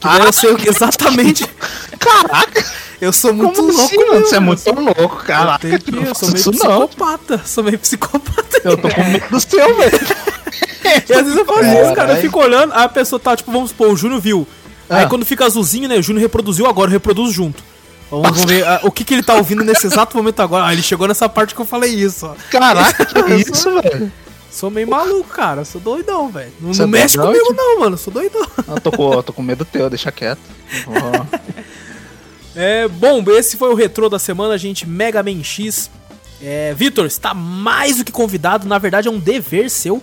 Que 0.00 0.08
daí 0.08 0.20
eu 0.26 0.32
sei 0.32 0.56
exatamente. 0.66 1.46
Caraca. 1.98 2.64
Eu 3.00 3.12
sou 3.12 3.32
muito 3.32 3.54
Como 3.56 3.68
louco, 3.72 3.82
assim, 3.84 3.96
mano? 4.08 4.26
Você 4.26 4.34
é 4.34 4.38
eu 4.38 4.42
muito 4.42 4.58
sou- 4.60 4.74
louco, 4.80 5.16
caraca. 5.24 5.66
Eu, 5.66 5.78
que- 5.78 5.90
eu 5.94 6.14
sou 6.14 6.28
meio 6.28 6.38
isso 6.40 6.50
não. 6.52 6.86
psicopata. 6.86 7.40
Sou 7.44 7.64
meio 7.64 7.78
psicopata. 7.78 8.60
Eu 8.64 8.76
tô 8.76 8.88
com 8.88 9.04
medo 9.04 9.28
do 9.30 9.40
seu, 9.40 9.76
velho. 9.76 10.00
E 10.84 11.12
às 11.14 11.22
vezes 11.22 11.36
eu 11.36 11.44
faço 11.46 11.60
isso, 11.64 11.94
cara. 11.94 12.12
Eu 12.14 12.20
fico 12.20 12.38
olhando, 12.40 12.72
aí 12.74 12.84
a 12.84 12.88
pessoa 12.88 13.18
tá, 13.18 13.34
tipo, 13.36 13.50
vamos 13.50 13.70
supor, 13.70 13.88
o 13.88 13.96
Júnior 13.96 14.20
viu. 14.20 14.46
Aí 14.90 15.04
Ah. 15.04 15.08
quando 15.08 15.24
fica 15.24 15.46
azulzinho, 15.46 15.88
né? 15.88 15.96
O 15.96 16.02
Júnior 16.02 16.20
reproduziu 16.22 16.66
agora, 16.66 16.88
eu 16.88 16.92
reproduzo 16.92 17.32
junto. 17.32 17.62
Vamos, 18.10 18.28
vamos 18.28 18.44
ver 18.44 18.66
ah, 18.66 18.80
o 18.82 18.90
que, 18.90 19.04
que 19.04 19.14
ele 19.14 19.22
tá 19.22 19.34
ouvindo 19.34 19.64
nesse 19.64 19.86
exato 19.86 20.16
momento 20.16 20.40
agora. 20.40 20.66
Ah, 20.66 20.72
ele 20.72 20.82
chegou 20.82 21.08
nessa 21.08 21.28
parte 21.28 21.54
que 21.54 21.60
eu 21.60 21.64
falei 21.64 21.94
isso, 21.94 22.26
ó. 22.26 22.34
Caraca, 22.50 23.04
que 23.24 23.34
isso, 23.50 23.70
velho? 23.80 24.12
Sou 24.62 24.70
meio 24.70 24.88
maluco, 24.88 25.28
cara. 25.28 25.64
Sou 25.64 25.80
doidão, 25.80 26.28
velho. 26.28 26.52
Não, 26.60 26.72
Você 26.72 26.82
não 26.82 26.96
é 26.96 27.02
mexe 27.02 27.16
doidão, 27.16 27.32
comigo, 27.32 27.50
tipo? 27.50 27.60
não, 27.60 27.80
mano. 27.80 27.98
Sou 27.98 28.12
doidão. 28.14 28.46
Eu 28.68 28.80
tô 28.80 28.92
com, 28.92 29.12
eu 29.12 29.20
tô 29.20 29.32
com 29.32 29.42
medo 29.42 29.64
teu, 29.64 29.90
deixa 29.90 30.12
quieto. 30.12 30.38
Ó. 30.86 31.26
É, 32.54 32.86
bom, 32.86 33.24
esse 33.30 33.56
foi 33.56 33.70
o 33.70 33.74
retrô 33.74 34.10
da 34.10 34.18
semana, 34.18 34.58
gente. 34.58 34.86
Mega 34.86 35.22
Man 35.22 35.42
X. 35.42 35.90
É, 36.38 36.74
Vitor, 36.74 37.06
está 37.06 37.32
mais 37.32 37.96
do 37.96 38.04
que 38.04 38.12
convidado. 38.12 38.68
Na 38.68 38.76
verdade, 38.76 39.08
é 39.08 39.10
um 39.10 39.18
dever 39.18 39.70
seu 39.70 40.02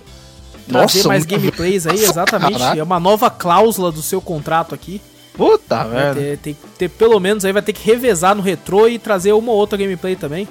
trazer 0.67 0.97
Nossa, 0.97 1.07
mais 1.07 1.25
gameplays 1.25 1.85
aí, 1.85 2.03
exatamente. 2.03 2.57
Caraca. 2.57 2.79
É 2.79 2.81
uma 2.81 2.99
nova 2.99 3.29
cláusula 3.29 3.91
do 3.91 4.01
seu 4.01 4.19
contrato 4.19 4.73
aqui. 4.73 4.99
Puta, 5.35 5.83
velho. 5.83 6.37
tem 6.39 6.55
que 6.55 6.67
ter, 6.75 6.89
pelo 6.89 7.19
menos 7.19 7.45
aí 7.45 7.53
vai 7.53 7.61
ter 7.61 7.71
que 7.71 7.85
revezar 7.85 8.33
no 8.33 8.41
retrô 8.41 8.87
e 8.87 8.97
trazer 8.97 9.31
uma 9.33 9.51
ou 9.51 9.57
outra 9.59 9.77
gameplay 9.77 10.15
também. 10.15 10.47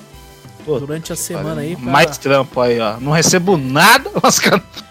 Puta 0.74 0.80
durante 0.86 1.12
a 1.12 1.16
semana 1.16 1.60
aí. 1.60 1.76
pra- 1.76 1.90
Mais 1.90 2.16
trampo 2.18 2.60
aí, 2.60 2.78
ó. 2.80 2.98
Não 3.00 3.12
recebo 3.12 3.56
nada, 3.56 4.10
mas. 4.22 4.40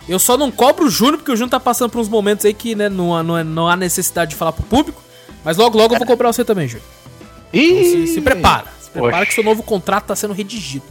Eu 0.08 0.20
só 0.20 0.38
não 0.38 0.52
cobro 0.52 0.86
o 0.86 0.90
Júnior, 0.90 1.18
porque 1.18 1.32
o 1.32 1.36
Júnior 1.36 1.50
tá 1.52 1.60
passando 1.60 1.90
por 1.92 2.00
uns 2.02 2.10
momentos 2.10 2.46
aí 2.46 2.54
que 2.54 2.76
né, 2.76 2.90
não, 2.90 3.16
há- 3.16 3.24
não, 3.24 3.38
é- 3.38 3.44
não 3.44 3.68
há 3.68 3.76
necessidade 3.76 4.32
de 4.32 4.36
falar 4.36 4.52
pro 4.54 4.64
público. 4.64 5.02
Mas 5.44 5.56
logo, 5.58 5.78
logo 5.78 5.94
eu 5.94 5.98
vou 6.00 6.08
cobrar 6.08 6.32
você 6.34 6.44
também, 6.44 6.68
Júnior. 6.68 6.88
Então 7.54 7.62
Ih, 7.82 8.08
se, 8.08 8.14
se 8.16 8.22
prepara. 8.22 8.66
Se 8.82 8.90
prepara 8.90 9.18
Oxe. 9.18 9.28
que 9.28 9.34
seu 9.34 9.44
novo 9.44 9.64
contrato 9.64 10.06
tá 10.06 10.16
sendo 10.16 10.34
redigido. 10.34 10.86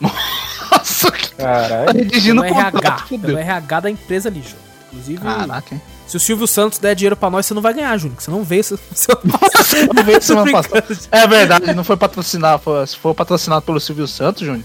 Nossa, 0.00 1.10
que 1.10 1.30
tá 1.34 1.42
Caralho. 1.44 1.92
redigindo 1.98 2.40
o 2.40 2.44
RH, 2.44 2.70
contrato, 2.72 3.08
pelo 3.08 3.20
fudeu. 3.22 3.38
RH 3.38 3.80
da 3.80 3.90
empresa 3.90 4.28
ali, 4.28 4.40
Júnior. 4.42 4.58
Inclusive, 4.92 5.20
Caraca, 5.22 5.74
hein? 5.74 5.82
Se 6.06 6.16
o 6.16 6.20
Silvio 6.20 6.46
Santos 6.46 6.78
der 6.78 6.94
dinheiro 6.94 7.16
pra 7.16 7.28
nós, 7.30 7.46
você 7.46 7.54
não 7.54 7.62
vai 7.62 7.74
ganhar, 7.74 7.96
Júnior. 7.98 8.20
Você 8.20 8.30
não 8.30 8.42
vê 8.44 8.62
seu... 8.62 8.78
seu... 8.94 9.18
Não 9.94 10.04
veio 10.04 10.22
semana 10.22 10.50
passada. 10.52 10.86
É 11.10 11.26
verdade, 11.26 11.74
não 11.74 11.82
foi 11.84 11.96
patrocinado. 11.96 12.62
foi- 12.62 12.86
se 12.86 12.96
for 12.96 13.14
patrocinado 13.14 13.62
pelo 13.62 13.80
Silvio 13.80 14.06
Santos, 14.06 14.42
Júnior, 14.46 14.64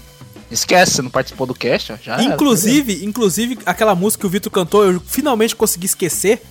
esquece, 0.50 0.92
você 0.92 1.02
não 1.02 1.10
participou 1.10 1.46
do 1.46 1.54
cast, 1.54 1.92
ó. 1.92 1.96
Já 2.00 2.14
era, 2.14 2.22
Inclusive, 2.24 3.04
inclusive, 3.04 3.58
aquela 3.66 3.94
música 3.94 4.20
que 4.20 4.26
o 4.26 4.30
Vitor 4.30 4.52
cantou, 4.52 4.84
eu 4.84 5.00
finalmente 5.06 5.56
consegui 5.56 5.86
esquecer. 5.86 6.42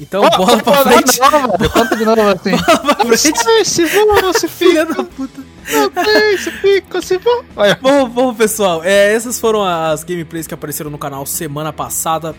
Então, 0.00 0.22
Ó, 0.24 0.36
bola 0.36 0.62
pra 0.62 0.84
não, 0.84 0.92
frente. 0.92 1.18
Não, 1.20 1.30
velho, 1.58 1.70
conta 1.70 1.96
de 1.96 2.04
novo 2.04 2.20
assim. 2.28 2.50
Bola 2.50 2.94
pra 2.94 3.16
frente. 3.16 3.64
Se 3.64 3.84
voa, 3.86 4.32
se 4.32 4.48
Filha 4.48 4.86
fica. 4.86 4.94
da 5.02 5.04
puta. 5.04 5.40
Não 5.70 6.04
sei, 6.04 6.38
se 6.38 6.50
fica, 6.50 7.02
se 7.02 7.18
voa. 7.18 7.44
Bom, 7.80 8.08
bom, 8.08 8.34
pessoal, 8.34 8.82
é, 8.84 9.14
essas 9.14 9.38
foram 9.40 9.64
as 9.64 10.04
gameplays 10.04 10.46
que 10.46 10.54
apareceram 10.54 10.90
no 10.90 10.98
canal 10.98 11.24
semana 11.26 11.72
passada. 11.72 12.34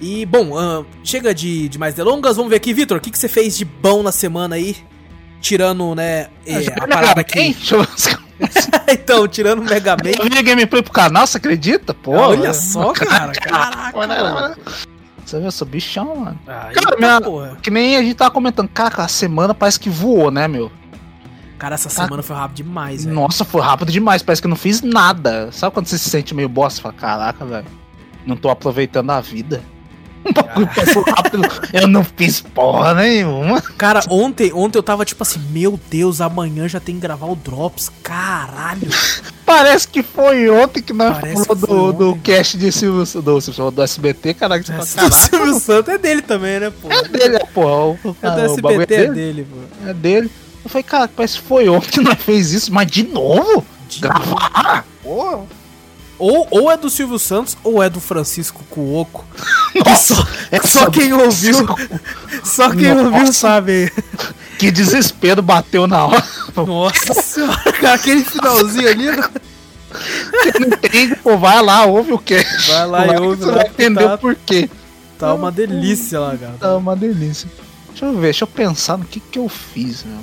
E, 0.00 0.26
bom, 0.26 0.56
ahn, 0.58 0.84
chega 1.02 1.34
de, 1.34 1.68
de 1.68 1.78
mais 1.78 1.94
delongas, 1.94 2.36
vamos 2.36 2.50
ver 2.50 2.56
aqui, 2.56 2.74
Vitor, 2.74 2.98
o 2.98 3.00
que, 3.00 3.10
que 3.10 3.18
você 3.18 3.28
fez 3.28 3.56
de 3.56 3.64
bom 3.64 4.02
na 4.02 4.12
semana 4.12 4.56
aí? 4.56 4.76
Tirando, 5.40 5.94
né, 5.94 6.28
é, 6.46 6.56
a 6.76 6.86
parada 6.86 7.20
aqui. 7.20 7.56
Então, 8.88 9.28
tirando 9.28 9.60
o 9.60 9.64
Mega 9.64 9.96
Man. 9.96 10.10
Eu 10.18 10.28
vi 10.28 10.38
a 10.38 10.42
gameplay 10.42 10.82
pro 10.82 10.92
canal, 10.92 11.26
você 11.26 11.36
acredita? 11.38 11.94
Pô, 11.94 12.10
Olha 12.12 12.52
só, 12.52 12.92
cara, 12.92 13.32
caraca. 13.32 13.96
mano. 14.06 14.56
Você 15.24 15.36
viu, 15.36 15.46
eu 15.46 15.52
sou 15.52 15.66
bichão, 15.66 16.16
mano. 16.16 16.38
Aí, 16.46 16.74
Cara, 16.74 16.90
tá, 16.90 16.96
minha- 16.96 17.20
porra. 17.20 17.56
Que 17.62 17.70
nem 17.70 17.96
a 17.96 18.02
gente 18.02 18.14
tava 18.16 18.30
comentando, 18.32 18.68
cara, 18.68 19.04
a 19.04 19.08
semana 19.08 19.54
parece 19.54 19.78
que 19.80 19.88
voou, 19.88 20.30
né, 20.30 20.48
meu? 20.48 20.70
Cara, 21.56 21.76
essa 21.76 21.88
semana 21.88 22.22
foi 22.22 22.36
rápido 22.36 22.56
demais, 22.56 23.04
velho. 23.04 23.14
Nossa, 23.14 23.44
foi 23.44 23.62
rápido 23.62 23.90
demais, 23.92 24.20
parece 24.22 24.42
que 24.42 24.46
eu 24.46 24.50
não 24.50 24.56
fiz 24.56 24.82
nada. 24.82 25.50
Sabe 25.52 25.72
quando 25.72 25.86
você 25.86 25.96
se 25.96 26.10
sente 26.10 26.34
meio 26.34 26.48
bosta? 26.48 26.76
Você 26.76 26.82
fala, 26.82 26.94
caraca, 26.94 27.44
velho, 27.46 27.66
não 28.26 28.36
tô 28.36 28.50
aproveitando 28.50 29.10
a 29.10 29.20
vida. 29.20 29.62
Bagulho 30.32 30.68
passou 30.74 31.02
rápido, 31.02 31.42
eu 31.72 31.86
não 31.86 32.02
fiz 32.04 32.40
porra 32.40 32.94
nenhuma. 32.94 33.60
Cara, 33.60 34.00
ontem, 34.08 34.52
ontem 34.54 34.78
eu 34.78 34.82
tava 34.82 35.04
tipo 35.04 35.22
assim, 35.22 35.38
meu 35.50 35.78
Deus, 35.90 36.20
amanhã 36.20 36.66
já 36.68 36.80
tem 36.80 36.94
que 36.94 37.00
gravar 37.02 37.26
o 37.26 37.36
Drops, 37.36 37.90
caralho. 38.02 38.88
Parece 39.44 39.86
que 39.88 40.02
foi 40.02 40.48
ontem 40.48 40.82
que 40.82 40.92
nós 40.92 41.18
Parece 41.18 41.46
do, 41.48 41.92
do 41.92 42.10
ontem. 42.12 42.20
cast 42.22 42.56
de 42.56 42.72
Silvio, 42.72 43.22
do, 43.22 43.40
Silvio- 43.40 43.70
do 43.70 43.82
SBT, 43.82 44.34
caraca, 44.34 44.64
você 44.64 44.72
fala, 44.72 45.08
o 45.08 45.12
Silvio 45.12 45.60
Santos 45.60 45.92
é 45.94 45.98
dele 45.98 46.22
também, 46.22 46.60
né, 46.60 46.70
pô? 46.70 46.90
é 46.90 47.02
dele, 47.08 47.36
é, 47.36 47.46
porra, 47.46 47.98
o, 48.04 48.16
É 48.22 48.30
do 48.46 48.62
bagulho 48.62 48.82
SBT, 48.82 48.94
é 48.94 48.96
é 48.96 49.00
dele. 49.02 49.14
dele, 49.14 49.46
pô. 49.50 49.88
É 49.90 49.92
dele. 49.94 50.30
Eu 50.64 50.70
falei, 50.70 50.82
cara, 50.82 51.08
parece 51.14 51.38
que 51.38 51.46
foi 51.46 51.68
ontem 51.68 51.90
que 51.90 52.00
nós 52.00 52.18
fez 52.22 52.52
isso, 52.52 52.72
mas 52.72 52.86
de 52.90 53.02
novo? 53.02 53.64
De 53.88 54.00
Gravar? 54.00 54.86
Porra. 55.02 55.42
Ou, 56.18 56.46
ou 56.50 56.70
é 56.70 56.76
do 56.76 56.88
Silvio 56.88 57.18
Santos 57.18 57.56
ou 57.64 57.82
é 57.82 57.90
do 57.90 58.00
Francisco 58.00 58.62
Cuoco. 58.70 59.24
Nossa, 59.84 60.14
Só, 60.14 60.26
só 60.84 60.90
quem 60.90 61.12
ouviu, 61.12 61.66
só 62.44 62.70
quem 62.70 62.94
Nossa. 62.94 63.08
ouviu 63.08 63.32
sabe. 63.32 63.92
Que 64.58 64.70
desespero 64.70 65.42
bateu 65.42 65.86
na 65.88 66.06
hora. 66.06 66.24
Nossa 66.56 67.12
senhora, 67.20 67.92
aquele 67.92 68.24
finalzinho 68.24 68.88
ali. 68.88 69.10
né? 69.10 69.28
Quem 70.42 70.52
não 70.60 70.68
entende, 70.68 71.16
pô, 71.16 71.36
vai 71.36 71.60
lá, 71.60 71.84
ouve 71.86 72.12
o 72.12 72.18
que. 72.18 72.36
Vai 72.68 72.86
lá 72.86 73.06
e 73.08 73.16
ouve 73.18 73.42
Você 73.42 73.50
lá 73.50 73.56
vai 73.56 73.66
entender 73.66 74.04
tá- 74.04 74.14
o 74.14 74.18
porquê. 74.18 74.70
Tá 75.18 75.34
uma 75.34 75.50
delícia 75.50 76.20
lá, 76.20 76.36
cara. 76.36 76.54
Tá 76.60 76.76
uma 76.76 76.94
delícia. 76.94 77.48
Deixa 77.90 78.06
eu 78.06 78.12
ver, 78.14 78.20
deixa 78.22 78.44
eu 78.44 78.48
pensar 78.48 78.96
no 78.96 79.04
que 79.04 79.18
que 79.20 79.38
eu 79.38 79.48
fiz, 79.48 80.04
meu. 80.04 80.18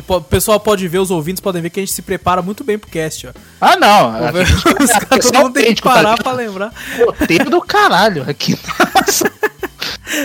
Pode- 0.00 0.24
o 0.24 0.28
pessoal 0.28 0.58
pode 0.60 0.86
ver, 0.88 0.98
os 0.98 1.10
ouvintes 1.10 1.40
podem 1.40 1.60
ver 1.60 1.68
que 1.70 1.80
a 1.80 1.82
gente 1.82 1.92
se 1.92 2.00
prepara 2.02 2.40
muito 2.40 2.62
bem 2.64 2.78
pro 2.78 2.88
cast, 2.90 3.26
ó. 3.26 3.32
Ah, 3.60 3.76
não. 3.76 4.12
Os 4.80 4.90
Aqui, 4.90 5.06
caras, 5.06 5.26
todo 5.26 5.38
mundo 5.38 5.52
tem 5.54 5.74
que 5.74 5.82
tá 5.82 5.90
parar 5.90 6.00
ligado? 6.12 6.22
pra 6.22 6.32
lembrar. 6.32 6.72
roteiro 7.04 7.50
do 7.50 7.60
caralho 7.60 8.28
aqui. 8.30 8.56
Nossa. 8.96 9.30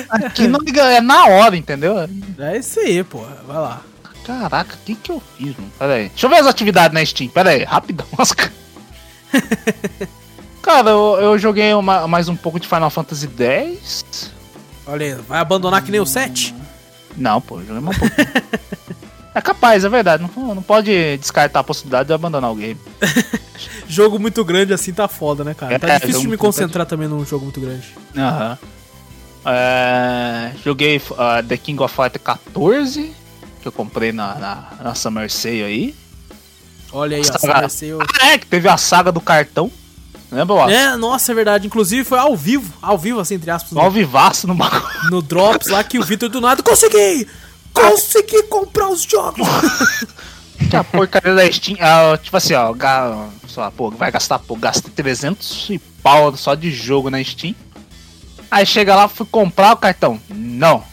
Aqui 0.10 0.48
não 0.48 0.60
é 0.90 1.02
na 1.02 1.26
hora, 1.28 1.58
entendeu? 1.58 1.96
É 2.40 2.58
isso 2.58 2.80
aí, 2.80 3.04
pô. 3.04 3.26
Vai 3.48 3.58
lá. 3.58 3.82
Caraca, 4.26 4.76
o 4.76 4.78
que 4.86 4.96
que 4.96 5.12
eu 5.12 5.22
fiz, 5.38 5.56
mano? 5.58 5.72
Pera 5.80 5.94
aí. 5.94 6.10
Deixa 6.10 6.26
eu 6.26 6.30
ver 6.30 6.38
as 6.38 6.48
atividades 6.48 6.94
na 6.94 7.06
Steam. 7.06 7.30
Pera 7.30 7.50
aí, 7.52 7.64
rapidão. 7.64 8.06
Cara, 10.62 10.90
eu, 10.90 11.18
eu 11.22 11.40
joguei 11.40 11.74
uma, 11.74 12.08
mais 12.08 12.28
um 12.28 12.36
pouco 12.36 12.60
de 12.60 12.68
Final 12.68 12.90
Fantasy 12.90 13.30
X. 13.40 14.32
Olha 14.86 15.06
aí, 15.06 15.14
vai 15.28 15.40
abandonar 15.40 15.82
que 15.82 15.92
nem 15.92 16.00
o 16.02 16.06
7? 16.06 16.54
Não, 17.16 17.40
pô, 17.42 17.60
joguei 17.60 17.80
mais 17.82 17.96
um 17.98 18.00
pouco. 18.00 18.16
É 19.38 19.42
capaz, 19.42 19.86
é 19.86 19.90
verdade. 19.90 20.28
Não, 20.36 20.56
não 20.56 20.64
pode 20.64 21.18
descartar 21.18 21.60
a 21.60 21.64
possibilidade 21.64 22.08
de 22.08 22.14
abandonar 22.14 22.52
o 22.52 22.56
game. 22.56 22.80
jogo 23.88 24.18
muito 24.18 24.44
grande 24.44 24.74
assim 24.74 24.92
tá 24.92 25.08
foda, 25.08 25.44
né, 25.44 25.54
cara? 25.54 25.78
Tá 25.78 25.90
é, 25.90 26.00
difícil 26.00 26.22
de 26.22 26.28
me 26.28 26.38
concentrar 26.38 26.88
grande. 26.88 26.90
também 26.90 27.08
num 27.08 27.24
jogo 27.24 27.46
muito 27.46 27.62
grande. 27.62 27.88
Aham. 28.18 28.58
É, 29.46 30.52
joguei 30.64 30.98
uh, 30.98 31.44
The 31.48 31.56
King 31.56 31.82
of 31.82 31.96
Fighters 31.96 32.24
14, 32.24 33.14
que 33.62 33.68
eu 33.68 33.72
comprei 33.72 34.12
na, 34.12 34.36
na, 34.36 34.68
na 34.82 34.96
Summer 34.96 35.32
Sale 35.32 35.64
aí. 35.64 35.96
Olha 36.92 37.18
aí, 37.18 37.22
a 37.22 37.40
Summer 37.40 37.70
Sale. 37.70 37.98
Ah, 38.20 38.28
é, 38.30 38.38
que 38.40 38.48
teve 38.48 38.68
a 38.68 38.76
saga 38.76 39.12
do 39.12 39.22
cartão. 39.22 39.72
Lembra, 40.32 40.56
Watson? 40.56 40.74
É, 40.74 40.98
nossa, 40.98 41.32
é 41.32 41.36
verdade. 41.36 41.68
Inclusive 41.68 42.04
foi 42.04 42.18
ao 42.18 42.36
vivo, 42.36 42.74
ao 42.82 42.98
vivo, 42.98 43.20
assim, 43.20 43.36
entre 43.36 43.52
aspas. 43.52 43.78
Ao 43.78 43.90
vivaço 43.90 44.48
no 44.48 44.56
bagulho. 44.56 44.84
No 45.12 45.22
Drops 45.22 45.68
lá 45.68 45.84
que 45.84 46.00
o 46.00 46.04
Vitor 46.04 46.28
do 46.28 46.42
nada 46.42 46.62
consegui! 46.62 47.28
Consegui 47.78 48.44
comprar 48.44 48.90
os 48.90 49.04
jogos! 49.04 49.48
que 50.70 50.76
a 50.76 50.84
porcaria 50.84 51.36
da 51.36 51.52
Steam, 51.52 51.78
ah, 51.80 52.18
tipo 52.22 52.36
assim, 52.36 52.54
ó, 52.54 52.74
só, 53.48 53.70
pô, 53.72 53.92
vai 53.92 54.12
gastar, 54.12 54.40
pô, 54.40 54.56
gastei 54.56 54.92
300 54.92 55.70
e 55.70 55.80
pau 55.80 56.36
só 56.36 56.56
de 56.56 56.72
jogo 56.72 57.10
na 57.10 57.24
Steam. 57.24 57.56
Aí 58.50 58.66
chega 58.66 58.96
lá, 58.96 59.08
fui 59.08 59.26
comprar 59.26 59.74
o 59.74 59.78
cartão. 59.78 60.20
Não. 60.30 60.84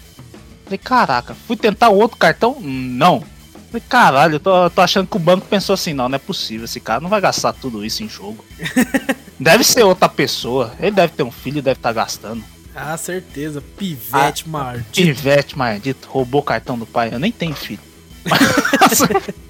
Falei, 0.65 0.79
caraca, 0.79 1.35
fui 1.47 1.57
tentar 1.57 1.89
o 1.89 1.97
outro 1.97 2.17
cartão? 2.17 2.59
Não. 2.61 3.23
Falei, 3.67 3.83
caralho, 3.89 4.35
eu 4.37 4.41
tô, 4.41 4.71
tô 4.71 4.81
achando 4.81 5.07
que 5.07 5.17
o 5.17 5.21
banco 5.21 5.47
pensou 5.47 5.75
assim, 5.75 5.93
não, 5.93 6.09
não 6.09 6.17
é 6.17 6.19
possível, 6.19 6.65
esse 6.65 6.81
cara 6.81 7.01
não 7.01 7.09
vai 7.09 7.21
gastar 7.21 7.53
tudo 7.53 7.85
isso 7.85 8.03
em 8.03 8.09
jogo. 8.09 8.45
deve 9.39 9.65
ser 9.65 9.83
outra 9.83 10.09
pessoa. 10.09 10.73
Ele 10.79 10.93
deve 10.93 11.13
ter 11.13 11.23
um 11.23 11.31
filho 11.31 11.59
e 11.59 11.63
deve 11.63 11.79
estar 11.79 11.91
tá 11.91 11.93
gastando. 11.93 12.45
Ah, 12.75 12.97
certeza. 12.97 13.63
Pivete 13.77 14.45
ah, 14.47 14.51
maldito. 14.51 14.93
Pivete 14.93 15.57
maldito. 15.57 16.09
Roubou 16.09 16.41
o 16.41 16.45
cartão 16.45 16.79
do 16.79 16.87
pai. 16.87 17.11
Eu 17.13 17.19
nem 17.19 17.31
tenho 17.31 17.55
filho. 17.55 17.81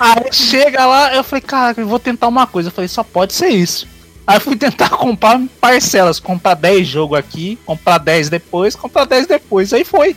Aí 0.00 0.32
chega 0.32 0.84
lá, 0.84 1.14
eu 1.14 1.22
falei, 1.22 1.42
cara, 1.42 1.80
eu 1.80 1.86
vou 1.86 1.98
tentar 1.98 2.28
uma 2.28 2.46
coisa. 2.46 2.68
Eu 2.68 2.72
falei, 2.72 2.88
só 2.88 3.04
pode 3.04 3.34
ser 3.34 3.48
isso. 3.48 3.86
Aí 4.26 4.40
fui 4.40 4.56
tentar 4.56 4.88
comprar 4.96 5.40
parcelas, 5.60 6.18
comprar 6.18 6.54
10 6.54 6.86
jogos 6.86 7.18
aqui, 7.18 7.58
comprar 7.66 7.98
10 7.98 8.30
depois, 8.30 8.74
comprar 8.74 9.04
10 9.04 9.26
depois. 9.26 9.72
Aí 9.72 9.84
foi. 9.84 10.16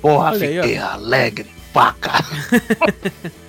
Porra, 0.00 0.30
Olha 0.30 0.38
fiquei 0.38 0.60
aí, 0.60 0.78
alegre, 0.78 1.50
paca. 1.72 2.24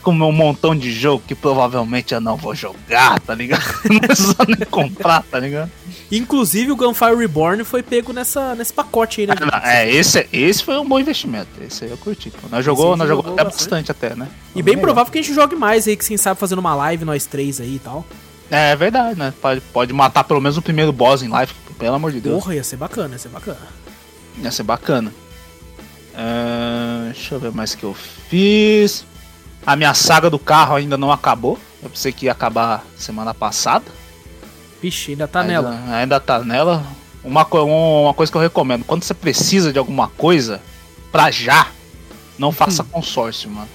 com 0.00 0.12
meu 0.12 0.32
montão 0.32 0.74
de 0.76 0.92
jogo 0.92 1.22
que 1.26 1.34
provavelmente 1.34 2.14
eu 2.14 2.20
não 2.20 2.36
vou 2.36 2.54
jogar, 2.54 3.20
tá 3.20 3.34
ligado? 3.34 3.62
Não 3.90 4.00
precisa 4.00 4.36
nem 4.46 4.66
comprar, 4.68 5.22
tá 5.22 5.38
ligado? 5.38 5.70
Inclusive 6.10 6.72
o 6.72 6.76
Gunfire 6.76 7.14
Reborn 7.14 7.62
foi 7.64 7.82
pego 7.82 8.12
nessa, 8.12 8.54
nesse 8.54 8.72
pacote 8.72 9.20
aí, 9.20 9.26
né? 9.26 9.34
Ah, 9.52 9.78
é, 9.78 9.94
esse, 9.94 10.26
esse 10.32 10.64
foi 10.64 10.78
um 10.78 10.88
bom 10.88 10.98
investimento. 10.98 11.48
Esse 11.60 11.84
aí 11.84 11.90
eu 11.90 11.96
curti. 11.96 12.30
Pô. 12.30 12.48
Nós 12.50 12.64
jogou, 12.64 12.96
nós 12.96 13.08
jogou, 13.08 13.24
jogou 13.24 13.40
até 13.40 13.44
bastante. 13.44 13.90
até, 13.90 14.14
né? 14.16 14.28
E 14.54 14.62
bem 14.62 14.76
provável 14.76 15.12
que 15.12 15.18
a 15.18 15.22
gente 15.22 15.34
jogue 15.34 15.54
mais 15.54 15.86
aí, 15.86 15.96
que 15.96 16.04
quem 16.04 16.16
sabe 16.16 16.40
fazendo 16.40 16.58
uma 16.58 16.74
live, 16.74 17.04
nós 17.04 17.26
três 17.26 17.60
aí 17.60 17.76
e 17.76 17.78
tal. 17.78 18.04
É, 18.50 18.72
é 18.72 18.76
verdade, 18.76 19.18
né? 19.18 19.32
Pode, 19.40 19.60
pode 19.60 19.92
matar 19.92 20.24
pelo 20.24 20.40
menos 20.40 20.56
o 20.56 20.62
primeiro 20.62 20.92
boss 20.92 21.22
em 21.22 21.28
live, 21.28 21.52
pelo 21.78 21.94
amor 21.94 22.10
de 22.10 22.20
Deus. 22.20 22.42
Porra, 22.42 22.56
ia 22.56 22.64
ser 22.64 22.76
bacana, 22.76 23.14
ia 23.14 23.18
ser 23.18 23.28
bacana. 23.28 23.58
Ia 24.42 24.50
ser 24.50 24.62
bacana. 24.64 25.12
Uh, 26.12 27.12
deixa 27.12 27.34
eu 27.36 27.40
ver 27.40 27.52
mais 27.52 27.74
que 27.74 27.84
eu 27.84 27.94
fiz. 27.94 29.04
A 29.66 29.76
minha 29.76 29.94
saga 29.94 30.30
do 30.30 30.38
carro 30.38 30.74
ainda 30.74 30.96
não 30.96 31.12
acabou. 31.12 31.58
Eu 31.82 31.90
pensei 31.90 32.12
que 32.12 32.26
ia 32.26 32.32
acabar 32.32 32.84
semana 32.96 33.34
passada. 33.34 33.84
Vixe, 34.80 35.12
ainda 35.12 35.28
tá 35.28 35.40
ainda, 35.40 35.52
nela. 35.52 35.80
Ainda 35.94 36.20
tá 36.20 36.38
nela. 36.40 36.84
Uma, 37.22 37.46
uma 37.46 38.14
coisa 38.14 38.32
que 38.32 38.38
eu 38.38 38.42
recomendo: 38.42 38.84
quando 38.84 39.02
você 39.02 39.14
precisa 39.14 39.72
de 39.72 39.78
alguma 39.78 40.08
coisa, 40.08 40.60
pra 41.12 41.30
já, 41.30 41.68
não 42.38 42.50
faça 42.50 42.82
hum. 42.82 42.86
consórcio, 42.90 43.50
mano. 43.50 43.68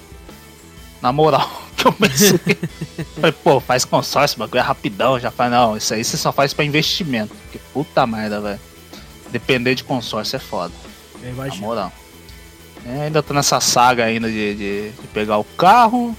Na 1.00 1.12
moral, 1.12 1.48
que 1.76 1.86
eu 1.86 1.92
pensei. 1.92 2.40
falei, 3.14 3.32
pô, 3.32 3.60
faz 3.60 3.84
consórcio, 3.84 4.38
bagulho 4.38 4.58
é 4.58 4.62
rapidão. 4.62 5.20
Já 5.20 5.30
faz, 5.30 5.50
não, 5.50 5.76
isso 5.76 5.94
aí 5.94 6.02
você 6.02 6.16
só 6.16 6.32
faz 6.32 6.52
pra 6.52 6.64
investimento. 6.64 7.34
Porque 7.34 7.60
puta 7.72 8.06
merda, 8.06 8.40
velho. 8.40 8.60
Depender 9.30 9.74
de 9.74 9.84
consórcio 9.84 10.36
é 10.36 10.40
foda. 10.40 10.74
Na 11.22 11.54
moral. 11.56 11.92
É, 12.88 13.06
ainda 13.06 13.22
tô 13.22 13.34
nessa 13.34 13.60
saga 13.60 14.04
ainda 14.04 14.28
de, 14.28 14.54
de, 14.54 14.90
de 14.90 15.06
pegar 15.12 15.38
o 15.38 15.44
carro. 15.44 16.16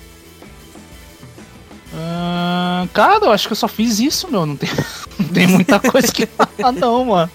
Cara, 2.93 3.26
eu 3.26 3.32
acho 3.32 3.47
que 3.47 3.53
eu 3.53 3.57
só 3.57 3.68
fiz 3.68 3.99
isso, 3.99 4.28
meu. 4.30 4.45
Não 4.45 4.55
tem, 4.55 4.70
não 5.20 5.28
tem 5.28 5.47
muita 5.47 5.80
coisa 5.80 6.11
que 6.11 6.26
falar, 6.26 6.72
não, 6.72 7.05
mano. 7.05 7.32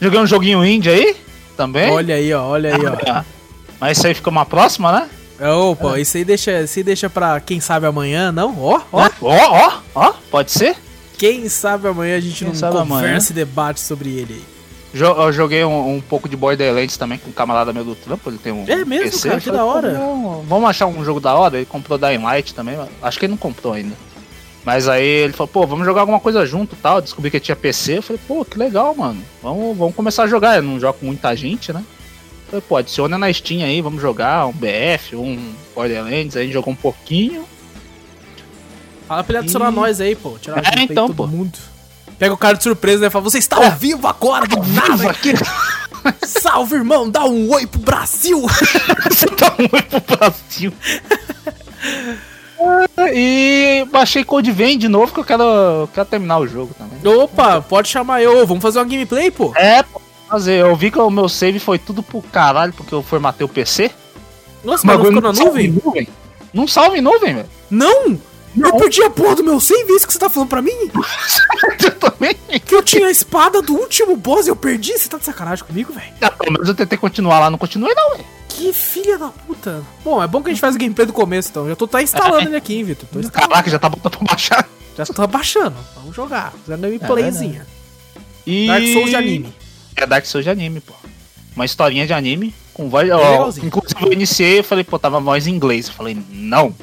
Joguei 0.00 0.20
um 0.20 0.26
joguinho 0.26 0.64
indie 0.64 0.90
aí 0.90 1.16
também. 1.56 1.90
Olha 1.90 2.14
aí, 2.14 2.32
ó, 2.32 2.46
olha 2.46 2.74
aí, 2.74 2.86
ó. 2.86 3.24
Mas 3.80 3.98
isso 3.98 4.06
aí 4.06 4.14
fica 4.14 4.30
uma 4.30 4.46
próxima, 4.46 4.92
né? 4.92 5.10
Opa, 5.52 5.96
é. 5.96 6.02
isso 6.02 6.16
aí 6.16 6.24
deixa, 6.24 6.52
aí 6.52 6.82
deixa 6.82 7.08
pra 7.08 7.40
quem 7.40 7.60
sabe 7.60 7.86
amanhã, 7.86 8.30
não? 8.30 8.56
Ó, 8.58 8.80
ó. 8.92 9.10
Ó, 9.20 9.36
ó, 9.66 9.80
ó, 9.94 10.12
pode 10.30 10.52
ser? 10.52 10.76
Quem 11.18 11.48
sabe 11.48 11.88
amanhã 11.88 12.16
a 12.16 12.20
gente 12.20 12.44
quem 12.44 12.48
não 12.48 12.54
conversa 12.54 12.80
amanhã. 12.80 13.18
e 13.18 13.32
debate 13.32 13.80
sobre 13.80 14.10
ele 14.10 14.34
aí. 14.34 14.49
Eu 14.92 15.32
joguei 15.32 15.64
um, 15.64 15.96
um, 15.96 16.00
pouco 16.00 16.28
de 16.28 16.36
Borderlands 16.36 16.96
também 16.96 17.16
com 17.16 17.30
um 17.30 17.32
camarada 17.32 17.72
meu 17.72 17.84
do 17.84 17.94
trampo, 17.94 18.28
ele 18.28 18.38
tem 18.38 18.52
um 18.52 18.64
É 18.66 18.84
mesmo, 18.84 19.04
PC, 19.04 19.28
cara, 19.28 19.40
que 19.40 19.46
falei, 19.46 19.60
da 19.60 19.64
hora. 19.64 20.00
Vamos 20.48 20.68
achar 20.68 20.86
um 20.86 21.04
jogo 21.04 21.20
da 21.20 21.34
hora, 21.34 21.58
ele 21.58 21.66
comprou 21.66 21.96
Dying 21.96 22.22
Light 22.22 22.54
também, 22.54 22.76
acho 23.00 23.18
que 23.18 23.26
ele 23.26 23.30
não 23.30 23.38
comprou 23.38 23.72
ainda. 23.72 23.94
Mas 24.64 24.88
aí 24.88 25.04
ele 25.04 25.32
falou, 25.32 25.48
pô, 25.48 25.66
vamos 25.66 25.86
jogar 25.86 26.02
alguma 26.02 26.20
coisa 26.20 26.44
junto 26.44 26.76
tal. 26.76 27.00
Descobri 27.00 27.30
que 27.30 27.40
tinha 27.40 27.56
PC, 27.56 27.98
eu 27.98 28.02
falei, 28.02 28.20
pô, 28.26 28.44
que 28.44 28.58
legal, 28.58 28.94
mano. 28.94 29.22
Vamos, 29.42 29.76
vamos 29.76 29.94
começar 29.94 30.24
a 30.24 30.26
jogar. 30.26 30.56
Eu 30.56 30.62
não 30.62 30.78
jogo 30.78 30.98
com 30.98 31.06
muita 31.06 31.34
gente, 31.34 31.72
né? 31.72 31.82
Falei, 32.46 32.62
pô, 32.68 32.76
adiciona 32.76 33.16
na 33.16 33.32
Steam 33.32 33.64
aí, 33.64 33.80
vamos 33.80 34.02
jogar 34.02 34.46
um 34.46 34.52
BF, 34.52 35.16
um 35.16 35.54
Borderlands, 35.74 36.36
aí 36.36 36.42
a 36.42 36.44
gente 36.44 36.52
jogou 36.52 36.72
um 36.72 36.76
pouquinho. 36.76 37.44
Fala 39.08 39.24
pra 39.24 39.32
ele 39.32 39.38
adicionar 39.44 39.72
e... 39.72 39.74
nós 39.74 40.00
aí, 40.00 40.14
pô. 40.14 40.36
Tirar 40.38 40.58
é, 40.58 40.82
então, 40.82 41.12
pô. 41.12 41.26
mundo. 41.26 41.58
Pega 42.20 42.34
o 42.34 42.36
cara 42.36 42.54
de 42.54 42.62
surpresa 42.62 43.06
e 43.06 43.10
fala: 43.10 43.24
Você 43.24 43.38
está 43.38 43.56
ao 43.56 43.62
é. 43.62 43.70
vivo 43.70 44.06
agora 44.06 44.46
do 44.46 44.62
nada 44.62 45.10
aqui. 45.10 45.32
Salve, 46.22 46.76
irmão, 46.76 47.08
dá 47.08 47.24
um 47.24 47.50
oi 47.50 47.66
pro 47.66 47.80
Brasil! 47.80 48.42
Você 49.08 49.24
dá 49.36 49.54
um 49.58 49.66
oi 49.72 49.82
pro 49.82 50.16
Brasil! 50.16 50.72
e 53.14 53.86
baixei 53.90 54.22
Code 54.22 54.52
Vein 54.52 54.76
de 54.76 54.86
novo 54.86 55.14
que 55.14 55.20
eu 55.20 55.24
quero, 55.24 55.88
quero 55.94 56.06
terminar 56.06 56.38
o 56.38 56.46
jogo 56.46 56.74
também. 56.74 56.98
Opa, 57.16 57.62
pode 57.62 57.88
chamar 57.88 58.22
eu. 58.22 58.46
Vamos 58.46 58.62
fazer 58.62 58.80
uma 58.80 58.84
gameplay, 58.84 59.30
pô? 59.30 59.54
É, 59.56 59.82
fazer. 60.28 60.60
Eu 60.60 60.76
vi 60.76 60.90
que 60.90 60.98
o 60.98 61.10
meu 61.10 61.26
save 61.26 61.58
foi 61.58 61.78
tudo 61.78 62.02
pro 62.02 62.20
caralho 62.20 62.74
porque 62.74 62.94
eu 62.94 63.02
formatei 63.02 63.46
o 63.46 63.48
PC. 63.48 63.90
Nossa, 64.62 64.86
mas 64.86 64.98
não 64.98 65.04
ficou 65.06 65.22
na 65.22 65.32
nuvem? 65.32 65.80
nuvem? 65.82 66.08
Não 66.52 66.68
salve 66.68 66.98
em 66.98 67.02
nuvem, 67.02 67.34
velho. 67.34 67.48
Não! 67.70 68.20
Eu 68.56 68.76
perdi 68.76 69.02
a 69.02 69.10
porra 69.10 69.36
do 69.36 69.44
meu 69.44 69.60
save, 69.60 69.92
isso 69.92 70.06
que 70.06 70.12
você 70.12 70.18
tá 70.18 70.28
falando 70.28 70.48
pra 70.48 70.60
mim? 70.60 70.72
eu 71.84 71.94
também. 71.98 72.34
Que 72.64 72.74
eu 72.74 72.82
tinha 72.82 73.06
a 73.06 73.10
espada 73.10 73.62
do 73.62 73.74
último 73.74 74.16
boss 74.16 74.46
e 74.46 74.50
eu 74.50 74.56
perdi? 74.56 74.98
Você 74.98 75.08
tá 75.08 75.18
de 75.18 75.24
sacanagem 75.24 75.64
comigo, 75.64 75.92
velho? 75.92 76.12
Ah, 76.20 76.30
pelo 76.30 76.52
menos 76.52 76.68
eu 76.68 76.74
tentei 76.74 76.98
continuar 76.98 77.38
lá, 77.38 77.50
não 77.50 77.58
continuei 77.58 77.94
não, 77.94 78.10
velho. 78.12 78.24
Que 78.48 78.72
filha 78.72 79.16
da 79.16 79.28
puta. 79.28 79.82
Bom, 80.04 80.22
é 80.22 80.26
bom 80.26 80.42
que 80.42 80.50
a 80.50 80.52
gente 80.52 80.60
faz 80.60 80.74
o 80.74 80.78
gameplay 80.78 81.06
do 81.06 81.12
começo, 81.12 81.50
então. 81.50 81.68
Já 81.68 81.76
tô 81.76 81.86
tá 81.86 82.02
instalando 82.02 82.40
é. 82.42 82.44
ele 82.46 82.56
aqui, 82.56 82.74
hein, 82.74 82.84
Vitor. 82.84 83.08
Caraca, 83.30 83.70
já 83.70 83.78
tá 83.78 83.88
botando 83.88 84.18
pra 84.18 84.26
baixar. 84.26 84.68
Já 84.96 85.06
tô 85.06 85.26
baixando. 85.26 85.76
Vamos 85.94 86.14
jogar. 86.14 86.52
Fazendo 86.66 86.82
gameplayzinha. 86.82 87.66
É 88.46 88.50
e... 88.50 88.66
Dark 88.66 88.86
Souls 88.92 89.10
de 89.10 89.16
anime. 89.16 89.54
É 89.96 90.06
Dark 90.06 90.26
Souls 90.26 90.44
de 90.44 90.50
anime, 90.50 90.80
pô. 90.80 90.94
Uma 91.54 91.64
historinha 91.64 92.06
de 92.06 92.12
anime 92.12 92.54
com 92.74 92.88
voz. 92.88 93.08
É 93.08 93.64
inclusive 93.64 94.02
eu 94.02 94.12
iniciei 94.12 94.60
e 94.60 94.62
falei, 94.62 94.84
pô, 94.84 94.98
tava 94.98 95.20
voz 95.20 95.46
em 95.46 95.54
inglês. 95.54 95.88
Eu 95.88 95.94
falei, 95.94 96.18
não. 96.30 96.74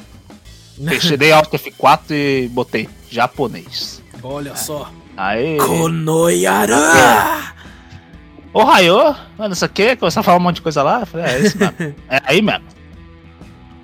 Fechei 0.86 1.32
Alt 1.32 1.52
F4 1.52 2.12
e 2.12 2.48
botei 2.50 2.88
japonês. 3.10 4.02
Olha 4.22 4.52
é. 4.52 4.56
só. 4.56 4.92
Aí. 5.16 5.58
Konoyara! 5.58 6.76
Ô 8.54 8.64
Raio, 8.64 9.16
mano, 9.38 9.54
isso 9.54 9.66
aqui, 9.66 9.96
começar 9.96 10.22
a 10.22 10.24
falar 10.24 10.38
um 10.38 10.42
monte 10.42 10.56
de 10.56 10.62
coisa 10.62 10.82
lá. 10.84 11.02
Eu 11.02 11.06
falei, 11.06 11.26
é 11.28 11.40
isso 11.40 11.58
mesmo. 11.58 11.76
é 12.10 12.22
aí 12.24 12.42
mesmo. 12.42 12.66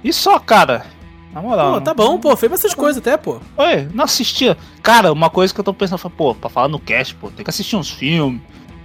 E 0.03 0.11
só, 0.13 0.39
cara. 0.39 0.85
Na 1.33 1.41
moral. 1.41 1.73
Pô, 1.73 1.81
tá 1.81 1.93
bom, 1.93 2.19
pô, 2.19 2.35
fez 2.37 2.51
bastante 2.51 2.75
coisa 2.75 2.99
até, 2.99 3.17
pô. 3.17 3.39
Oi, 3.57 3.87
não 3.93 4.03
assistia. 4.05 4.55
Cara, 4.83 5.11
uma 5.11 5.29
coisa 5.29 5.51
que 5.51 5.59
eu 5.59 5.63
tô 5.63 5.73
pensando, 5.73 6.07
pô, 6.11 6.35
pra 6.35 6.49
falar 6.49 6.67
no 6.67 6.79
cast, 6.79 7.15
pô, 7.15 7.31
tem 7.31 7.43
que 7.43 7.49
assistir 7.49 7.75
uns 7.75 7.89
filmes, 7.89 8.39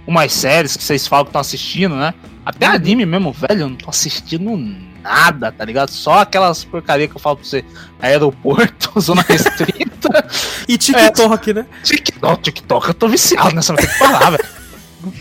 umas 0.07 0.33
séries 0.33 0.75
que 0.75 0.83
vocês 0.83 1.05
falam 1.07 1.25
que 1.25 1.29
estão 1.29 1.41
assistindo, 1.41 1.95
né? 1.95 2.13
Até 2.43 2.67
uhum. 2.67 2.73
anime 2.73 3.05
mesmo, 3.05 3.31
velho, 3.31 3.61
eu 3.61 3.69
não 3.69 3.75
tô 3.75 3.89
assistindo 3.89 4.57
nada, 4.57 4.88
tá 5.03 5.65
ligado? 5.65 5.89
Só 5.89 6.19
aquelas 6.19 6.63
porcaria 6.63 7.07
que 7.07 7.15
eu 7.15 7.19
falo 7.19 7.37
pra 7.37 7.45
você. 7.45 7.63
Aeroporto, 8.01 8.97
zona 8.99 9.21
restrita. 9.27 10.25
e 10.67 10.77
TikTok, 10.77 11.51
é, 11.51 11.53
né? 11.53 11.65
TikTok, 11.83 12.43
TikTok, 12.43 12.87
eu 12.87 12.93
tô 12.93 13.07
viciado 13.07 13.55
nessa, 13.55 13.73
vai 13.73 13.85
ter 13.85 13.91
que 13.91 13.99
parar, 13.99 14.31
velho. 14.31 14.59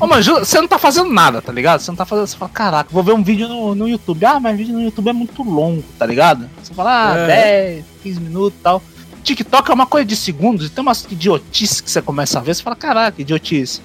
Ô, 0.01 0.07
mas 0.07 0.27
você 0.27 0.61
não 0.61 0.67
tá 0.67 0.79
fazendo 0.79 1.11
nada, 1.11 1.41
tá 1.41 1.53
ligado? 1.53 1.81
Você 1.81 1.91
não 1.91 1.97
tá 1.97 2.05
fazendo. 2.05 2.27
Você 2.27 2.37
fala, 2.37 2.51
caraca, 2.51 2.91
vou 2.93 3.03
ver 3.03 3.13
um 3.13 3.23
vídeo 3.23 3.49
no, 3.49 3.75
no 3.75 3.89
YouTube. 3.89 4.25
Ah, 4.25 4.41
mas 4.41 4.57
vídeo 4.57 4.75
no 4.75 4.83
YouTube 4.83 5.09
é 5.09 5.13
muito 5.13 5.43
longo, 5.43 5.85
tá 5.99 6.05
ligado? 6.05 6.51
Você 6.63 6.75
fala, 6.75 7.13
ah, 7.13 7.17
é. 7.17 7.75
10, 7.77 7.85
15 8.03 8.21
minutos 8.21 8.59
e 8.59 8.63
tal. 8.63 8.83
TikTok 9.23 9.71
é 9.71 9.75
uma 9.75 9.87
coisa 9.87 10.07
de 10.07 10.17
segundos, 10.17 10.67
e 10.67 10.71
tem 10.71 10.81
umas 10.83 11.07
idiotices 11.11 11.81
que 11.81 11.91
você 11.91 12.01
começa 12.01 12.39
a 12.39 12.43
ver, 12.43 12.55
você 12.55 12.63
fala, 12.63 12.77
caraca, 12.77 13.21
idiotice. 13.21 13.83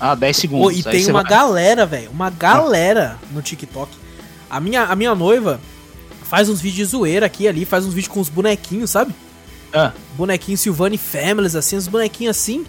Ah, 0.00 0.14
10 0.14 0.36
segundos. 0.36 0.66
Oh, 0.66 0.70
e 0.70 0.82
tem 0.82 1.04
uma 1.06 1.22
vai... 1.22 1.30
galera, 1.30 1.86
velho, 1.86 2.10
uma 2.10 2.28
galera 2.28 3.18
ah. 3.22 3.26
no 3.30 3.40
TikTok. 3.40 4.03
A 4.48 4.60
minha, 4.60 4.84
a 4.84 4.96
minha 4.96 5.14
noiva 5.14 5.60
faz 6.24 6.48
uns 6.48 6.60
vídeos 6.60 6.88
de 6.88 6.96
zoeira 6.96 7.26
aqui 7.26 7.46
ali, 7.46 7.64
faz 7.64 7.84
uns 7.84 7.94
vídeos 7.94 8.12
com 8.12 8.20
os 8.20 8.28
bonequinhos, 8.28 8.90
sabe? 8.90 9.14
Ah. 9.72 9.92
Bonequinho 10.16 10.56
Silvani 10.56 10.98
Families, 10.98 11.54
assim, 11.54 11.76
os 11.76 11.88
bonequinhos 11.88 12.36
assim, 12.36 12.64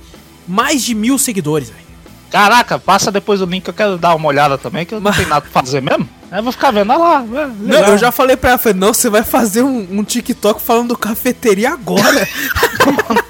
mais 0.48 0.84
de 0.84 0.96
mil 0.96 1.18
seguidores, 1.18 1.70
velho. 1.70 1.86
Caraca, 2.32 2.78
passa 2.78 3.12
depois 3.12 3.42
o 3.42 3.46
link 3.46 3.64
que 3.64 3.70
eu 3.70 3.74
quero 3.74 3.98
dar 3.98 4.16
uma 4.16 4.28
olhada 4.28 4.58
também, 4.58 4.86
que 4.86 4.94
eu 4.94 5.00
não 5.00 5.12
tenho 5.14 5.30
nada 5.30 5.42
pra 5.42 5.62
fazer 5.62 5.82
mesmo. 5.82 6.10
Eu 6.32 6.44
vou 6.44 6.52
ficar 6.52 6.72
vendo, 6.72 6.92
olha 6.92 7.00
lá. 7.00 7.24
Não, 7.60 7.80
eu 7.88 7.98
já 7.98 8.12
falei 8.12 8.36
pra 8.36 8.52
ela, 8.52 8.60
falei, 8.60 8.78
não, 8.78 8.94
você 8.94 9.10
vai 9.10 9.24
fazer 9.24 9.62
um, 9.62 9.88
um 10.00 10.04
TikTok 10.04 10.62
falando 10.62 10.90
do 10.90 10.98
cafeteria 10.98 11.72
agora. 11.72 12.28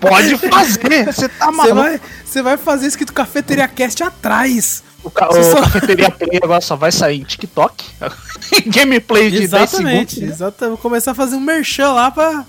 Pode 0.00 0.36
fazer, 0.38 1.06
você 1.06 1.28
tá 1.28 1.50
maluco. 1.50 1.74
Você 1.74 1.74
vai, 1.74 2.00
você 2.24 2.42
vai 2.42 2.56
fazer 2.56 2.86
escrito 2.86 3.12
Cafeteria 3.12 3.68
Cast 3.68 4.02
atrás. 4.02 4.82
O, 5.02 5.10
ca 5.10 5.28
o 5.28 5.42
só... 5.42 5.60
Cafeteria 5.60 6.10
Play 6.10 6.40
agora 6.42 6.60
só 6.60 6.76
vai 6.76 6.92
sair 6.92 7.20
em 7.20 7.24
TikTok. 7.24 7.84
Gameplay 8.66 9.30
de 9.30 9.42
exatamente, 9.42 9.80
10 9.86 10.10
segundos. 10.10 10.34
Exatamente, 10.34 10.70
vou 10.70 10.78
começar 10.78 11.12
a 11.12 11.14
fazer 11.14 11.36
um 11.36 11.40
merchan 11.40 11.92
lá 11.92 12.10
pra... 12.10 12.44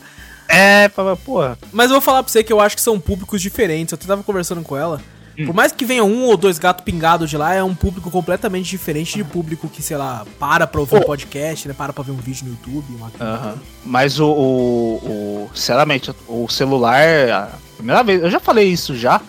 É, 0.47 0.89
pra, 0.89 1.15
porra. 1.15 1.57
Mas 1.71 1.85
eu 1.85 1.93
vou 1.93 2.01
falar 2.01 2.23
pra 2.23 2.31
você 2.31 2.43
que 2.43 2.51
eu 2.51 2.59
acho 2.59 2.75
que 2.75 2.81
são 2.81 2.99
públicos 2.99 3.39
diferentes. 3.39 3.91
Eu 3.91 3.97
tava 3.99 4.23
conversando 4.23 4.63
com 4.63 4.75
ela. 4.75 4.99
Hum. 5.39 5.45
Por 5.45 5.55
mais 5.55 5.71
que 5.71 5.85
venha 5.85 6.03
um 6.03 6.25
ou 6.25 6.35
dois 6.35 6.59
gatos 6.59 6.83
pingados 6.83 7.29
de 7.29 7.37
lá, 7.37 7.53
é 7.53 7.63
um 7.63 7.73
público 7.73 8.11
completamente 8.11 8.69
diferente 8.69 9.15
de 9.15 9.23
público 9.23 9.69
que, 9.69 9.81
sei 9.81 9.95
lá, 9.95 10.25
para 10.37 10.67
pra 10.67 10.81
ouvir 10.81 10.95
oh. 10.95 10.99
um 10.99 11.03
podcast, 11.03 11.67
né? 11.67 11.73
Para 11.73 11.93
pra 11.93 12.03
ver 12.03 12.11
um 12.11 12.17
vídeo 12.17 12.45
no 12.45 12.51
YouTube. 12.51 12.85
Uma... 12.95 13.07
Uhum. 13.07 13.57
Mas 13.85 14.19
o, 14.19 14.27
o, 14.27 14.95
o, 14.95 15.49
Sinceramente, 15.55 16.11
o 16.27 16.49
celular. 16.49 16.99
A 17.31 17.75
primeira 17.77 18.03
vez. 18.03 18.21
Eu 18.21 18.29
já 18.29 18.39
falei 18.39 18.67
isso 18.67 18.95
já. 18.95 19.21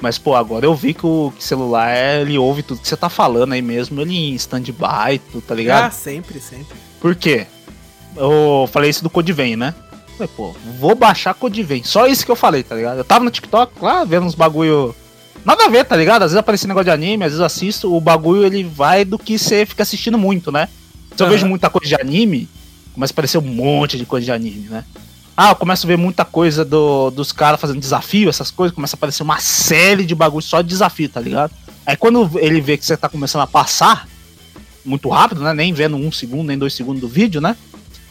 Mas, 0.00 0.18
pô, 0.18 0.34
agora 0.34 0.64
eu 0.64 0.74
vi 0.74 0.94
que 0.94 1.06
o 1.06 1.32
celular, 1.38 1.94
ele 2.20 2.36
ouve 2.36 2.62
tudo 2.62 2.80
que 2.80 2.88
você 2.88 2.96
tá 2.96 3.08
falando 3.08 3.52
aí 3.52 3.62
mesmo, 3.62 4.00
ele 4.00 4.16
em 4.16 4.34
stand-by, 4.34 5.20
tá 5.46 5.54
ligado? 5.54 5.84
Ah, 5.84 5.90
sempre, 5.92 6.40
sempre. 6.40 6.76
Por 7.00 7.14
quê? 7.14 7.46
Eu 8.16 8.68
falei 8.72 8.90
isso 8.90 9.04
do 9.04 9.08
Codivem, 9.08 9.54
né? 9.54 9.72
Falei, 10.18 10.32
pô, 10.36 10.56
vou 10.80 10.96
baixar 10.96 11.34
Codivem. 11.34 11.84
Só 11.84 12.08
isso 12.08 12.24
que 12.24 12.32
eu 12.32 12.36
falei, 12.36 12.64
tá 12.64 12.74
ligado? 12.74 12.98
Eu 12.98 13.04
tava 13.04 13.24
no 13.24 13.30
TikTok 13.30 13.72
lá, 13.80 14.02
vendo 14.02 14.26
uns 14.26 14.34
bagulho 14.34 14.92
Nada 15.44 15.64
a 15.64 15.68
ver, 15.68 15.84
tá 15.84 15.96
ligado? 15.96 16.22
Às 16.22 16.30
vezes 16.30 16.38
aparece 16.38 16.66
negócio 16.68 16.84
de 16.84 16.90
anime, 16.90 17.24
às 17.24 17.32
vezes 17.32 17.44
assisto, 17.44 17.94
o 17.94 18.00
bagulho 18.00 18.44
ele 18.44 18.62
vai 18.62 19.04
do 19.04 19.18
que 19.18 19.38
você 19.38 19.66
fica 19.66 19.82
assistindo 19.82 20.16
muito, 20.16 20.52
né? 20.52 20.68
Se 21.16 21.22
eu 21.22 21.26
uhum. 21.26 21.32
vejo 21.32 21.46
muita 21.46 21.68
coisa 21.68 21.88
de 21.88 21.94
anime, 22.00 22.48
começa 22.94 23.12
a 23.12 23.14
aparecer 23.14 23.38
um 23.38 23.42
monte 23.42 23.98
de 23.98 24.06
coisa 24.06 24.24
de 24.24 24.32
anime, 24.32 24.68
né? 24.68 24.84
Ah, 25.36 25.50
eu 25.50 25.56
começo 25.56 25.86
a 25.86 25.88
ver 25.88 25.96
muita 25.96 26.24
coisa 26.24 26.64
do, 26.64 27.10
dos 27.10 27.32
caras 27.32 27.60
fazendo 27.60 27.80
desafio, 27.80 28.28
essas 28.28 28.50
coisas, 28.50 28.74
começa 28.74 28.94
a 28.94 28.98
aparecer 28.98 29.22
uma 29.22 29.40
série 29.40 30.04
de 30.04 30.14
bagulho 30.14 30.42
só 30.42 30.60
de 30.60 30.68
desafio, 30.68 31.08
tá 31.08 31.20
ligado? 31.20 31.52
Aí 31.84 31.96
quando 31.96 32.30
ele 32.38 32.60
vê 32.60 32.76
que 32.76 32.84
você 32.84 32.96
tá 32.96 33.08
começando 33.08 33.42
a 33.42 33.46
passar, 33.46 34.06
muito 34.84 35.08
rápido, 35.08 35.42
né? 35.42 35.52
Nem 35.54 35.72
vendo 35.72 35.96
um 35.96 36.12
segundo, 36.12 36.48
nem 36.48 36.58
dois 36.58 36.74
segundos 36.74 37.00
do 37.00 37.08
vídeo, 37.08 37.40
né? 37.40 37.56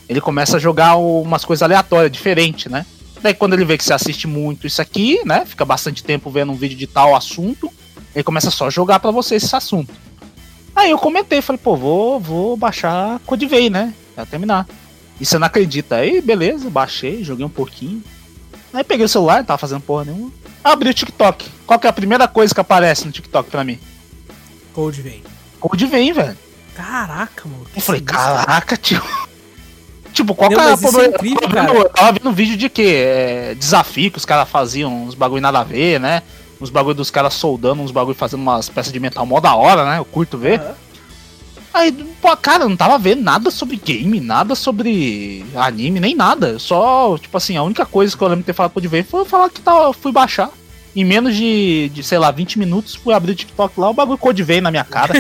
Ele 0.10 0.20
começa 0.20 0.58
a 0.58 0.60
jogar 0.60 0.96
umas 0.96 1.46
coisas 1.46 1.64
aleatórias, 1.64 2.12
diferentes, 2.12 2.70
né? 2.72 2.86
Daí 3.22 3.34
quando 3.34 3.54
ele 3.54 3.66
vê 3.66 3.78
que 3.78 3.84
você 3.84 3.94
assiste 3.94 4.28
muito 4.28 4.66
isso 4.66 4.82
aqui, 4.82 5.22
né? 5.26 5.46
Fica 5.46 5.64
bastante 5.64 6.04
tempo 6.04 6.30
vendo 6.30 6.52
um 6.52 6.56
vídeo 6.56 6.78
de 6.78 6.88
tal 6.88 7.16
assunto, 7.16 7.72
ele 8.16 8.24
começa 8.24 8.50
só 8.50 8.68
a 8.68 8.70
jogar 8.70 9.00
para 9.00 9.12
você 9.12 9.36
esse 9.36 9.56
assunto. 9.56 9.94
Aí 10.76 10.90
eu 10.90 10.98
comentei, 10.98 11.42
falei, 11.42 11.62
pô, 11.62 11.76
vou, 11.76 12.20
vou 12.20 12.58
baixar 12.58 13.20
Codivei, 13.26 13.70
né? 13.70 13.94
Pra 14.16 14.26
terminar. 14.26 14.68
E 15.20 15.26
você 15.26 15.38
não 15.38 15.46
acredita. 15.46 15.98
Aí, 15.98 16.22
beleza, 16.22 16.70
baixei, 16.70 17.24
joguei 17.24 17.46
um 17.46 17.50
pouquinho. 17.50 18.04
Aí 18.74 18.84
peguei 18.84 19.06
o 19.06 19.10
celular, 19.10 19.40
não 19.40 19.46
tava 19.46 19.58
fazendo 19.58 19.82
porra 19.82 20.06
nenhuma. 20.06 20.32
Abri 20.64 20.90
o 20.90 20.94
TikTok. 20.94 21.50
Qual 21.68 21.80
que 21.80 21.88
é 21.88 21.90
a 21.90 21.94
primeira 21.94 22.28
coisa 22.28 22.54
que 22.54 22.62
aparece 22.62 23.06
no 23.06 23.12
TikTok 23.12 23.50
pra 23.50 23.64
mim? 23.64 23.78
Codivei. 24.74 25.22
Codivei, 25.60 26.12
velho. 26.14 26.38
Caraca, 26.74 27.48
mano. 27.48 27.68
Eu 27.76 27.82
falei, 27.82 28.02
caraca, 28.02 28.78
tio. 28.78 29.04
Tipo, 30.12 30.36
qual 30.36 30.50
que 30.50 30.56
é, 30.56 31.04
é 31.04 31.08
incrível, 31.08 31.50
cara. 31.50 31.74
Eu 31.74 31.90
tava 31.90 32.12
vendo 32.12 32.30
um 32.30 32.34
vídeo 32.34 32.58
de 32.58 32.70
que 32.70 32.82
é, 32.82 33.56
desafio 33.56 34.12
que 34.12 34.18
os 34.18 34.26
caras 34.26 34.50
faziam, 34.50 35.06
uns 35.06 35.16
bagulho 35.16 35.42
nada 35.42 35.60
a 35.60 35.64
ver, 35.64 36.00
né? 36.00 36.22
Uns 36.60 36.70
bagulho 36.70 36.96
dos 36.96 37.10
caras 37.10 37.34
soldando, 37.34 37.82
uns 37.82 37.92
bagulho 37.92 38.16
fazendo 38.16 38.42
umas 38.42 38.70
peças 38.70 38.92
de 38.92 39.00
metal 39.00 39.26
mó 39.26 39.40
da 39.40 39.56
hora, 39.56 39.86
né? 39.86 40.00
Eu 40.00 40.06
curto 40.06 40.38
ver. 40.38 40.60
Uhum. 40.60 40.74
Aí, 41.74 41.92
pô, 42.22 42.36
cara, 42.36 42.66
eu 42.66 42.70
não 42.70 42.76
tava 42.76 42.98
vendo 42.98 43.22
nada 43.22 43.50
sobre 43.50 43.78
game, 43.78 44.20
nada 44.20 44.56
sobre 44.56 45.46
anime, 45.56 46.02
nem 46.02 46.14
nada. 46.14 46.60
Só, 46.60 47.18
tipo 47.18 47.36
assim, 47.38 47.56
a 47.56 47.64
única 47.64 47.86
coisa 47.86 48.16
que 48.16 48.22
eu 48.22 48.28
lembro 48.28 48.42
de 48.42 48.48
ter 48.48 48.54
falado 48.54 48.74
pro 48.74 48.90
ver 48.90 49.06
foi 49.06 49.24
falar 49.24 49.50
que 49.50 49.62
tá, 49.62 49.94
fui 49.94 50.12
baixar. 50.12 50.50
Em 50.94 51.06
menos 51.06 51.34
de, 51.34 51.90
de, 51.94 52.04
sei 52.04 52.18
lá, 52.18 52.30
20 52.30 52.60
minutos, 52.60 52.96
fui 52.96 53.14
abrir 53.14 53.32
o 53.32 53.36
TikTok 53.36 53.80
lá, 53.80 53.90
o 53.90 53.94
bagulho 53.94 54.18
code 54.18 54.44
veio 54.44 54.62
na 54.62 54.70
minha 54.70 54.84
cara. 54.84 55.14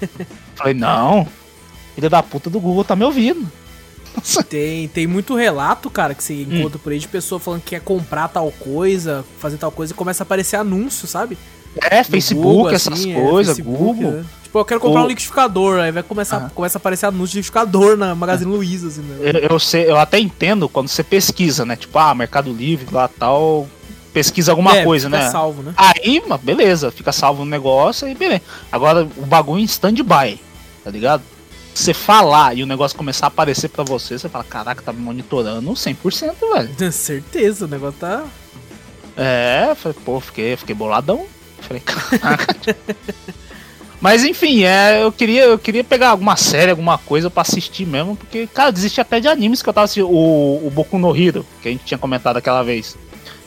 Falei, 0.54 0.74
não, 0.74 1.26
filho 1.94 2.10
da 2.10 2.22
puta 2.22 2.50
do 2.50 2.60
Google 2.60 2.84
tá 2.84 2.94
me 2.94 3.04
ouvindo. 3.04 3.50
Tem, 4.48 4.88
tem 4.88 5.06
muito 5.06 5.34
relato, 5.34 5.90
cara, 5.90 6.14
que 6.14 6.22
você 6.22 6.34
hum. 6.34 6.58
encontra 6.58 6.78
por 6.78 6.92
aí 6.92 6.98
de 6.98 7.08
pessoa 7.08 7.38
falando 7.38 7.60
que 7.62 7.70
quer 7.70 7.80
comprar 7.80 8.28
tal 8.28 8.50
coisa, 8.52 9.24
fazer 9.38 9.56
tal 9.56 9.70
coisa 9.70 9.92
e 9.92 9.96
começa 9.96 10.22
a 10.22 10.24
aparecer 10.24 10.56
anúncio, 10.56 11.06
sabe? 11.06 11.36
É, 11.90 11.98
no 11.98 12.04
Facebook, 12.04 12.46
Google, 12.46 12.70
essas 12.70 12.92
assim, 12.92 13.14
coisas, 13.14 13.58
é, 13.58 13.62
Google. 13.62 14.10
Né? 14.12 14.24
Tipo, 14.44 14.58
eu 14.58 14.64
quero 14.64 14.80
comprar 14.80 15.02
um 15.02 15.08
liquidificador, 15.08 15.80
aí 15.80 15.90
vai 15.90 16.02
começar, 16.02 16.50
começa 16.54 16.78
a 16.78 16.80
aparecer 16.80 17.06
anúncio 17.06 17.32
de 17.32 17.38
liquidificador 17.38 17.96
na 17.96 18.14
Magazine 18.14 18.50
Luiza, 18.50 18.86
assim, 18.86 19.00
né? 19.00 19.18
eu, 19.20 19.40
eu, 19.50 19.58
sei, 19.58 19.90
eu 19.90 19.98
até 19.98 20.20
entendo 20.20 20.68
quando 20.68 20.88
você 20.88 21.02
pesquisa, 21.02 21.64
né? 21.64 21.74
Tipo, 21.74 21.98
ah, 21.98 22.14
Mercado 22.14 22.52
Livre, 22.52 22.86
lá 22.92 23.08
tal, 23.08 23.68
pesquisa 24.12 24.52
alguma 24.52 24.76
é, 24.76 24.84
coisa, 24.84 25.08
fica 25.08 25.18
né? 25.18 25.30
salvo, 25.30 25.62
né? 25.62 25.74
Aí, 25.76 26.22
beleza, 26.40 26.92
fica 26.92 27.10
salvo 27.10 27.44
no 27.44 27.50
negócio 27.50 28.06
e 28.08 28.14
beleza. 28.14 28.42
Agora, 28.70 29.08
o 29.16 29.26
bagulho 29.26 29.60
em 29.60 29.64
stand-by, 29.64 30.40
tá 30.84 30.90
ligado? 30.90 31.22
Você 31.74 31.92
falar 31.92 32.56
e 32.56 32.62
o 32.62 32.66
negócio 32.66 32.96
começar 32.96 33.26
a 33.26 33.28
aparecer 33.28 33.68
para 33.68 33.84
você, 33.84 34.18
você 34.18 34.28
fala, 34.28 34.44
caraca, 34.44 34.82
tá 34.82 34.92
me 34.92 35.00
monitorando 35.00 35.72
100%, 35.72 36.34
velho. 36.54 36.92
Certeza, 36.92 37.64
o 37.64 37.68
negócio 37.68 37.98
tá. 37.98 38.24
É, 39.16 39.74
falei, 39.76 39.98
pô, 40.04 40.20
fiquei, 40.20 40.56
fiquei 40.56 40.74
boladão. 40.74 41.26
Falei, 41.60 41.80
caraca. 41.80 42.76
Mas 44.00 44.22
enfim, 44.22 44.64
é, 44.64 45.02
eu 45.02 45.10
queria, 45.10 45.44
eu 45.44 45.58
queria 45.58 45.82
pegar 45.82 46.10
alguma 46.10 46.36
série, 46.36 46.70
alguma 46.70 46.98
coisa 46.98 47.30
para 47.30 47.40
assistir 47.40 47.86
mesmo, 47.86 48.14
porque, 48.14 48.46
cara, 48.46 48.70
desisti 48.70 49.00
até 49.00 49.18
de 49.18 49.28
animes 49.28 49.62
que 49.62 49.68
eu 49.68 49.72
tava 49.72 49.86
assistindo. 49.86 50.10
O, 50.10 50.66
o 50.66 50.70
Boku 50.70 50.98
no 50.98 51.16
Hero, 51.16 51.46
que 51.62 51.68
a 51.68 51.70
gente 51.70 51.84
tinha 51.84 51.96
comentado 51.96 52.36
aquela 52.36 52.62
vez. 52.62 52.98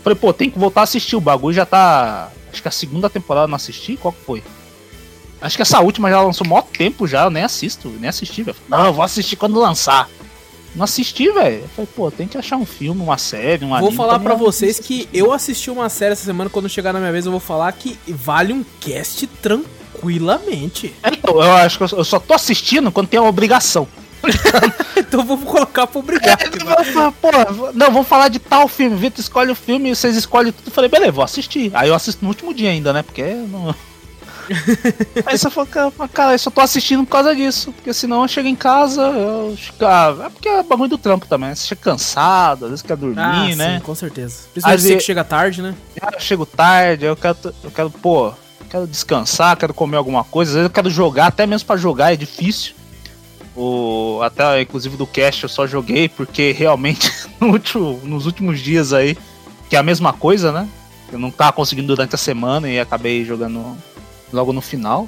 Falei, 0.04 0.18
pô, 0.18 0.34
tem 0.34 0.50
que 0.50 0.58
voltar 0.58 0.82
a 0.82 0.84
assistir. 0.86 1.16
O 1.16 1.22
bagulho 1.22 1.54
já 1.54 1.66
tá. 1.66 2.32
Acho 2.52 2.62
que 2.62 2.68
a 2.68 2.72
segunda 2.72 3.10
temporada 3.10 3.44
eu 3.44 3.50
não 3.50 3.56
assisti. 3.56 3.98
Qual 3.98 4.12
que 4.12 4.24
foi? 4.26 4.44
Acho 5.42 5.56
que 5.56 5.62
essa 5.62 5.80
última 5.80 6.10
já 6.10 6.22
lançou 6.22 6.48
mó 6.48 6.62
tempo 6.62 7.08
já, 7.08 7.24
eu 7.26 7.30
nem 7.30 7.44
assisto, 7.44 7.90
nem 8.00 8.10
assisti, 8.10 8.44
velho. 8.44 8.58
Não, 8.68 8.88
eu 8.88 8.94
vou 8.94 9.04
assistir 9.04 9.36
quando 9.36 9.60
lançar. 9.60 10.10
Não 10.76 10.84
assisti, 10.84 11.32
velho. 11.32 11.68
Falei, 11.76 11.90
pô, 11.96 12.12
tem 12.12 12.28
que 12.28 12.38
achar 12.38 12.58
um 12.58 12.66
filme, 12.66 13.02
uma 13.02 13.18
série, 13.18 13.66
um 13.66 13.80
Vou 13.80 13.92
falar 13.92 14.20
para 14.20 14.36
vocês 14.36 14.80
que 14.80 15.08
eu 15.14 15.32
assisti 15.32 15.70
uma 15.70 15.90
série 15.90 16.14
essa 16.14 16.26
semana, 16.26 16.50
quando 16.50 16.70
chegar 16.70 16.94
na 16.94 17.00
minha 17.00 17.12
vez 17.12 17.26
eu 17.26 17.32
vou 17.32 17.40
falar 17.40 17.72
que 17.72 17.98
vale 18.08 18.54
um 18.54 18.64
cast 18.80 19.26
tranquilamente. 19.28 20.94
É, 21.02 21.10
então, 21.10 21.36
eu 21.36 21.52
acho 21.54 21.78
que 21.78 21.84
eu 21.84 22.04
só 22.04 22.20
tô 22.20 22.34
assistindo 22.34 22.92
quando 22.92 23.08
tem 23.08 23.20
uma 23.20 23.30
obrigação. 23.30 23.88
então 24.98 25.24
vamos 25.24 25.50
colocar 25.50 25.88
pra 25.88 26.00
obrigar. 26.00 26.38
É, 26.42 27.12
pô, 27.22 27.30
não, 27.74 27.92
vamos 27.92 28.08
falar 28.08 28.28
de 28.28 28.40
tal 28.40 28.68
filme. 28.68 28.96
Vitor 28.96 29.20
escolhe 29.20 29.52
o 29.52 29.56
filme, 29.56 29.96
vocês 29.96 30.16
escolhem 30.16 30.52
tudo. 30.52 30.68
Eu 30.68 30.72
falei, 30.72 30.90
beleza, 30.90 31.12
vou 31.12 31.24
assistir. 31.24 31.72
Aí 31.74 31.90
eu 31.90 31.96
assisto 31.96 32.24
no 32.24 32.30
último 32.30 32.54
dia 32.54 32.70
ainda, 32.70 32.92
né? 32.92 33.04
Porque 33.04 33.24
não. 33.24 33.74
Aí 35.26 35.38
você 35.38 35.50
fala, 35.50 35.68
cara, 36.12 36.34
eu 36.34 36.40
só 36.40 36.50
tô 36.50 36.62
assistindo 36.62 37.04
por 37.04 37.12
causa 37.12 37.36
disso. 37.36 37.72
Porque 37.72 37.94
senão 37.94 38.22
eu 38.22 38.28
chego 38.28 38.48
em 38.48 38.56
casa, 38.56 39.02
eu 39.02 39.56
chego, 39.58 39.86
é 40.24 40.30
porque 40.30 40.50
é 40.50 40.64
bagulho 40.64 40.90
do 40.90 40.98
trampo 40.98 41.28
também. 41.28 41.54
Você 41.54 41.68
chega 41.68 41.82
cansado, 41.82 42.66
às 42.66 42.72
vezes 42.72 42.86
quer 42.86 42.98
dormir, 42.98 43.20
ah, 43.20 43.56
né? 43.56 43.78
Sim, 43.78 43.86
com 43.86 43.96
certeza. 43.96 44.44
Principalmente 44.52 44.82
você 44.82 44.96
que 44.96 45.04
chega 45.04 45.24
tarde, 45.24 45.62
né? 45.62 45.76
Eu 46.14 46.20
chego 46.20 46.46
tarde, 46.46 47.06
eu 47.06 47.16
quero, 47.16 47.38
eu 47.64 47.72
quero, 47.72 47.90
pô, 47.90 48.34
quero 48.70 48.88
descansar, 48.88 49.58
quero 49.58 49.74
comer 49.74 49.98
alguma 49.98 50.24
coisa. 50.24 50.52
Às 50.52 50.56
vezes 50.56 50.70
eu 50.70 50.74
quero 50.74 50.90
jogar, 50.90 51.28
até 51.28 51.46
mesmo 51.46 51.68
para 51.68 51.78
jogar 51.78 52.14
é 52.14 52.16
difícil. 52.16 52.76
O, 53.56 54.20
até 54.22 54.62
inclusive 54.62 54.96
do 54.96 55.08
cast 55.08 55.42
eu 55.42 55.50
só 55.50 55.66
joguei 55.66 56.08
porque 56.08 56.52
realmente 56.52 57.12
no 57.42 57.48
último, 57.48 58.00
nos 58.04 58.28
últimos 58.28 58.60
dias 58.60 58.94
aí, 58.94 59.18
que 59.68 59.76
é 59.76 59.80
a 59.80 59.84
mesma 59.84 60.14
coisa, 60.14 60.52
né? 60.52 60.68
Eu 61.12 61.18
não 61.18 61.32
tava 61.32 61.54
conseguindo 61.54 61.88
durante 61.88 62.14
a 62.14 62.18
semana 62.18 62.70
e 62.70 62.80
acabei 62.80 63.24
jogando 63.26 63.78
logo 64.32 64.52
no 64.54 64.62
final. 64.62 65.08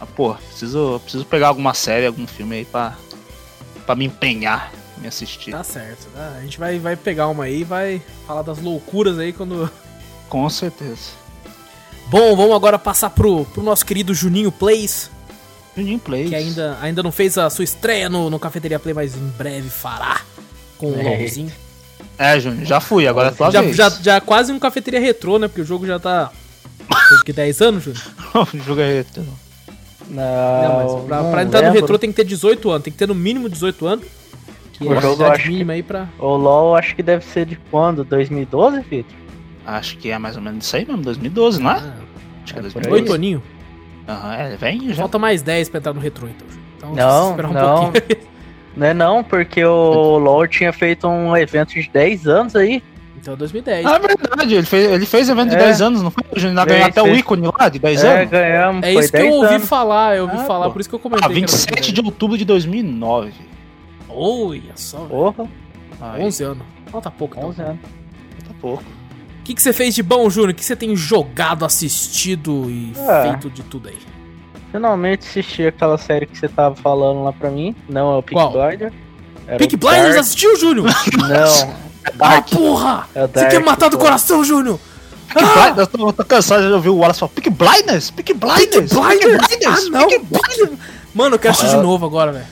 Ah, 0.00 0.06
pô, 0.06 0.34
preciso, 0.34 1.00
preciso 1.02 1.24
pegar 1.26 1.48
alguma 1.48 1.74
série, 1.74 2.06
algum 2.06 2.26
filme 2.26 2.56
aí 2.56 2.64
pra, 2.64 2.96
pra 3.84 3.94
me 3.94 4.06
empenhar, 4.06 4.72
me 4.98 5.06
assistir. 5.08 5.50
Tá 5.50 5.62
certo, 5.62 6.08
né? 6.14 6.36
A 6.38 6.40
gente 6.42 6.58
vai, 6.58 6.78
vai 6.78 6.96
pegar 6.96 7.28
uma 7.28 7.44
aí 7.44 7.60
e 7.60 7.64
vai 7.64 8.00
falar 8.26 8.42
das 8.42 8.58
loucuras 8.58 9.18
aí 9.18 9.32
quando. 9.32 9.70
Com 10.28 10.48
certeza. 10.48 11.10
Bom, 12.06 12.34
vamos 12.36 12.54
agora 12.56 12.78
passar 12.78 13.10
pro, 13.10 13.44
pro 13.46 13.62
nosso 13.62 13.84
querido 13.84 14.14
Juninho 14.14 14.50
Plays. 14.50 15.10
Juninho 15.76 15.98
Plays. 15.98 16.28
Que 16.30 16.34
ainda, 16.34 16.78
ainda 16.80 17.02
não 17.02 17.12
fez 17.12 17.36
a 17.38 17.48
sua 17.50 17.62
estreia 17.64 18.08
no, 18.08 18.28
no 18.30 18.38
Cafeteria 18.38 18.78
Play, 18.78 18.94
mas 18.94 19.14
em 19.14 19.28
breve 19.28 19.68
fará. 19.70 20.22
Com 20.78 20.92
o 20.92 20.98
É. 21.00 21.02
LOLzinho. 21.02 21.52
É, 22.18 22.38
Júnior, 22.40 22.64
já 22.66 22.80
fui, 22.80 23.06
agora 23.06 23.28
é 23.28 23.30
a 23.30 23.34
tua 23.34 23.50
Já, 23.50 23.60
vez. 23.62 23.76
já, 23.76 23.88
já 23.90 24.20
quase 24.20 24.52
um 24.52 24.58
Cafeteria 24.58 25.00
Retrô, 25.00 25.38
né? 25.38 25.46
Porque 25.48 25.60
o 25.60 25.64
jogo 25.64 25.86
já 25.86 25.98
tá. 25.98 26.30
Tem 26.90 27.18
que 27.24 27.32
10 27.32 27.60
anos, 27.62 27.84
Júnior? 27.84 28.02
Jogo 28.66 28.80
é 28.80 28.92
reto. 28.94 29.20
Não, 30.08 30.22
Não, 30.22 30.76
mas 30.96 31.04
pra, 31.06 31.22
não 31.22 31.30
pra 31.30 31.42
entrar 31.42 31.60
no 31.60 31.66
lembro. 31.68 31.80
retrô 31.80 31.98
tem 31.98 32.10
que 32.10 32.16
ter 32.16 32.24
18 32.24 32.70
anos. 32.70 32.82
Tem 32.82 32.92
que 32.92 32.98
ter 32.98 33.06
no 33.06 33.14
mínimo 33.14 33.48
18 33.48 33.86
anos. 33.86 34.04
Que 34.72 34.84
O 34.84 34.94
é 34.94 34.98
a 34.98 35.00
jogo 35.00 35.14
eu 35.14 35.26
idade 35.26 35.32
acho 35.34 35.42
que- 35.44 35.48
mínima 35.50 35.72
aí 35.74 35.82
pra. 35.82 36.08
O 36.18 36.36
LoL 36.36 36.74
acho 36.76 36.96
que 36.96 37.02
deve 37.02 37.24
ser 37.24 37.46
de 37.46 37.56
quando? 37.70 38.02
2012, 38.04 38.80
Vitor? 38.82 39.16
Acho 39.66 39.96
que 39.98 40.10
é 40.10 40.18
mais 40.18 40.36
ou 40.36 40.42
menos 40.42 40.64
isso 40.64 40.74
aí 40.76 40.84
mesmo, 40.86 41.02
2012, 41.02 41.60
não 41.62 41.70
é? 41.70 41.74
Ah, 41.74 41.92
Acho 42.42 42.54
que 42.54 42.58
é 42.58 42.62
é 42.62 42.70
por 42.70 42.72
2012. 42.82 42.86
aí. 42.88 42.92
8 43.02 43.12
aninho. 43.14 43.42
Aham, 44.08 44.34
é, 44.34 44.56
vem 44.56 44.88
já. 44.88 44.94
Falta 44.96 45.18
mais 45.18 45.42
10 45.42 45.68
pra 45.68 45.78
entrar 45.78 45.92
no 45.92 46.00
retrô, 46.00 46.26
então. 46.26 46.46
Então, 46.78 46.94
Não, 46.94 47.30
esperar 47.30 47.48
um 47.50 47.52
não. 47.52 47.92
pouquinho. 47.92 48.30
Não 48.76 48.86
é 48.86 48.94
não, 48.94 49.22
porque 49.22 49.62
o 49.64 50.18
LoL 50.18 50.48
tinha 50.48 50.72
feito 50.72 51.06
um 51.06 51.36
evento 51.36 51.74
de 51.74 51.88
10 51.92 52.26
anos 52.26 52.56
aí. 52.56 52.82
Então 53.20 53.34
é 53.34 53.36
2010. 53.36 53.86
Ah, 53.86 53.96
é 53.96 53.98
verdade, 54.00 54.54
ele 54.54 54.66
fez, 54.66 54.90
ele 54.92 55.06
fez 55.06 55.28
evento 55.28 55.50
de 55.50 55.56
É. 55.56 55.58
10 55.58 55.82
anos, 55.82 56.02
não 56.02 56.10
foi? 56.10 56.24
Ganhou 56.40 56.86
até 56.86 57.02
o 57.02 57.14
ícone 57.14 57.46
lá 57.58 57.68
de 57.68 57.78
10 57.78 58.02
é, 58.04 58.16
anos? 58.18 58.30
ganhamos. 58.30 58.82
É 58.86 58.92
foi 58.92 59.02
isso 59.02 59.12
que 59.12 59.18
eu 59.18 59.22
10 59.22 59.34
ouvi 59.36 59.54
anos. 59.54 59.68
falar, 59.68 60.16
eu 60.16 60.22
ouvi 60.24 60.36
Ah, 60.38 60.44
falar, 60.44 60.66
pô. 60.66 60.72
por 60.72 60.80
isso 60.80 60.88
que 60.88 60.94
eu 60.94 60.98
comentei. 61.00 61.24
Ah, 61.24 61.28
que 61.28 61.32
era 61.38 61.40
27 61.46 61.92
de 61.92 62.02
2010. 62.02 62.06
outubro 62.06 62.38
de 62.38 62.44
2009. 62.44 63.32
Olha 64.08 64.72
só. 64.74 64.98
Porra, 64.98 65.46
Aí, 66.00 66.22
11 66.24 66.42
anos. 66.44 66.62
Falta 66.90 67.10
pouco, 67.10 67.36
então. 67.36 67.50
11 67.50 67.62
anos. 67.62 67.78
Tá 68.46 68.54
pouco. 68.60 68.82
O 68.82 69.42
que, 69.44 69.54
que 69.54 69.62
você 69.62 69.72
fez 69.72 69.94
de 69.94 70.02
bom, 70.02 70.28
Júnior? 70.30 70.50
O 70.52 70.54
que 70.54 70.64
você 70.64 70.74
tem 70.76 70.94
jogado, 70.96 71.64
assistido 71.64 72.70
e 72.70 72.92
Ah. 73.08 73.22
feito 73.22 73.50
de 73.50 73.62
tudo 73.62 73.88
aí? 73.88 73.98
Finalmente 74.72 75.26
assisti 75.26 75.66
aquela 75.66 75.98
série 75.98 76.26
que 76.26 76.38
você 76.38 76.48
tava 76.48 76.74
falando 76.76 77.24
lá 77.24 77.32
pra 77.32 77.50
mim. 77.50 77.74
Não 77.88 78.12
é 78.14 78.16
o 78.18 78.22
Peak 78.22 78.34
Qual? 78.34 78.52
Blinder. 78.52 78.92
Peak 79.58 79.74
o 79.74 79.78
Blinders 79.78 80.06
Dark. 80.14 80.18
assistiu, 80.20 80.56
Júnior? 80.56 80.86
Não, 81.18 81.74
ah, 82.20 82.42
porra! 82.42 83.08
é 83.14 83.24
o 83.24 83.28
Você 83.28 83.46
quer 83.46 83.60
matar 83.60 83.88
do 83.90 83.98
coração, 83.98 84.42
Júnior? 84.44 84.78
Blinders, 85.32 85.76
eu 85.78 85.86
tô, 85.86 86.08
eu 86.08 86.12
tô 86.12 86.24
cansado 86.24 86.66
de 86.66 86.72
ouvir 86.72 86.88
o 86.88 86.96
Wallace 86.96 87.20
falar 87.20 87.30
Peak 87.32 87.50
Blinders, 87.50 88.10
Peak 88.10 88.34
Blinders, 88.34 88.92
Blinders? 88.92 89.46
Ah, 89.66 89.80
não! 89.90 90.08
Peaky 90.08 90.26
Peaky- 90.26 90.78
Mano, 91.14 91.34
eu 91.34 91.38
quero 91.38 91.54
assistir 91.54 91.76
de 91.76 91.82
novo 91.82 92.06
agora, 92.06 92.32
velho. 92.32 92.46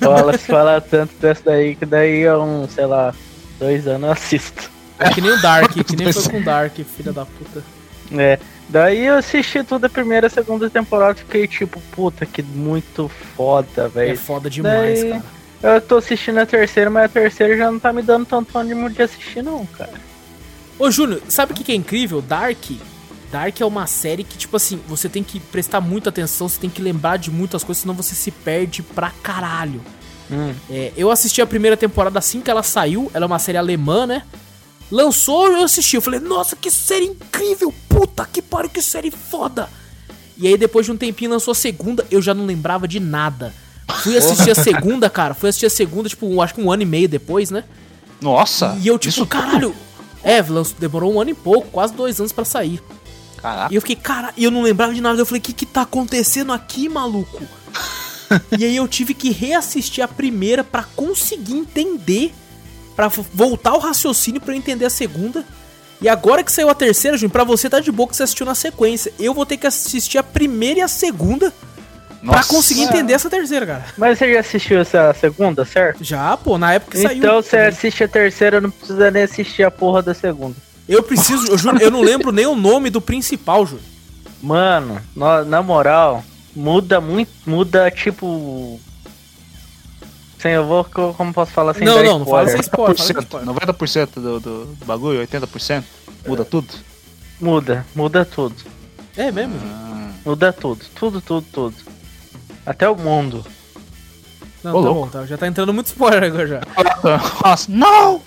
Fala, 0.00 0.32
fala 0.38 0.80
tanto 0.80 1.12
dessa 1.20 1.42
daí 1.44 1.74
que 1.74 1.84
daí 1.86 2.22
é 2.22 2.36
um, 2.36 2.68
sei 2.68 2.86
lá, 2.86 3.12
dois 3.58 3.86
anos 3.86 4.06
eu 4.06 4.12
assisto. 4.12 4.70
É 4.98 5.10
que 5.10 5.20
nem 5.20 5.30
o 5.32 5.40
Dark, 5.42 5.72
que 5.84 5.96
nem 5.96 6.12
foi 6.12 6.22
com 6.30 6.38
o 6.38 6.44
Dark, 6.44 6.74
filha 6.96 7.12
da 7.12 7.24
puta. 7.26 7.62
É. 8.12 8.38
Daí 8.68 9.06
eu 9.06 9.16
assisti 9.16 9.62
toda 9.64 9.86
a 9.88 9.90
primeira 9.90 10.26
e 10.28 10.30
segunda 10.30 10.68
temporada 10.70 11.12
e 11.18 11.22
fiquei 11.22 11.46
tipo, 11.48 11.80
puta, 11.92 12.24
que 12.26 12.42
muito 12.42 13.08
foda, 13.36 13.84
É 13.84 13.88
velho. 13.88 14.18
foda 14.18 14.48
demais, 14.50 15.00
Daí- 15.00 15.10
cara. 15.10 15.22
Eu 15.62 15.80
tô 15.80 15.96
assistindo 15.96 16.38
a 16.38 16.46
terceira, 16.46 16.90
mas 16.90 17.04
a 17.04 17.08
terceira 17.08 17.56
já 17.56 17.70
não 17.70 17.78
tá 17.78 17.92
me 17.92 18.02
dando 18.02 18.26
tanto 18.26 18.56
ânimo 18.58 18.90
de 18.90 19.02
assistir, 19.02 19.42
não, 19.42 19.64
cara. 19.66 19.94
Ô, 20.78 20.90
Júnior, 20.90 21.22
sabe 21.28 21.52
o 21.52 21.54
que, 21.54 21.64
que 21.64 21.72
é 21.72 21.74
incrível? 21.74 22.20
Dark. 22.20 22.70
Dark 23.30 23.60
é 23.60 23.64
uma 23.64 23.86
série 23.86 24.22
que, 24.22 24.36
tipo 24.36 24.56
assim, 24.56 24.80
você 24.86 25.08
tem 25.08 25.22
que 25.22 25.40
prestar 25.40 25.80
muita 25.80 26.10
atenção, 26.10 26.48
você 26.48 26.60
tem 26.60 26.70
que 26.70 26.82
lembrar 26.82 27.16
de 27.16 27.30
muitas 27.30 27.64
coisas, 27.64 27.80
senão 27.82 27.94
você 27.94 28.14
se 28.14 28.30
perde 28.30 28.82
pra 28.82 29.10
caralho. 29.22 29.82
Hum. 30.30 30.54
É, 30.70 30.92
eu 30.96 31.10
assisti 31.10 31.40
a 31.40 31.46
primeira 31.46 31.76
temporada 31.76 32.18
assim 32.18 32.40
que 32.40 32.50
ela 32.50 32.62
saiu, 32.62 33.10
ela 33.14 33.24
é 33.24 33.26
uma 33.26 33.38
série 33.38 33.58
alemã, 33.58 34.06
né? 34.06 34.22
Lançou, 34.90 35.48
eu 35.48 35.64
assisti, 35.64 35.96
eu 35.96 36.02
falei, 36.02 36.20
nossa, 36.20 36.54
que 36.54 36.70
série 36.70 37.06
incrível, 37.06 37.74
puta 37.88 38.28
que 38.30 38.40
pariu, 38.40 38.70
que 38.70 38.82
série 38.82 39.10
foda. 39.10 39.68
E 40.36 40.46
aí 40.46 40.56
depois 40.56 40.86
de 40.86 40.92
um 40.92 40.96
tempinho 40.96 41.30
lançou 41.30 41.52
a 41.52 41.54
segunda, 41.54 42.06
eu 42.10 42.20
já 42.20 42.34
não 42.34 42.44
lembrava 42.44 42.86
de 42.86 43.00
nada. 43.00 43.52
Fui 44.02 44.16
assistir 44.16 44.50
a 44.50 44.54
segunda, 44.54 45.08
cara, 45.08 45.34
fui 45.34 45.48
assistir 45.48 45.66
a 45.66 45.70
segunda, 45.70 46.08
tipo, 46.08 46.40
acho 46.42 46.54
que 46.54 46.60
um 46.60 46.70
ano 46.72 46.82
e 46.82 46.86
meio 46.86 47.08
depois, 47.08 47.50
né? 47.50 47.64
Nossa, 48.20 48.76
E 48.80 48.86
eu, 48.88 48.98
tipo, 48.98 49.10
isso 49.10 49.26
caralho. 49.26 49.74
É, 50.22 50.42
demorou 50.78 51.12
um 51.14 51.20
ano 51.20 51.30
e 51.30 51.34
pouco, 51.34 51.68
quase 51.68 51.94
dois 51.94 52.18
anos 52.18 52.32
pra 52.32 52.44
sair. 52.44 52.82
Caraca, 53.36 53.72
E 53.72 53.76
eu 53.76 53.80
fiquei, 53.80 53.94
cara, 53.96 54.32
e 54.36 54.42
eu 54.44 54.50
não 54.50 54.62
lembrava 54.62 54.92
de 54.92 55.00
nada. 55.00 55.20
Eu 55.20 55.26
falei, 55.26 55.38
o 55.38 55.42
que 55.42 55.52
que 55.52 55.66
tá 55.66 55.82
acontecendo 55.82 56.52
aqui, 56.52 56.88
maluco? 56.88 57.42
e 58.58 58.64
aí 58.64 58.74
eu 58.74 58.88
tive 58.88 59.14
que 59.14 59.30
reassistir 59.30 60.02
a 60.02 60.08
primeira 60.08 60.64
pra 60.64 60.82
conseguir 60.96 61.54
entender, 61.54 62.34
pra 62.96 63.06
vo- 63.08 63.24
voltar 63.32 63.74
o 63.74 63.78
raciocínio 63.78 64.40
pra 64.40 64.52
eu 64.52 64.58
entender 64.58 64.84
a 64.86 64.90
segunda. 64.90 65.44
E 66.00 66.08
agora 66.08 66.42
que 66.42 66.50
saiu 66.50 66.68
a 66.68 66.74
terceira, 66.74 67.16
Júnior, 67.16 67.32
pra 67.32 67.44
você 67.44 67.70
tá 67.70 67.78
de 67.78 67.92
boa 67.92 68.08
que 68.08 68.16
você 68.16 68.24
assistiu 68.24 68.44
na 68.46 68.54
sequência. 68.54 69.12
Eu 69.18 69.32
vou 69.32 69.46
ter 69.46 69.56
que 69.58 69.66
assistir 69.66 70.18
a 70.18 70.22
primeira 70.22 70.80
e 70.80 70.82
a 70.82 70.88
segunda 70.88 71.52
pra 72.20 72.36
Nossa. 72.36 72.48
conseguir 72.48 72.82
entender 72.82 73.12
essa 73.12 73.28
terceira, 73.30 73.66
cara. 73.66 73.84
Mas 73.96 74.18
você 74.18 74.32
já 74.34 74.40
assistiu 74.40 74.80
essa 74.80 75.14
segunda, 75.14 75.64
certo? 75.64 76.02
Já, 76.02 76.36
pô, 76.36 76.58
na 76.58 76.74
época 76.74 76.92
que 76.96 77.02
saiu. 77.02 77.18
Então 77.18 77.42
você 77.42 77.56
assiste 77.58 78.04
a 78.04 78.08
terceira, 78.08 78.60
não 78.60 78.70
precisa 78.70 79.10
nem 79.10 79.22
assistir 79.22 79.62
a 79.64 79.70
porra 79.70 80.02
da 80.02 80.14
segunda. 80.14 80.56
Eu 80.88 81.02
preciso, 81.02 81.48
eu 81.48 81.58
juro, 81.58 81.78
eu 81.82 81.90
não 81.90 82.00
lembro 82.00 82.30
nem 82.32 82.46
o 82.46 82.54
nome 82.54 82.90
do 82.90 83.00
principal, 83.00 83.66
Júnior. 83.66 83.84
Mano, 84.42 85.00
na, 85.16 85.44
na 85.44 85.62
moral, 85.62 86.22
muda 86.54 87.00
muito, 87.00 87.30
muda 87.46 87.90
tipo. 87.90 88.80
Sim, 90.38 90.48
eu 90.50 90.66
vou, 90.66 90.84
co- 90.84 91.14
como 91.14 91.32
posso 91.32 91.50
falar 91.50 91.74
sem 91.74 91.84
Não, 91.84 91.96
dar 91.96 92.04
não, 92.04 92.18
não 92.20 92.26
fala 92.26 92.44
spoiler? 92.44 92.52
sem 92.52 92.60
spoiler. 92.60 92.96
fala 92.96 93.06
sem 93.06 93.16
90%, 93.16 93.22
spoiler. 93.22 93.54
90% 93.54 94.08
do, 94.14 94.40
do, 94.40 94.64
do 94.66 94.84
bagulho, 94.84 95.26
80%, 95.26 95.82
muda 96.26 96.44
tudo. 96.44 96.68
Muda, 97.40 97.86
muda 97.94 98.24
tudo. 98.24 98.54
É 99.16 99.32
mesmo? 99.32 99.54
Ah, 99.64 100.10
Muda 100.24 100.52
tudo, 100.52 100.84
tudo, 100.94 101.20
tudo, 101.20 101.46
tudo. 101.52 101.74
Até 102.66 102.88
o 102.88 102.96
mundo. 102.96 103.46
Não, 104.62 104.72
Ô, 104.72 104.74
tá 104.74 104.80
louco. 104.80 105.00
bom, 105.00 105.08
tá, 105.08 105.26
já 105.26 105.38
tá 105.38 105.46
entrando 105.46 105.72
muito 105.72 105.86
spoiler 105.86 106.24
agora 106.24 106.46
já. 106.46 106.60
Nossa, 107.44 107.70
não! 107.70 108.20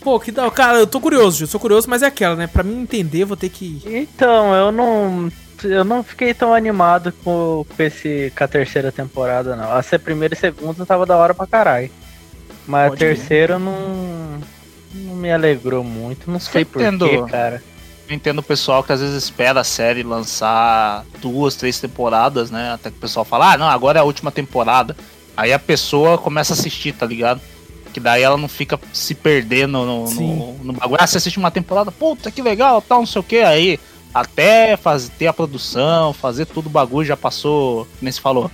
Pô, 0.00 0.20
que 0.20 0.30
da. 0.30 0.50
Cara, 0.50 0.78
eu 0.78 0.86
tô 0.86 1.00
curioso, 1.00 1.44
eu 1.44 1.48
sou 1.48 1.58
curioso, 1.60 1.88
mas 1.88 2.02
é 2.02 2.06
aquela, 2.06 2.36
né? 2.36 2.46
Pra 2.46 2.62
mim 2.62 2.80
entender, 2.80 3.22
eu 3.22 3.26
vou 3.26 3.36
ter 3.36 3.48
que. 3.48 3.82
Então, 3.86 4.54
eu 4.54 4.70
não. 4.70 5.30
Eu 5.64 5.84
não 5.84 6.02
fiquei 6.02 6.34
tão 6.34 6.52
animado 6.52 7.12
com, 7.24 7.64
com, 7.64 7.82
esse, 7.82 8.32
com 8.36 8.44
a 8.44 8.48
terceira 8.48 8.92
temporada, 8.92 9.56
não. 9.56 9.76
Essa 9.78 9.98
primeira 9.98 10.34
e 10.34 10.36
segunda 10.36 10.84
tava 10.84 11.06
da 11.06 11.16
hora 11.16 11.34
pra 11.34 11.46
caralho. 11.46 11.90
Mas 12.66 12.90
Pode 12.90 13.04
a 13.04 13.08
terceira 13.08 13.58
não. 13.58 14.38
Não 14.94 15.14
me 15.14 15.32
alegrou 15.32 15.82
muito. 15.82 16.30
Não 16.30 16.38
sei 16.38 16.64
porquê, 16.64 17.22
cara. 17.30 17.62
Eu 18.08 18.14
entendo 18.14 18.38
o 18.38 18.42
pessoal 18.42 18.84
que 18.84 18.92
às 18.92 19.00
vezes 19.00 19.24
espera 19.24 19.60
a 19.60 19.64
série 19.64 20.02
lançar 20.02 21.04
duas, 21.20 21.56
três 21.56 21.80
temporadas, 21.80 22.50
né? 22.50 22.72
Até 22.72 22.90
que 22.90 22.96
o 22.96 23.00
pessoal 23.00 23.24
fala, 23.24 23.52
ah, 23.52 23.58
não, 23.58 23.66
agora 23.66 23.98
é 23.98 24.02
a 24.02 24.04
última 24.04 24.30
temporada. 24.30 24.96
Aí 25.36 25.52
a 25.52 25.58
pessoa 25.58 26.16
começa 26.16 26.52
a 26.52 26.56
assistir, 26.56 26.92
tá 26.92 27.04
ligado? 27.04 27.40
Que 27.92 27.98
daí 27.98 28.22
ela 28.22 28.36
não 28.36 28.48
fica 28.48 28.78
se 28.92 29.14
perdendo 29.14 29.84
no, 29.84 30.10
no, 30.10 30.52
no 30.58 30.72
bagulho. 30.72 31.00
Ah, 31.00 31.06
você 31.06 31.18
assiste 31.18 31.38
uma 31.38 31.50
temporada, 31.50 31.90
puta 31.90 32.30
que 32.30 32.40
legal, 32.40 32.80
tal, 32.80 33.00
não 33.00 33.06
sei 33.06 33.20
o 33.20 33.24
que. 33.24 33.38
Aí 33.38 33.80
até 34.14 34.76
fazer, 34.76 35.10
ter 35.18 35.26
a 35.26 35.32
produção, 35.32 36.12
fazer 36.12 36.46
tudo 36.46 36.66
o 36.66 36.70
bagulho, 36.70 37.06
já 37.06 37.16
passou, 37.16 37.86
como 37.98 38.12
se 38.12 38.20
falou. 38.20 38.50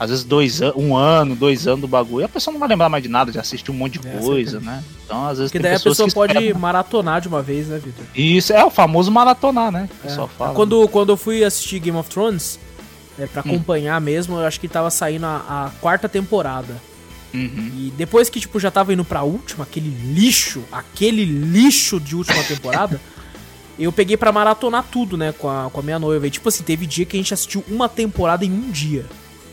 Às 0.00 0.10
vezes 0.10 0.24
dois 0.24 0.62
an 0.62 0.72
um 0.76 0.94
ano, 0.96 1.34
dois 1.34 1.66
anos 1.66 1.80
do 1.80 1.88
bagulho. 1.88 2.22
E 2.22 2.24
a 2.24 2.28
pessoa 2.28 2.52
não 2.52 2.60
vai 2.60 2.68
lembrar 2.68 2.88
mais 2.88 3.02
de 3.02 3.08
nada, 3.08 3.32
já 3.32 3.40
assistiu 3.40 3.74
um 3.74 3.76
monte 3.76 3.98
de 3.98 4.06
É, 4.06 4.12
coisa, 4.12 4.60
né? 4.60 4.82
Então, 5.04 5.26
às 5.26 5.38
vezes 5.38 5.50
Porque 5.50 5.62
daí 5.62 5.74
a 5.74 5.80
pessoa 5.80 6.08
pode 6.10 6.34
esperam. 6.38 6.60
maratonar 6.60 7.20
de 7.20 7.26
uma 7.28 7.42
vez, 7.42 7.66
né, 7.68 7.80
Vitor? 7.84 8.04
Isso, 8.14 8.52
é 8.52 8.64
o 8.64 8.70
famoso 8.70 9.10
maratonar, 9.10 9.72
né? 9.72 9.88
O 9.98 10.02
pessoal 10.06 10.30
É. 10.32 10.38
fala. 10.38 10.54
Quando, 10.54 10.86
quando 10.88 11.10
eu 11.10 11.16
fui 11.16 11.42
assistir 11.42 11.80
Game 11.80 11.98
of 11.98 12.08
Thrones, 12.08 12.60
é, 13.18 13.26
pra 13.26 13.42
Hum. 13.44 13.50
acompanhar 13.54 14.00
mesmo, 14.00 14.36
eu 14.36 14.46
acho 14.46 14.60
que 14.60 14.68
tava 14.68 14.88
saindo 14.90 15.26
a, 15.26 15.36
a 15.66 15.70
quarta 15.80 16.08
temporada. 16.08 16.76
Uhum. 17.34 17.70
E 17.76 17.92
depois 17.96 18.30
que, 18.30 18.38
tipo, 18.40 18.58
já 18.60 18.70
tava 18.70 18.92
indo 18.92 19.04
pra 19.04 19.22
última, 19.24 19.64
aquele 19.64 19.90
lixo, 20.14 20.62
aquele 20.70 21.24
lixo 21.24 21.98
de 21.98 22.14
última 22.14 22.42
temporada, 22.44 23.00
eu 23.78 23.90
peguei 23.92 24.16
pra 24.16 24.30
maratonar 24.30 24.84
tudo, 24.90 25.16
né, 25.16 25.32
com 25.36 25.48
a, 25.50 25.68
com 25.70 25.80
a 25.80 25.82
minha 25.82 25.98
noiva. 25.98 26.26
E, 26.26 26.30
tipo 26.30 26.48
assim, 26.48 26.62
teve 26.62 26.86
dia 26.86 27.04
que 27.04 27.16
a 27.16 27.20
gente 27.20 27.34
assistiu 27.34 27.64
uma 27.68 27.88
temporada 27.88 28.44
em 28.44 28.50
um 28.52 28.70
dia. 28.70 29.04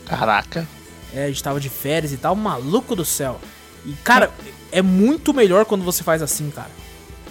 Caraca. 0.06 0.66
É, 1.14 1.24
a 1.24 1.28
gente 1.28 1.42
tava 1.42 1.60
de 1.60 1.68
férias 1.68 2.12
e 2.12 2.16
tal, 2.16 2.34
maluco 2.34 2.96
do 2.96 3.04
céu. 3.04 3.40
E, 3.84 3.92
cara, 4.04 4.30
é 4.72 4.82
muito 4.82 5.34
melhor 5.34 5.64
quando 5.64 5.84
você 5.84 6.02
faz 6.02 6.22
assim, 6.22 6.50
cara. 6.50 6.70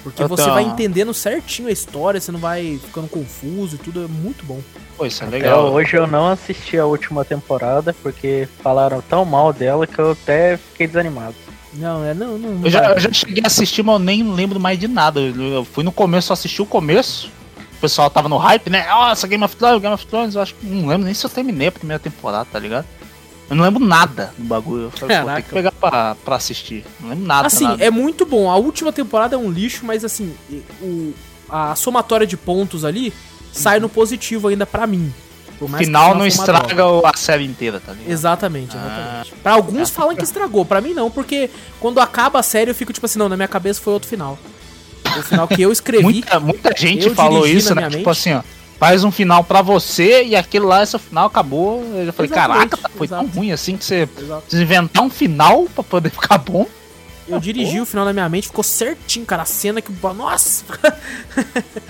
Porque 0.04 0.22
Eu 0.22 0.28
você 0.28 0.48
vai 0.52 0.64
entendendo 0.64 1.16
certinho 1.16 1.68
a 1.68 1.72
história, 1.72 2.22
você 2.22 2.32
não 2.32 2.40
vai 2.40 2.80
ficando 2.86 3.08
confuso 3.08 3.76
e 3.76 3.80
tudo, 3.80 4.04
é 4.04 4.08
muito 4.08 4.46
bom. 4.46 4.62
Pô, 4.96 5.04
isso 5.04 5.24
é 5.24 5.28
Até 5.28 5.38
legal. 5.38 5.74
hoje 5.74 5.98
eu 5.98 6.06
não 6.06 6.28
assisti 6.28 6.78
a 6.78 6.86
última 6.86 7.26
temporada 7.26 7.92
porque 8.04 8.48
falaram 8.62 9.02
tão 9.02 9.26
mal 9.26 9.52
dela 9.52 9.88
que 9.88 9.98
eu 9.98 10.12
até 10.12 10.58
fiquei 10.58 10.86
desanimado. 10.86 11.34
Não, 11.74 12.06
é, 12.06 12.14
não, 12.14 12.38
não. 12.38 12.52
não 12.52 12.66
Eu 12.66 12.70
já, 12.70 12.92
eu 12.92 13.00
já 13.00 13.12
cheguei 13.12 13.44
a 13.44 13.48
assistir, 13.48 13.82
mas 13.82 13.94
eu 13.94 14.00
nem 14.00 14.32
lembro 14.32 14.60
mais 14.60 14.80
de 14.80 14.88
nada. 14.88 15.20
Eu, 15.20 15.36
eu 15.54 15.66
fui 15.66 15.84
no 15.84 15.92
começo, 15.92 16.32
assisti 16.32 16.62
o 16.62 16.68
começo. 16.68 17.32
O 17.86 17.88
pessoal 17.88 18.10
tava 18.10 18.28
no 18.28 18.38
hype, 18.38 18.68
né? 18.70 18.88
Nossa, 18.88 19.28
Game 19.28 19.44
of 19.44 19.56
Thrones, 19.56 19.80
Game 19.80 19.94
of 19.94 20.08
Thrones. 20.08 20.34
Eu 20.34 20.42
acho 20.42 20.56
que 20.56 20.66
não 20.66 20.88
lembro 20.88 21.06
nem 21.06 21.14
se 21.14 21.24
eu 21.24 21.30
terminei 21.30 21.68
a 21.68 21.72
primeira 21.72 22.00
temporada, 22.00 22.48
tá 22.52 22.58
ligado? 22.58 22.86
Eu 23.48 23.56
não 23.56 23.64
lembro 23.64 23.84
nada 23.84 24.34
do 24.36 24.44
bagulho. 24.44 24.86
Eu 24.86 24.92
falei, 24.92 25.18
pô, 25.18 25.22
tem 25.22 25.26
Caraca. 25.28 25.42
que 25.44 25.54
pegar 25.54 25.72
pra, 25.72 26.16
pra 26.26 26.36
assistir. 26.36 26.84
Não 27.00 27.10
lembro 27.10 27.26
nada. 27.26 27.46
Assim, 27.46 27.66
nada. 27.66 27.84
é 27.84 27.92
muito 27.92 28.26
bom. 28.26 28.50
A 28.50 28.56
última 28.56 28.92
temporada 28.92 29.36
é 29.36 29.38
um 29.38 29.52
lixo, 29.52 29.86
mas 29.86 30.04
assim, 30.04 30.36
o, 30.82 31.14
a 31.48 31.76
somatória 31.76 32.26
de 32.26 32.36
pontos 32.36 32.84
ali 32.84 33.14
sai 33.54 33.80
no 33.80 33.88
positivo 33.88 34.48
ainda 34.48 34.66
para 34.66 34.88
mim. 34.88 35.14
Mais 35.70 35.86
final 35.86 36.16
não 36.16 36.26
estraga 36.26 36.74
droga. 36.74 37.12
a 37.14 37.18
série 37.18 37.46
inteira, 37.46 37.80
tá 37.80 37.94
ligado? 37.94 38.12
Exatamente, 38.12 38.76
exatamente. 38.76 39.34
Ah. 39.34 39.38
Pra 39.42 39.54
alguns 39.54 39.90
falam 39.90 40.16
que 40.16 40.24
estragou, 40.24 40.66
para 40.66 40.82
mim 40.82 40.94
não, 40.94 41.10
porque 41.10 41.50
quando 41.80 42.00
acaba 42.00 42.40
a 42.40 42.44
série 42.44 42.72
eu 42.72 42.76
fico 42.76 42.92
tipo 42.92 43.06
assim, 43.06 43.20
não, 43.20 43.30
na 43.30 43.38
minha 43.38 43.48
cabeça 43.48 43.80
foi 43.80 43.94
outro 43.94 44.10
final. 44.10 44.38
O 45.20 45.24
final 45.24 45.48
que 45.48 45.62
eu 45.62 45.72
escrevi. 45.72 46.04
muita, 46.04 46.40
muita 46.40 46.74
gente 46.76 47.10
falou 47.12 47.48
isso, 47.48 47.74
né? 47.76 47.84
Tipo 47.84 47.98
mente. 47.98 48.10
assim, 48.10 48.34
ó. 48.34 48.42
Faz 48.78 49.04
um 49.06 49.12
final 49.12 49.44
para 49.44 49.62
você 49.62 50.24
e 50.26 50.36
aquilo 50.36 50.68
lá, 50.68 50.84
esse 50.84 51.00
final 51.00 51.28
acabou. 51.28 51.82
Eu 51.96 52.08
já 52.08 52.12
falei, 52.12 52.30
Exatamente, 52.32 52.70
caraca, 52.72 52.90
foi 52.98 53.08
exato. 53.08 53.24
tão 53.24 53.34
ruim 53.34 53.52
assim 53.54 53.78
que 53.78 53.86
você 53.86 54.08
inventar 54.54 55.04
um 55.04 55.10
final 55.10 55.66
para 55.74 55.84
poder 55.84 56.10
ficar 56.10 56.38
bom. 56.38 56.66
Eu 57.28 57.40
dirigi 57.40 57.80
o 57.80 57.86
final 57.86 58.06
na 58.06 58.14
minha 58.14 58.28
mente, 58.30 58.48
ficou 58.48 58.64
certinho, 58.64 59.26
cara. 59.26 59.44
A 59.44 59.46
cena 59.46 59.82
que. 59.82 59.92
Nossa! 60.16 60.64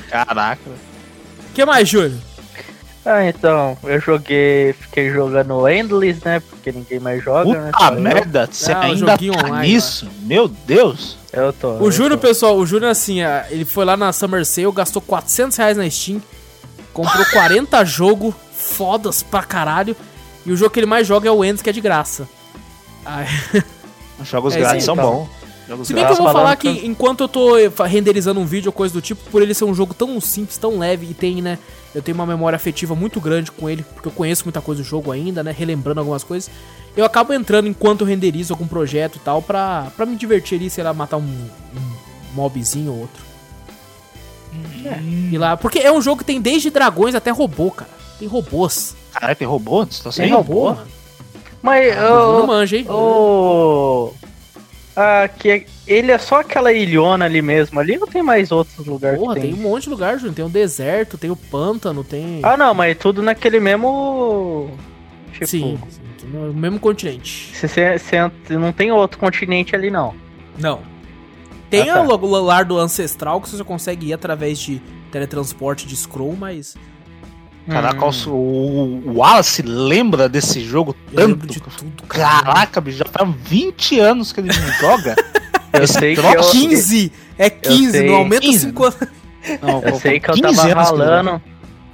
Caraca. 0.10 0.70
O 0.70 1.54
que 1.54 1.66
mais, 1.66 1.90
Júlio? 1.90 2.22
Ah, 3.06 3.24
então, 3.24 3.78
eu 3.84 4.00
joguei, 4.00 4.74
fiquei 4.74 5.12
jogando 5.12 5.68
Endless, 5.70 6.20
né? 6.26 6.40
Porque 6.40 6.72
ninguém 6.72 7.00
mais 7.00 7.24
joga, 7.24 7.46
Puta 7.46 7.62
né? 7.62 7.72
Puta 7.72 7.92
merda, 7.92 8.50
você 8.52 8.72
ah, 8.72 8.80
ainda 8.82 9.16
tá 9.16 9.24
online, 9.24 9.74
nisso? 9.74 10.10
Meu 10.22 10.48
Deus! 10.48 11.16
Eu 11.32 11.54
tô. 11.54 11.74
O 11.74 11.92
Júlio, 11.92 12.18
pessoal, 12.18 12.58
o 12.58 12.66
Júlio, 12.66 12.90
assim, 12.90 13.20
ele 13.52 13.64
foi 13.64 13.86
lá 13.86 13.96
na 13.96 14.12
Summer 14.12 14.44
Sale, 14.44 14.72
gastou 14.72 15.04
400 15.04 15.56
reais 15.56 15.78
na 15.78 15.88
Steam, 15.88 16.20
comprou 16.94 17.24
40 17.32 17.86
jogos 17.86 18.34
fodas 18.52 19.22
pra 19.22 19.44
caralho, 19.44 19.96
e 20.44 20.52
o 20.52 20.58
jogo 20.58 20.72
que 20.72 20.80
ele 20.80 20.88
mais 20.88 21.06
joga 21.06 21.30
é 21.30 21.32
o 21.32 21.46
Endless, 21.46 21.64
que 21.64 21.70
é 21.70 21.74
de 21.74 21.82
graça. 21.82 22.28
Ai. 23.06 23.28
Os 24.20 24.28
jogos 24.28 24.56
é, 24.58 24.60
grátis 24.60 24.84
são 24.84 24.96
então. 24.96 25.12
bons. 25.12 25.45
Se 25.84 25.94
bem 25.94 26.06
que 26.06 26.12
eu 26.12 26.18
vou 26.18 26.32
falar 26.32 26.56
que 26.56 26.70
enquanto 26.86 27.22
eu 27.22 27.28
tô 27.28 27.56
renderizando 27.86 28.40
um 28.40 28.46
vídeo 28.46 28.70
ou 28.70 28.74
coisa 28.74 28.94
do 28.94 29.02
tipo, 29.02 29.30
por 29.32 29.42
ele 29.42 29.54
ser 29.54 29.66
um 29.66 29.74
jogo 29.74 29.94
tão 29.94 30.20
simples, 30.22 30.58
tão 30.58 30.78
leve 30.78 31.08
e 31.10 31.14
tem, 31.14 31.42
né? 31.42 31.58
Eu 31.94 32.02
tenho 32.02 32.16
uma 32.16 32.26
memória 32.26 32.56
afetiva 32.56 32.94
muito 32.94 33.20
grande 33.20 33.52
com 33.52 33.70
ele, 33.70 33.84
porque 33.94 34.08
eu 34.08 34.12
conheço 34.12 34.44
muita 34.46 34.62
coisa 34.62 34.84
do 34.84 34.88
jogo 34.88 35.12
ainda, 35.12 35.44
né? 35.44 35.56
Relembrando 35.58 36.00
algumas 36.00 36.24
coisas. 36.24 36.52
Eu 36.96 37.04
acabo 37.04 37.34
entrando 37.34 37.68
enquanto 37.68 38.02
eu 38.02 38.08
renderizo 38.08 38.54
algum 38.54 38.68
projeto 38.68 39.16
e 39.16 39.20
tal, 39.20 39.42
pra, 39.42 39.92
pra 39.96 40.06
me 40.06 40.16
divertir 40.16 40.58
ali, 40.60 40.70
sei 40.70 40.84
lá, 40.84 40.94
matar 40.94 41.18
um, 41.18 41.22
um 41.22 42.34
mobzinho 42.34 42.92
ou 42.92 43.00
outro. 43.00 43.24
É. 44.86 45.00
E 45.32 45.38
lá, 45.38 45.58
porque 45.58 45.80
é 45.80 45.92
um 45.92 46.02
jogo 46.02 46.20
que 46.20 46.26
tem 46.26 46.40
desde 46.40 46.70
dragões 46.70 47.16
até 47.16 47.32
robô, 47.32 47.72
cara. 47.72 47.92
Tem 48.20 48.28
robôs. 48.28 48.96
Caralho, 49.12 49.36
tem 49.36 49.48
robôs? 49.48 50.00
Tem 50.16 50.32
robô, 50.32 50.66
mano. 50.66 50.88
Mas, 51.62 51.98
ah, 51.98 52.14
oh, 52.14 52.40
não 52.40 52.48
manja, 52.48 52.78
hein? 52.78 52.86
Oh, 52.88 54.12
ah, 54.96 55.28
que 55.28 55.50
é, 55.50 55.66
ele 55.86 56.12
é 56.12 56.18
só 56.18 56.40
aquela 56.40 56.72
ilhona 56.72 57.26
ali 57.26 57.42
mesmo. 57.42 57.80
Ali 57.80 57.98
não 57.98 58.08
tem 58.08 58.24
mais 58.24 58.52
outros 58.52 58.86
lugares. 58.86 59.20
Porra, 59.20 59.36
tem. 59.36 59.44
tem. 59.44 59.54
um 59.54 59.58
monte 59.58 59.84
de 59.84 59.90
lugar, 59.90 60.18
Júnior. 60.18 60.36
Tem 60.36 60.46
o 60.46 60.50
deserto, 60.50 61.18
tem 61.18 61.30
o 61.30 61.36
pântano, 61.36 62.04
tem. 62.04 62.40
Ah, 62.44 62.56
não, 62.56 62.74
mas 62.74 62.98
tudo 62.98 63.22
naquele 63.22 63.60
mesmo. 63.60 64.72
Tipo, 65.34 65.48
sim, 65.48 65.80
sim 65.90 66.06
no 66.26 66.54
mesmo 66.54 66.80
continente. 66.80 67.52
Você, 67.56 67.98
não 68.50 68.72
tem 68.72 68.92
outro 68.92 69.20
continente 69.20 69.76
ali, 69.76 69.90
não. 69.90 70.14
Não. 70.58 70.82
Tem 71.70 71.90
ah, 71.90 71.96
tá. 71.96 72.04
o 72.04 72.42
lar 72.42 72.66
do 72.66 72.78
ancestral 72.78 73.42
que 73.42 73.50
você 73.50 73.64
consegue 73.64 74.08
ir 74.08 74.14
através 74.14 74.60
de 74.60 74.82
teletransporte 75.12 75.88
de 75.88 75.96
Scroll, 75.96 76.36
mas 76.36 76.76
Caraca, 77.70 78.06
hum. 78.06 78.12
o, 78.28 79.02
o 79.06 79.18
Wallace 79.18 79.62
lembra 79.64 80.30
desse 80.30 80.62
jogo 80.62 80.96
tanto. 81.14 81.48
de 81.48 81.60
tudo, 81.60 82.04
cara. 82.08 82.44
Caraca, 82.44 82.82
bicho, 82.82 83.00
já 83.00 83.06
faz 83.06 83.28
20 83.36 84.00
anos 84.00 84.32
que 84.32 84.40
ele 84.40 84.50
não 84.50 84.68
joga. 84.80 85.16
eu 85.74 85.88
sei 85.88 86.16
que 86.16 86.22
eu, 86.22 86.52
15, 86.52 87.12
é 87.38 87.50
15, 87.50 88.04
não 88.04 88.16
aumenta 88.16 88.52
5 88.52 88.84
anos. 88.84 89.00
Não, 89.62 89.82
eu 89.82 89.96
sei 90.00 90.20
que 90.20 90.30
eu 90.30 90.42
tava 90.42 90.74
ralando. 90.74 91.42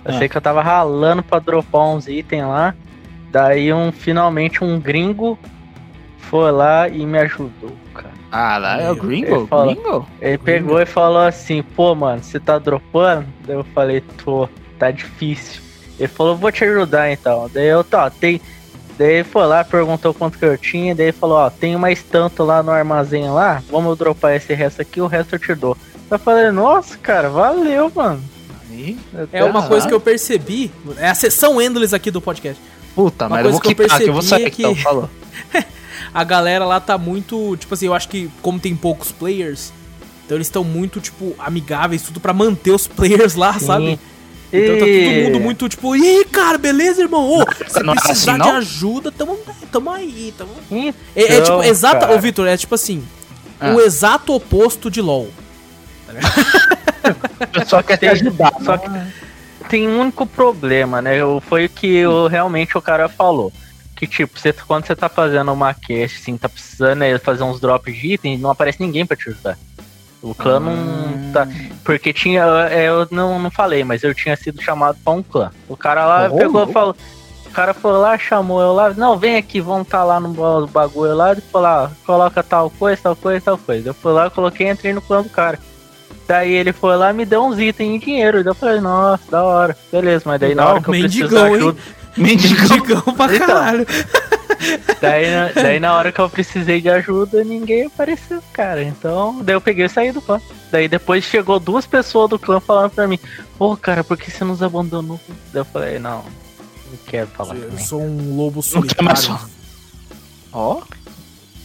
Eu 0.03 0.15
ah. 0.15 0.17
sei 0.17 0.29
que 0.29 0.37
eu 0.37 0.41
tava 0.41 0.61
ralando 0.61 1.23
pra 1.23 1.39
dropar 1.39 1.87
uns 1.87 2.07
itens 2.07 2.43
lá. 2.43 2.75
Daí 3.31 3.71
um 3.71 3.91
finalmente 3.91 4.63
um 4.63 4.79
gringo 4.79 5.39
foi 6.17 6.51
lá 6.51 6.89
e 6.89 7.05
me 7.05 7.17
ajudou, 7.19 7.75
cara. 7.93 8.11
Ah, 8.31 8.57
lá 8.57 8.81
é 8.81 8.91
o 8.91 8.95
gringo? 8.95 9.35
Ele, 9.35 9.47
falou, 9.47 9.75
gringo? 9.75 10.07
ele 10.21 10.37
pegou 10.37 10.81
e 10.81 10.85
falou 10.85 11.21
assim, 11.21 11.61
pô, 11.61 11.93
mano, 11.93 12.23
você 12.23 12.39
tá 12.39 12.57
dropando? 12.57 13.27
Daí 13.45 13.55
eu 13.55 13.63
falei, 13.75 14.01
tô 14.23 14.47
tá 14.81 14.89
difícil. 14.89 15.61
Ele 15.99 16.07
falou, 16.07 16.35
vou 16.35 16.51
te 16.51 16.63
ajudar 16.63 17.11
então. 17.11 17.47
Daí 17.53 17.67
eu, 17.67 17.83
tá, 17.83 18.09
tem. 18.09 18.41
Daí 18.97 19.15
ele 19.15 19.23
foi 19.23 19.45
lá, 19.45 19.63
perguntou 19.63 20.13
quanto 20.13 20.39
que 20.39 20.45
eu 20.45 20.57
tinha, 20.57 20.95
daí 20.95 21.07
ele 21.07 21.11
falou, 21.11 21.37
ó, 21.37 21.49
tem 21.51 21.77
mais 21.77 22.01
tanto 22.01 22.43
lá 22.43 22.63
no 22.63 22.71
armazém 22.71 23.29
lá, 23.29 23.61
vamos 23.69 23.97
dropar 23.97 24.35
esse 24.35 24.53
resto 24.53 24.81
aqui, 24.81 24.99
o 24.99 25.07
resto 25.07 25.35
eu 25.35 25.39
te 25.39 25.53
dou. 25.53 25.77
Eu 26.09 26.19
falei, 26.19 26.49
nossa, 26.51 26.97
cara, 26.97 27.29
valeu, 27.29 27.91
mano. 27.95 28.21
É 29.31 29.43
uma 29.43 29.67
coisa 29.67 29.87
que 29.87 29.93
eu 29.93 29.99
percebi, 29.99 30.71
é 30.97 31.09
a 31.09 31.15
sessão 31.15 31.61
Endless 31.61 31.95
aqui 31.95 32.09
do 32.09 32.19
podcast. 32.19 32.61
Puta, 32.95 33.29
mas 33.29 33.45
eu 33.45 33.51
vou 33.51 33.61
que 33.61 33.69
eu 33.69 33.75
percebi 33.75 34.03
que 34.03 34.09
eu 34.09 34.13
vou 34.13 34.21
sair, 34.21 34.49
que 34.49 34.63
então, 34.63 34.75
falou. 34.75 35.09
a 36.13 36.23
galera 36.23 36.65
lá 36.65 36.79
tá 36.79 36.97
muito, 36.97 37.55
tipo 37.57 37.73
assim, 37.73 37.85
eu 37.85 37.93
acho 37.93 38.09
que 38.09 38.29
como 38.41 38.59
tem 38.59 38.75
poucos 38.75 39.11
players, 39.11 39.71
então 40.25 40.37
eles 40.37 40.47
estão 40.47 40.63
muito, 40.63 40.99
tipo, 40.99 41.35
amigáveis, 41.37 42.01
tudo 42.01 42.19
para 42.19 42.33
manter 42.33 42.71
os 42.71 42.87
players 42.87 43.35
lá, 43.35 43.53
Sim. 43.53 43.65
sabe? 43.65 43.99
Então 44.53 44.77
tá 44.77 44.85
todo 44.85 45.23
mundo 45.23 45.39
muito 45.39 45.69
tipo, 45.69 45.95
e 45.95 46.25
cara, 46.25 46.57
beleza, 46.57 47.01
irmão? 47.01 47.39
Ô, 47.39 47.45
se 47.67 47.81
não 47.81 47.95
precisar 47.95 48.33
assim, 48.33 48.43
de 48.43 48.49
ajuda, 48.49 49.11
tamo, 49.11 49.39
tamo 49.71 49.89
aí, 49.89 50.33
tamo. 50.37 50.51
Então, 50.69 50.93
é, 51.15 51.37
é 51.37 51.41
tipo, 51.41 51.63
exato, 51.63 52.11
ô 52.11 52.19
Vitor, 52.19 52.47
é 52.47 52.57
tipo 52.57 52.75
assim, 52.75 53.01
ah. 53.59 53.73
o 53.73 53.79
exato 53.79 54.33
oposto 54.33 54.91
de 54.91 55.01
LOL. 55.01 55.29
Tá 57.53 57.63
só 57.65 57.81
quer 57.81 57.97
te 57.97 58.07
ajudar. 58.07 58.51
Só 58.63 58.77
que 58.77 58.89
tem 59.69 59.87
um 59.87 60.01
único 60.01 60.25
problema, 60.25 61.01
né? 61.01 61.19
Foi 61.47 61.65
o 61.65 61.69
que 61.69 61.87
eu, 61.87 62.27
realmente 62.27 62.77
o 62.77 62.81
cara 62.81 63.07
falou. 63.07 63.53
Que 63.95 64.05
tipo, 64.05 64.37
você, 64.37 64.51
quando 64.51 64.85
você 64.85 64.95
tá 64.95 65.07
fazendo 65.07 65.53
uma 65.53 65.73
quest, 65.73 66.19
assim, 66.19 66.35
tá 66.35 66.49
precisando 66.49 66.99
né, 66.99 67.17
fazer 67.19 67.43
uns 67.43 67.59
drops 67.61 67.95
de 67.95 68.13
item, 68.13 68.37
não 68.37 68.49
aparece 68.49 68.81
ninguém 68.81 69.05
pra 69.05 69.15
te 69.15 69.29
ajudar. 69.29 69.57
O 70.21 70.35
clã 70.35 70.59
não 70.59 71.31
tá. 71.33 71.47
Porque 71.83 72.13
tinha. 72.13 72.43
É, 72.69 72.87
eu 72.87 73.07
não, 73.09 73.39
não 73.39 73.49
falei, 73.49 73.83
mas 73.83 74.03
eu 74.03 74.13
tinha 74.13 74.35
sido 74.35 74.61
chamado 74.61 74.97
pra 75.03 75.13
um 75.13 75.23
clã. 75.23 75.51
O 75.67 75.75
cara 75.75 76.05
lá 76.05 76.29
oh, 76.31 76.37
pegou 76.37 76.69
e 76.69 76.71
falou. 76.71 76.95
O 77.45 77.49
cara 77.53 77.73
foi 77.73 77.91
lá, 77.93 78.17
chamou 78.17 78.61
eu 78.61 78.71
lá, 78.71 78.91
não, 78.91 79.17
vem 79.17 79.35
aqui, 79.35 79.59
vamos 79.59 79.85
tá 79.85 80.05
lá 80.05 80.21
no 80.21 80.67
bagulho 80.67 81.13
lá, 81.13 81.33
e 81.33 81.41
falou, 81.41 81.67
lá, 81.67 81.91
coloca 82.05 82.41
tal 82.41 82.69
coisa, 82.69 83.01
tal 83.01 83.13
coisa, 83.13 83.43
tal 83.43 83.57
coisa. 83.57 83.89
Eu 83.89 83.93
fui 83.93 84.13
lá, 84.13 84.29
coloquei 84.29 84.67
e 84.67 84.69
entrei 84.71 84.93
no 84.93 85.01
clã 85.01 85.21
do 85.21 85.27
cara. 85.27 85.59
Daí 86.25 86.53
ele 86.53 86.71
foi 86.71 86.95
lá 86.95 87.11
me 87.11 87.25
deu 87.25 87.43
uns 87.43 87.59
itens 87.59 87.89
em 87.89 87.99
dinheiro. 87.99 88.41
Daí 88.41 88.51
eu 88.51 88.55
falei, 88.55 88.79
nossa, 88.79 89.29
da 89.29 89.43
hora. 89.43 89.75
Beleza, 89.91 90.23
mas 90.25 90.39
daí 90.39 90.55
na 90.55 90.65
hora 90.65 90.81
que 90.81 90.89
eu 90.89 90.93
preciso 90.93 91.37
ajuda. 91.37 91.77
Mendigão, 92.15 92.67
mendigão 92.69 93.01
pra 93.01 93.35
então, 93.35 93.47
caralho. 93.47 93.87
daí, 94.99 95.25
daí 95.53 95.79
na 95.79 95.93
hora 95.93 96.11
que 96.11 96.19
eu 96.19 96.29
precisei 96.29 96.81
de 96.81 96.89
ajuda, 96.89 97.43
ninguém 97.43 97.85
apareceu, 97.85 98.41
cara. 98.53 98.83
Então, 98.83 99.39
daí 99.43 99.55
eu 99.55 99.61
peguei 99.61 99.85
e 99.85 99.89
saí 99.89 100.11
do 100.11 100.21
clã. 100.21 100.39
Daí 100.71 100.87
depois 100.87 101.23
chegou 101.23 101.59
duas 101.59 101.85
pessoas 101.85 102.29
do 102.29 102.39
clã 102.39 102.59
falando 102.59 102.91
pra 102.91 103.07
mim, 103.07 103.19
pô, 103.57 103.75
cara, 103.75 104.03
por 104.03 104.17
que 104.17 104.31
você 104.31 104.43
nos 104.43 104.63
abandonou? 104.63 105.19
Daí 105.53 105.61
eu 105.61 105.65
falei, 105.65 105.99
não, 105.99 106.23
não 106.89 106.97
quero 107.05 107.27
falar. 107.27 107.55
Eu 107.55 107.69
também. 107.69 107.85
sou 107.85 108.01
um 108.01 108.35
lobo 108.35 108.61
solitário. 108.61 109.39
Ó. 110.53 110.77
Oh? 110.77 111.01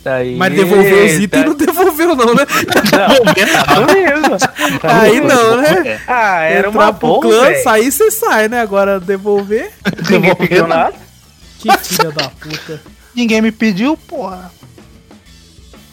Daí... 0.06 0.36
Mas 0.36 0.54
devolveu 0.54 1.04
os 1.04 1.12
itens 1.14 1.42
e 1.42 1.46
não 1.48 1.56
devolveu, 1.56 2.14
não, 2.14 2.32
né? 2.32 2.46
Não, 2.92 4.38
Aí 4.88 5.20
não, 5.20 5.56
né? 5.56 6.00
Ah, 6.06 6.42
era 6.42 6.68
Entrar 6.68 6.70
uma 6.70 6.92
pro 6.92 7.18
clã, 7.18 7.52
sair 7.56 7.90
você 7.90 8.08
sai, 8.12 8.48
né? 8.48 8.60
Agora 8.60 9.00
devolver. 9.00 9.72
Ninguém 10.08 10.34
pediu 10.36 10.68
nada. 10.68 10.94
Que 11.66 11.78
filha 11.78 12.10
da 12.10 12.28
puta. 12.28 12.82
Ninguém 13.14 13.40
me 13.40 13.50
pediu, 13.50 13.96
porra. 13.96 14.52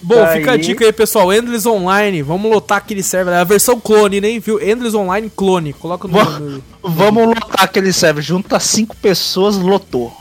Bom, 0.01 0.15
Daí... 0.15 0.39
fica 0.39 0.51
a 0.51 0.57
dica 0.57 0.83
aí, 0.83 0.91
pessoal. 0.91 1.31
Endless 1.33 1.67
Online. 1.67 2.21
Vamos 2.21 2.51
lotar 2.51 2.79
aquele 2.79 3.01
server. 3.01 3.33
É 3.33 3.37
a 3.37 3.45
versão 3.45 3.79
clone, 3.79 4.19
nem 4.19 4.39
viu? 4.39 4.61
Endless 4.61 4.95
Online 4.95 5.31
clone. 5.33 5.71
Coloca 5.71 6.07
no. 6.07 6.39
no... 6.39 6.63
Vamos 6.83 7.27
lotar 7.27 7.63
aquele 7.63 7.93
server. 7.93 8.21
Junta 8.21 8.59
cinco 8.59 8.95
pessoas, 8.97 9.55
lotou. 9.55 10.13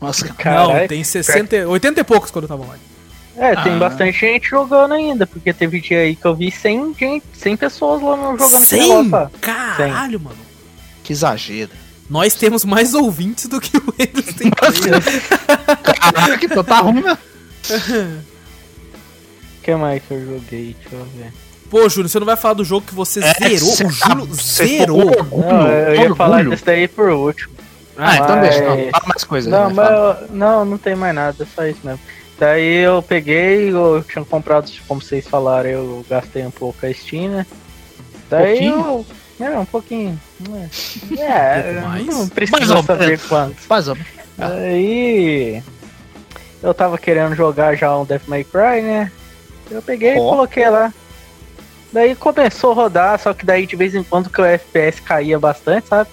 Nossa, 0.00 0.26
Não, 0.26 0.88
tem 0.88 1.04
60, 1.04 1.68
80 1.68 2.00
e 2.00 2.04
poucos 2.04 2.30
quando 2.30 2.44
eu 2.44 2.48
tava 2.48 2.62
online. 2.62 2.82
É, 3.36 3.54
tem 3.62 3.74
ah. 3.74 3.78
bastante 3.78 4.18
gente 4.18 4.48
jogando 4.48 4.92
ainda, 4.92 5.26
porque 5.26 5.52
teve 5.52 5.80
dia 5.80 6.00
aí 6.00 6.16
que 6.16 6.24
eu 6.24 6.34
vi 6.34 6.50
100, 6.50 6.94
gente, 6.98 7.24
100 7.34 7.56
pessoas 7.56 8.02
lá 8.02 8.16
jogando 8.36 8.64
100? 8.64 9.10
Caralho, 9.40 10.18
100. 10.18 10.18
mano. 10.18 10.36
Que 11.02 11.12
exagero. 11.12 11.70
Nós 12.10 12.34
temos 12.34 12.64
mais 12.64 12.92
ouvintes 12.92 13.46
do 13.46 13.60
que 13.60 13.76
o 13.76 13.94
Endless 13.96 14.34
tem. 14.34 14.50
Caraca, 14.50 16.44
então 16.44 16.64
tá 16.64 16.80
ruim, 16.80 17.02
né? 17.02 17.16
O 19.58 19.62
que 19.62 19.74
mais 19.76 20.02
que 20.02 20.14
eu 20.14 20.26
joguei? 20.26 20.76
Deixa 20.80 20.96
eu 20.96 21.04
ver. 21.16 21.32
Pô, 21.70 21.88
Júlio, 21.88 22.08
você 22.08 22.18
não 22.18 22.26
vai 22.26 22.36
falar 22.36 22.54
do 22.54 22.64
jogo 22.64 22.84
que 22.84 22.94
você 22.94 23.20
é, 23.20 23.32
zerou? 23.32 23.72
O 23.86 23.90
Júlio 23.90 24.34
zerou. 24.34 25.26
Não, 25.30 25.68
eu 25.68 26.02
ia 26.02 26.14
falar 26.16 26.44
desse 26.44 26.64
daí 26.64 26.88
por 26.88 27.10
último. 27.10 27.54
Ah, 27.96 28.06
mas... 28.06 28.20
então 28.20 28.40
deixa. 28.40 28.60
Não, 28.60 28.90
fala 28.90 29.06
mais 29.06 29.24
coisas. 29.24 29.52
Não, 29.52 29.68
né, 29.68 29.74
mas 29.76 29.90
eu, 29.90 30.36
não, 30.36 30.64
não 30.64 30.78
tem 30.78 30.96
mais 30.96 31.14
nada, 31.14 31.44
é 31.44 31.46
só 31.46 31.64
isso 31.64 31.80
mesmo. 31.84 32.00
Daí 32.40 32.78
eu 32.78 33.02
peguei, 33.02 33.70
eu 33.70 34.02
tinha 34.02 34.24
comprado, 34.24 34.68
como 34.88 35.00
vocês 35.00 35.28
falaram, 35.28 35.68
eu 35.68 36.04
gastei 36.10 36.44
um 36.44 36.50
pouco 36.50 36.84
a 36.84 36.92
Steam, 36.92 37.30
né? 37.30 37.46
Daí 38.28 38.66
eu, 38.66 39.06
É, 39.40 39.58
um 39.58 39.64
pouquinho. 39.64 40.20
É, 41.18 41.18
é 41.78 41.80
mais? 41.80 42.06
não 42.06 42.28
precisa 42.28 42.82
saber 42.82 43.18
quanto. 43.20 43.56
Mais 43.68 43.88
ou 43.88 43.94
menos. 43.94 44.10
Aí. 44.38 45.62
Eu 46.62 46.74
tava 46.74 46.98
querendo 46.98 47.34
jogar 47.34 47.74
já 47.76 47.96
um 47.96 48.04
Death 48.04 48.26
May 48.26 48.44
Cry, 48.44 48.82
né? 48.82 49.10
Eu 49.70 49.80
peguei 49.80 50.14
e 50.14 50.18
Ó. 50.18 50.28
coloquei 50.30 50.68
lá. 50.68 50.92
Daí 51.92 52.14
começou 52.14 52.72
a 52.72 52.74
rodar, 52.74 53.18
só 53.18 53.32
que 53.32 53.44
daí 53.46 53.66
de 53.66 53.74
vez 53.76 53.94
em 53.94 54.02
quando 54.02 54.28
que 54.30 54.40
o 54.40 54.44
FPS 54.44 55.00
caía 55.00 55.38
bastante, 55.38 55.88
sabe? 55.88 56.10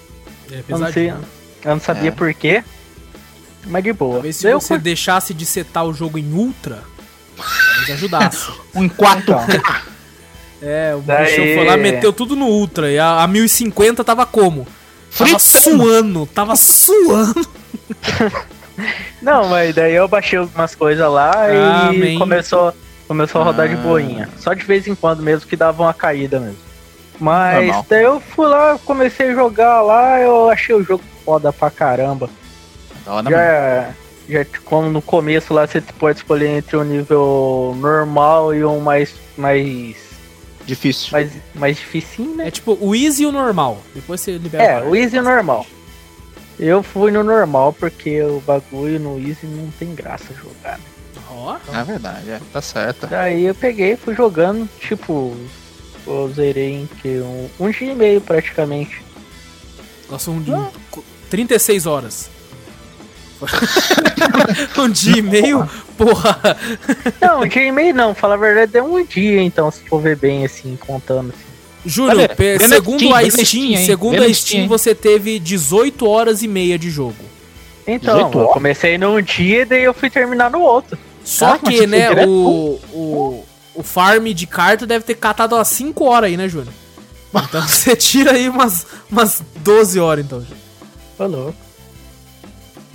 É 0.50 0.62
Eu 0.68 0.78
não, 0.78 0.90
sei, 0.90 1.06
pesadinho. 1.08 1.28
eu 1.64 1.70
não 1.72 1.80
sabia 1.80 2.08
É. 2.08 2.12
por 2.12 2.32
quê. 2.34 2.64
Mas 3.66 3.84
de 3.84 3.92
boa. 3.92 4.14
Talvez 4.14 4.36
se 4.36 4.44
Daí 4.44 4.52
eu 4.52 4.60
você 4.60 4.74
cur- 4.74 4.78
deixasse 4.82 5.34
de 5.34 5.44
setar 5.44 5.84
o 5.84 5.92
jogo 5.92 6.18
em 6.18 6.32
ultra, 6.32 6.82
talvez 7.36 7.90
ajudasse. 7.90 8.50
Um 8.74 8.84
em 8.84 8.88
4 8.88 9.34
É, 10.60 10.94
o 10.94 11.00
Daí- 11.00 11.24
bichão 11.26 11.44
foi 11.54 11.64
lá, 11.64 11.76
meteu 11.76 12.12
tudo 12.12 12.34
no 12.34 12.46
ultra. 12.46 12.90
E 12.90 12.98
a, 12.98 13.22
a 13.22 13.26
1050 13.28 14.02
tava 14.04 14.26
como? 14.26 14.66
Tava 15.16 15.38
Fritando. 15.38 15.82
suando, 15.84 16.26
tava 16.26 16.56
suando. 16.56 17.48
Não, 19.20 19.48
mas 19.48 19.74
daí 19.74 19.94
eu 19.94 20.06
baixei 20.06 20.38
algumas 20.38 20.74
coisas 20.74 21.10
lá 21.10 21.32
e 21.52 21.88
Amém. 21.88 22.18
começou, 22.18 22.72
começou 23.08 23.40
a 23.40 23.44
rodar 23.44 23.68
de 23.68 23.74
Ah. 23.74 23.78
boinha. 23.78 24.28
Só 24.38 24.54
de 24.54 24.64
vez 24.64 24.86
em 24.86 24.94
quando 24.94 25.22
mesmo 25.22 25.48
que 25.48 25.56
dava 25.56 25.82
uma 25.82 25.94
caída 25.94 26.38
mesmo. 26.38 26.58
Mas 27.18 27.64
Normal. 27.66 27.86
daí 27.88 28.02
eu 28.04 28.20
fui 28.20 28.46
lá, 28.46 28.78
comecei 28.84 29.30
a 29.30 29.34
jogar 29.34 29.82
lá, 29.82 30.20
eu 30.20 30.48
achei 30.50 30.74
o 30.74 30.84
jogo 30.84 31.02
foda 31.24 31.52
pra 31.52 31.68
caramba. 31.70 32.30
Da 33.04 33.12
hora 33.14 33.22
mesmo. 33.24 33.36
Já, 33.36 33.88
já 34.28 34.46
como 34.64 34.88
no 34.88 35.02
começo 35.02 35.52
lá 35.52 35.66
você 35.66 35.80
pode 35.80 36.18
escolher 36.18 36.48
entre 36.58 36.76
um 36.76 36.84
nível 36.84 37.74
normal 37.80 38.54
e 38.54 38.64
um 38.64 38.78
mais 38.78 39.14
mais 39.36 39.96
Difícil. 40.68 41.08
mais, 41.10 41.32
mais 41.54 41.76
difícil, 41.78 42.26
né? 42.36 42.48
É 42.48 42.50
tipo 42.50 42.76
o 42.78 42.94
easy 42.94 43.22
e 43.22 43.26
o 43.26 43.32
normal. 43.32 43.82
Depois 43.94 44.20
você 44.20 44.36
libera. 44.36 44.62
É, 44.62 44.82
o 44.82 44.94
easy 44.94 45.18
normal. 45.20 45.66
Eu 46.60 46.82
fui 46.82 47.10
no 47.10 47.24
normal 47.24 47.72
porque 47.72 48.20
o 48.22 48.40
bagulho 48.46 49.00
no 49.00 49.18
easy 49.18 49.46
não 49.46 49.70
tem 49.78 49.94
graça 49.94 50.26
jogar. 50.34 50.76
né? 50.78 50.84
Ó, 51.30 51.56
É 51.72 51.84
verdade, 51.84 52.30
é, 52.30 52.40
tá 52.52 52.60
certo. 52.60 53.06
Daí 53.06 53.44
eu 53.44 53.54
peguei, 53.54 53.96
fui 53.96 54.14
jogando, 54.14 54.68
tipo, 54.78 55.34
eu 56.06 56.30
zerei 56.34 56.74
em 56.82 56.86
que 57.00 57.08
um, 57.20 57.48
um 57.60 57.70
dia 57.70 57.92
e 57.92 57.94
meio 57.94 58.20
praticamente. 58.20 59.00
nossa, 60.10 60.30
um 60.30 60.42
dia. 60.42 60.68
36 61.30 61.86
horas. 61.86 62.28
um 64.78 64.88
dia 64.88 65.18
e 65.18 65.22
meio? 65.22 65.68
Porra. 65.96 66.56
Não, 67.20 67.42
um 67.42 67.48
dia 67.48 67.64
e 67.64 67.72
meio 67.72 67.94
não, 67.94 68.14
falar 68.14 68.34
a 68.34 68.38
verdade, 68.38 68.76
é 68.76 68.82
um 68.82 69.04
dia 69.04 69.40
então, 69.42 69.70
se 69.70 69.80
for 69.88 70.00
ver 70.00 70.16
bem 70.16 70.44
assim, 70.44 70.76
contando 70.76 71.30
assim. 71.30 71.48
Júlio, 71.86 72.10
Olha, 72.10 72.30
segundo 72.68 72.98
Steam, 73.00 73.14
a 73.14 73.30
Steam, 73.30 73.44
Steam, 73.44 73.64
hein? 73.64 73.86
segundo 73.86 74.22
a 74.22 74.34
Steam, 74.34 74.68
você 74.68 74.94
teve 74.94 75.38
18 75.38 76.06
horas 76.06 76.42
e 76.42 76.48
meia 76.48 76.78
de 76.78 76.90
jogo. 76.90 77.16
Então, 77.86 78.16
18 78.16 78.38
eu 78.38 78.46
comecei 78.48 78.98
num 78.98 79.20
dia 79.22 79.62
e 79.62 79.64
daí 79.64 79.84
eu 79.84 79.94
fui 79.94 80.10
terminar 80.10 80.50
no 80.50 80.60
outro. 80.60 80.98
Só 81.24 81.46
Caraca, 81.46 81.66
mas 81.66 81.80
que, 81.80 81.86
né, 81.86 82.08
direto? 82.08 82.28
o, 82.28 82.80
o, 82.92 83.44
o 83.76 83.82
farm 83.82 84.26
de 84.26 84.46
carta 84.46 84.86
deve 84.86 85.04
ter 85.04 85.14
catado 85.14 85.54
umas 85.54 85.68
5 85.68 86.04
horas 86.04 86.28
aí, 86.28 86.36
né, 86.36 86.48
Júnior? 86.48 86.72
Então 87.30 87.60
você 87.60 87.94
tira 87.94 88.32
aí 88.32 88.48
umas, 88.48 88.86
umas 89.10 89.42
12 89.56 90.00
horas, 90.00 90.24
então, 90.24 90.40
Júnior. 90.40 90.56
Falou. 91.16 91.54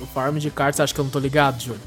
O 0.03 0.07
farm 0.13 0.37
de 0.37 0.49
cartas, 0.51 0.75
você 0.77 0.81
acha 0.83 0.93
que 0.93 0.99
eu 0.99 1.03
não 1.05 1.11
tô 1.11 1.19
ligado, 1.19 1.61
Júnior? 1.61 1.81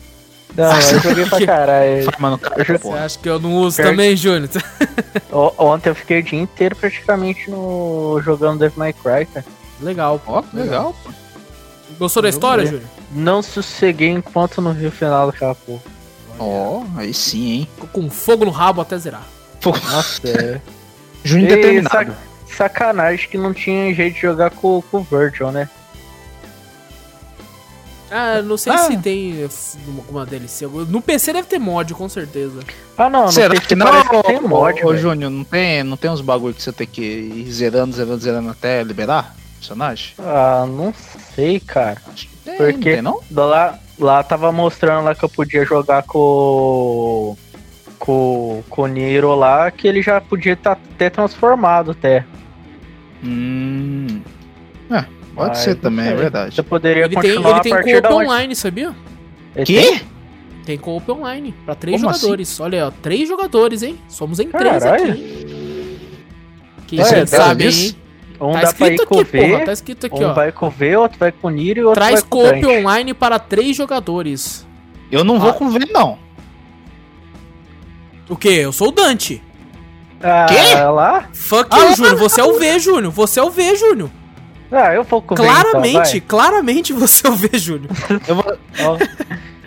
Não, 0.56 0.72
eu 0.80 1.00
joguei 1.00 1.26
pra 1.26 1.44
caralho. 1.46 2.04
Farmando 2.10 2.38
Você 2.56 2.78
porra. 2.78 3.04
acha 3.04 3.18
que 3.18 3.28
eu 3.28 3.38
não 3.38 3.54
uso 3.56 3.76
Perto. 3.76 3.90
também, 3.90 4.16
Júnior? 4.16 4.48
Ontem 5.58 5.90
eu 5.90 5.94
fiquei 5.94 6.20
o 6.20 6.22
dia 6.22 6.40
inteiro 6.40 6.74
praticamente 6.74 7.50
no 7.50 8.20
jogando 8.24 8.60
Devil 8.60 8.78
May 8.78 8.92
Cry, 8.92 9.26
cara. 9.26 9.44
Legal. 9.80 10.20
Ó, 10.26 10.40
que 10.42 10.56
legal. 10.56 10.94
pô. 11.04 11.10
Gostou 11.98 12.22
da 12.22 12.28
história, 12.28 12.64
ver. 12.64 12.70
Júnior? 12.70 12.88
Não 13.12 13.42
sosseguei 13.42 14.08
enquanto 14.10 14.62
não 14.62 14.72
vi 14.72 14.86
o 14.86 14.90
final 14.92 15.30
daquela 15.30 15.54
porra. 15.54 15.82
Ó, 16.38 16.82
aí 16.96 17.12
sim, 17.12 17.50
hein. 17.52 17.68
Ficou 17.74 17.88
com 18.02 18.10
fogo 18.10 18.44
no 18.44 18.50
rabo 18.50 18.80
até 18.80 18.96
zerar. 18.98 19.26
Pô, 19.60 19.70
Nossa, 19.72 20.26
é. 20.28 20.60
Ei, 21.24 21.46
determinado. 21.46 21.88
sac- 21.90 22.12
sacanagem 22.56 23.28
que 23.28 23.36
não 23.36 23.52
tinha 23.52 23.92
jeito 23.94 24.14
de 24.14 24.20
jogar 24.22 24.50
com, 24.50 24.80
com 24.90 24.98
o 24.98 25.02
Virgil, 25.02 25.50
né? 25.50 25.68
Ah, 28.10 28.40
não 28.42 28.56
sei 28.56 28.72
Ah. 28.72 28.78
se 28.78 28.96
tem 28.98 29.48
alguma 29.98 30.24
DLC. 30.24 30.66
No 30.66 31.00
PC 31.02 31.32
deve 31.32 31.48
ter 31.48 31.58
mod, 31.58 31.92
com 31.94 32.08
certeza. 32.08 32.60
Ah, 32.96 33.10
não, 33.10 33.24
no 33.26 33.32
Será 33.32 33.54
PC 33.54 33.66
que 33.66 33.74
não, 33.74 34.04
que 34.04 34.22
tem 34.22 34.40
mod, 34.40 34.84
ô. 34.84 34.96
Júnior, 34.96 35.30
não 35.30 35.42
tem, 35.44 35.82
não 35.82 35.96
tem 35.96 36.10
uns 36.10 36.20
bagulho 36.20 36.54
que 36.54 36.62
você 36.62 36.72
tem 36.72 36.86
que 36.86 37.02
ir 37.02 37.50
zerando, 37.50 37.94
zerando, 37.96 38.18
zerando 38.18 38.50
até 38.50 38.82
liberar 38.82 39.34
o 39.36 39.58
personagem? 39.58 40.14
Ah, 40.18 40.64
não 40.68 40.94
sei, 41.34 41.58
cara. 41.58 42.00
Acho 42.12 42.28
que 42.28 42.36
tem, 42.44 42.56
Por 42.56 42.72
não 42.72 42.80
tem 42.80 43.02
não? 43.02 43.20
Lá, 43.32 43.78
lá 43.98 44.22
tava 44.22 44.52
mostrando 44.52 45.04
lá 45.04 45.14
que 45.14 45.24
eu 45.24 45.28
podia 45.28 45.64
jogar 45.64 46.02
com 46.04 47.36
com, 47.98 48.62
com 48.68 48.82
o 48.82 48.86
Niro 48.86 49.34
lá, 49.34 49.70
que 49.70 49.88
ele 49.88 50.02
já 50.02 50.20
podia 50.20 50.52
estar 50.52 50.72
até 50.72 51.08
transformado 51.10 51.90
até. 51.92 52.24
Hum. 53.24 54.20
É, 54.90 55.04
pode 55.36 55.48
Mas 55.50 55.58
ser 55.58 55.74
também, 55.76 56.08
é 56.08 56.14
verdade. 56.16 56.54
Você 56.54 56.62
poderia 56.62 57.04
Ele 57.04 57.14
tem, 57.14 57.30
continuar 57.30 57.50
ele 57.52 57.60
tem 57.60 57.72
a 57.72 57.76
partir 57.76 58.02
co-op 58.02 58.14
onde... 58.14 58.24
online, 58.26 58.56
sabia? 58.56 58.96
Ele 59.54 59.64
Que? 59.66 60.00
Tem 60.64 60.76
co-op 60.78 61.08
online. 61.12 61.54
Pra 61.64 61.74
três 61.76 62.00
Como 62.00 62.10
assim? 62.10 62.20
jogadores. 62.22 62.60
Olha 62.60 62.78
aí, 62.82 62.88
ó. 62.88 62.90
Três 62.90 63.28
jogadores, 63.28 63.82
hein? 63.84 63.98
Somos 64.08 64.40
em 64.40 64.48
três 64.48 64.82
Caralho. 64.82 65.12
aqui. 65.12 65.46
Quem 66.88 67.00
É, 67.00 67.04
sabe, 67.04 67.20
dá 67.20 67.26
sabe, 67.26 67.64
disso? 67.64 67.86
hein? 67.86 67.96
Um 68.40 68.52
Tá 68.52 68.60
dá 68.62 68.72
pra 68.74 68.86
ir 68.88 68.90
escrito 68.94 69.06
com 69.08 69.20
aqui, 69.20 69.30
porra. 69.38 69.58
V, 69.58 69.64
Tá 69.64 69.72
escrito 69.72 70.06
aqui, 70.06 70.24
um 70.24 70.28
ó. 70.30 70.32
vai 70.34 70.52
com 70.52 70.66
o 70.66 70.70
V, 70.70 70.96
outro 70.96 71.18
vai 71.18 71.32
com 71.32 71.46
o 71.46 71.50
Niro 71.50 71.80
e 71.80 71.84
outro 71.84 72.00
Traz 72.02 72.20
vai 72.20 72.28
com 72.28 72.38
o 72.38 72.50
co-op 72.50 72.66
online 72.66 73.14
para 73.14 73.38
três 73.38 73.76
jogadores. 73.76 74.66
Eu 75.10 75.22
não 75.24 75.38
vou 75.38 75.50
Ah. 75.50 75.54
com 75.54 75.70
ver, 75.70 75.86
não. 75.90 76.18
O 78.28 78.36
quê? 78.36 78.48
Eu 78.62 78.72
sou 78.72 78.88
o 78.88 78.92
Dante. 78.92 79.42
Ah, 80.22 80.46
Quê? 80.48 80.74
lá? 80.82 81.28
Fuck 81.32 81.68
Ah, 81.70 81.78
you, 81.78 81.84
lá, 81.84 81.94
Júnior. 81.94 82.16
Você 82.16 82.40
é 82.40 82.44
o 82.44 82.58
V, 82.58 82.78
Júnior. 82.80 83.12
Você 83.12 83.38
é 83.38 83.42
o 83.42 83.50
V, 83.50 83.76
Júnior. 83.76 84.10
Ah, 84.70 84.92
eu 84.94 85.04
vou 85.04 85.22
com 85.22 85.34
o 85.34 85.36
V, 85.36 85.42
Claramente, 85.44 86.20
claramente 86.20 86.92
você 86.92 87.26
é 87.26 87.30
o 87.30 87.34
V, 87.36 87.50
Júnior. 87.54 87.90
Eu 88.26 88.34
vou... 88.34 88.58
então, 88.72 88.96
vai. 88.98 89.08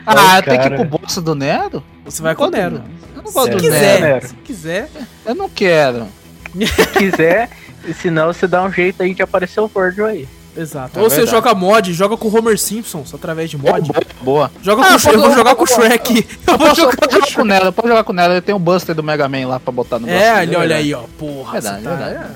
Ah, 0.06 0.42
tem 0.42 0.60
que 0.60 0.68
ir 0.68 0.76
pro 0.76 0.86
bolso 0.86 1.22
do 1.22 1.36
Nero? 1.36 1.84
Você 2.06 2.22
vai 2.22 2.36
com 2.36 2.46
o 2.46 2.50
Nero. 2.50 2.82
Eu 3.16 3.22
não 3.22 3.28
Se 3.28 3.34
gosto 3.34 3.52
do 3.52 3.58
quiser, 3.60 3.82
Nero. 4.02 4.02
Nero. 4.14 4.28
se 4.28 4.34
quiser. 4.36 4.90
Eu 5.26 5.36
não 5.36 5.50
quero. 5.50 6.02
Ó, 6.04 6.66
se 6.66 6.88
quiser, 6.98 7.50
e 7.88 7.94
se 7.94 8.10
não, 8.10 8.28
você 8.34 8.48
dá 8.48 8.64
um 8.64 8.72
jeito 8.72 9.04
aí 9.04 9.14
de 9.14 9.22
aparecer 9.22 9.60
o 9.60 9.68
Virgil 9.68 10.06
aí. 10.06 10.28
Exato. 10.58 11.00
É 11.00 11.02
Ou 11.04 11.10
você 11.10 11.18
verdade. 11.18 11.38
joga 11.38 11.54
mod, 11.56 11.94
joga 11.94 12.18
com 12.18 12.28
o 12.28 12.36
Homer 12.38 12.58
Simpson, 12.60 13.06
só 13.06 13.16
através 13.16 13.50
de 13.52 13.58
mod. 13.58 13.88
Boa, 13.88 14.04
boa. 14.22 14.52
Joga 14.62 14.82
Ah, 14.82 14.86
com 14.88 14.92
o 14.92 14.96
eu 14.96 15.00
Shrek, 15.00 15.16
eu 15.16 15.20
vou 15.22 15.30
posso- 15.30 15.38
jogar 15.38 15.56
com 15.56 15.62
o 15.62 15.64
eu 15.64 15.68
posso- 15.68 15.82
Shrek. 15.82 16.28
Eu 16.48 16.54
Eu 16.54 16.58
vou 16.58 16.68
posso, 16.68 16.82
jogar 16.82 16.98
posso 16.98 17.12
jogar 17.20 17.36
com 17.36 17.44
Nero, 17.46 17.72
pode 17.72 17.88
jogar 17.88 18.04
com 18.04 18.14
Nero. 18.14 18.34
Ele 18.34 18.42
tem 18.42 18.56
o 18.56 18.60
Buster 18.60 18.96
do 18.96 19.04
Mega 19.04 19.30
Man 19.30 19.48
lá 19.48 19.60
pra 19.60 19.72
botar 19.72 20.00
no 20.00 20.10
É, 20.10 20.46
olha 20.58 20.76
aí, 20.76 20.94
ó. 20.94 21.04
Porra, 21.18 21.54
Verdade, 21.54 21.84
tá, 21.84 21.90
verdade. 21.96 22.16
é, 22.16 22.30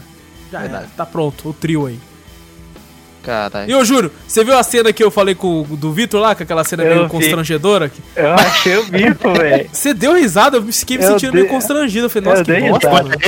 já 0.51 0.59
Verdade. 0.59 0.86
é, 0.86 0.88
tá 0.95 1.05
pronto, 1.05 1.49
o 1.49 1.53
trio 1.53 1.88
aí. 1.88 1.99
Caralho. 3.24 3.69
E 3.69 3.71
eu 3.71 3.84
juro, 3.86 4.11
você 4.28 4.43
viu 4.43 4.57
a 4.57 4.61
cena 4.63 4.91
que 4.91 5.01
eu 5.03 5.09
falei 5.09 5.34
com 5.34 5.61
o 5.61 5.78
do 5.78 5.91
Vitor 5.93 6.19
lá, 6.21 6.36
com 6.36 6.43
aquela 6.43 6.63
cena 6.63 6.84
Eu 6.84 6.89
meio 6.95 7.03
vi. 7.05 7.09
constrangedora? 7.09 7.88
que- 7.89 8.01
Eu 8.15 8.34
achei 8.34 8.78
o 8.78 8.84
bico, 8.86 9.32
velho. 9.34 9.69
Você 9.71 9.93
deu 9.93 10.13
risada, 10.15 10.57
eu 10.57 10.63
fiquei 10.71 10.97
me 10.97 11.03
Eu 11.05 11.11
sentindo 11.11 11.32
dei- 11.32 11.41
meio 11.43 11.53
constrangido. 11.53 12.05
Eu 12.05 12.09
falei, 12.09 12.28
eu 12.28 12.32
nossa, 12.32 12.43
que 12.43 12.51
dei 12.51 12.69
bosta, 12.69 12.89
risada. 12.89 13.09
mano. 13.09 13.21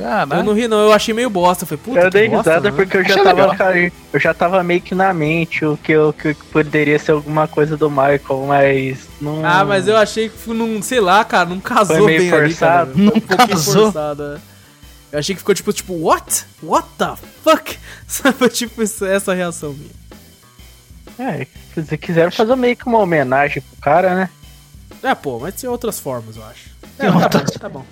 Eu 0.00 0.06
Caralho. 0.06 0.44
não 0.44 0.54
ri, 0.54 0.66
não, 0.66 0.78
eu 0.78 0.92
achei 0.94 1.12
meio 1.12 1.28
bosta. 1.28 1.64
Eu 1.64 1.68
falei, 1.68 1.82
puta, 1.84 1.98
Eu 2.00 2.04
que 2.04 2.10
dei 2.10 2.28
bosta, 2.30 2.50
risada 2.50 2.70
né? 2.70 2.76
porque 2.76 2.96
eu 2.96 3.04
já 3.04 3.10
Achei 3.10 3.22
tava, 3.24 3.46
legal. 3.50 3.72
eu 4.14 4.18
já 4.20 4.32
tava 4.34 4.62
meio 4.62 4.80
que 4.80 4.94
na 4.94 5.12
mente 5.12 5.62
o 5.64 5.76
que, 5.76 5.92
eu, 5.92 6.10
que 6.12 6.32
poderia 6.50 6.98
ser 6.98 7.12
alguma 7.12 7.46
coisa 7.46 7.76
do 7.76 7.90
Michael, 7.90 8.44
mas 8.48 8.98
não. 9.20 9.44
Ah, 9.44 9.62
mas 9.62 9.86
eu 9.86 9.96
achei 9.98 10.30
que 10.30 10.38
foi 10.38 10.54
num, 10.56 10.80
sei 10.80 11.00
lá, 11.00 11.22
cara, 11.22 11.50
não 11.50 11.60
casou 11.60 11.96
Foi 11.98 12.06
meio 12.06 12.18
bem 12.18 12.32
ali, 12.32 12.54
cara. 12.54 12.86
forçado. 12.86 12.92
Foi 12.94 13.02
Não 13.02 13.12
um 13.14 13.20
pouquinho 13.20 13.48
casou. 13.50 13.82
forçado, 13.92 14.22
é. 14.22 14.49
Eu 15.12 15.18
achei 15.18 15.34
que 15.34 15.40
ficou 15.40 15.54
tipo, 15.54 15.72
tipo, 15.72 15.94
what? 15.94 16.44
What 16.62 16.88
the 16.98 17.16
fuck? 17.42 17.76
Sabe, 18.06 18.48
tipo, 18.48 18.82
essa 18.82 19.34
reação 19.34 19.72
minha. 19.72 20.00
É, 21.18 21.46
se 21.82 21.98
quiseram 21.98 22.30
fazer 22.30 22.56
meio 22.56 22.76
que 22.76 22.86
uma 22.86 22.98
homenagem 22.98 23.60
pro 23.62 23.82
cara, 23.82 24.14
né? 24.14 24.30
É, 25.02 25.14
pô, 25.14 25.38
mas 25.38 25.54
tinha 25.54 25.70
outras 25.70 25.98
formas, 25.98 26.36
eu 26.36 26.44
acho. 26.44 26.70
É, 26.98 27.02
Tem 27.02 27.10
tá 27.10 27.16
outras. 27.18 27.42
bom, 27.42 27.58
tá 27.58 27.68
bom. 27.68 27.84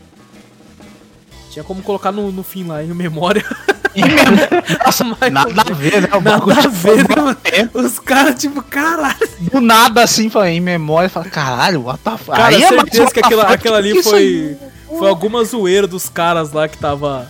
Tinha 1.50 1.64
como 1.64 1.82
colocar 1.82 2.12
no, 2.12 2.30
no 2.30 2.42
fim 2.42 2.64
lá, 2.64 2.82
em 2.82 2.88
memória. 2.94 3.44
Nossa, 4.84 5.04
nada 5.30 5.62
a 5.62 5.74
ver, 5.74 6.02
né? 6.02 6.08
O 6.12 6.20
Nada 6.20 6.38
bagulho 6.38 6.58
a 6.58 6.68
ver, 6.68 6.96
né, 6.98 7.36
tempo. 7.42 7.78
Os 7.80 7.98
caras, 7.98 8.34
tipo, 8.40 8.62
caralho. 8.62 9.16
Do 9.52 9.60
nada, 9.60 10.02
assim, 10.02 10.28
falei, 10.30 10.56
em 10.56 10.60
memória, 10.60 11.08
fala, 11.08 11.26
caralho, 11.26 11.84
what 11.84 12.00
the 12.02 12.10
fuck? 12.16 12.30
Cara, 12.36 12.48
Aí 12.48 12.62
é 12.62 12.70
mais 12.70 12.90
certeza 12.90 13.10
que 13.12 13.22
fuck, 13.22 13.52
aquilo 13.52 13.74
ali 13.74 14.02
foi, 14.02 14.56
foi 14.88 15.08
alguma 15.08 15.44
zoeira 15.44 15.86
dos 15.86 16.08
caras 16.08 16.52
lá 16.52 16.68
que 16.68 16.78
tava 16.78 17.26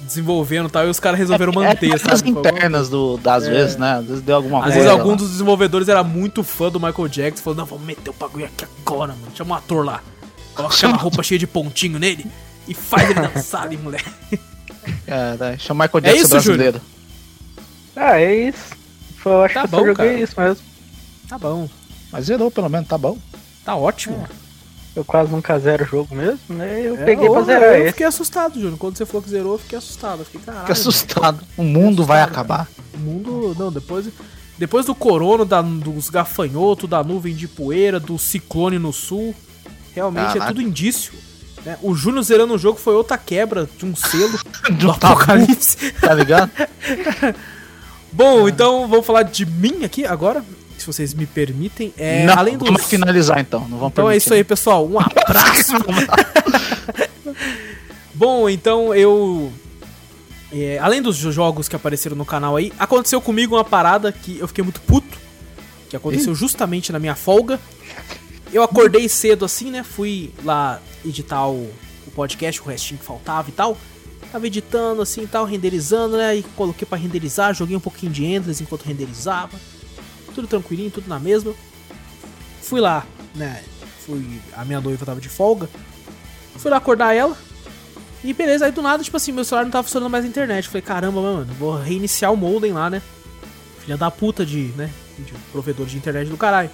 desenvolvendo 0.00 0.68
e 0.68 0.70
tal, 0.70 0.86
e 0.86 0.90
os 0.90 1.00
caras 1.00 1.18
resolveram 1.18 1.52
manter, 1.52 1.92
é, 1.94 1.98
sabe? 1.98 2.12
As 2.14 2.22
internas 2.22 2.88
do, 2.88 3.16
das 3.18 3.44
É. 3.44 3.50
vezes, 3.50 3.76
né? 3.76 3.96
Às 3.98 4.06
vezes 4.06 4.22
deu 4.22 4.36
alguma 4.36 4.58
Às 4.58 4.64
coisa. 4.66 4.78
vezes 4.78 4.92
lá. 4.92 4.98
algum 5.00 5.16
dos 5.16 5.30
desenvolvedores 5.30 5.88
era 5.88 6.04
muito 6.04 6.44
fã 6.44 6.70
do 6.70 6.78
Michael 6.78 7.08
Jackson, 7.08 7.42
falou, 7.42 7.58
não, 7.58 7.66
vamos 7.66 7.84
meter 7.84 8.10
o 8.10 8.12
bagulho 8.12 8.44
aqui 8.44 8.64
agora, 8.86 9.12
mano. 9.12 9.32
Chama 9.34 9.54
um 9.54 9.58
ator 9.58 9.84
lá. 9.84 10.00
Coloca 10.54 10.74
aquela 10.76 10.96
roupa 10.96 11.22
cheia 11.24 11.38
de 11.40 11.46
pontinho 11.46 11.98
nele 11.98 12.24
e 12.68 12.72
faz 12.72 13.10
ele 13.10 13.20
dançar 13.20 13.62
ali, 13.64 13.76
moleque. 13.76 14.08
É, 15.06 15.56
chama 15.58 15.84
Michael 15.84 16.00
Jackson 16.02 16.18
é 16.18 16.22
isso, 16.22 16.30
brasileiro. 16.30 16.78
Júlio? 16.78 16.96
Ah, 17.96 18.20
é 18.20 18.48
isso. 18.48 18.76
Foi, 19.16 19.32
eu 19.32 19.42
acho 19.42 19.54
tá 19.54 19.62
que 19.62 19.68
bom, 19.68 19.78
eu 19.80 19.86
joguei 19.86 20.06
cara. 20.10 20.20
isso 20.20 20.40
mesmo. 20.40 20.64
Tá 21.28 21.38
bom. 21.38 21.68
Mas 22.12 22.26
zerou 22.26 22.50
pelo 22.50 22.68
menos, 22.68 22.88
tá 22.88 22.98
bom. 22.98 23.18
Tá 23.64 23.74
ótimo. 23.74 24.26
É. 24.30 24.46
Eu 24.96 25.04
quase 25.04 25.30
nunca 25.30 25.58
zero 25.58 25.84
o 25.84 25.86
jogo 25.86 26.14
mesmo, 26.14 26.40
né? 26.48 26.80
Eu 26.82 26.96
é, 26.96 27.04
peguei 27.04 27.28
pra 27.28 27.42
zerar 27.42 27.74
Eu 27.74 27.82
esse. 27.82 27.90
fiquei 27.92 28.06
assustado, 28.06 28.54
Júnior. 28.54 28.78
Quando 28.78 28.96
você 28.96 29.04
falou 29.04 29.22
que 29.22 29.28
zerou, 29.28 29.52
eu 29.52 29.58
fiquei 29.58 29.76
assustado. 29.76 30.20
Eu 30.20 30.24
fiquei, 30.24 30.40
caralho. 30.40 30.60
Fiquei 30.66 30.72
assustado. 30.72 31.44
O 31.56 31.62
mundo 31.62 32.02
assustado, 32.02 32.06
vai 32.06 32.22
acabar. 32.22 32.68
O 32.94 32.98
mundo. 32.98 33.54
Não, 33.58 33.70
depois. 33.70 34.08
Depois 34.58 34.86
do 34.86 34.94
corona, 34.94 35.44
da, 35.44 35.60
dos 35.60 36.08
gafanhotos, 36.08 36.88
da 36.88 37.04
nuvem 37.04 37.34
de 37.34 37.46
poeira, 37.46 38.00
do 38.00 38.18
ciclone 38.18 38.78
no 38.78 38.90
sul. 38.90 39.34
Realmente 39.94 40.28
Caraca. 40.28 40.44
é 40.44 40.46
tudo 40.48 40.62
indício. 40.62 41.12
Né? 41.66 41.76
O 41.82 41.96
Júnior 41.96 42.22
zerando 42.22 42.54
o 42.54 42.58
jogo 42.58 42.78
foi 42.78 42.94
outra 42.94 43.18
quebra 43.18 43.68
de 43.76 43.84
um 43.84 43.96
selo 43.96 44.38
do 44.78 44.92
apocalipse. 44.92 45.90
Tá 46.00 46.14
ligado? 46.14 46.50
Bom, 48.12 48.48
então 48.48 48.86
vamos 48.86 49.04
falar 49.04 49.24
de 49.24 49.44
mim 49.44 49.84
aqui 49.84 50.06
agora 50.06 50.42
se 50.78 50.86
vocês 50.86 51.12
me 51.12 51.26
permitem. 51.26 51.92
É, 51.98 52.24
não, 52.24 52.38
além 52.38 52.56
dos... 52.56 52.68
Vamos 52.68 52.84
finalizar 52.84 53.40
então. 53.40 53.60
Não 53.60 53.78
vamos 53.78 53.92
então 53.92 54.04
permitir. 54.04 54.14
é 54.14 54.16
isso 54.18 54.34
aí, 54.34 54.44
pessoal. 54.44 54.86
Um 54.86 55.00
abraço. 55.00 55.72
Bom, 58.14 58.48
então 58.48 58.94
eu. 58.94 59.52
É, 60.52 60.78
além 60.78 61.02
dos 61.02 61.16
jogos 61.16 61.68
que 61.68 61.74
apareceram 61.74 62.14
no 62.16 62.24
canal 62.24 62.56
aí, 62.56 62.72
aconteceu 62.78 63.20
comigo 63.20 63.56
uma 63.56 63.64
parada 63.64 64.12
que 64.12 64.38
eu 64.38 64.46
fiquei 64.46 64.62
muito 64.62 64.80
puto. 64.82 65.18
Que 65.90 65.96
aconteceu 65.96 66.32
Ih. 66.32 66.36
justamente 66.36 66.92
na 66.92 66.98
minha 66.98 67.16
folga. 67.16 67.58
Eu 68.52 68.62
acordei 68.62 69.08
cedo 69.08 69.44
assim, 69.44 69.70
né? 69.70 69.82
Fui 69.82 70.32
lá 70.44 70.80
editar 71.04 71.46
o, 71.48 71.70
o 72.06 72.10
podcast, 72.14 72.60
o 72.60 72.64
restinho 72.64 72.98
que 72.98 73.06
faltava 73.06 73.48
e 73.48 73.52
tal. 73.52 73.76
Tava 74.32 74.46
editando 74.46 75.02
assim 75.02 75.22
e 75.22 75.26
tal, 75.26 75.44
renderizando, 75.44 76.16
né? 76.16 76.36
E 76.36 76.42
coloquei 76.42 76.86
para 76.86 76.98
renderizar, 76.98 77.54
joguei 77.54 77.76
um 77.76 77.80
pouquinho 77.80 78.12
de 78.12 78.24
Endless 78.24 78.62
enquanto 78.62 78.82
renderizava 78.82 79.58
tudo 80.36 80.46
tranquilinho, 80.46 80.90
tudo 80.90 81.08
na 81.08 81.18
mesma. 81.18 81.54
Fui 82.60 82.80
lá, 82.80 83.06
né? 83.34 83.64
Fui. 84.04 84.40
A 84.52 84.64
minha 84.64 84.80
noiva 84.80 85.04
tava 85.06 85.20
de 85.20 85.28
folga. 85.28 85.68
Fui 86.56 86.70
lá 86.70 86.76
acordar 86.76 87.14
ela. 87.14 87.36
E 88.22 88.32
beleza, 88.32 88.66
aí 88.66 88.72
do 88.72 88.82
nada, 88.82 89.02
tipo 89.02 89.16
assim, 89.16 89.32
meu 89.32 89.44
celular 89.44 89.64
não 89.64 89.70
tava 89.70 89.84
funcionando 89.84 90.10
mais 90.10 90.24
a 90.24 90.28
internet. 90.28 90.68
Falei, 90.68 90.82
caramba, 90.82 91.20
mano, 91.20 91.54
vou 91.58 91.76
reiniciar 91.76 92.32
o 92.32 92.36
modem 92.36 92.72
lá, 92.72 92.90
né? 92.90 93.00
Filha 93.80 93.96
da 93.96 94.10
puta 94.10 94.44
de, 94.44 94.72
né? 94.76 94.90
De 95.18 95.32
provedor 95.52 95.86
de 95.86 95.96
internet 95.96 96.28
do 96.28 96.36
caralho. 96.36 96.70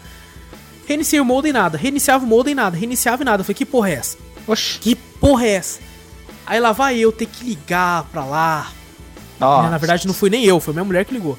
Reiniciei 0.86 1.20
o 1.20 1.24
modem 1.24 1.52
nada, 1.52 1.78
reiniciava 1.78 2.24
o 2.24 2.28
modem 2.28 2.54
nada, 2.54 2.76
reiniciava 2.76 3.22
e 3.22 3.24
nada. 3.24 3.44
Falei, 3.44 3.54
que 3.54 3.66
porra 3.66 3.90
é 3.90 3.94
essa? 3.94 4.16
Oxi. 4.46 4.78
Que 4.78 4.94
porra 4.94 5.46
é 5.46 5.50
essa? 5.50 5.80
Aí 6.44 6.58
lá 6.58 6.72
vai 6.72 6.98
eu 6.98 7.12
ter 7.12 7.26
que 7.26 7.44
ligar 7.44 8.04
pra 8.04 8.24
lá. 8.24 8.72
Nossa. 9.38 9.70
Na 9.70 9.78
verdade, 9.78 10.06
não 10.06 10.14
fui 10.14 10.30
nem 10.30 10.44
eu, 10.44 10.60
foi 10.60 10.74
minha 10.74 10.84
mulher 10.84 11.04
que 11.04 11.14
ligou 11.14 11.38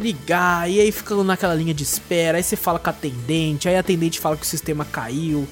ligar, 0.00 0.70
e 0.70 0.80
aí 0.80 0.92
ficando 0.92 1.24
naquela 1.24 1.54
linha 1.54 1.74
de 1.74 1.82
espera, 1.82 2.38
aí 2.38 2.42
você 2.42 2.54
fala 2.54 2.78
com 2.78 2.88
a 2.88 2.92
atendente, 2.92 3.68
aí 3.68 3.76
a 3.76 3.80
atendente 3.80 4.20
fala 4.20 4.36
que 4.36 4.44
o 4.44 4.46
sistema 4.46 4.84
caiu, 4.84 5.46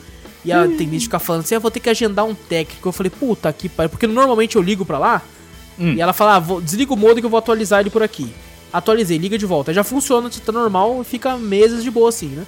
e 0.44 0.52
a 0.52 0.62
atendente 0.62 1.04
fica 1.04 1.18
falando 1.18 1.42
assim, 1.42 1.54
eu 1.54 1.58
ah, 1.58 1.60
vou 1.60 1.70
ter 1.72 1.80
que 1.80 1.90
agendar 1.90 2.24
um 2.24 2.32
técnico. 2.32 2.88
Eu 2.88 2.92
falei, 2.92 3.10
puta 3.10 3.52
que 3.52 3.68
pariu, 3.68 3.90
porque 3.90 4.06
normalmente 4.06 4.54
eu 4.54 4.62
ligo 4.62 4.84
pra 4.84 4.96
lá, 4.96 5.22
hum. 5.76 5.94
e 5.94 6.00
ela 6.00 6.12
fala, 6.12 6.36
ah, 6.36 6.38
vou, 6.38 6.60
desliga 6.60 6.92
o 6.92 6.96
modo 6.96 7.18
que 7.18 7.26
eu 7.26 7.30
vou 7.30 7.38
atualizar 7.38 7.80
ele 7.80 7.90
por 7.90 8.02
aqui. 8.02 8.32
Atualizei, 8.72 9.18
liga 9.18 9.36
de 9.36 9.44
volta. 9.44 9.72
Aí 9.72 9.74
já 9.74 9.82
funciona, 9.82 10.30
tá 10.30 10.52
normal, 10.52 11.02
fica 11.02 11.36
meses 11.36 11.82
de 11.82 11.90
boa 11.90 12.10
assim, 12.10 12.28
né? 12.28 12.46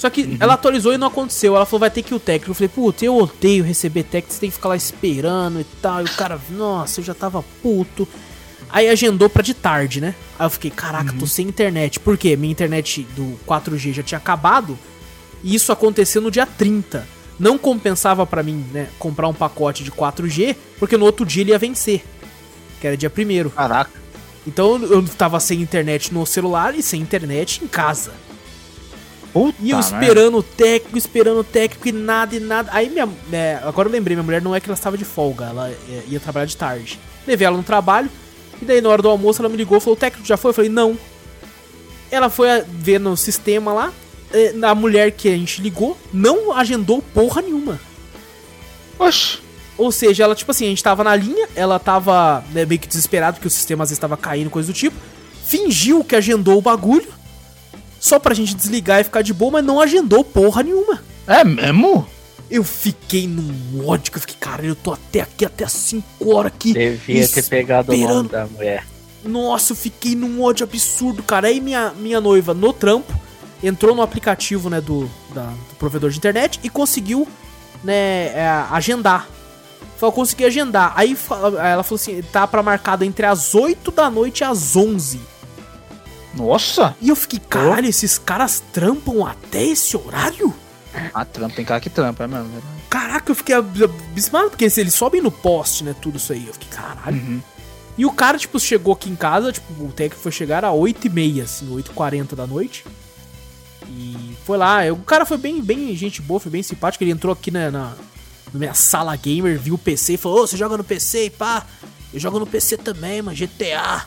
Só 0.00 0.08
que 0.08 0.22
uhum. 0.22 0.38
ela 0.40 0.54
atualizou 0.54 0.94
e 0.94 0.96
não 0.96 1.08
aconteceu. 1.08 1.54
Ela 1.54 1.66
falou, 1.66 1.80
vai 1.80 1.90
ter 1.90 2.02
que 2.02 2.14
ir 2.14 2.16
o 2.16 2.18
técnico. 2.18 2.52
Eu 2.52 2.54
falei, 2.54 2.68
puta, 2.70 3.04
eu 3.04 3.18
odeio 3.18 3.62
receber 3.62 4.02
técnico, 4.02 4.32
você 4.32 4.40
tem 4.40 4.48
que 4.48 4.56
ficar 4.56 4.70
lá 4.70 4.76
esperando 4.76 5.60
e 5.60 5.64
tal. 5.82 6.00
E 6.00 6.04
o 6.04 6.16
cara, 6.16 6.40
nossa, 6.48 7.00
eu 7.00 7.04
já 7.04 7.12
tava 7.12 7.44
puto. 7.62 8.08
Aí 8.70 8.88
agendou 8.88 9.28
pra 9.28 9.42
de 9.42 9.52
tarde, 9.52 10.00
né? 10.00 10.14
Aí 10.38 10.46
eu 10.46 10.50
fiquei, 10.50 10.70
caraca, 10.70 11.12
uhum. 11.12 11.18
tô 11.18 11.26
sem 11.26 11.46
internet. 11.46 12.00
Por 12.00 12.16
quê? 12.16 12.34
Minha 12.34 12.50
internet 12.50 13.06
do 13.14 13.38
4G 13.46 13.92
já 13.92 14.02
tinha 14.02 14.16
acabado. 14.16 14.78
E 15.44 15.54
isso 15.54 15.70
aconteceu 15.70 16.22
no 16.22 16.30
dia 16.30 16.46
30. 16.46 17.06
Não 17.38 17.58
compensava 17.58 18.24
para 18.24 18.42
mim, 18.42 18.64
né, 18.72 18.88
comprar 18.98 19.28
um 19.28 19.34
pacote 19.34 19.84
de 19.84 19.92
4G, 19.92 20.56
porque 20.78 20.96
no 20.96 21.04
outro 21.04 21.26
dia 21.26 21.42
ele 21.42 21.50
ia 21.50 21.58
vencer. 21.58 22.02
Que 22.80 22.86
era 22.86 22.96
dia 22.96 23.12
1 23.14 23.50
Caraca. 23.50 24.00
Então 24.46 24.82
eu 24.82 25.02
tava 25.06 25.38
sem 25.40 25.60
internet 25.60 26.14
no 26.14 26.24
celular 26.24 26.74
e 26.74 26.82
sem 26.82 27.02
internet 27.02 27.62
em 27.62 27.66
casa. 27.66 28.12
Puta 29.32 29.56
e 29.60 29.70
eu 29.70 29.78
esperando 29.78 30.38
o 30.38 30.42
técnico, 30.42 30.98
esperando 30.98 31.40
o 31.40 31.44
técnico 31.44 31.88
e 31.88 31.92
nada 31.92 32.34
e 32.34 32.40
nada. 32.40 32.70
Aí 32.72 32.88
minha. 32.90 33.08
É, 33.32 33.60
agora 33.62 33.88
eu 33.88 33.92
lembrei, 33.92 34.16
minha 34.16 34.24
mulher 34.24 34.42
não 34.42 34.54
é 34.54 34.60
que 34.60 34.68
ela 34.68 34.74
estava 34.74 34.98
de 34.98 35.04
folga, 35.04 35.46
ela 35.46 35.70
é, 35.70 36.02
ia 36.08 36.18
trabalhar 36.18 36.46
de 36.46 36.56
tarde. 36.56 36.98
Levei 37.26 37.46
ela 37.46 37.56
no 37.56 37.62
trabalho, 37.62 38.10
e 38.60 38.64
daí 38.64 38.80
na 38.80 38.88
hora 38.88 39.02
do 39.02 39.08
almoço 39.08 39.40
ela 39.40 39.48
me 39.48 39.56
ligou 39.56 39.78
e 39.78 39.80
falou: 39.80 39.96
o 39.96 39.98
técnico 39.98 40.26
já 40.26 40.36
foi? 40.36 40.50
Eu 40.50 40.54
falei: 40.54 40.70
não. 40.70 40.98
Ela 42.10 42.28
foi 42.28 42.48
ver 42.68 42.98
no 42.98 43.16
sistema 43.16 43.72
lá. 43.72 43.92
Eh, 44.32 44.52
a 44.62 44.74
mulher 44.74 45.12
que 45.12 45.28
a 45.28 45.36
gente 45.36 45.62
ligou 45.62 45.96
não 46.12 46.52
agendou 46.52 47.00
porra 47.00 47.40
nenhuma. 47.40 47.80
Oxi. 48.98 49.38
Ou 49.78 49.90
seja, 49.90 50.24
ela, 50.24 50.34
tipo 50.34 50.50
assim, 50.50 50.66
a 50.66 50.68
gente 50.68 50.82
tava 50.82 51.02
na 51.02 51.16
linha, 51.16 51.48
ela 51.54 51.78
tava 51.78 52.44
né, 52.52 52.66
meio 52.66 52.78
que 52.78 52.86
desesperada 52.86 53.34
porque 53.34 53.48
o 53.48 53.50
sistema 53.50 53.82
às 53.82 53.88
vezes 53.88 53.98
tava 53.98 54.16
caindo, 54.16 54.50
coisa 54.50 54.70
do 54.70 54.74
tipo. 54.74 54.94
Fingiu 55.46 56.04
que 56.04 56.14
agendou 56.14 56.58
o 56.58 56.60
bagulho. 56.60 57.19
Só 58.00 58.18
pra 58.18 58.34
gente 58.34 58.54
desligar 58.54 59.00
e 59.00 59.04
ficar 59.04 59.20
de 59.20 59.34
boa, 59.34 59.52
mas 59.52 59.64
não 59.64 59.78
agendou 59.78 60.24
porra 60.24 60.62
nenhuma. 60.62 61.02
É 61.26 61.44
mesmo? 61.44 62.08
Eu 62.50 62.64
fiquei 62.64 63.28
num 63.28 63.86
ódio, 63.86 64.10
que 64.10 64.16
eu 64.18 64.22
fiquei, 64.22 64.36
cara, 64.40 64.64
eu 64.64 64.74
tô 64.74 64.92
até 64.92 65.20
aqui, 65.20 65.44
até 65.44 65.64
as 65.64 65.72
5 65.72 66.34
horas 66.34 66.52
aqui. 66.52 66.72
Devia 66.72 67.28
ter 67.28 67.44
pegado 67.44 67.92
o 67.92 67.96
nome 67.96 68.28
da 68.28 68.46
mulher. 68.46 68.84
Nossa, 69.22 69.72
eu 69.72 69.76
fiquei 69.76 70.16
num 70.16 70.42
ódio 70.42 70.64
absurdo, 70.64 71.22
cara. 71.22 71.48
Aí 71.48 71.60
minha, 71.60 71.92
minha 71.96 72.20
noiva, 72.20 72.54
no 72.54 72.72
trampo, 72.72 73.12
entrou 73.62 73.94
no 73.94 74.02
aplicativo, 74.02 74.70
né, 74.70 74.80
do, 74.80 75.08
da, 75.34 75.42
do 75.42 75.76
provedor 75.78 76.10
de 76.10 76.16
internet 76.16 76.58
e 76.62 76.70
conseguiu, 76.70 77.28
né, 77.84 78.28
é, 78.28 78.64
agendar. 78.70 79.28
Falou, 79.98 80.12
consegui 80.14 80.44
agendar. 80.46 80.94
Aí 80.96 81.16
ela 81.30 81.82
falou 81.82 81.96
assim, 81.96 82.22
tá 82.32 82.46
pra 82.46 82.62
marcado 82.62 83.04
entre 83.04 83.26
as 83.26 83.54
8 83.54 83.90
da 83.90 84.10
noite 84.10 84.40
e 84.40 84.44
as 84.44 84.74
11. 84.74 85.20
Nossa! 86.34 86.96
E 87.00 87.08
eu 87.08 87.16
fiquei, 87.16 87.38
caralho, 87.38 87.88
esses 87.88 88.18
caras 88.18 88.62
trampam 88.72 89.26
até 89.26 89.64
esse 89.64 89.96
horário? 89.96 90.54
Ah, 91.14 91.24
trampa, 91.24 91.56
tem 91.56 91.64
cara 91.64 91.80
que 91.80 91.90
trampa, 91.90 92.24
é 92.24 92.26
mesmo. 92.26 92.48
Né? 92.48 92.60
Caraca, 92.88 93.30
eu 93.30 93.34
fiquei 93.34 93.54
abismado, 93.54 94.50
porque 94.50 94.64
eles 94.64 94.94
sobem 94.94 95.20
no 95.20 95.30
poste, 95.30 95.84
né, 95.84 95.94
tudo 96.00 96.16
isso 96.16 96.32
aí. 96.32 96.46
Eu 96.46 96.52
fiquei, 96.52 96.68
caralho. 96.68 97.16
Uhum. 97.16 97.40
E 97.96 98.06
o 98.06 98.12
cara, 98.12 98.38
tipo, 98.38 98.58
chegou 98.58 98.94
aqui 98.94 99.10
em 99.10 99.16
casa, 99.16 99.52
tipo, 99.52 99.84
o 99.84 99.92
técnico 99.92 100.22
foi 100.22 100.32
chegar 100.32 100.64
às 100.64 100.72
8h30, 100.72 101.42
assim, 101.42 101.68
8h40 101.68 102.34
da 102.34 102.46
noite. 102.46 102.84
E 103.88 104.36
foi 104.44 104.56
lá, 104.56 104.80
o 104.92 104.96
cara 104.98 105.26
foi 105.26 105.36
bem, 105.36 105.60
bem 105.60 105.94
gente 105.96 106.22
boa, 106.22 106.40
foi 106.40 106.50
bem 106.50 106.62
simpático. 106.62 107.02
Ele 107.04 107.10
entrou 107.10 107.32
aqui 107.32 107.50
na, 107.50 107.70
na, 107.70 107.94
na 108.52 108.58
minha 108.58 108.74
sala 108.74 109.14
gamer, 109.16 109.58
viu 109.58 109.74
o 109.74 109.78
PC 109.78 110.14
e 110.14 110.16
falou: 110.16 110.42
Ô, 110.42 110.46
você 110.46 110.56
joga 110.56 110.76
no 110.76 110.84
PC 110.84 111.26
e 111.26 111.30
pá? 111.30 111.66
Eu 112.12 112.20
jogo 112.20 112.38
no 112.38 112.46
PC 112.46 112.76
também, 112.76 113.20
mano, 113.20 113.36
GTA. 113.36 114.06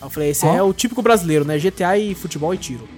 Aí 0.00 0.06
eu 0.06 0.10
falei: 0.10 0.30
esse 0.30 0.46
oh. 0.46 0.54
é 0.54 0.62
o 0.62 0.72
típico 0.72 1.02
brasileiro, 1.02 1.44
né? 1.44 1.58
GTA 1.58 1.98
e 1.98 2.14
futebol 2.14 2.54
e 2.54 2.58
tiro. 2.58 2.88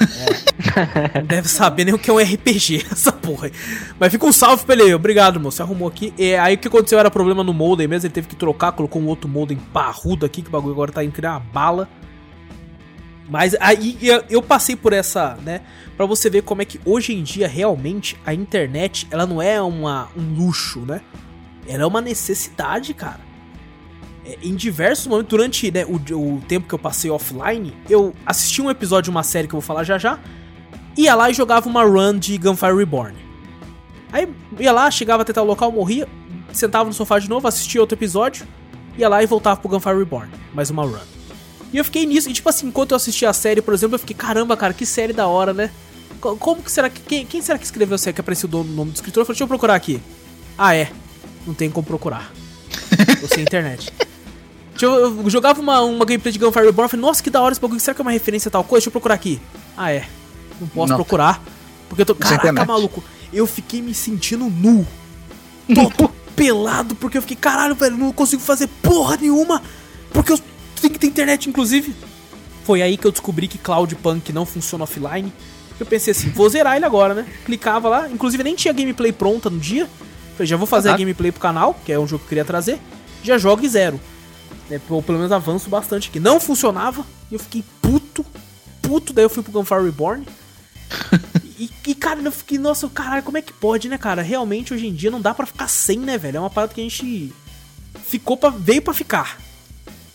É. 0.00 1.20
Não 1.20 1.26
deve 1.26 1.48
saber 1.48 1.84
nem 1.84 1.94
o 1.94 1.98
que 1.98 2.10
é 2.10 2.12
um 2.12 2.18
RPG, 2.18 2.86
essa 2.90 3.12
porra. 3.12 3.50
Mas 3.98 4.12
fica 4.12 4.26
um 4.26 4.32
salve 4.32 4.64
pra 4.64 4.74
ele. 4.74 4.94
Obrigado, 4.94 5.38
moço. 5.38 5.56
Você 5.56 5.62
arrumou 5.62 5.88
aqui. 5.88 6.12
E 6.18 6.34
aí 6.34 6.54
o 6.54 6.58
que 6.58 6.68
aconteceu 6.68 6.98
era 6.98 7.10
problema 7.10 7.42
no 7.44 7.52
modem 7.52 7.86
mesmo. 7.86 8.06
Ele 8.06 8.14
teve 8.14 8.28
que 8.28 8.36
trocar, 8.36 8.72
colocou 8.72 9.00
um 9.00 9.06
outro 9.06 9.28
modem 9.28 9.56
parrudo 9.72 10.26
aqui, 10.26 10.42
que 10.42 10.48
o 10.48 10.52
bagulho 10.52 10.72
agora 10.72 10.92
tá 10.92 11.04
entre 11.04 11.26
a 11.26 11.38
bala. 11.38 11.88
Mas 13.28 13.56
aí 13.58 13.98
eu 14.30 14.40
passei 14.40 14.76
por 14.76 14.92
essa, 14.92 15.36
né? 15.42 15.62
Pra 15.96 16.06
você 16.06 16.30
ver 16.30 16.42
como 16.42 16.62
é 16.62 16.64
que 16.64 16.80
hoje 16.84 17.12
em 17.12 17.22
dia 17.22 17.48
realmente 17.48 18.16
a 18.24 18.32
internet 18.32 19.06
ela 19.10 19.26
não 19.26 19.42
é 19.42 19.60
uma, 19.60 20.08
um 20.16 20.34
luxo, 20.34 20.80
né? 20.80 21.00
Ela 21.66 21.82
é 21.82 21.86
uma 21.86 22.00
necessidade, 22.00 22.94
cara. 22.94 23.25
É, 24.26 24.38
em 24.42 24.56
diversos 24.56 25.06
momentos, 25.06 25.30
durante 25.30 25.70
né, 25.70 25.84
o, 25.84 25.94
o, 25.94 26.40
tempo 26.48 26.66
que 26.66 26.74
eu 26.74 26.78
passei 26.78 27.08
offline, 27.08 27.72
eu 27.88 28.12
assisti 28.26 28.60
um 28.60 28.68
episódio 28.68 29.04
de 29.04 29.10
uma 29.10 29.22
série 29.22 29.46
que 29.46 29.54
eu 29.54 29.60
vou 29.60 29.66
falar 29.66 29.84
já 29.84 29.96
já, 29.96 30.18
ia 30.96 31.14
lá 31.14 31.30
e 31.30 31.34
jogava 31.34 31.68
uma 31.68 31.84
run 31.84 32.18
de 32.18 32.36
Gunfire 32.36 32.74
Reborn. 32.74 33.16
Aí 34.12 34.28
ia 34.58 34.72
lá, 34.72 34.90
chegava 34.90 35.22
até 35.22 35.32
tal 35.32 35.44
local, 35.44 35.70
morria, 35.70 36.08
sentava 36.52 36.88
no 36.88 36.92
sofá 36.92 37.20
de 37.20 37.28
novo, 37.28 37.46
assistia 37.46 37.80
outro 37.80 37.96
episódio, 37.96 38.46
ia 38.98 39.08
lá 39.08 39.22
e 39.22 39.26
voltava 39.26 39.60
pro 39.60 39.68
Gunfire 39.68 39.96
Reborn, 39.96 40.30
mais 40.52 40.70
uma 40.70 40.84
run. 40.84 40.98
E 41.72 41.78
eu 41.78 41.84
fiquei 41.84 42.04
nisso, 42.04 42.28
e 42.28 42.32
tipo 42.32 42.48
assim, 42.48 42.66
enquanto 42.66 42.92
eu 42.92 42.96
assistia 42.96 43.30
a 43.30 43.32
série, 43.32 43.62
por 43.62 43.74
exemplo, 43.74 43.94
eu 43.94 43.98
fiquei, 43.98 44.16
caramba, 44.16 44.56
cara, 44.56 44.72
que 44.74 44.84
série 44.84 45.12
da 45.12 45.28
hora, 45.28 45.52
né? 45.54 45.70
Como 46.20 46.62
que 46.62 46.72
será 46.72 46.88
que. 46.88 47.00
Quem, 47.02 47.26
quem 47.26 47.42
será 47.42 47.58
que 47.58 47.64
escreveu 47.64 47.94
a 47.94 47.98
série 47.98 48.14
que 48.14 48.20
apareceu 48.20 48.48
o 48.50 48.64
nome 48.64 48.90
do 48.90 48.94
escritor? 48.94 49.20
Eu 49.20 49.26
falei, 49.26 49.34
deixa 49.34 49.44
eu 49.44 49.48
procurar 49.48 49.74
aqui. 49.74 50.00
Ah, 50.56 50.74
é. 50.74 50.90
Não 51.46 51.52
tem 51.52 51.70
como 51.70 51.86
procurar. 51.86 52.32
Tô 53.20 53.28
sem 53.28 53.42
internet. 53.42 53.92
Eu, 54.84 55.28
jogava 55.30 55.60
uma, 55.60 55.80
uma 55.80 56.04
gameplay 56.04 56.32
de 56.32 56.38
Gunfire 56.38 56.66
Reborn 56.66 56.86
e 56.86 56.90
falei, 56.90 57.06
nossa, 57.06 57.22
que 57.22 57.30
da 57.30 57.40
hora 57.40 57.52
esse 57.52 57.60
bagulho, 57.60 57.80
será 57.80 57.94
que 57.94 58.00
é 58.00 58.04
uma 58.04 58.10
referência 58.10 58.48
a 58.48 58.52
tal 58.52 58.64
coisa? 58.64 58.80
Deixa 58.80 58.88
eu 58.88 58.92
procurar 58.92 59.14
aqui. 59.14 59.40
Ah, 59.76 59.90
é. 59.90 60.06
Não 60.60 60.68
posso 60.68 60.90
não. 60.90 60.96
procurar. 60.96 61.42
Porque 61.88 62.02
eu 62.02 62.06
tô. 62.06 62.14
Caraca, 62.14 62.64
maluco. 62.64 63.02
Eu 63.32 63.46
fiquei 63.46 63.80
me 63.80 63.94
sentindo 63.94 64.46
nu. 64.46 64.86
Todo 65.74 66.10
pelado 66.36 66.94
porque 66.94 67.16
eu 67.16 67.22
fiquei, 67.22 67.36
caralho, 67.36 67.74
velho, 67.74 67.96
não 67.96 68.12
consigo 68.12 68.42
fazer 68.42 68.68
porra 68.82 69.16
nenhuma. 69.16 69.62
Porque 70.12 70.32
eu 70.32 70.38
tenho 70.80 70.92
que 70.92 70.98
ter 70.98 71.06
internet, 71.06 71.48
inclusive. 71.48 71.94
Foi 72.64 72.82
aí 72.82 72.96
que 72.96 73.06
eu 73.06 73.12
descobri 73.12 73.48
que 73.48 73.58
Cloud 73.58 73.94
Punk 73.96 74.32
não 74.32 74.44
funciona 74.44 74.84
offline. 74.84 75.32
Eu 75.78 75.86
pensei 75.86 76.12
assim, 76.12 76.30
vou 76.30 76.48
zerar 76.48 76.76
ele 76.76 76.84
agora, 76.84 77.14
né? 77.14 77.26
Clicava 77.44 77.88
lá, 77.88 78.08
inclusive 78.08 78.42
nem 78.42 78.54
tinha 78.54 78.72
gameplay 78.72 79.12
pronta 79.12 79.50
no 79.50 79.58
dia. 79.58 79.88
Falei, 80.34 80.46
já 80.46 80.56
vou 80.56 80.66
fazer 80.66 80.90
a 80.90 80.96
gameplay 80.96 81.30
pro 81.30 81.40
canal, 81.40 81.78
que 81.84 81.92
é 81.92 81.98
um 81.98 82.06
jogo 82.06 82.20
que 82.20 82.26
eu 82.26 82.28
queria 82.30 82.44
trazer. 82.44 82.78
Já 83.22 83.38
jogo 83.38 83.64
e 83.64 83.68
zero. 83.68 84.00
É, 84.70 84.80
ou 84.88 85.02
pelo 85.02 85.18
menos 85.18 85.32
avanço 85.32 85.68
bastante 85.70 86.08
aqui. 86.08 86.18
Não 86.18 86.40
funcionava, 86.40 87.04
e 87.30 87.34
eu 87.34 87.38
fiquei 87.38 87.64
puto, 87.80 88.24
puto. 88.82 89.12
Daí 89.12 89.24
eu 89.24 89.30
fui 89.30 89.42
pro 89.42 89.52
Gunfire 89.52 89.84
Reborn. 89.84 90.26
e, 91.58 91.70
e, 91.86 91.94
cara, 91.94 92.20
eu 92.20 92.32
fiquei, 92.32 92.58
nossa, 92.58 92.88
caralho, 92.88 93.22
como 93.22 93.38
é 93.38 93.42
que 93.42 93.52
pode, 93.52 93.88
né, 93.88 93.98
cara? 93.98 94.22
Realmente 94.22 94.74
hoje 94.74 94.86
em 94.86 94.94
dia 94.94 95.10
não 95.10 95.20
dá 95.20 95.32
para 95.34 95.46
ficar 95.46 95.68
sem, 95.68 95.98
né, 95.98 96.18
velho? 96.18 96.38
É 96.38 96.40
uma 96.40 96.50
parada 96.50 96.74
que 96.74 96.80
a 96.80 96.84
gente 96.84 97.32
ficou 98.04 98.36
pra, 98.36 98.50
veio 98.50 98.82
para 98.82 98.94
ficar. 98.94 99.38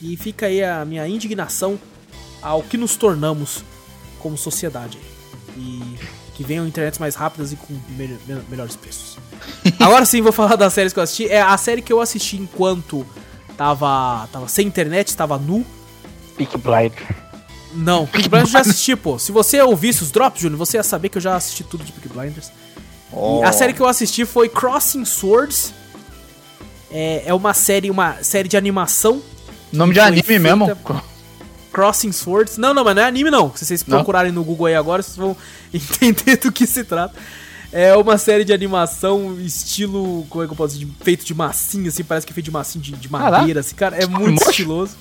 E 0.01 0.17
fica 0.17 0.47
aí 0.47 0.63
a 0.63 0.83
minha 0.83 1.07
indignação 1.07 1.79
ao 2.41 2.63
que 2.63 2.77
nos 2.77 2.95
tornamos 2.95 3.63
como 4.19 4.37
sociedade. 4.37 4.97
E 5.55 5.97
que 6.33 6.43
venham 6.43 6.65
internets 6.65 6.97
mais 6.97 7.15
rápidas 7.15 7.51
e 7.51 7.55
com 7.55 7.73
me 7.89 8.07
me 8.07 8.41
melhores 8.49 8.75
preços. 8.75 9.17
Agora 9.79 10.05
sim, 10.05 10.21
vou 10.21 10.31
falar 10.31 10.55
das 10.55 10.73
séries 10.73 10.91
que 10.91 10.99
eu 10.99 11.03
assisti. 11.03 11.27
É 11.27 11.41
a 11.41 11.57
série 11.57 11.81
que 11.81 11.93
eu 11.93 12.01
assisti 12.01 12.37
enquanto 12.37 13.05
tava, 13.61 14.27
tava 14.31 14.47
sem 14.47 14.65
internet, 14.65 15.15
tava 15.15 15.37
nu. 15.37 15.63
Peak 16.35 16.57
Blind. 16.57 16.93
Não, 17.75 18.07
Peak 18.07 18.27
Blinders 18.27 18.49
eu 18.49 18.53
já 18.53 18.59
assisti, 18.61 18.95
pô. 18.95 19.19
Se 19.19 19.31
você 19.31 19.61
ouvisse 19.61 20.01
os 20.01 20.09
drops, 20.09 20.41
Júnior, 20.41 20.57
você 20.57 20.77
ia 20.77 20.83
saber 20.83 21.09
que 21.09 21.19
eu 21.19 21.21
já 21.21 21.35
assisti 21.35 21.63
tudo 21.63 21.83
de 21.83 21.91
Peak 21.91 22.09
Blinders. 22.09 22.51
Oh. 23.13 23.43
a 23.43 23.51
série 23.51 23.73
que 23.73 23.81
eu 23.81 23.87
assisti 23.87 24.25
foi 24.25 24.49
Crossing 24.49 25.05
Swords. 25.05 25.73
É, 26.89 27.23
é 27.27 27.33
uma 27.33 27.53
série, 27.53 27.91
uma 27.91 28.23
série 28.23 28.47
de 28.47 28.57
animação. 28.57 29.21
Nome 29.71 29.93
de 29.93 29.99
anime 29.99 30.39
mesmo? 30.39 30.75
Crossing 31.71 32.11
Swords. 32.11 32.57
Não, 32.57 32.73
não, 32.73 32.83
mas 32.83 32.95
não 32.95 33.03
é 33.03 33.05
anime 33.05 33.29
não. 33.29 33.53
Se 33.55 33.63
vocês 33.63 33.83
procurarem 33.83 34.31
no 34.31 34.43
Google 34.43 34.65
aí 34.65 34.75
agora, 34.75 35.03
vocês 35.03 35.17
vão 35.17 35.37
entender 35.71 36.37
do 36.37 36.51
que 36.51 36.65
se 36.65 36.83
trata. 36.83 37.13
É 37.71 37.95
uma 37.95 38.17
série 38.17 38.43
de 38.43 38.51
animação 38.51 39.39
estilo, 39.39 40.25
como 40.29 40.43
é 40.43 40.47
que 40.47 40.51
eu 40.51 40.57
posso 40.57 40.77
dizer, 40.77 40.91
feito 41.01 41.23
de 41.23 41.33
massinha, 41.33 41.87
assim, 41.87 42.03
parece 42.03 42.25
que 42.25 42.33
é 42.33 42.35
feito 42.35 42.45
de 42.45 42.51
massinha 42.51 42.83
de, 42.83 42.91
de 42.91 43.11
madeira, 43.11 43.61
assim, 43.61 43.75
cara, 43.75 43.95
é 43.95 44.05
muito 44.05 44.43
estiloso. 44.49 44.95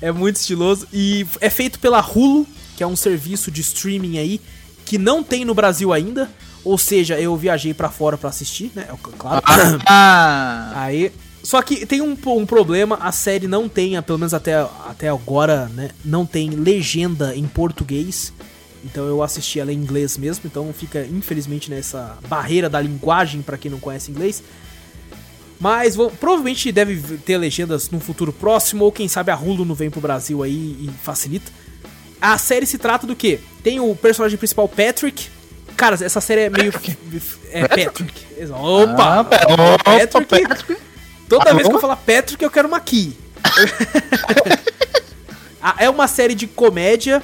É 0.00 0.12
muito 0.12 0.36
estiloso. 0.36 0.86
E 0.92 1.26
é 1.40 1.50
feito 1.50 1.78
pela 1.78 2.00
Hulu, 2.00 2.46
que 2.76 2.82
é 2.82 2.86
um 2.86 2.96
serviço 2.96 3.50
de 3.50 3.60
streaming 3.60 4.18
aí, 4.18 4.40
que 4.84 4.98
não 4.98 5.22
tem 5.22 5.44
no 5.44 5.54
Brasil 5.54 5.92
ainda. 5.92 6.30
Ou 6.64 6.76
seja, 6.76 7.18
eu 7.18 7.36
viajei 7.36 7.72
para 7.72 7.88
fora 7.88 8.18
para 8.18 8.28
assistir, 8.28 8.72
né? 8.74 8.88
É 8.88 8.96
claro. 9.16 9.42
Ah. 9.86 10.72
Aí. 10.82 11.12
Só 11.42 11.62
que 11.62 11.86
tem 11.86 12.00
um, 12.00 12.16
um 12.26 12.44
problema, 12.44 12.98
a 13.00 13.12
série 13.12 13.46
não 13.46 13.68
tem, 13.68 14.02
pelo 14.02 14.18
menos 14.18 14.34
até, 14.34 14.54
até 14.84 15.08
agora, 15.08 15.70
né? 15.72 15.90
Não 16.04 16.26
tem 16.26 16.50
legenda 16.50 17.36
em 17.36 17.46
português. 17.46 18.32
Então 18.86 19.04
eu 19.06 19.22
assisti 19.22 19.58
ela 19.58 19.72
em 19.72 19.76
inglês 19.76 20.16
mesmo, 20.16 20.42
então 20.46 20.72
fica 20.72 21.04
infelizmente 21.04 21.68
nessa 21.68 22.16
barreira 22.28 22.68
da 22.68 22.80
linguagem 22.80 23.42
para 23.42 23.58
quem 23.58 23.70
não 23.70 23.80
conhece 23.80 24.10
inglês. 24.10 24.42
Mas 25.58 25.96
vou, 25.96 26.10
provavelmente 26.10 26.70
deve 26.70 27.18
ter 27.18 27.36
legendas 27.36 27.90
num 27.90 27.98
futuro 27.98 28.32
próximo, 28.32 28.84
ou 28.84 28.92
quem 28.92 29.08
sabe 29.08 29.30
a 29.32 29.36
Hulu 29.36 29.64
não 29.64 29.74
vem 29.74 29.90
pro 29.90 30.00
Brasil 30.00 30.42
aí 30.42 30.76
e 30.80 30.90
facilita. 31.02 31.50
A 32.20 32.38
série 32.38 32.66
se 32.66 32.78
trata 32.78 33.06
do 33.06 33.16
quê? 33.16 33.40
Tem 33.62 33.80
o 33.80 33.94
personagem 33.96 34.38
principal, 34.38 34.68
Patrick. 34.68 35.28
Cara, 35.76 35.96
essa 36.00 36.20
série 36.20 36.42
é 36.42 36.50
meio. 36.50 36.72
Patrick. 36.72 36.96
É 37.50 37.66
Patrick. 37.66 38.26
Opa! 38.52 39.20
Ah, 39.20 39.24
Patrick. 39.24 40.48
Patrick. 40.48 40.76
Toda 41.28 41.50
ah, 41.50 41.54
vez 41.54 41.68
que 41.68 41.74
eu 41.74 41.80
falar 41.80 41.96
Patrick, 41.96 42.42
eu 42.42 42.50
quero 42.50 42.68
uma 42.68 42.80
key. 42.80 43.16
é 45.78 45.90
uma 45.90 46.06
série 46.06 46.34
de 46.34 46.46
comédia 46.46 47.22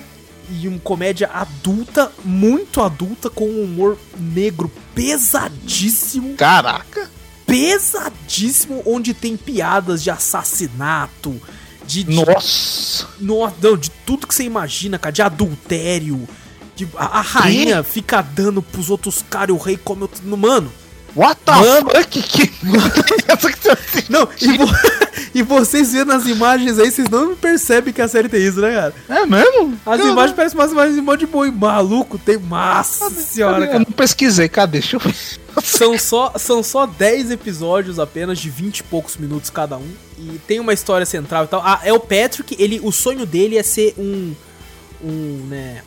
e 0.60 0.68
uma 0.68 0.78
comédia 0.78 1.30
adulta, 1.32 2.12
muito 2.24 2.80
adulta, 2.80 3.30
com 3.30 3.46
um 3.46 3.64
humor 3.64 3.98
negro 4.18 4.70
pesadíssimo. 4.94 6.34
Caraca! 6.34 7.10
pesadíssimo 7.52 8.82
onde 8.86 9.12
tem 9.12 9.36
piadas 9.36 10.02
de 10.02 10.10
assassinato, 10.10 11.38
de. 11.86 12.08
Nossa! 12.10 13.06
No, 13.20 13.52
não, 13.60 13.76
de 13.76 13.90
tudo 14.06 14.26
que 14.26 14.34
você 14.34 14.44
imagina, 14.44 14.98
cara, 14.98 15.12
de 15.12 15.20
adultério. 15.20 16.26
De, 16.74 16.88
a, 16.96 17.18
a 17.18 17.20
rainha 17.20 17.82
fica 17.82 18.22
dando 18.22 18.62
pros 18.62 18.88
outros 18.88 19.22
caras 19.28 19.50
e 19.50 19.52
o 19.52 19.62
rei 19.62 19.76
come 19.76 20.02
outro. 20.02 20.24
Mano. 20.36 20.72
What 21.14 21.40
the 21.44 21.52
mano, 21.52 21.90
fuck? 21.90 22.22
Que... 22.22 22.50
não, 24.08 24.28
e, 24.40 24.56
vo... 24.56 24.64
e, 25.34 25.42
vocês 25.42 25.92
vendo 25.92 26.12
as 26.12 26.26
imagens 26.26 26.78
aí, 26.78 26.90
vocês 26.90 27.08
não 27.08 27.36
percebem 27.36 27.92
que 27.92 28.00
a 28.00 28.08
série 28.08 28.28
tem 28.28 28.42
isso, 28.42 28.60
né, 28.60 28.72
cara? 28.72 28.94
É 29.08 29.26
mesmo? 29.26 29.78
As 29.84 30.00
imagens 30.00 30.34
parecem 30.34 30.58
umas 30.58 30.72
imagens 30.72 30.94
de 30.94 31.02
monte 31.02 31.20
de 31.20 31.26
boi 31.26 31.50
maluco, 31.50 32.18
tem 32.18 32.38
massa 32.38 33.10
senhora, 33.10 33.66
cara. 33.66 33.78
Eu 33.78 33.80
não 33.80 33.92
pesquisei, 33.92 34.48
cadê? 34.48 34.78
Deixa 34.80 34.96
eu 34.96 35.00
ver. 35.00 35.14
São 35.62 35.98
só, 35.98 36.32
são 36.38 36.62
só 36.62 36.86
10 36.86 37.30
episódios 37.30 37.98
apenas, 37.98 38.38
de 38.38 38.48
20 38.48 38.78
e 38.78 38.82
poucos 38.84 39.18
minutos 39.18 39.50
cada 39.50 39.76
um. 39.76 39.88
E 40.18 40.40
tem 40.46 40.60
uma 40.60 40.72
história 40.72 41.04
central 41.04 41.44
e 41.44 41.48
tal. 41.48 41.60
Ah, 41.62 41.80
é 41.84 41.92
o 41.92 42.00
Patrick, 42.00 42.56
ele, 42.58 42.80
o 42.82 42.90
sonho 42.90 43.26
dele 43.26 43.58
é 43.58 43.62
ser 43.62 43.94
um. 43.98 44.34
Um, 45.04 45.46
né. 45.48 45.82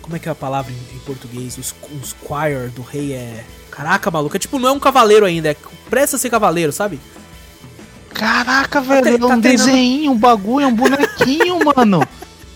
Como 0.00 0.14
é 0.14 0.18
que 0.18 0.28
é 0.28 0.32
a 0.32 0.34
palavra 0.34 0.72
em, 0.72 0.96
em 0.96 0.98
português? 1.00 1.58
Um 1.58 2.04
squire 2.04 2.68
do 2.74 2.82
rei 2.82 3.14
é. 3.14 3.44
Caraca, 3.72 4.10
maluco. 4.10 4.36
É 4.36 4.38
tipo, 4.38 4.58
não 4.58 4.68
é 4.68 4.72
um 4.72 4.78
cavaleiro 4.78 5.24
ainda, 5.24 5.50
é 5.50 5.56
presta 5.88 6.16
a 6.16 6.18
ser 6.18 6.30
cavaleiro, 6.30 6.70
sabe? 6.70 7.00
Caraca, 8.12 8.80
velho, 8.82 9.18
tá, 9.18 9.24
é 9.24 9.34
um 9.34 9.40
desenho, 9.40 10.12
um 10.12 10.18
bagulho, 10.18 10.64
é 10.64 10.66
um 10.66 10.74
bonequinho, 10.74 11.58
mano. 11.74 12.06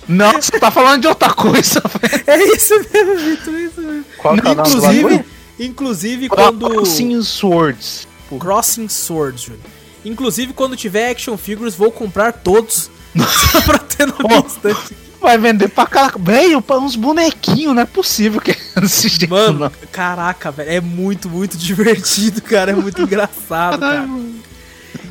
Não, 0.06 0.32
você 0.34 0.60
tá 0.60 0.70
falando 0.70 1.00
de 1.00 1.08
outra 1.08 1.32
coisa, 1.32 1.80
velho. 2.00 2.24
É 2.26 2.54
isso 2.54 2.74
mesmo, 2.92 3.16
Vitor, 3.16 3.54
é 3.54 3.58
isso 3.60 3.80
mesmo. 3.80 4.04
Qual 4.18 4.36
é 4.36 4.40
o 4.40 4.54
nome 4.54 4.70
do 4.70 4.80
bagulho? 4.80 5.24
Inclusive 5.58 6.28
quando. 6.28 6.68
Crossing 6.68 7.22
Swords. 7.22 8.06
Crossing 8.38 8.88
Swords, 8.88 9.42
Júlio. 9.42 9.60
Inclusive 10.04 10.52
quando 10.52 10.76
tiver 10.76 11.10
action 11.10 11.36
figures, 11.38 11.74
vou 11.74 11.90
comprar 11.90 12.32
todos. 12.32 12.90
só 13.50 13.62
pra 13.62 13.78
ter 13.78 14.06
no 14.06 14.14
oh, 14.22 14.76
Vai 15.20 15.38
vender 15.38 15.68
pra 15.68 15.86
caraca. 15.86 16.18
Velho, 16.18 16.62
uns 16.70 16.96
bonequinhos, 16.96 17.74
não 17.74 17.82
é 17.82 17.86
possível 17.86 18.40
que 18.40 18.56
desse 18.80 19.08
jeito, 19.08 19.30
Mano, 19.30 19.58
não. 19.58 19.72
caraca, 19.90 20.50
velho. 20.50 20.70
É 20.70 20.80
muito, 20.80 21.28
muito 21.28 21.56
divertido, 21.58 22.40
cara. 22.42 22.72
É 22.72 22.74
muito 22.74 23.02
engraçado, 23.02 23.80
cara. 23.80 24.08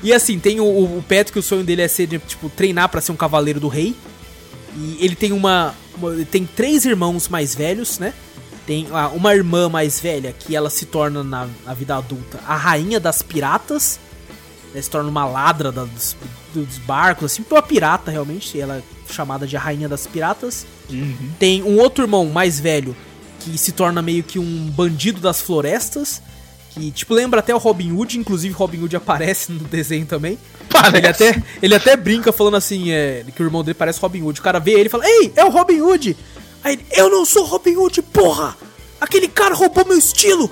E 0.03 0.13
assim, 0.13 0.39
tem 0.39 0.59
o, 0.59 0.65
o 0.65 1.03
Petro 1.07 1.33
que 1.33 1.39
o 1.39 1.43
sonho 1.43 1.63
dele 1.63 1.81
é 1.81 1.87
ser, 1.87 2.07
tipo, 2.27 2.49
treinar 2.49 2.89
para 2.89 3.01
ser 3.01 3.11
um 3.11 3.15
cavaleiro 3.15 3.59
do 3.59 3.67
rei. 3.67 3.95
E 4.75 4.97
ele 4.99 5.15
tem 5.15 5.31
uma, 5.31 5.73
uma. 5.97 6.13
Tem 6.25 6.45
três 6.45 6.85
irmãos 6.85 7.27
mais 7.27 7.55
velhos, 7.55 7.97
né? 7.97 8.13
Tem 8.67 8.87
ah, 8.91 9.09
uma 9.09 9.33
irmã 9.33 9.69
mais 9.69 9.99
velha 9.99 10.33
que 10.37 10.55
ela 10.55 10.69
se 10.69 10.85
torna 10.85 11.23
na, 11.23 11.47
na 11.65 11.73
vida 11.73 11.95
adulta 11.95 12.39
a 12.47 12.55
rainha 12.55 12.99
das 12.99 13.21
piratas. 13.21 13.99
Ela 14.73 14.81
se 14.81 14.89
torna 14.89 15.09
uma 15.09 15.25
ladra 15.25 15.71
dos, 15.71 16.17
dos 16.53 16.77
barcos, 16.79 17.31
assim, 17.31 17.45
uma 17.49 17.61
pirata 17.61 18.11
realmente. 18.11 18.59
Ela 18.59 18.83
chamada 19.09 19.45
de 19.45 19.55
a 19.55 19.59
rainha 19.59 19.87
das 19.87 20.07
piratas. 20.07 20.65
Uhum. 20.89 21.31
Tem 21.39 21.63
um 21.63 21.79
outro 21.79 22.03
irmão 22.03 22.25
mais 22.25 22.59
velho 22.59 22.95
que 23.39 23.57
se 23.57 23.71
torna 23.71 24.01
meio 24.01 24.23
que 24.23 24.39
um 24.39 24.69
bandido 24.71 25.19
das 25.19 25.41
florestas. 25.41 26.21
Que, 26.71 26.91
tipo, 26.91 27.13
lembra 27.13 27.39
até 27.39 27.55
o 27.55 27.57
Robin 27.57 27.91
Hood, 27.91 28.19
inclusive 28.19 28.53
Robin 28.53 28.81
Hood 28.81 28.95
aparece 28.95 29.51
no 29.51 29.63
desenho 29.65 30.05
também. 30.05 30.37
Parece. 30.69 30.97
Ele 30.97 31.07
até, 31.07 31.43
ele 31.61 31.75
até 31.75 31.95
brinca 31.95 32.33
falando 32.33 32.57
assim, 32.57 32.91
é, 32.91 33.23
que 33.33 33.41
o 33.41 33.45
irmão 33.45 33.63
dele 33.63 33.75
parece 33.75 33.99
Robin 33.99 34.23
Hood. 34.23 34.39
O 34.39 34.43
cara 34.43 34.59
vê 34.59 34.71
ele 34.71 34.87
e 34.87 34.89
fala, 34.89 35.07
Ei, 35.07 35.31
é 35.35 35.45
o 35.45 35.49
Robin 35.49 35.79
Hood! 35.79 36.17
Aí 36.63 36.73
ele, 36.73 36.85
eu 36.91 37.09
não 37.09 37.23
sou 37.23 37.45
Robin 37.45 37.77
Hood, 37.77 38.01
porra! 38.01 38.57
Aquele 38.99 39.27
cara 39.27 39.55
roubou 39.55 39.85
meu 39.85 39.97
estilo! 39.97 40.51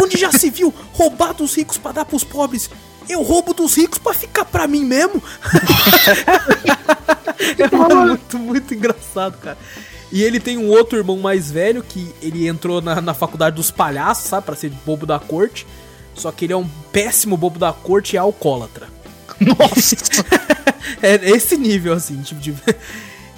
Onde 0.00 0.16
já 0.16 0.30
se 0.30 0.50
viu 0.50 0.72
roubar 0.92 1.34
dos 1.34 1.54
ricos 1.54 1.78
para 1.78 1.92
dar 1.92 2.04
pros 2.04 2.24
pobres? 2.24 2.70
Eu 3.08 3.22
roubo 3.22 3.52
dos 3.52 3.74
ricos 3.74 3.98
para 3.98 4.14
ficar 4.14 4.44
pra 4.44 4.66
mim 4.66 4.84
mesmo. 4.84 5.22
é 7.58 7.94
muito, 7.94 8.38
muito 8.38 8.74
engraçado, 8.74 9.38
cara. 9.38 9.58
E 10.10 10.22
ele 10.22 10.38
tem 10.38 10.58
um 10.58 10.68
outro 10.68 10.98
irmão 10.98 11.18
mais 11.18 11.50
velho 11.50 11.82
que 11.82 12.14
ele 12.20 12.46
entrou 12.46 12.82
na, 12.82 13.00
na 13.00 13.14
faculdade 13.14 13.56
dos 13.56 13.70
palhaços, 13.70 14.26
sabe? 14.26 14.44
Pra 14.44 14.54
ser 14.54 14.70
bobo 14.84 15.06
da 15.06 15.18
corte. 15.18 15.66
Só 16.14 16.30
que 16.30 16.44
ele 16.44 16.52
é 16.52 16.56
um 16.56 16.68
péssimo 16.92 17.36
bobo 17.36 17.58
da 17.58 17.72
corte 17.72 18.14
e 18.14 18.16
é 18.16 18.20
alcoólatra. 18.20 18.88
Nossa! 19.40 19.96
é 21.02 21.30
esse 21.30 21.56
nível, 21.56 21.94
assim, 21.94 22.20
tipo 22.20 22.40
de. 22.40 22.54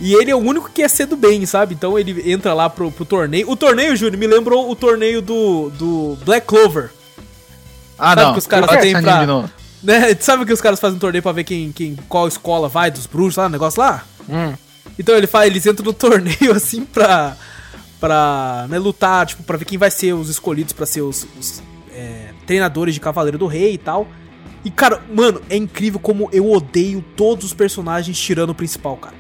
E 0.01 0.13
ele 0.15 0.33
é 0.33 0.35
o 0.35 0.39
único 0.39 0.69
que 0.71 0.83
é 0.83 0.89
ser 0.89 1.07
do 1.07 1.17
bem, 1.17 1.47
sabe? 1.47 1.75
Então 1.75 1.97
ele 1.97 2.31
entra 2.31 2.53
lá 2.53 2.69
pro, 2.69 2.91
pro 2.91 3.05
torneio. 3.05 3.49
O 3.49 3.55
torneio, 3.55 3.95
Júnior, 3.95 4.19
me 4.19 4.27
lembrou 4.27 4.69
o 4.69 4.75
torneio 4.75 5.23
do, 5.23 5.71
do 5.71 6.19
Black 6.25 6.47
Clover. 6.47 6.91
Ah, 7.97 8.09
sabe 8.09 8.23
não. 8.23 8.33
Que 8.33 8.39
os 8.41 8.47
caras 8.49 8.81
têm 8.81 9.01
pra. 9.01 9.49
Né? 9.85 10.17
Sabe 10.19 10.47
que 10.47 10.53
os 10.53 10.63
caras 10.63 10.81
fazem 10.81 10.97
um 10.97 10.99
torneio 10.99 11.23
pra 11.23 11.31
ver 11.31 11.45
quem, 11.45 11.71
quem, 11.71 11.95
qual 12.09 12.27
escola 12.27 12.71
vai, 12.71 12.91
dos 12.91 13.07
bruxos 13.07 13.37
lá, 13.37 13.51
negócio 13.51 13.81
lá? 13.81 14.03
Hum. 14.29 14.55
Então 14.99 15.15
ele 15.15 15.27
faz, 15.27 15.47
eles 15.47 15.67
entram 15.67 15.85
no 15.85 15.93
torneio 15.95 16.53
assim 16.53 16.85
pra. 16.85 17.37
pra 18.01 18.67
né, 18.71 18.79
lutar, 18.79 19.27
tipo, 19.27 19.43
pra 19.43 19.59
ver 19.59 19.67
quem 19.67 19.77
vai 19.77 19.91
ser 19.91 20.15
os 20.15 20.31
escolhidos 20.31 20.73
pra 20.73 20.87
ser 20.87 21.03
os. 21.03 21.27
os 21.39 21.63
é, 21.93 22.31
treinadores 22.47 22.95
de 22.95 23.01
Cavaleiro 23.01 23.37
do 23.37 23.47
Rei 23.47 23.75
e 23.75 23.79
tal. 23.79 24.09
E, 24.65 24.71
cara, 24.71 25.03
mano, 25.15 25.43
é 25.51 25.57
incrível 25.57 26.01
como 26.01 26.31
eu 26.33 26.51
odeio 26.51 27.05
todos 27.15 27.45
os 27.45 27.53
personagens 27.53 28.19
tirando 28.19 28.51
o 28.51 28.55
principal, 28.55 28.97
cara. 28.97 29.15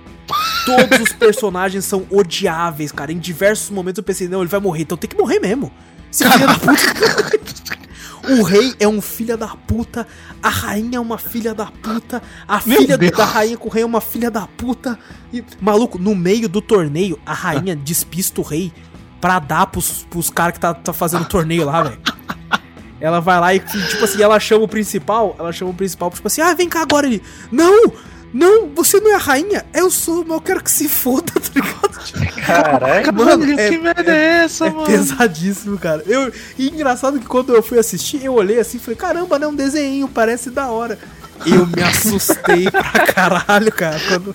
Todos 0.64 1.00
os 1.00 1.12
personagens 1.12 1.84
são 1.84 2.06
odiáveis, 2.10 2.90
cara. 2.90 3.12
Em 3.12 3.18
diversos 3.18 3.68
momentos 3.68 3.98
eu 3.98 4.04
pensei, 4.04 4.26
não, 4.26 4.40
ele 4.40 4.48
vai 4.48 4.60
morrer, 4.60 4.82
então 4.82 4.96
tem 4.96 5.10
que 5.10 5.16
morrer 5.16 5.38
mesmo. 5.38 5.70
Da 6.18 6.54
puta. 6.58 7.74
O 8.28 8.42
rei 8.42 8.74
é 8.80 8.88
um 8.88 9.00
filho 9.00 9.36
da 9.36 9.48
puta, 9.48 10.06
a 10.42 10.48
rainha 10.48 10.96
é 10.96 11.00
uma 11.00 11.18
filha 11.18 11.54
da 11.54 11.66
puta, 11.66 12.22
a 12.48 12.60
Meu 12.64 12.80
filha 12.80 12.96
Deus. 12.96 13.16
da 13.16 13.24
rainha 13.24 13.56
com 13.56 13.68
o 13.68 13.70
rei 13.70 13.82
é 13.82 13.86
uma 13.86 14.00
filha 14.00 14.30
da 14.30 14.46
puta. 14.46 14.98
E, 15.32 15.44
maluco, 15.60 15.98
no 15.98 16.14
meio 16.14 16.48
do 16.48 16.60
torneio, 16.62 17.18
a 17.26 17.34
rainha 17.34 17.76
despista 17.76 18.40
o 18.40 18.44
rei 18.44 18.72
pra 19.20 19.38
dar 19.38 19.66
pros, 19.66 20.06
pros 20.08 20.30
caras 20.30 20.54
que 20.54 20.60
tá, 20.60 20.74
tá 20.74 20.92
fazendo 20.92 21.22
o 21.22 21.28
torneio 21.28 21.64
lá, 21.64 21.82
velho. 21.82 21.98
Ela 23.00 23.20
vai 23.20 23.38
lá 23.38 23.54
e, 23.54 23.60
tipo 23.60 24.04
assim, 24.04 24.22
ela 24.22 24.40
chama 24.40 24.64
o 24.64 24.68
principal, 24.68 25.36
ela 25.38 25.52
chama 25.52 25.70
o 25.72 25.74
principal, 25.74 26.10
tipo 26.10 26.26
assim, 26.26 26.40
ah, 26.40 26.54
vem 26.54 26.68
cá 26.68 26.82
agora 26.82 27.06
ele. 27.06 27.22
Não! 27.52 27.92
Não, 28.34 28.68
você 28.74 28.98
não 28.98 29.12
é 29.12 29.14
a 29.14 29.18
rainha, 29.18 29.64
eu 29.72 29.88
sou, 29.88 30.24
mas 30.24 30.32
eu 30.32 30.40
quero 30.40 30.60
que 30.60 30.70
se 30.70 30.88
foda, 30.88 31.32
tá 31.40 31.50
ligado? 31.54 32.44
Caralho, 32.44 33.14
mano, 33.14 33.60
é, 33.60 33.68
que 33.70 33.78
merda 33.78 34.12
é, 34.12 34.16
é 34.16 34.44
essa, 34.44 34.66
é 34.66 34.70
mano? 34.70 34.86
Pesadíssimo, 34.86 35.78
cara. 35.78 36.02
Eu, 36.04 36.32
e 36.58 36.68
engraçado 36.68 37.20
que 37.20 37.26
quando 37.26 37.54
eu 37.54 37.62
fui 37.62 37.78
assistir, 37.78 38.24
eu 38.24 38.34
olhei 38.34 38.58
assim 38.58 38.78
e 38.78 38.80
falei, 38.80 38.96
caramba, 38.96 39.38
não 39.38 39.46
é 39.46 39.50
um 39.52 39.54
desenho, 39.54 40.08
parece 40.08 40.50
da 40.50 40.68
hora. 40.68 40.98
Eu 41.46 41.64
me 41.64 41.80
assustei 41.80 42.68
pra 42.72 43.06
caralho, 43.06 43.70
cara. 43.70 44.00
Quando... 44.08 44.34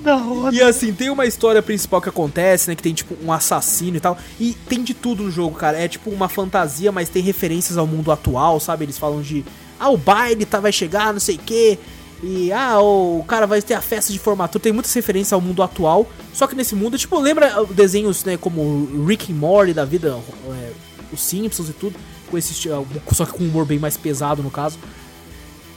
Da 0.00 0.16
hora. 0.16 0.54
E 0.54 0.62
assim, 0.62 0.92
tem 0.92 1.10
uma 1.10 1.24
história 1.26 1.62
principal 1.62 2.00
que 2.00 2.10
acontece, 2.10 2.68
né? 2.68 2.76
Que 2.76 2.82
tem 2.82 2.92
tipo 2.92 3.16
um 3.24 3.32
assassino 3.32 3.96
e 3.96 4.00
tal. 4.00 4.18
E 4.38 4.54
tem 4.68 4.82
de 4.82 4.92
tudo 4.92 5.22
no 5.22 5.30
jogo, 5.30 5.56
cara. 5.56 5.78
É 5.78 5.88
tipo 5.88 6.10
uma 6.10 6.28
fantasia, 6.28 6.92
mas 6.92 7.08
tem 7.08 7.22
referências 7.22 7.78
ao 7.78 7.86
mundo 7.86 8.12
atual, 8.12 8.60
sabe? 8.60 8.84
Eles 8.84 8.98
falam 8.98 9.22
de. 9.22 9.44
Ah, 9.80 9.88
o 9.88 9.96
baile 9.96 10.44
tá, 10.44 10.60
vai 10.60 10.72
chegar, 10.72 11.12
não 11.12 11.20
sei 11.20 11.36
o 11.36 11.38
quê. 11.38 11.78
E, 12.22 12.52
ah, 12.52 12.80
o 12.80 13.24
cara 13.26 13.46
vai 13.46 13.62
ter 13.62 13.74
a 13.74 13.80
festa 13.80 14.12
de 14.12 14.18
formatura. 14.18 14.62
Tem 14.62 14.72
muitas 14.72 14.92
referências 14.92 15.32
ao 15.32 15.40
mundo 15.40 15.62
atual. 15.62 16.08
Só 16.32 16.46
que 16.46 16.54
nesse 16.54 16.74
mundo, 16.74 16.98
tipo, 16.98 17.18
lembra 17.18 17.64
desenhos, 17.70 18.24
né, 18.24 18.36
como 18.36 19.06
Rick 19.06 19.32
and 19.32 19.36
Morty 19.36 19.72
da 19.72 19.84
vida, 19.84 20.18
é, 20.50 20.72
os 21.12 21.20
Simpsons 21.20 21.68
e 21.68 21.72
tudo. 21.72 21.96
Com 22.30 22.36
esse 22.36 22.52
só 22.52 23.24
que 23.24 23.32
com 23.32 23.44
um 23.44 23.48
humor 23.48 23.64
bem 23.64 23.78
mais 23.78 23.96
pesado, 23.96 24.42
no 24.42 24.50
caso. 24.50 24.78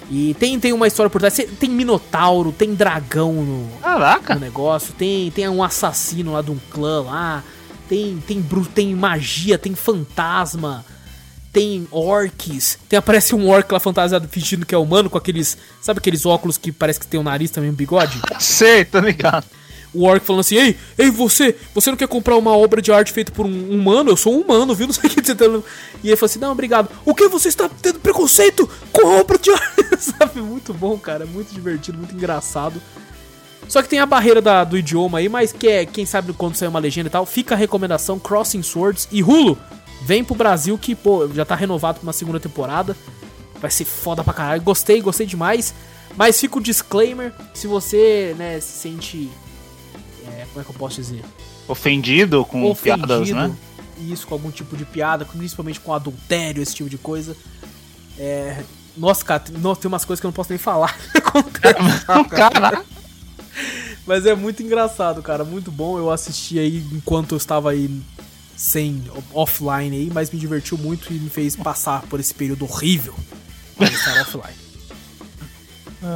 E 0.10 0.34
tem, 0.34 0.60
tem 0.60 0.74
uma 0.74 0.88
história 0.88 1.10
por 1.10 1.20
trás. 1.20 1.34
Tem 1.60 1.70
Minotauro, 1.70 2.52
tem 2.52 2.74
dragão 2.74 3.34
no, 3.34 3.70
no 4.34 4.40
negócio. 4.40 4.94
Tem, 4.98 5.32
tem 5.32 5.48
um 5.48 5.64
assassino 5.64 6.34
lá 6.34 6.42
de 6.42 6.52
um 6.52 6.60
clã 6.70 7.04
lá. 7.04 7.44
Tem, 7.88 8.22
tem, 8.28 8.44
tem 8.74 8.96
magia, 8.96 9.58
tem 9.58 9.76
fantasma 9.76 10.84
tem 11.52 11.88
orcs, 11.92 12.80
tem 12.88 12.98
aparece 12.98 13.36
um 13.36 13.50
orc 13.50 13.72
lá 13.72 13.80
fantasiado 13.80 14.28
fingindo 14.28 14.66
que 14.66 14.74
é 14.74 14.78
humano 14.78 15.10
com 15.10 15.18
aqueles, 15.18 15.58
sabe 15.82 16.00
aqueles 16.00 16.26
óculos 16.26 16.58
que 16.58 16.72
parece 16.72 17.00
que 17.00 17.08
tem 17.08 17.18
o 17.18 17.22
um 17.22 17.26
nariz 17.26 17.52
também, 17.52 17.70
um 17.70 17.74
bigode? 17.74 18.20
Sei, 18.40 18.86
tá 18.86 19.02
ligado. 19.02 19.46
O 19.94 20.06
orc 20.06 20.26
falando 20.26 20.40
assim: 20.40 20.56
"Ei, 20.56 20.78
ei 20.98 21.12
você, 21.12 21.56
você 21.74 21.90
não 21.90 21.98
quer 21.98 22.08
comprar 22.08 22.38
uma 22.38 22.56
obra 22.56 22.82
de 22.82 22.94
arte 22.94 23.12
feita 23.12 23.32
por 23.32 23.46
um 23.46 23.70
humano? 23.70 24.10
Eu 24.10 24.16
sou 24.16 24.34
um 24.34 24.42
humano, 24.42 24.74
viu? 24.74 24.88
Não 24.92 24.94
sei 24.94 25.10
o 25.10 25.14
que 25.14 25.22
você 25.22 25.36
tá 25.36 25.46
E 26.02 26.08
ele 26.08 26.16
falou 26.16 26.30
assim: 26.30 26.40
"Não, 26.40 26.54
obrigado. 26.54 26.90
O 27.04 27.14
que 27.14 27.28
você 27.28 27.50
está 27.50 27.68
tendo 27.68 28.00
preconceito 28.00 28.70
com 28.94 29.06
a 29.06 29.20
obra 29.20 29.38
de 29.38 29.52
arte?" 29.52 29.98
sabe? 30.00 30.40
Muito 30.40 30.74
bom, 30.74 30.98
cara, 30.98 31.26
muito 31.26 31.54
divertido, 31.54 31.98
muito 31.98 32.16
engraçado. 32.16 32.82
Só 33.68 33.82
que 33.82 33.90
tem 33.90 34.00
a 34.00 34.06
barreira 34.06 34.42
da, 34.42 34.64
do 34.64 34.78
idioma 34.78 35.20
aí, 35.20 35.28
mas 35.28 35.52
que 35.52 35.68
é, 35.68 35.86
quem 35.86 36.06
sabe 36.06 36.34
quando 36.34 36.56
sair 36.56 36.70
uma 36.70 36.80
legenda 36.80 37.08
e 37.08 37.12
tal, 37.12 37.26
fica 37.26 37.54
a 37.54 37.58
recomendação 37.58 38.18
Crossing 38.18 38.64
Swords 38.64 39.08
e 39.12 39.22
Hulu 39.22 39.58
Vem 40.04 40.24
pro 40.24 40.36
Brasil 40.36 40.78
que, 40.78 40.96
pô, 40.96 41.28
já 41.28 41.46
tá 41.46 41.56
renovado 41.56 42.00
pra 42.00 42.08
uma 42.08 42.14
segunda 42.14 42.40
temporada. 42.40 42.96
Vai 43.60 43.70
ser 43.70 43.86
foda 43.86 44.24
pra 44.24 44.34
caralho. 44.34 44.62
Gostei, 44.62 45.02
gostei 45.02 45.28
demais. 45.28 45.74
Mas 46.18 46.40
fica 46.40 46.58
o 46.58 46.62
disclaimer, 46.62 47.34
se 47.54 47.68
você, 47.68 48.36
né, 48.38 48.60
se 48.60 48.80
sente. 48.80 49.30
É, 50.28 50.46
como 50.50 50.62
é 50.62 50.64
que 50.64 50.70
eu 50.70 50.76
posso 50.76 50.96
dizer? 50.96 51.24
Ofendido 51.68 52.44
com 52.44 52.70
Ofendido, 52.70 53.08
piadas, 53.08 53.30
né? 53.30 53.56
Isso, 54.00 54.26
com 54.28 54.34
algum 54.34 54.52
tipo 54.52 54.76
de 54.76 54.84
piada, 54.84 55.24
principalmente 55.26 55.80
com 55.80 55.94
adultério, 55.94 56.62
esse 56.62 56.76
tipo 56.76 56.90
de 56.90 56.98
coisa. 56.98 57.36
É. 58.18 58.64
Nossa, 58.98 59.24
cara, 59.24 59.40
tem 59.40 59.56
umas 59.86 60.04
coisas 60.04 60.20
que 60.20 60.26
eu 60.26 60.30
não 60.30 60.34
posso 60.34 60.50
nem 60.50 60.60
falar. 60.60 60.98
cara. 62.30 62.84
Mas 64.06 64.26
é 64.26 64.36
muito 64.36 64.64
engraçado, 64.64 65.22
cara. 65.22 65.44
Muito 65.44 65.72
bom. 65.72 65.98
Eu 65.98 66.12
assisti 66.12 66.60
aí 66.60 66.84
enquanto 66.92 67.34
eu 67.34 67.38
estava 67.38 67.72
aí 67.72 67.90
sem 68.62 69.02
offline 69.34 69.98
aí, 69.98 70.12
mas 70.14 70.30
me 70.30 70.38
divertiu 70.38 70.78
muito 70.78 71.12
e 71.12 71.16
me 71.16 71.32
fez 71.32 71.56
passar 71.56 72.04
por 72.04 72.20
esse 72.20 72.32
período 72.32 72.64
horrível 72.64 73.16
de 73.80 73.86
estar 73.86 74.22
offline. 74.22 74.56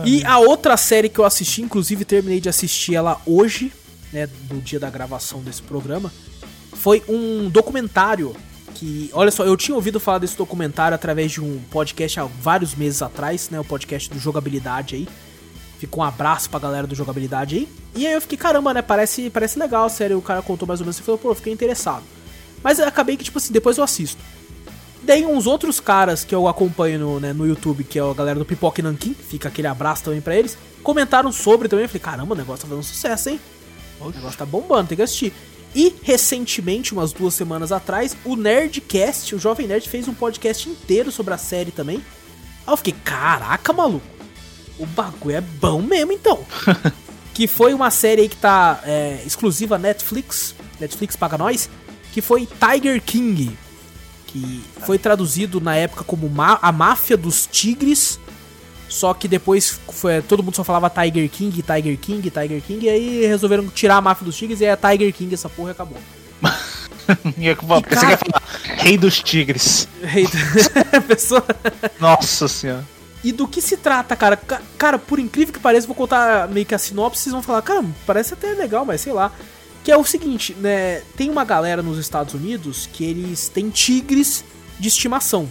e 0.06 0.24
a 0.24 0.38
outra 0.38 0.78
série 0.78 1.10
que 1.10 1.18
eu 1.18 1.26
assisti, 1.26 1.64
inclusive 1.64 2.06
terminei 2.06 2.40
de 2.40 2.48
assistir 2.48 2.94
ela 2.94 3.20
hoje, 3.26 3.74
né, 4.14 4.30
no 4.52 4.62
dia 4.62 4.80
da 4.80 4.92
gravação 4.92 5.42
desse 5.42 5.64
programa, 5.64 6.14
foi 6.72 7.04
um 7.10 7.50
documentário 7.50 8.36
que, 8.76 9.10
olha 9.14 9.32
só, 9.32 9.44
eu 9.44 9.58
tinha 9.58 9.74
ouvido 9.74 10.00
falar 10.00 10.20
desse 10.20 10.38
documentário 10.38 10.94
através 10.94 11.32
de 11.32 11.42
um 11.42 11.60
podcast 11.72 12.20
há 12.20 12.26
vários 12.26 12.76
meses 12.76 13.02
atrás, 13.02 13.50
né, 13.50 13.60
o 13.60 13.66
podcast 13.66 14.08
do 14.08 14.20
Jogabilidade 14.20 14.94
aí. 14.94 15.08
Ficou 15.80 16.04
um 16.04 16.08
abraço 16.08 16.48
pra 16.48 16.60
galera 16.60 16.86
do 16.86 16.94
Jogabilidade 16.94 17.56
aí. 17.56 17.70
E 17.96 18.06
aí 18.06 18.14
eu 18.14 18.22
fiquei, 18.22 18.38
caramba, 18.38 18.72
né, 18.72 18.84
parece, 18.84 19.32
parece 19.32 19.58
legal, 19.58 19.90
sério, 19.90 20.20
o 20.20 20.22
cara 20.22 20.44
contou 20.44 20.68
mais 20.68 20.80
ou 20.80 20.86
menos 20.86 21.00
e 21.00 21.02
falou, 21.02 21.18
pô, 21.18 21.32
eu 21.32 21.36
fiquei 21.36 21.52
interessado. 21.52 22.04
Mas 22.66 22.80
acabei 22.80 23.16
que, 23.16 23.24
tipo 23.24 23.38
assim, 23.38 23.54
depois 23.54 23.78
eu 23.78 23.84
assisto. 23.84 24.20
Daí 25.04 25.24
uns 25.24 25.46
outros 25.46 25.80
caras 25.80 26.24
que 26.24 26.34
eu 26.34 26.48
acompanho 26.48 26.98
no, 26.98 27.20
né, 27.20 27.32
no 27.32 27.46
YouTube, 27.46 27.84
que 27.84 28.00
é 28.00 28.02
a 28.02 28.12
galera 28.12 28.40
do 28.40 28.44
Pipoque 28.44 28.82
Nankin, 28.82 29.14
fica 29.14 29.50
aquele 29.50 29.68
abraço 29.68 30.06
também 30.06 30.20
pra 30.20 30.36
eles, 30.36 30.58
comentaram 30.82 31.32
sobre 31.32 31.70
também. 31.70 31.86
Eu 31.86 31.90
falei, 31.90 32.00
caramba, 32.00 32.34
o 32.34 32.36
negócio 32.36 32.64
tá 32.64 32.68
fazendo 32.68 32.84
sucesso, 32.84 33.30
hein? 33.30 33.40
O 34.02 34.10
negócio 34.10 34.36
tá 34.36 34.48
bombando, 34.48 34.88
tem 34.88 34.96
que 34.96 35.04
assistir. 35.04 35.32
E 35.76 35.94
recentemente, 36.02 36.92
umas 36.92 37.14
duas 37.14 37.36
semanas 37.36 37.72
atrás, 37.72 38.18
o 38.26 38.36
Nerdcast, 38.36 39.36
o 39.36 39.40
Jovem 39.40 39.68
Nerd, 39.68 39.88
fez 39.88 40.08
um 40.08 40.14
podcast 40.16 40.68
inteiro 40.68 41.12
sobre 41.12 41.36
a 41.36 41.38
série 41.38 41.70
também. 41.70 41.98
Aí 42.66 42.74
eu 42.74 42.78
fiquei, 42.78 42.96
caraca, 43.04 43.72
maluco, 43.72 44.08
o 44.80 44.88
bagulho 44.88 45.36
é 45.36 45.42
bom 45.42 45.84
mesmo 45.84 46.14
então. 46.14 46.44
que 47.32 47.46
foi 47.46 47.76
uma 47.76 47.92
série 47.92 48.24
aí 48.24 48.30
que 48.30 48.38
tá 48.38 48.82
é, 48.86 49.22
exclusiva 49.24 49.78
Netflix, 49.78 50.56
Netflix 50.80 51.16
paga 51.16 51.38
nós, 51.38 51.70
que 52.16 52.22
foi 52.22 52.48
Tiger 52.48 53.02
King, 53.02 53.58
que 54.26 54.64
foi 54.86 54.98
traduzido 54.98 55.60
na 55.60 55.76
época 55.76 56.02
como 56.06 56.32
A 56.40 56.72
Máfia 56.72 57.18
dos 57.18 57.46
Tigres, 57.46 58.18
só 58.88 59.14
que 59.14 59.28
depois 59.28 59.82
foi, 59.90 60.22
todo 60.22 60.42
mundo 60.42 60.56
só 60.56 60.64
falava 60.64 60.90
Tiger 60.90 61.30
King, 61.30 61.62
Tiger 61.62 61.98
King, 61.98 62.30
Tiger 62.30 62.62
King, 62.62 62.86
e 62.86 62.90
aí 62.90 63.26
resolveram 63.26 63.68
tirar 63.68 63.98
a 63.98 64.02
Máfia 64.02 64.24
dos 64.24 64.38
Tigres 64.38 64.62
e 64.62 64.64
é 64.64 64.78
Tiger 64.78 65.14
King, 65.14 65.34
essa 65.34 65.50
porra 65.50 65.72
acabou. 65.76 65.98
e, 67.38 67.54
Você 67.54 68.06
quer 68.06 68.18
falar 68.18 68.44
Rei 68.78 68.98
dos 68.98 69.22
Tigres. 69.22 69.86
Rei 70.02 70.26
do... 70.26 71.02
Pessoa... 71.08 71.44
Nossa 72.00 72.48
senhora. 72.48 72.88
E 73.26 73.34
do 73.34 73.46
que 73.46 73.62
se 73.62 73.76
trata, 73.76 74.16
cara? 74.16 74.40
Cara, 74.78 74.98
por 74.98 75.20
incrível 75.20 75.54
que 75.54 75.60
pareça, 75.60 75.86
vou 75.86 75.94
contar 75.98 76.48
meio 76.48 76.66
que 76.66 76.74
a 76.76 76.78
sinopse, 76.78 77.24
vocês 77.24 77.34
vão 77.34 77.44
falar, 77.44 77.62
cara, 77.62 77.84
parece 78.08 78.34
até 78.34 78.54
legal, 78.54 78.86
mas 78.86 79.02
sei 79.02 79.12
lá. 79.12 79.34
Que 79.86 79.92
é 79.92 79.98
o 79.98 80.04
seguinte, 80.04 80.56
né? 80.56 81.04
Tem 81.16 81.30
uma 81.30 81.46
galera 81.46 81.84
nos 81.84 82.00
Estados 82.00 82.34
Unidos 82.34 82.90
que 82.92 83.04
eles 83.04 83.48
têm 83.50 83.70
tigres 83.70 84.44
de 84.80 84.88
estimação. 84.88 85.48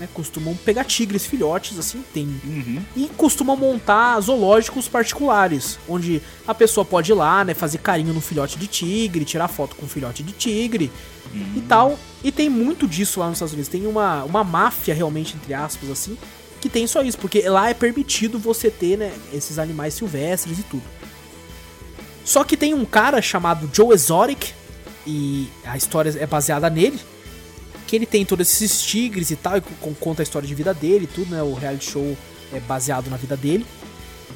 Né, 0.00 0.08
costumam 0.12 0.56
pegar 0.56 0.82
tigres 0.82 1.24
filhotes, 1.24 1.78
assim, 1.78 2.02
tem. 2.12 2.24
Uhum. 2.44 2.82
E 2.96 3.08
costumam 3.16 3.56
montar 3.56 4.18
zoológicos 4.18 4.88
particulares, 4.88 5.78
onde 5.88 6.20
a 6.44 6.52
pessoa 6.52 6.84
pode 6.84 7.12
ir 7.12 7.14
lá, 7.14 7.44
né, 7.44 7.54
fazer 7.54 7.78
carinho 7.78 8.12
no 8.12 8.20
filhote 8.20 8.58
de 8.58 8.66
tigre, 8.66 9.24
tirar 9.24 9.46
foto 9.46 9.76
com 9.76 9.86
o 9.86 9.88
filhote 9.88 10.24
de 10.24 10.32
tigre 10.32 10.90
uhum. 11.32 11.52
e 11.54 11.60
tal. 11.60 11.96
E 12.24 12.32
tem 12.32 12.48
muito 12.48 12.88
disso 12.88 13.20
lá 13.20 13.28
nos 13.28 13.36
Estados 13.36 13.52
Unidos. 13.52 13.70
Tem 13.70 13.86
uma, 13.86 14.24
uma 14.24 14.42
máfia, 14.42 14.92
realmente, 14.92 15.36
entre 15.36 15.54
aspas, 15.54 15.88
assim, 15.88 16.18
que 16.60 16.68
tem 16.68 16.84
só 16.88 17.00
isso, 17.02 17.18
porque 17.18 17.48
lá 17.48 17.70
é 17.70 17.74
permitido 17.74 18.40
você 18.40 18.70
ter, 18.70 18.98
né, 18.98 19.12
esses 19.32 19.56
animais 19.56 19.94
silvestres 19.94 20.58
e 20.58 20.62
tudo. 20.64 20.82
Só 22.24 22.44
que 22.44 22.56
tem 22.56 22.74
um 22.74 22.84
cara 22.84 23.20
chamado 23.20 23.68
Joe 23.72 23.94
Exotic, 23.94 24.52
e 25.06 25.48
a 25.64 25.76
história 25.76 26.14
é 26.18 26.26
baseada 26.26 26.70
nele, 26.70 26.98
que 27.86 27.96
ele 27.96 28.06
tem 28.06 28.24
todos 28.24 28.48
esses 28.48 28.80
tigres 28.80 29.30
e 29.30 29.36
tal, 29.36 29.58
e 29.58 29.60
conta 30.00 30.22
a 30.22 30.24
história 30.24 30.46
de 30.46 30.54
vida 30.54 30.72
dele 30.72 31.04
e 31.04 31.06
tudo, 31.06 31.34
né? 31.34 31.42
O 31.42 31.54
reality 31.54 31.90
show 31.90 32.16
é 32.52 32.60
baseado 32.60 33.10
na 33.10 33.16
vida 33.16 33.36
dele. 33.36 33.66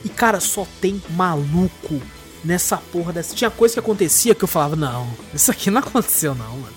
E, 0.05 0.09
cara, 0.09 0.41
só 0.41 0.67
tem 0.81 1.01
maluco 1.11 2.01
nessa 2.45 2.77
porra 2.77 3.13
dessa. 3.13 3.35
Tinha 3.35 3.51
coisa 3.51 3.75
que 3.75 3.81
acontecia 3.81 4.35
que 4.35 4.45
eu 4.45 4.49
falava, 4.49 4.77
não, 4.77 5.09
isso 5.33 5.51
aqui 5.51 5.71
não 5.71 5.81
aconteceu, 5.81 6.35
não, 6.35 6.59
mano. 6.59 6.75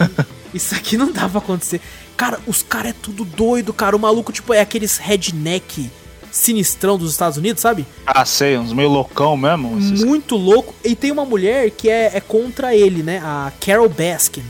isso 0.54 0.74
aqui 0.74 0.96
não 0.96 1.12
dá 1.12 1.28
pra 1.28 1.38
acontecer. 1.38 1.80
Cara, 2.16 2.40
os 2.46 2.62
caras 2.62 2.90
é 2.90 2.94
tudo 3.00 3.24
doido, 3.24 3.72
cara. 3.72 3.96
O 3.96 3.98
maluco, 3.98 4.32
tipo, 4.32 4.54
é 4.54 4.60
aqueles 4.60 4.98
redneck 4.98 5.90
sinistrão 6.34 6.98
dos 6.98 7.12
Estados 7.12 7.38
Unidos, 7.38 7.62
sabe? 7.62 7.86
Ah, 8.04 8.24
sei, 8.24 8.58
uns 8.58 8.72
meio 8.72 8.88
loucão 8.88 9.36
mesmo. 9.36 9.68
Muito 10.04 10.34
louco. 10.34 10.74
E 10.84 10.96
tem 10.96 11.12
uma 11.12 11.24
mulher 11.24 11.70
que 11.70 11.88
é, 11.88 12.10
é 12.12 12.20
contra 12.20 12.74
ele, 12.74 13.04
né? 13.04 13.20
A 13.22 13.52
Carol 13.60 13.88
Baskin. 13.88 14.42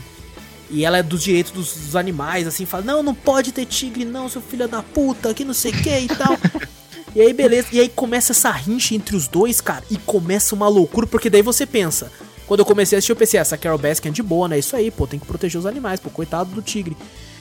E 0.71 0.83
ela 0.85 0.99
é 0.99 1.03
dos 1.03 1.23
direitos 1.23 1.53
dos, 1.53 1.77
dos, 1.77 1.95
animais, 1.95 2.47
assim, 2.47 2.65
fala: 2.65 2.83
Não, 2.83 3.03
não 3.03 3.15
pode 3.15 3.53
ter 3.53 3.67
tigre, 3.67 4.05
não, 4.07 4.31
seu 4.31 4.41
filho 4.41 4.67
da 4.67 4.83
puta, 4.83 5.35
que 5.35 5.45
não 5.45 5.53
sei 5.53 5.73
o 5.73 5.83
que 5.83 5.91
e 5.91 6.09
tal. 6.09 6.39
e 7.15 7.21
aí, 7.21 7.35
beleza. 7.35 7.69
E 7.71 7.79
aí 7.79 7.89
começa 7.89 8.33
essa 8.33 8.51
rincha 8.51 8.95
entre 8.95 9.15
os 9.15 9.29
dois, 9.29 9.61
cara. 9.61 9.85
E 9.91 9.99
começa 9.99 10.55
uma 10.55 10.67
loucura, 10.67 11.07
porque 11.07 11.29
daí 11.29 11.43
você 11.43 11.67
pensa. 11.67 12.11
Quando 12.47 12.61
eu 12.61 12.67
comecei 12.67 12.97
a 12.97 12.99
assistir, 12.99 13.13
eu 13.13 13.17
pensei: 13.17 13.39
Essa 13.39 13.59
Carol 13.59 13.79
Baskin 13.79 14.09
é 14.09 14.11
de 14.11 14.23
boa, 14.23 14.49
né? 14.49 14.59
Isso 14.59 14.75
aí, 14.75 14.91
pô, 14.91 15.07
tem 15.07 15.21
que 15.21 15.27
proteger 15.27 15.59
os 15.59 15.67
animais, 15.67 16.01
pô, 16.01 16.09
coitado 16.09 16.51
do 16.55 16.63
tigre. 16.63 16.97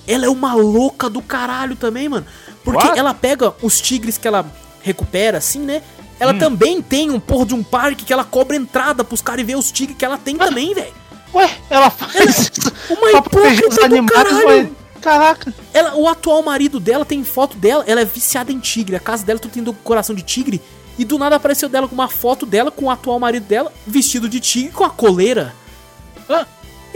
Ela 0.07 0.25
é 0.25 0.29
uma 0.29 0.53
louca 0.53 1.09
do 1.09 1.21
caralho 1.21 1.75
também, 1.75 2.09
mano. 2.09 2.25
Porque 2.63 2.87
What? 2.87 2.99
ela 2.99 3.13
pega 3.13 3.53
os 3.61 3.79
tigres 3.79 4.17
que 4.17 4.27
ela 4.27 4.45
recupera, 4.81 5.37
assim, 5.37 5.59
né? 5.59 5.81
Ela 6.19 6.33
hum. 6.33 6.39
também 6.39 6.81
tem 6.81 7.09
um 7.09 7.19
porra 7.19 7.45
de 7.47 7.53
um 7.53 7.63
parque 7.63 8.05
que 8.05 8.13
ela 8.13 8.23
cobra 8.23 8.55
entrada 8.55 9.03
pros 9.03 9.21
caras 9.21 9.41
e 9.41 9.45
ver 9.45 9.55
os 9.55 9.71
tigres 9.71 9.97
que 9.97 10.05
ela 10.05 10.17
tem 10.17 10.37
também, 10.37 10.73
velho. 10.73 10.93
Ué, 11.33 11.49
ela 11.69 11.89
faz 11.89 12.51
ela, 12.57 12.97
uma 12.97 13.11
hipócrita 13.11 13.89
do 13.89 14.05
caralho. 14.05 14.75
Caraca. 15.01 15.53
Ela, 15.73 15.95
o 15.95 16.07
atual 16.07 16.41
marido 16.43 16.79
dela 16.79 17.03
tem 17.03 17.23
foto 17.23 17.57
dela, 17.57 17.83
ela 17.85 18.01
é 18.01 18.05
viciada 18.05 18.51
em 18.51 18.59
tigre. 18.59 18.95
A 18.95 18.99
casa 18.99 19.25
dela 19.25 19.39
tá 19.39 19.49
tendo 19.51 19.73
coração 19.73 20.15
de 20.15 20.21
tigre. 20.21 20.61
E 20.97 21.03
do 21.03 21.17
nada 21.17 21.35
apareceu 21.35 21.67
dela 21.67 21.87
com 21.87 21.95
uma 21.95 22.07
foto 22.07 22.45
dela 22.45 22.71
com 22.71 22.85
o 22.85 22.89
atual 22.89 23.19
marido 23.19 23.45
dela, 23.45 23.73
vestido 23.85 24.29
de 24.29 24.39
tigre 24.39 24.71
com 24.71 24.83
a 24.83 24.89
coleira. 24.89 25.53
Ah, 26.29 26.45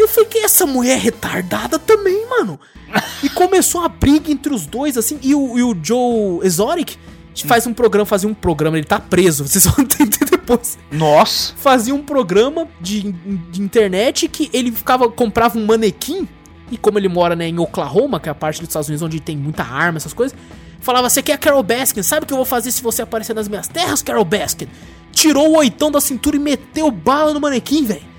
eu 0.02 0.08
fiquei, 0.08 0.44
essa 0.44 0.66
mulher 0.66 0.94
é 0.94 1.00
retardada 1.00 1.80
também, 1.80 2.28
mano. 2.30 2.60
E 3.24 3.30
começou 3.30 3.82
a 3.84 3.90
briga 3.90 4.32
entre 4.32 4.54
os 4.54 4.66
dois, 4.66 4.96
assim. 4.98 5.20
E 5.22 5.34
o, 5.34 5.58
e 5.58 5.64
o 5.64 5.76
Joe 5.82 6.40
Exotic 6.46 6.98
faz 7.46 7.68
um 7.68 7.74
programa, 7.74 8.06
fazia 8.06 8.30
um 8.30 8.34
programa, 8.34 8.78
ele 8.78 8.86
tá 8.86 9.00
preso, 9.00 9.46
vocês 9.46 9.66
vão 9.66 9.76
entender 9.84 10.26
depois. 10.30 10.78
Nossa. 10.92 11.54
Fazia 11.58 11.94
um 11.94 12.02
programa 12.02 12.68
de, 12.80 13.12
de 13.52 13.62
internet 13.62 14.28
que 14.28 14.50
ele 14.54 14.72
ficava, 14.72 15.10
comprava 15.10 15.58
um 15.58 15.66
manequim, 15.66 16.28
e 16.72 16.78
como 16.78 16.98
ele 16.98 17.08
mora 17.08 17.36
né, 17.36 17.48
em 17.48 17.60
Oklahoma, 17.60 18.20
que 18.20 18.30
é 18.30 18.32
a 18.32 18.36
parte 18.36 18.60
dos 18.60 18.70
Estados 18.70 18.88
Unidos 18.88 19.02
onde 19.02 19.20
tem 19.20 19.38
muita 19.38 19.64
arma, 19.64 19.98
essas 19.98 20.14
coisas, 20.14 20.38
falava, 20.80 21.10
você 21.10 21.22
quer 21.22 21.34
a 21.34 21.38
Carol 21.38 21.64
Baskin, 21.64 22.02
sabe 22.02 22.24
o 22.24 22.28
que 22.28 22.34
eu 22.34 22.38
vou 22.38 22.46
fazer 22.46 22.72
se 22.72 22.82
você 22.82 23.02
aparecer 23.02 23.34
nas 23.34 23.48
minhas 23.48 23.68
terras, 23.68 24.02
Carol 24.02 24.26
Baskin? 24.26 24.68
Tirou 25.12 25.50
o 25.50 25.58
oitão 25.58 25.92
da 25.92 26.00
cintura 26.00 26.36
e 26.36 26.40
meteu 26.40 26.92
bala 26.92 27.34
no 27.34 27.40
manequim, 27.40 27.86
velho. 27.86 28.17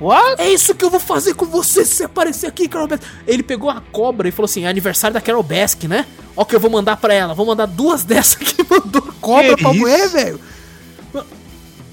What? 0.00 0.40
É 0.40 0.50
isso 0.50 0.74
que 0.74 0.84
eu 0.84 0.90
vou 0.90 1.00
fazer 1.00 1.34
com 1.34 1.46
você 1.46 1.84
se 1.84 2.02
aparecer 2.02 2.46
aqui, 2.46 2.68
Carol 2.68 2.88
Baskin. 2.88 3.06
Ele 3.26 3.42
pegou 3.42 3.70
a 3.70 3.80
cobra 3.92 4.28
e 4.28 4.32
falou 4.32 4.46
assim: 4.46 4.64
é 4.64 4.68
aniversário 4.68 5.14
da 5.14 5.20
Carol 5.20 5.42
Baskin, 5.42 5.88
né? 5.88 6.06
Ó, 6.36 6.44
que 6.44 6.54
eu 6.54 6.60
vou 6.60 6.70
mandar 6.70 6.96
pra 6.96 7.14
ela. 7.14 7.34
Vou 7.34 7.46
mandar 7.46 7.66
duas 7.66 8.02
dessas 8.04 8.36
que 8.36 8.64
mandou 8.68 9.02
cobra 9.20 9.56
que 9.56 9.62
pra 9.62 9.70
isso? 9.70 9.80
mulher, 9.80 10.08
velho. 10.08 10.40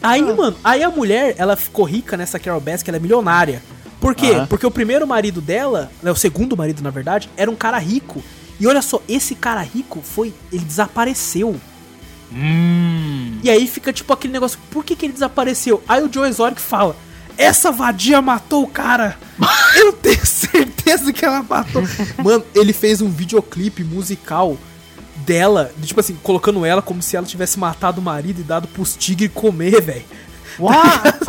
Aí, 0.04 0.22
ah. 0.22 0.34
mano, 0.34 0.58
aí 0.64 0.84
a 0.84 0.90
mulher, 0.90 1.36
ela 1.38 1.56
ficou 1.56 1.86
rica 1.86 2.18
nessa 2.18 2.40
Carol 2.40 2.60
Baskin, 2.60 2.90
ela 2.90 2.98
é 2.98 3.00
milionária. 3.00 3.62
Por 4.00 4.16
quê? 4.16 4.34
Ah. 4.36 4.48
Porque 4.48 4.66
o 4.66 4.72
primeiro 4.72 5.06
marido 5.06 5.40
dela, 5.40 5.92
né, 6.02 6.12
o 6.12 6.16
segundo 6.16 6.58
marido, 6.58 6.82
na 6.82 6.90
verdade, 6.90 7.30
era 7.38 7.52
um 7.52 7.56
cara 7.56 7.78
rico. 7.78 8.24
E 8.60 8.66
olha 8.66 8.82
só, 8.82 9.00
esse 9.08 9.36
cara 9.36 9.62
rico 9.62 10.02
foi. 10.02 10.34
Ele 10.52 10.64
desapareceu. 10.64 11.56
Hum. 12.34 13.40
E 13.44 13.50
aí 13.50 13.68
fica 13.68 13.92
tipo 13.94 14.12
aquele 14.12 14.34
negócio, 14.34 14.58
por 14.72 14.84
que, 14.84 14.96
que 14.96 15.06
ele 15.06 15.14
desapareceu? 15.14 15.84
Aí 15.88 16.02
o 16.04 16.12
Joe 16.12 16.28
Exotic 16.28 16.60
fala: 16.60 16.96
essa 17.42 17.72
vadia 17.72 18.22
matou 18.22 18.64
o 18.64 18.68
cara. 18.68 19.18
Eu 19.76 19.94
tenho 19.94 20.26
certeza 20.26 21.12
que 21.12 21.26
ela 21.26 21.44
matou. 21.44 21.84
Mano, 22.24 22.44
ele 22.54 22.74
fez 22.74 23.02
um 23.02 23.10
videoclipe 23.10 23.84
musical 23.84 24.58
dela, 25.26 25.72
tipo 25.82 26.00
assim, 26.00 26.18
colocando 26.22 26.66
ela 26.66 26.82
como 26.82 27.02
se 27.02 27.16
ela 27.16 27.26
tivesse 27.26 27.60
matado 27.60 28.02
o 28.02 28.04
marido 28.04 28.42
e 28.42 28.44
dado 28.44 28.68
pros 28.68 28.96
tigres 28.96 29.32
comer, 29.34 29.82
velho. 29.82 30.06
Uau, 30.60 30.76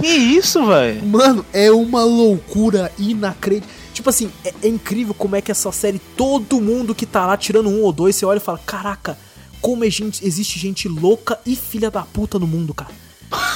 que 0.00 0.06
isso, 0.06 0.66
velho? 0.66 1.04
Mano, 1.06 1.46
é 1.52 1.70
uma 1.70 2.04
loucura 2.04 2.92
inacreditável. 2.98 3.82
Tipo 3.92 4.08
assim, 4.08 4.32
é, 4.44 4.52
é, 4.62 4.68
incrível 4.68 5.14
como 5.14 5.36
é 5.36 5.40
que 5.40 5.50
essa 5.50 5.70
série, 5.70 6.00
todo 6.16 6.60
mundo 6.60 6.94
que 6.94 7.04
tá 7.04 7.26
lá 7.26 7.36
tirando 7.36 7.68
um 7.68 7.82
ou 7.82 7.92
dois, 7.92 8.16
você 8.16 8.24
olha 8.24 8.38
e 8.38 8.40
fala: 8.40 8.58
Caraca, 8.58 9.18
como 9.60 9.84
é 9.84 9.90
gente, 9.90 10.26
existe 10.26 10.58
gente 10.58 10.88
louca 10.88 11.38
e 11.44 11.54
filha 11.54 11.90
da 11.90 12.02
puta 12.02 12.38
no 12.38 12.46
mundo, 12.46 12.72
cara. 12.72 12.90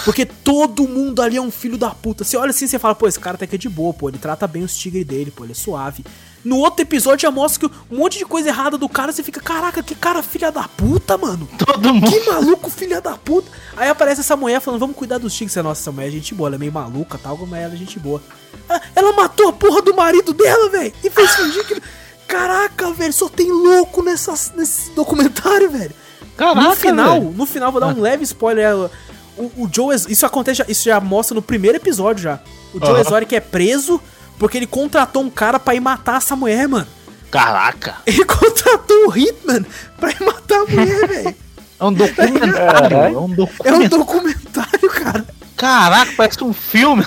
Porque 0.05 0.25
todo 0.25 0.87
mundo 0.87 1.21
ali 1.23 1.37
é 1.37 1.43
um 1.43 1.51
filho 1.51 1.77
da 1.77 1.91
puta. 1.91 2.25
Você 2.25 2.37
olha 2.37 2.51
assim 2.51 2.65
e 2.65 2.69
você 2.69 2.79
fala, 2.79 2.95
pô, 2.95 3.07
esse 3.07 3.19
cara 3.19 3.37
até 3.37 3.47
que 3.47 3.57
é 3.57 3.59
de 3.59 3.69
boa, 3.69 3.93
pô, 3.93 4.09
ele 4.09 4.19
trata 4.19 4.47
bem 4.47 4.63
os 4.63 4.77
tigres 4.77 5.07
dele, 5.07 5.31
pô, 5.31 5.45
ele 5.45 5.53
é 5.53 5.55
suave. 5.55 6.05
No 6.45 6.59
outro 6.59 6.83
episódio 6.83 7.23
já 7.23 7.31
mostra 7.31 7.69
que 7.69 7.75
um 7.91 7.99
monte 7.99 8.19
de 8.19 8.25
coisa 8.25 8.51
errada 8.51 8.79
do 8.79 8.89
cara, 8.89 9.11
você 9.11 9.21
fica, 9.21 9.41
caraca, 9.41 9.83
que 9.83 9.97
cara 9.97 10.23
filha 10.23 10.53
da 10.53 10.69
puta, 10.69 11.19
mano. 11.19 11.49
Todo 11.59 11.93
mundo. 11.93 12.09
Que 12.09 12.21
maluco 12.31 12.71
filha 12.71 13.01
da 13.01 13.17
puta. 13.17 13.51
Aí 13.77 13.89
aparece 13.89 14.21
essa 14.21 14.37
mulher 14.37 14.61
falando, 14.61 14.79
vamos 14.79 14.97
cuidar 14.97 15.19
dos 15.19 15.35
tigres. 15.35 15.57
Nossa, 15.57 15.81
essa 15.81 15.91
mulher 15.91 16.07
é 16.07 16.13
gente 16.13 16.35
boa, 16.35 16.49
ela 16.49 16.55
é 16.55 16.59
meio 16.59 16.73
maluca 16.73 17.19
tal, 17.19 17.37
mas 17.47 17.61
ela 17.61 17.75
é 17.75 17.77
gente 17.77 17.99
boa. 17.99 18.23
Ah, 18.71 18.81
ela 18.95 19.13
matou 19.13 19.49
a 19.49 19.53
porra 19.53 19.83
do 19.83 19.93
marido 19.93 20.33
dela, 20.33 20.71
velho. 20.71 20.93
E 21.03 21.11
fez 21.11 21.35
fingir 21.35 21.67
que. 21.67 21.83
Caraca, 22.29 22.93
velho, 22.93 23.13
só 23.13 23.29
tem 23.29 23.51
louco 23.51 24.03
nessas, 24.03 24.53
nesse 24.57 24.91
documentário, 24.91 25.71
velho. 25.71 25.93
Caraca, 26.37 26.61
no 26.61 26.77
final, 26.77 27.21
no 27.21 27.47
final, 27.47 27.73
vou 27.73 27.81
dar 27.81 27.89
um 27.89 28.01
leve 28.01 28.25
spoiler 28.25 28.89
o, 29.37 29.65
o 29.65 29.71
Joe. 29.73 29.95
Isso 30.09 30.27
acontece, 30.27 30.65
isso 30.69 30.85
já 30.85 31.01
mostra 31.01 31.35
no 31.35 31.43
primeiro 31.43 31.77
episódio 31.77 32.23
já. 32.23 32.41
O 32.75 32.79
Joe 32.79 32.95
uhum. 32.95 33.01
Exotic 33.01 33.33
é 33.33 33.41
preso 33.41 34.01
porque 34.39 34.57
ele 34.57 34.67
contratou 34.67 35.23
um 35.23 35.31
cara 35.31 35.59
pra 35.59 35.75
ir 35.75 35.81
matar 35.81 36.19
essa 36.19 36.37
mulher, 36.37 36.69
mano. 36.69 36.87
Caraca! 37.31 37.97
Ele 38.07 38.25
contratou 38.27 39.09
um 39.09 39.17
Hitman 39.17 39.65
pra 39.99 40.11
ir 40.11 40.23
matar 40.23 40.61
a 40.61 40.65
mulher, 40.65 41.09
velho. 41.09 41.37
É 41.79 41.85
um 41.85 41.93
documentário. 41.93 42.97
É 42.97 43.09
um 43.19 43.29
documentário. 43.29 43.53
É 43.65 43.73
um 43.75 43.89
documentário, 43.89 44.91
cara. 44.91 45.27
Caraca, 45.57 46.13
parece 46.17 46.45
um 46.45 46.53
filme. 46.53 47.05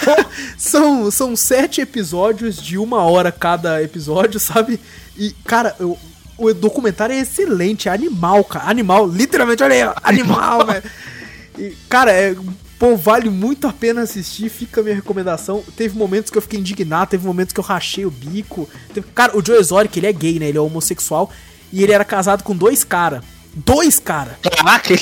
são, 0.56 1.10
são 1.10 1.36
sete 1.36 1.80
episódios 1.80 2.56
de 2.56 2.78
uma 2.78 3.02
hora 3.02 3.30
cada 3.30 3.82
episódio, 3.82 4.40
sabe? 4.40 4.80
E, 5.16 5.32
cara, 5.44 5.74
eu, 5.78 5.98
o 6.38 6.52
documentário 6.54 7.14
é 7.14 7.20
excelente, 7.20 7.88
é 7.88 7.92
animal, 7.92 8.42
cara. 8.44 8.70
Animal, 8.70 9.06
literalmente, 9.06 9.62
olha 9.62 9.90
aí, 9.90 9.94
animal, 10.02 10.66
velho. 10.66 10.82
E, 11.58 11.76
cara, 11.88 12.12
é, 12.12 12.34
pô, 12.78 12.96
vale 12.96 13.30
muito 13.30 13.66
a 13.66 13.72
pena 13.72 14.02
assistir, 14.02 14.48
fica 14.48 14.80
a 14.80 14.84
minha 14.84 14.96
recomendação. 14.96 15.62
Teve 15.76 15.96
momentos 15.96 16.30
que 16.30 16.38
eu 16.38 16.42
fiquei 16.42 16.58
indignado, 16.58 17.10
teve 17.10 17.26
momentos 17.26 17.52
que 17.52 17.60
eu 17.60 17.64
rachei 17.64 18.04
o 18.04 18.10
bico. 18.10 18.68
Teve, 18.92 19.06
cara, 19.14 19.36
o 19.36 19.44
Joe 19.44 19.58
Exotic, 19.58 19.96
ele 19.96 20.06
é 20.06 20.12
gay, 20.12 20.38
né? 20.38 20.48
Ele 20.48 20.58
é 20.58 20.60
homossexual. 20.60 21.30
E 21.72 21.82
ele 21.82 21.92
era 21.92 22.04
casado 22.04 22.42
com 22.42 22.54
dois 22.54 22.84
caras. 22.84 23.22
Dois 23.54 23.98
caras! 23.98 24.34
Caraca! 24.42 24.94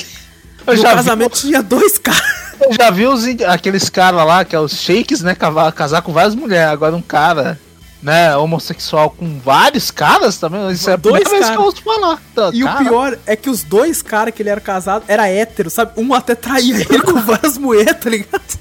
Eu 0.67 0.75
no 0.75 0.83
casamento 0.83 1.35
vi... 1.35 1.41
tinha 1.41 1.63
dois 1.63 1.97
caras. 1.97 2.21
Eu 2.61 2.73
já 2.73 2.91
vi 2.91 3.07
os, 3.07 3.23
aqueles 3.47 3.89
caras 3.89 4.25
lá, 4.25 4.45
que 4.45 4.55
é 4.55 4.59
os 4.59 4.73
shakes, 4.73 5.21
né? 5.21 5.35
Casar 5.75 6.01
com 6.01 6.13
várias 6.13 6.35
mulheres. 6.35 6.71
Agora 6.71 6.95
um 6.95 7.01
cara 7.01 7.59
né, 8.01 8.35
homossexual 8.35 9.11
com 9.11 9.39
vários 9.39 9.91
caras 9.91 10.37
também. 10.37 10.71
Isso 10.71 10.89
é 10.89 10.97
dois 10.97 11.29
vez 11.29 11.49
que 11.49 11.55
eu 11.55 11.61
ouço 11.61 11.83
falar. 11.83 12.21
Tá, 12.33 12.49
e 12.53 12.63
cara. 12.63 12.75
o 12.75 12.83
pior 12.83 13.19
é 13.25 13.35
que 13.35 13.49
os 13.49 13.63
dois 13.63 14.01
caras 14.01 14.33
que 14.33 14.41
ele 14.41 14.49
era 14.49 14.61
casado 14.61 15.05
era 15.07 15.27
hétero, 15.27 15.69
sabe? 15.69 15.91
Um 15.97 16.13
até 16.13 16.33
traía 16.33 16.75
ele 16.75 17.01
com 17.01 17.21
várias 17.21 17.57
moedas, 17.57 17.99
tá 17.99 18.09
ligado? 18.09 18.59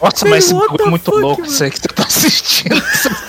Nossa, 0.00 0.28
mas 0.28 0.44
esse 0.44 0.54
é 0.54 0.86
muito 0.86 1.10
fuck, 1.10 1.20
louco 1.20 1.44
isso 1.44 1.64
aí 1.64 1.70
que 1.70 1.80
tu 1.80 1.92
tá 1.94 2.04
assistindo. 2.04 2.82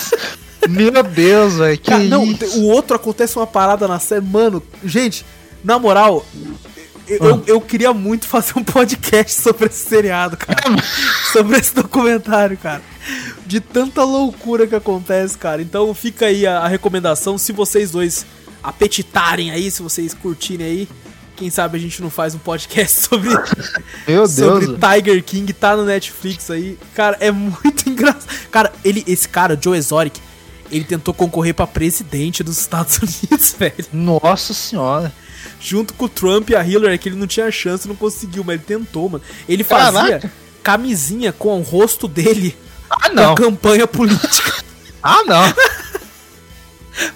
Meu 0.69 1.03
Deus, 1.03 1.55
velho. 1.55 1.77
Que 1.77 1.95
não, 1.95 2.25
isso? 2.25 2.59
o 2.59 2.67
outro 2.69 2.95
acontece 2.95 3.35
uma 3.37 3.47
parada 3.47 3.87
na 3.87 3.99
série. 3.99 4.21
Mano, 4.21 4.61
gente, 4.83 5.25
na 5.63 5.77
moral, 5.79 6.25
eu, 7.07 7.43
eu, 7.45 7.61
queria 7.61 7.93
muito 7.93 8.27
fazer 8.27 8.53
um 8.57 8.63
podcast 8.63 9.31
sobre 9.41 9.67
esse 9.67 9.87
seriado, 9.87 10.37
cara. 10.37 10.59
sobre 11.31 11.57
esse 11.57 11.73
documentário, 11.73 12.57
cara. 12.57 12.81
De 13.45 13.59
tanta 13.59 14.03
loucura 14.03 14.65
que 14.67 14.75
acontece, 14.75 15.37
cara. 15.37 15.61
Então 15.61 15.93
fica 15.93 16.27
aí 16.27 16.45
a, 16.45 16.59
a 16.59 16.67
recomendação. 16.67 17.37
Se 17.37 17.51
vocês 17.51 17.91
dois 17.91 18.25
apetitarem 18.63 19.51
aí, 19.51 19.69
se 19.69 19.81
vocês 19.81 20.13
curtirem 20.13 20.65
aí, 20.65 20.89
quem 21.35 21.49
sabe 21.49 21.77
a 21.77 21.81
gente 21.81 22.01
não 22.01 22.09
faz 22.09 22.33
um 22.33 22.39
podcast 22.39 23.01
sobre, 23.07 23.29
Meu 24.07 24.27
sobre 24.27 24.67
Deus. 24.67 24.79
Tiger 24.79 25.23
King, 25.23 25.53
tá 25.53 25.75
no 25.75 25.85
Netflix 25.85 26.49
aí. 26.49 26.77
Cara, 26.93 27.17
é 27.19 27.31
muito 27.31 27.87
engraçado. 27.89 28.27
Cara, 28.49 28.73
ele, 28.83 29.03
esse 29.05 29.27
cara, 29.27 29.59
Joe 29.61 29.77
Exotic, 29.77 30.17
ele 30.71 30.83
tentou 30.83 31.13
concorrer 31.13 31.53
para 31.53 31.67
presidente 31.67 32.43
dos 32.43 32.57
Estados 32.59 32.97
Unidos, 33.03 33.55
velho. 33.57 33.85
Nossa 33.93 34.53
senhora 34.53 35.13
junto 35.59 35.93
com 35.93 36.05
o 36.05 36.09
Trump 36.09 36.49
e 36.49 36.55
a 36.55 36.65
Hillary, 36.65 36.97
que 36.97 37.09
ele 37.09 37.15
não 37.15 37.27
tinha 37.27 37.49
chance, 37.51 37.87
não 37.87 37.95
conseguiu, 37.95 38.43
mas 38.43 38.55
ele 38.55 38.63
tentou, 38.63 39.09
mano. 39.09 39.23
Ele 39.47 39.63
fazia 39.63 40.01
Caraca. 40.01 40.31
camisinha 40.61 41.31
com 41.31 41.59
o 41.59 41.63
rosto 41.63 42.07
dele 42.07 42.55
ah, 42.89 43.09
não. 43.09 43.35
campanha 43.35 43.87
política. 43.87 44.63
ah, 45.01 45.23
não. 45.25 45.53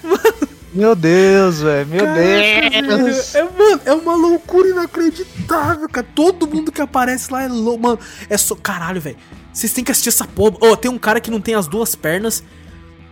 mano. 0.02 0.50
Meu 0.72 0.94
Deus, 0.94 1.60
velho. 1.60 1.86
Meu 1.86 2.06
Deus. 2.06 3.34
É, 3.34 3.42
mano, 3.42 3.80
é 3.84 3.92
uma 3.92 4.14
loucura 4.14 4.68
inacreditável, 4.68 5.88
cara. 5.88 6.06
Todo 6.14 6.46
mundo 6.46 6.70
que 6.70 6.80
aparece 6.80 7.32
lá 7.32 7.42
é 7.42 7.48
louco. 7.48 7.82
Mano, 7.82 7.98
é 8.28 8.38
só. 8.38 8.54
Caralho, 8.54 9.00
velho. 9.00 9.16
Vocês 9.52 9.72
têm 9.72 9.82
que 9.82 9.90
assistir 9.90 10.10
essa 10.10 10.24
porra. 10.24 10.56
Oh, 10.60 10.76
tem 10.76 10.90
um 10.90 10.98
cara 10.98 11.20
que 11.20 11.30
não 11.30 11.40
tem 11.40 11.54
as 11.54 11.66
duas 11.66 11.94
pernas. 11.96 12.44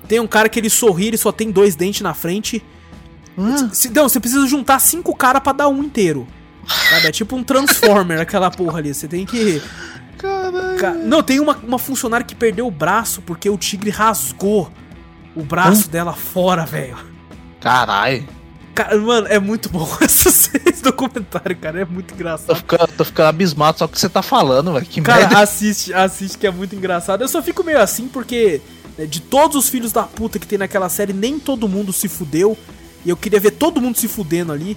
Tem 0.06 0.20
um 0.20 0.26
cara 0.26 0.48
que 0.48 0.58
ele 0.58 0.70
sorri, 0.70 1.08
ele 1.08 1.18
só 1.18 1.32
tem 1.32 1.50
dois 1.50 1.74
dentes 1.74 2.00
na 2.00 2.14
frente. 2.14 2.64
Se, 3.72 3.88
não, 3.90 4.08
você 4.08 4.18
precisa 4.18 4.46
juntar 4.46 4.80
cinco 4.80 5.14
caras 5.14 5.42
pra 5.42 5.52
dar 5.52 5.68
um 5.68 5.82
inteiro. 5.82 6.26
Sabe? 6.90 7.06
É 7.06 7.12
tipo 7.12 7.36
um 7.36 7.44
Transformer 7.44 8.18
aquela 8.20 8.50
porra 8.50 8.78
ali. 8.78 8.92
Você 8.92 9.06
tem 9.06 9.24
que. 9.24 9.62
Caralho. 10.18 11.06
Não, 11.06 11.22
tem 11.22 11.40
uma, 11.40 11.56
uma 11.56 11.78
funcionária 11.78 12.26
que 12.26 12.34
perdeu 12.34 12.66
o 12.66 12.70
braço 12.70 13.22
porque 13.22 13.48
o 13.48 13.56
tigre 13.56 13.90
rasgou 13.90 14.70
o 15.34 15.42
braço 15.42 15.86
hum? 15.86 15.90
dela 15.90 16.12
fora, 16.12 16.66
velho. 16.66 16.98
Carai. 17.60 18.26
Cara, 18.74 18.96
mano, 18.96 19.26
é 19.28 19.38
muito 19.38 19.68
bom 19.68 19.88
esse 20.00 20.82
documentário, 20.82 21.56
cara. 21.56 21.80
É 21.80 21.84
muito 21.84 22.14
engraçado. 22.14 22.48
Tô 22.48 22.54
ficando, 22.54 22.88
tô 22.96 23.04
ficando 23.04 23.26
abismado 23.26 23.78
só 23.78 23.84
o 23.84 23.88
que 23.88 23.98
você 23.98 24.08
tá 24.08 24.22
falando, 24.22 24.72
velho. 24.72 24.86
Que 24.86 25.00
cara, 25.00 25.20
merda. 25.20 25.40
assiste, 25.40 25.92
assiste 25.92 26.38
que 26.38 26.46
é 26.46 26.50
muito 26.50 26.74
engraçado. 26.76 27.22
Eu 27.22 27.28
só 27.28 27.42
fico 27.42 27.64
meio 27.64 27.80
assim 27.80 28.08
porque 28.08 28.60
né, 28.96 29.06
de 29.06 29.20
todos 29.20 29.56
os 29.56 29.68
filhos 29.68 29.92
da 29.92 30.04
puta 30.04 30.38
que 30.38 30.46
tem 30.46 30.58
naquela 30.58 30.88
série, 30.88 31.12
nem 31.12 31.38
todo 31.38 31.68
mundo 31.68 31.92
se 31.92 32.08
fudeu. 32.08 32.56
E 33.04 33.10
eu 33.10 33.16
queria 33.16 33.40
ver 33.40 33.52
todo 33.52 33.80
mundo 33.80 33.96
se 33.96 34.08
fudendo 34.08 34.52
ali. 34.52 34.76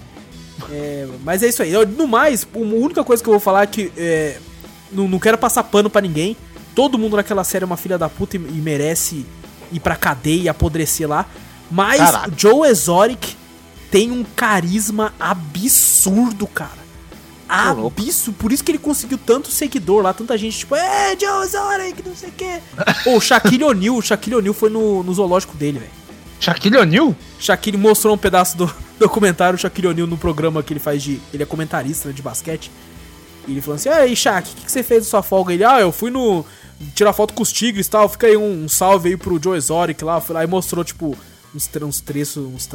É, 0.71 1.07
mas 1.23 1.41
é 1.43 1.47
isso 1.47 1.61
aí. 1.61 1.73
No 1.85 2.07
mais, 2.07 2.43
a 2.43 2.57
única 2.57 3.03
coisa 3.03 3.21
que 3.21 3.29
eu 3.29 3.33
vou 3.33 3.39
falar 3.39 3.63
é 3.63 3.67
que 3.67 3.91
é, 3.97 4.37
não, 4.91 5.07
não 5.07 5.19
quero 5.19 5.37
passar 5.37 5.63
pano 5.63 5.89
para 5.89 6.01
ninguém. 6.01 6.35
Todo 6.75 6.97
mundo 6.97 7.17
naquela 7.17 7.43
série 7.43 7.63
é 7.63 7.65
uma 7.65 7.77
filha 7.77 7.97
da 7.97 8.09
puta 8.09 8.37
e, 8.37 8.39
e 8.39 8.61
merece 8.61 9.25
ir 9.71 9.79
pra 9.79 9.95
cadeia 9.95 10.43
e 10.43 10.49
apodrecer 10.49 11.07
lá. 11.07 11.25
Mas 11.69 11.97
Caraca. 11.97 12.33
Joe 12.35 12.67
Exotic 12.67 13.35
tem 13.89 14.11
um 14.11 14.23
carisma 14.23 15.13
absurdo, 15.19 16.47
cara. 16.47 16.81
Absurdo. 17.47 18.37
Por 18.37 18.51
isso 18.51 18.63
que 18.63 18.71
ele 18.71 18.77
conseguiu 18.77 19.17
tanto 19.17 19.49
seguidor 19.49 20.01
lá, 20.01 20.13
tanta 20.13 20.37
gente, 20.37 20.59
tipo, 20.59 20.75
é, 20.75 21.15
Joe 21.19 21.43
Exotic, 21.43 22.05
não 22.05 22.15
sei 22.15 22.29
o 22.29 22.31
quê. 22.31 22.59
Pô, 23.03 23.17
o 23.17 23.21
Shaquille 23.21 23.63
O'Neal, 23.63 23.97
o 23.97 24.01
Shaquille 24.01 24.37
O'Neal 24.37 24.53
foi 24.53 24.69
no, 24.69 25.03
no 25.03 25.13
zoológico 25.13 25.55
dele, 25.57 25.79
velho. 25.79 25.91
Shaquille 26.39 26.77
O'Neal? 26.77 27.15
Shaquille 27.37 27.77
mostrou 27.77 28.15
um 28.15 28.17
pedaço 28.17 28.57
do 28.57 28.73
documentário, 28.97 29.55
o 29.55 29.59
Shaquille 29.59 29.89
O'Neal, 29.89 30.07
no 30.07 30.17
programa 30.17 30.63
que 30.63 30.71
ele 30.71 30.79
faz 30.79 31.03
de. 31.03 31.19
Ele 31.33 31.43
é 31.43 31.45
comentarista 31.45 32.07
né, 32.07 32.13
de 32.13 32.21
basquete. 32.21 32.71
E 33.47 33.51
ele 33.51 33.61
falou 33.61 33.75
assim: 33.75 33.89
aí, 33.89 34.15
Shaq, 34.15 34.51
o 34.51 34.55
que, 34.55 34.65
que, 34.65 34.71
você 34.71 34.83
fez 34.83 35.03
na 35.03 35.09
sua 35.09 35.23
folga? 35.23 35.53
Ele, 35.53 35.63
ah, 35.63 35.79
eu 35.79 35.91
fui 35.91 36.09
no. 36.09 36.45
tirar 36.93 37.13
foto 37.13 37.33
com 37.33 37.43
os 37.43 37.51
tigres 37.51 37.87
e 37.87 37.89
tal. 37.89 38.07
Fica 38.09 38.27
aí 38.27 38.37
um, 38.37 38.65
um 38.65 38.69
salve 38.69 39.09
aí 39.09 39.17
pro 39.17 39.41
Joe 39.41 39.57
Exotic 39.57 40.01
lá. 40.03 40.21
Fui 40.21 40.33
lá 40.33 40.43
e 40.43 40.47
mostrou, 40.47 40.83
tipo, 40.83 41.17
uns, 41.55 41.69
uns 41.81 42.01
trechos, 42.01 42.37
uns, 42.37 42.69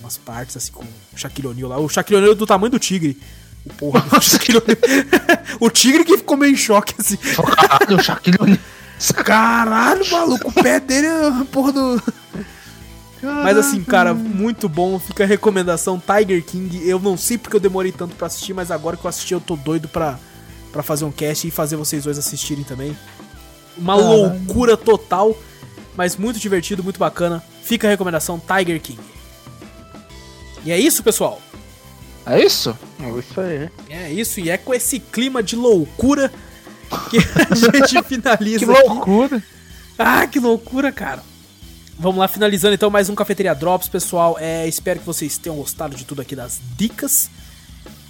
umas 0.00 0.18
partes 0.18 0.56
assim 0.56 0.72
com 0.72 0.84
o 0.84 1.16
Shaquille 1.16 1.48
O'Neal 1.48 1.68
lá. 1.68 1.78
O 1.78 1.88
Shaquille 1.88 2.18
O'Neal 2.18 2.32
é 2.32 2.36
do 2.36 2.46
tamanho 2.46 2.70
do 2.70 2.78
tigre. 2.78 3.18
O 3.64 3.72
porra 3.74 4.00
do 4.00 4.20
Shaquille 4.20 4.60
O 5.60 5.70
tigre 5.70 6.04
que 6.04 6.18
ficou 6.18 6.36
meio 6.36 6.52
em 6.52 6.56
choque 6.56 6.94
assim. 6.98 7.16
Caralho, 7.16 7.96
o 7.96 8.02
Shaquille 8.02 8.38
O'Neal. 8.40 8.58
Caralho, 9.24 10.08
maluco, 10.10 10.48
o 10.48 10.52
pé 10.52 10.78
dele 10.78 11.08
é 11.08 11.44
porra 11.50 11.72
do. 11.72 12.02
Mas 13.22 13.56
assim, 13.56 13.84
cara, 13.84 14.12
muito 14.12 14.68
bom. 14.68 14.98
Fica 14.98 15.24
a 15.24 15.26
recomendação 15.26 16.00
Tiger 16.00 16.44
King. 16.44 16.86
Eu 16.88 16.98
não 16.98 17.16
sei 17.16 17.38
porque 17.38 17.56
eu 17.56 17.60
demorei 17.60 17.92
tanto 17.92 18.16
para 18.16 18.26
assistir, 18.26 18.52
mas 18.52 18.70
agora 18.70 18.96
que 18.96 19.04
eu 19.04 19.08
assisti, 19.08 19.32
eu 19.32 19.40
tô 19.40 19.54
doido 19.56 19.88
pra, 19.88 20.18
pra 20.72 20.82
fazer 20.82 21.04
um 21.04 21.12
cast 21.12 21.46
e 21.46 21.50
fazer 21.50 21.76
vocês 21.76 22.04
dois 22.04 22.18
assistirem 22.18 22.64
também. 22.64 22.96
Uma 23.78 23.94
loucura 23.94 24.76
total 24.76 25.36
mas 25.96 26.16
muito 26.16 26.38
divertido, 26.38 26.82
muito 26.82 26.98
bacana. 26.98 27.42
Fica 27.62 27.86
a 27.86 27.90
recomendação 27.90 28.40
Tiger 28.40 28.80
King. 28.80 29.00
E 30.64 30.72
é 30.72 30.78
isso, 30.78 31.02
pessoal. 31.02 31.40
É 32.24 32.42
isso? 32.42 32.76
É 33.00 33.18
isso 33.18 33.40
aí. 33.40 33.70
É 33.90 34.12
isso, 34.12 34.40
e 34.40 34.48
é 34.48 34.56
com 34.56 34.72
esse 34.72 35.00
clima 35.00 35.42
de 35.42 35.56
loucura 35.56 36.32
que 37.10 37.18
a 37.18 37.54
gente 37.88 38.02
finaliza. 38.04 38.60
que 38.60 38.64
loucura! 38.64 39.36
Aqui. 39.36 39.46
Ah, 39.98 40.26
que 40.26 40.38
loucura, 40.38 40.92
cara. 40.92 41.22
Vamos 42.02 42.18
lá, 42.18 42.26
finalizando 42.26 42.74
então 42.74 42.90
mais 42.90 43.08
um 43.08 43.14
Cafeteria 43.14 43.54
Drops, 43.54 43.86
pessoal. 43.86 44.36
É, 44.40 44.66
espero 44.66 44.98
que 44.98 45.06
vocês 45.06 45.38
tenham 45.38 45.54
gostado 45.54 45.94
de 45.94 46.04
tudo 46.04 46.20
aqui 46.20 46.34
das 46.34 46.60
dicas. 46.76 47.30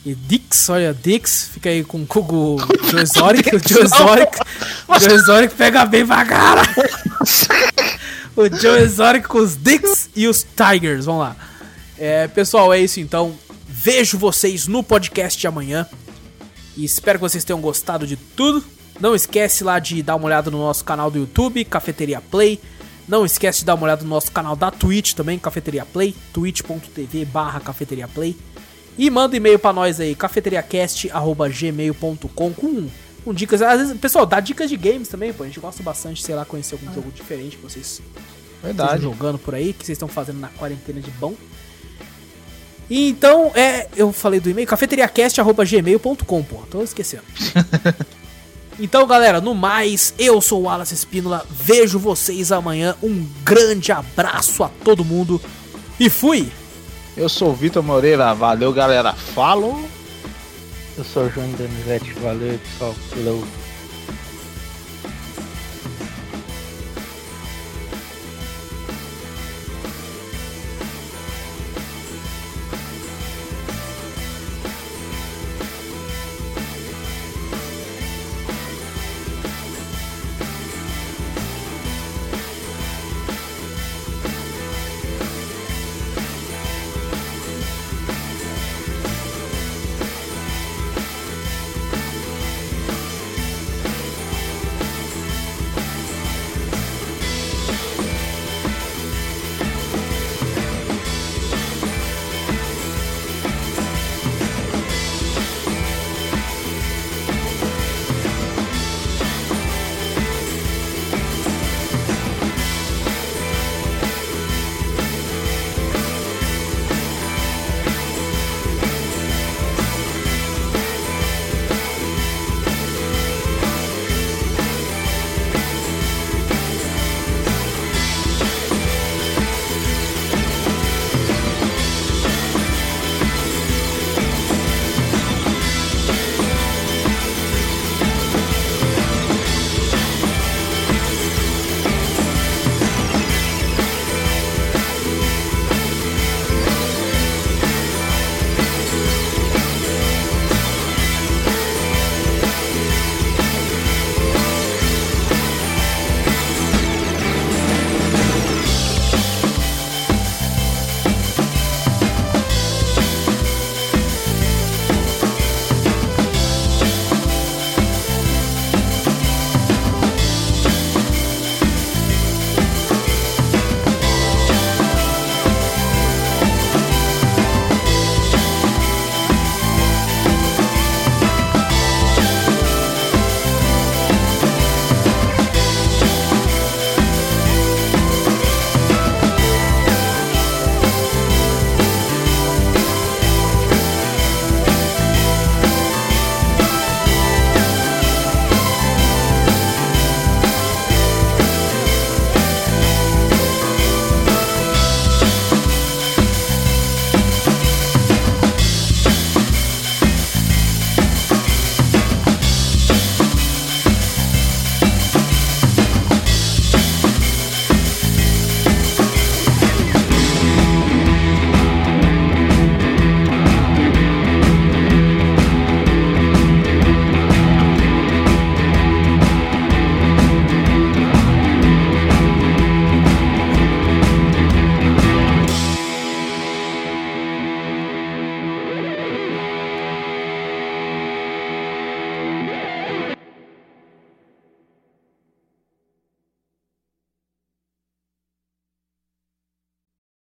E 0.02 0.14
Dix, 0.14 0.70
olha, 0.70 0.94
Dix, 0.94 1.50
fica 1.52 1.68
aí 1.68 1.84
com, 1.84 1.98
o 1.98 2.58
Joe 2.90 3.02
Exotic, 3.02 3.48
o 3.52 3.68
Joe 3.68 3.82
Exotic, 3.82 4.32
o 4.88 5.26
Joe 5.26 5.48
pega 5.50 5.84
bem 5.84 6.06
pra 6.06 6.24
cara. 6.24 6.62
o 8.34 8.48
Joe 8.48 8.80
Exotic 8.80 9.28
com 9.28 9.40
os 9.40 9.56
Dix 9.56 10.08
e 10.16 10.26
os 10.26 10.42
Tigers, 10.42 11.04
vamos 11.04 11.24
lá. 11.24 11.36
É, 11.98 12.26
pessoal, 12.28 12.72
é 12.72 12.80
isso 12.80 12.98
então. 12.98 13.34
Vejo 13.68 14.16
vocês 14.16 14.66
no 14.66 14.82
podcast 14.82 15.38
de 15.38 15.46
amanhã. 15.46 15.86
E 16.78 16.82
espero 16.82 17.18
que 17.18 17.28
vocês 17.28 17.44
tenham 17.44 17.60
gostado 17.60 18.06
de 18.06 18.16
tudo. 18.16 18.64
Não 18.98 19.14
esquece 19.14 19.62
lá 19.62 19.78
de 19.78 20.02
dar 20.02 20.16
uma 20.16 20.24
olhada 20.24 20.50
no 20.50 20.56
nosso 20.56 20.82
canal 20.82 21.10
do 21.10 21.18
YouTube, 21.18 21.62
Cafeteria 21.66 22.22
Play. 22.22 22.58
Não 23.08 23.24
esquece 23.24 23.60
de 23.60 23.64
dar 23.64 23.74
uma 23.74 23.84
olhada 23.84 24.02
no 24.02 24.08
nosso 24.08 24.30
canal 24.30 24.54
da 24.54 24.70
Twitch 24.70 25.14
também, 25.14 25.38
Cafeteria 25.38 25.84
Play, 25.84 26.14
twitch.tv 26.32 27.24
barra 27.26 27.60
Cafeteria 27.60 28.08
Play. 28.08 28.36
E 28.96 29.10
manda 29.10 29.36
e-mail 29.36 29.58
para 29.58 29.72
nós 29.72 29.98
aí, 30.00 30.14
cafeteriacast.gmail.com 30.14 32.28
com, 32.28 32.88
com 33.24 33.34
dicas. 33.34 33.62
Às 33.62 33.80
vezes, 33.80 33.98
pessoal, 33.98 34.26
dá 34.26 34.38
dicas 34.38 34.68
de 34.68 34.76
games 34.76 35.08
também, 35.08 35.32
pô. 35.32 35.44
A 35.44 35.46
gente 35.46 35.58
gosta 35.58 35.82
bastante, 35.82 36.22
sei 36.22 36.34
lá, 36.34 36.44
conhecer 36.44 36.74
algum 36.74 36.92
jogo 36.92 37.10
diferente 37.10 37.56
que 37.56 37.62
vocês 37.62 38.02
Verdade. 38.62 38.96
estão 38.96 39.10
jogando 39.10 39.38
por 39.38 39.54
aí, 39.54 39.72
que 39.72 39.82
vocês 39.84 39.96
estão 39.96 40.08
fazendo 40.08 40.38
na 40.38 40.48
quarentena 40.48 41.00
de 41.00 41.10
bom. 41.12 41.34
E 42.90 43.08
então, 43.08 43.50
é, 43.54 43.88
eu 43.96 44.12
falei 44.12 44.38
do 44.38 44.50
e-mail, 44.50 44.68
cafeteriacast.gmail.com, 44.68 46.42
pô. 46.42 46.56
Tô 46.70 46.82
esquecendo. 46.82 47.24
então, 48.78 49.06
galera, 49.06 49.40
no 49.40 49.54
mais, 49.54 50.14
eu 50.18 50.40
sou 50.40 50.62
o 50.62 50.64
Wallace 50.64 50.94
Espínola. 50.94 51.46
Vejo 51.50 51.98
vocês 51.98 52.50
amanhã. 52.50 52.96
Um 53.02 53.26
grande 53.44 53.92
abraço 53.92 54.64
a 54.64 54.70
todo 54.84 55.04
mundo. 55.04 55.40
E 55.98 56.08
fui! 56.08 56.50
Eu 57.16 57.28
sou 57.28 57.50
o 57.50 57.54
Vitor 57.54 57.82
Moreira, 57.82 58.32
valeu 58.32 58.72
galera, 58.72 59.12
falou! 59.12 59.84
Eu 60.96 61.04
sou 61.04 61.24
o 61.24 61.30
João 61.30 61.50
Danizete, 61.52 62.12
valeu 62.14 62.58
pessoal, 62.58 62.94
falou! 63.10 63.44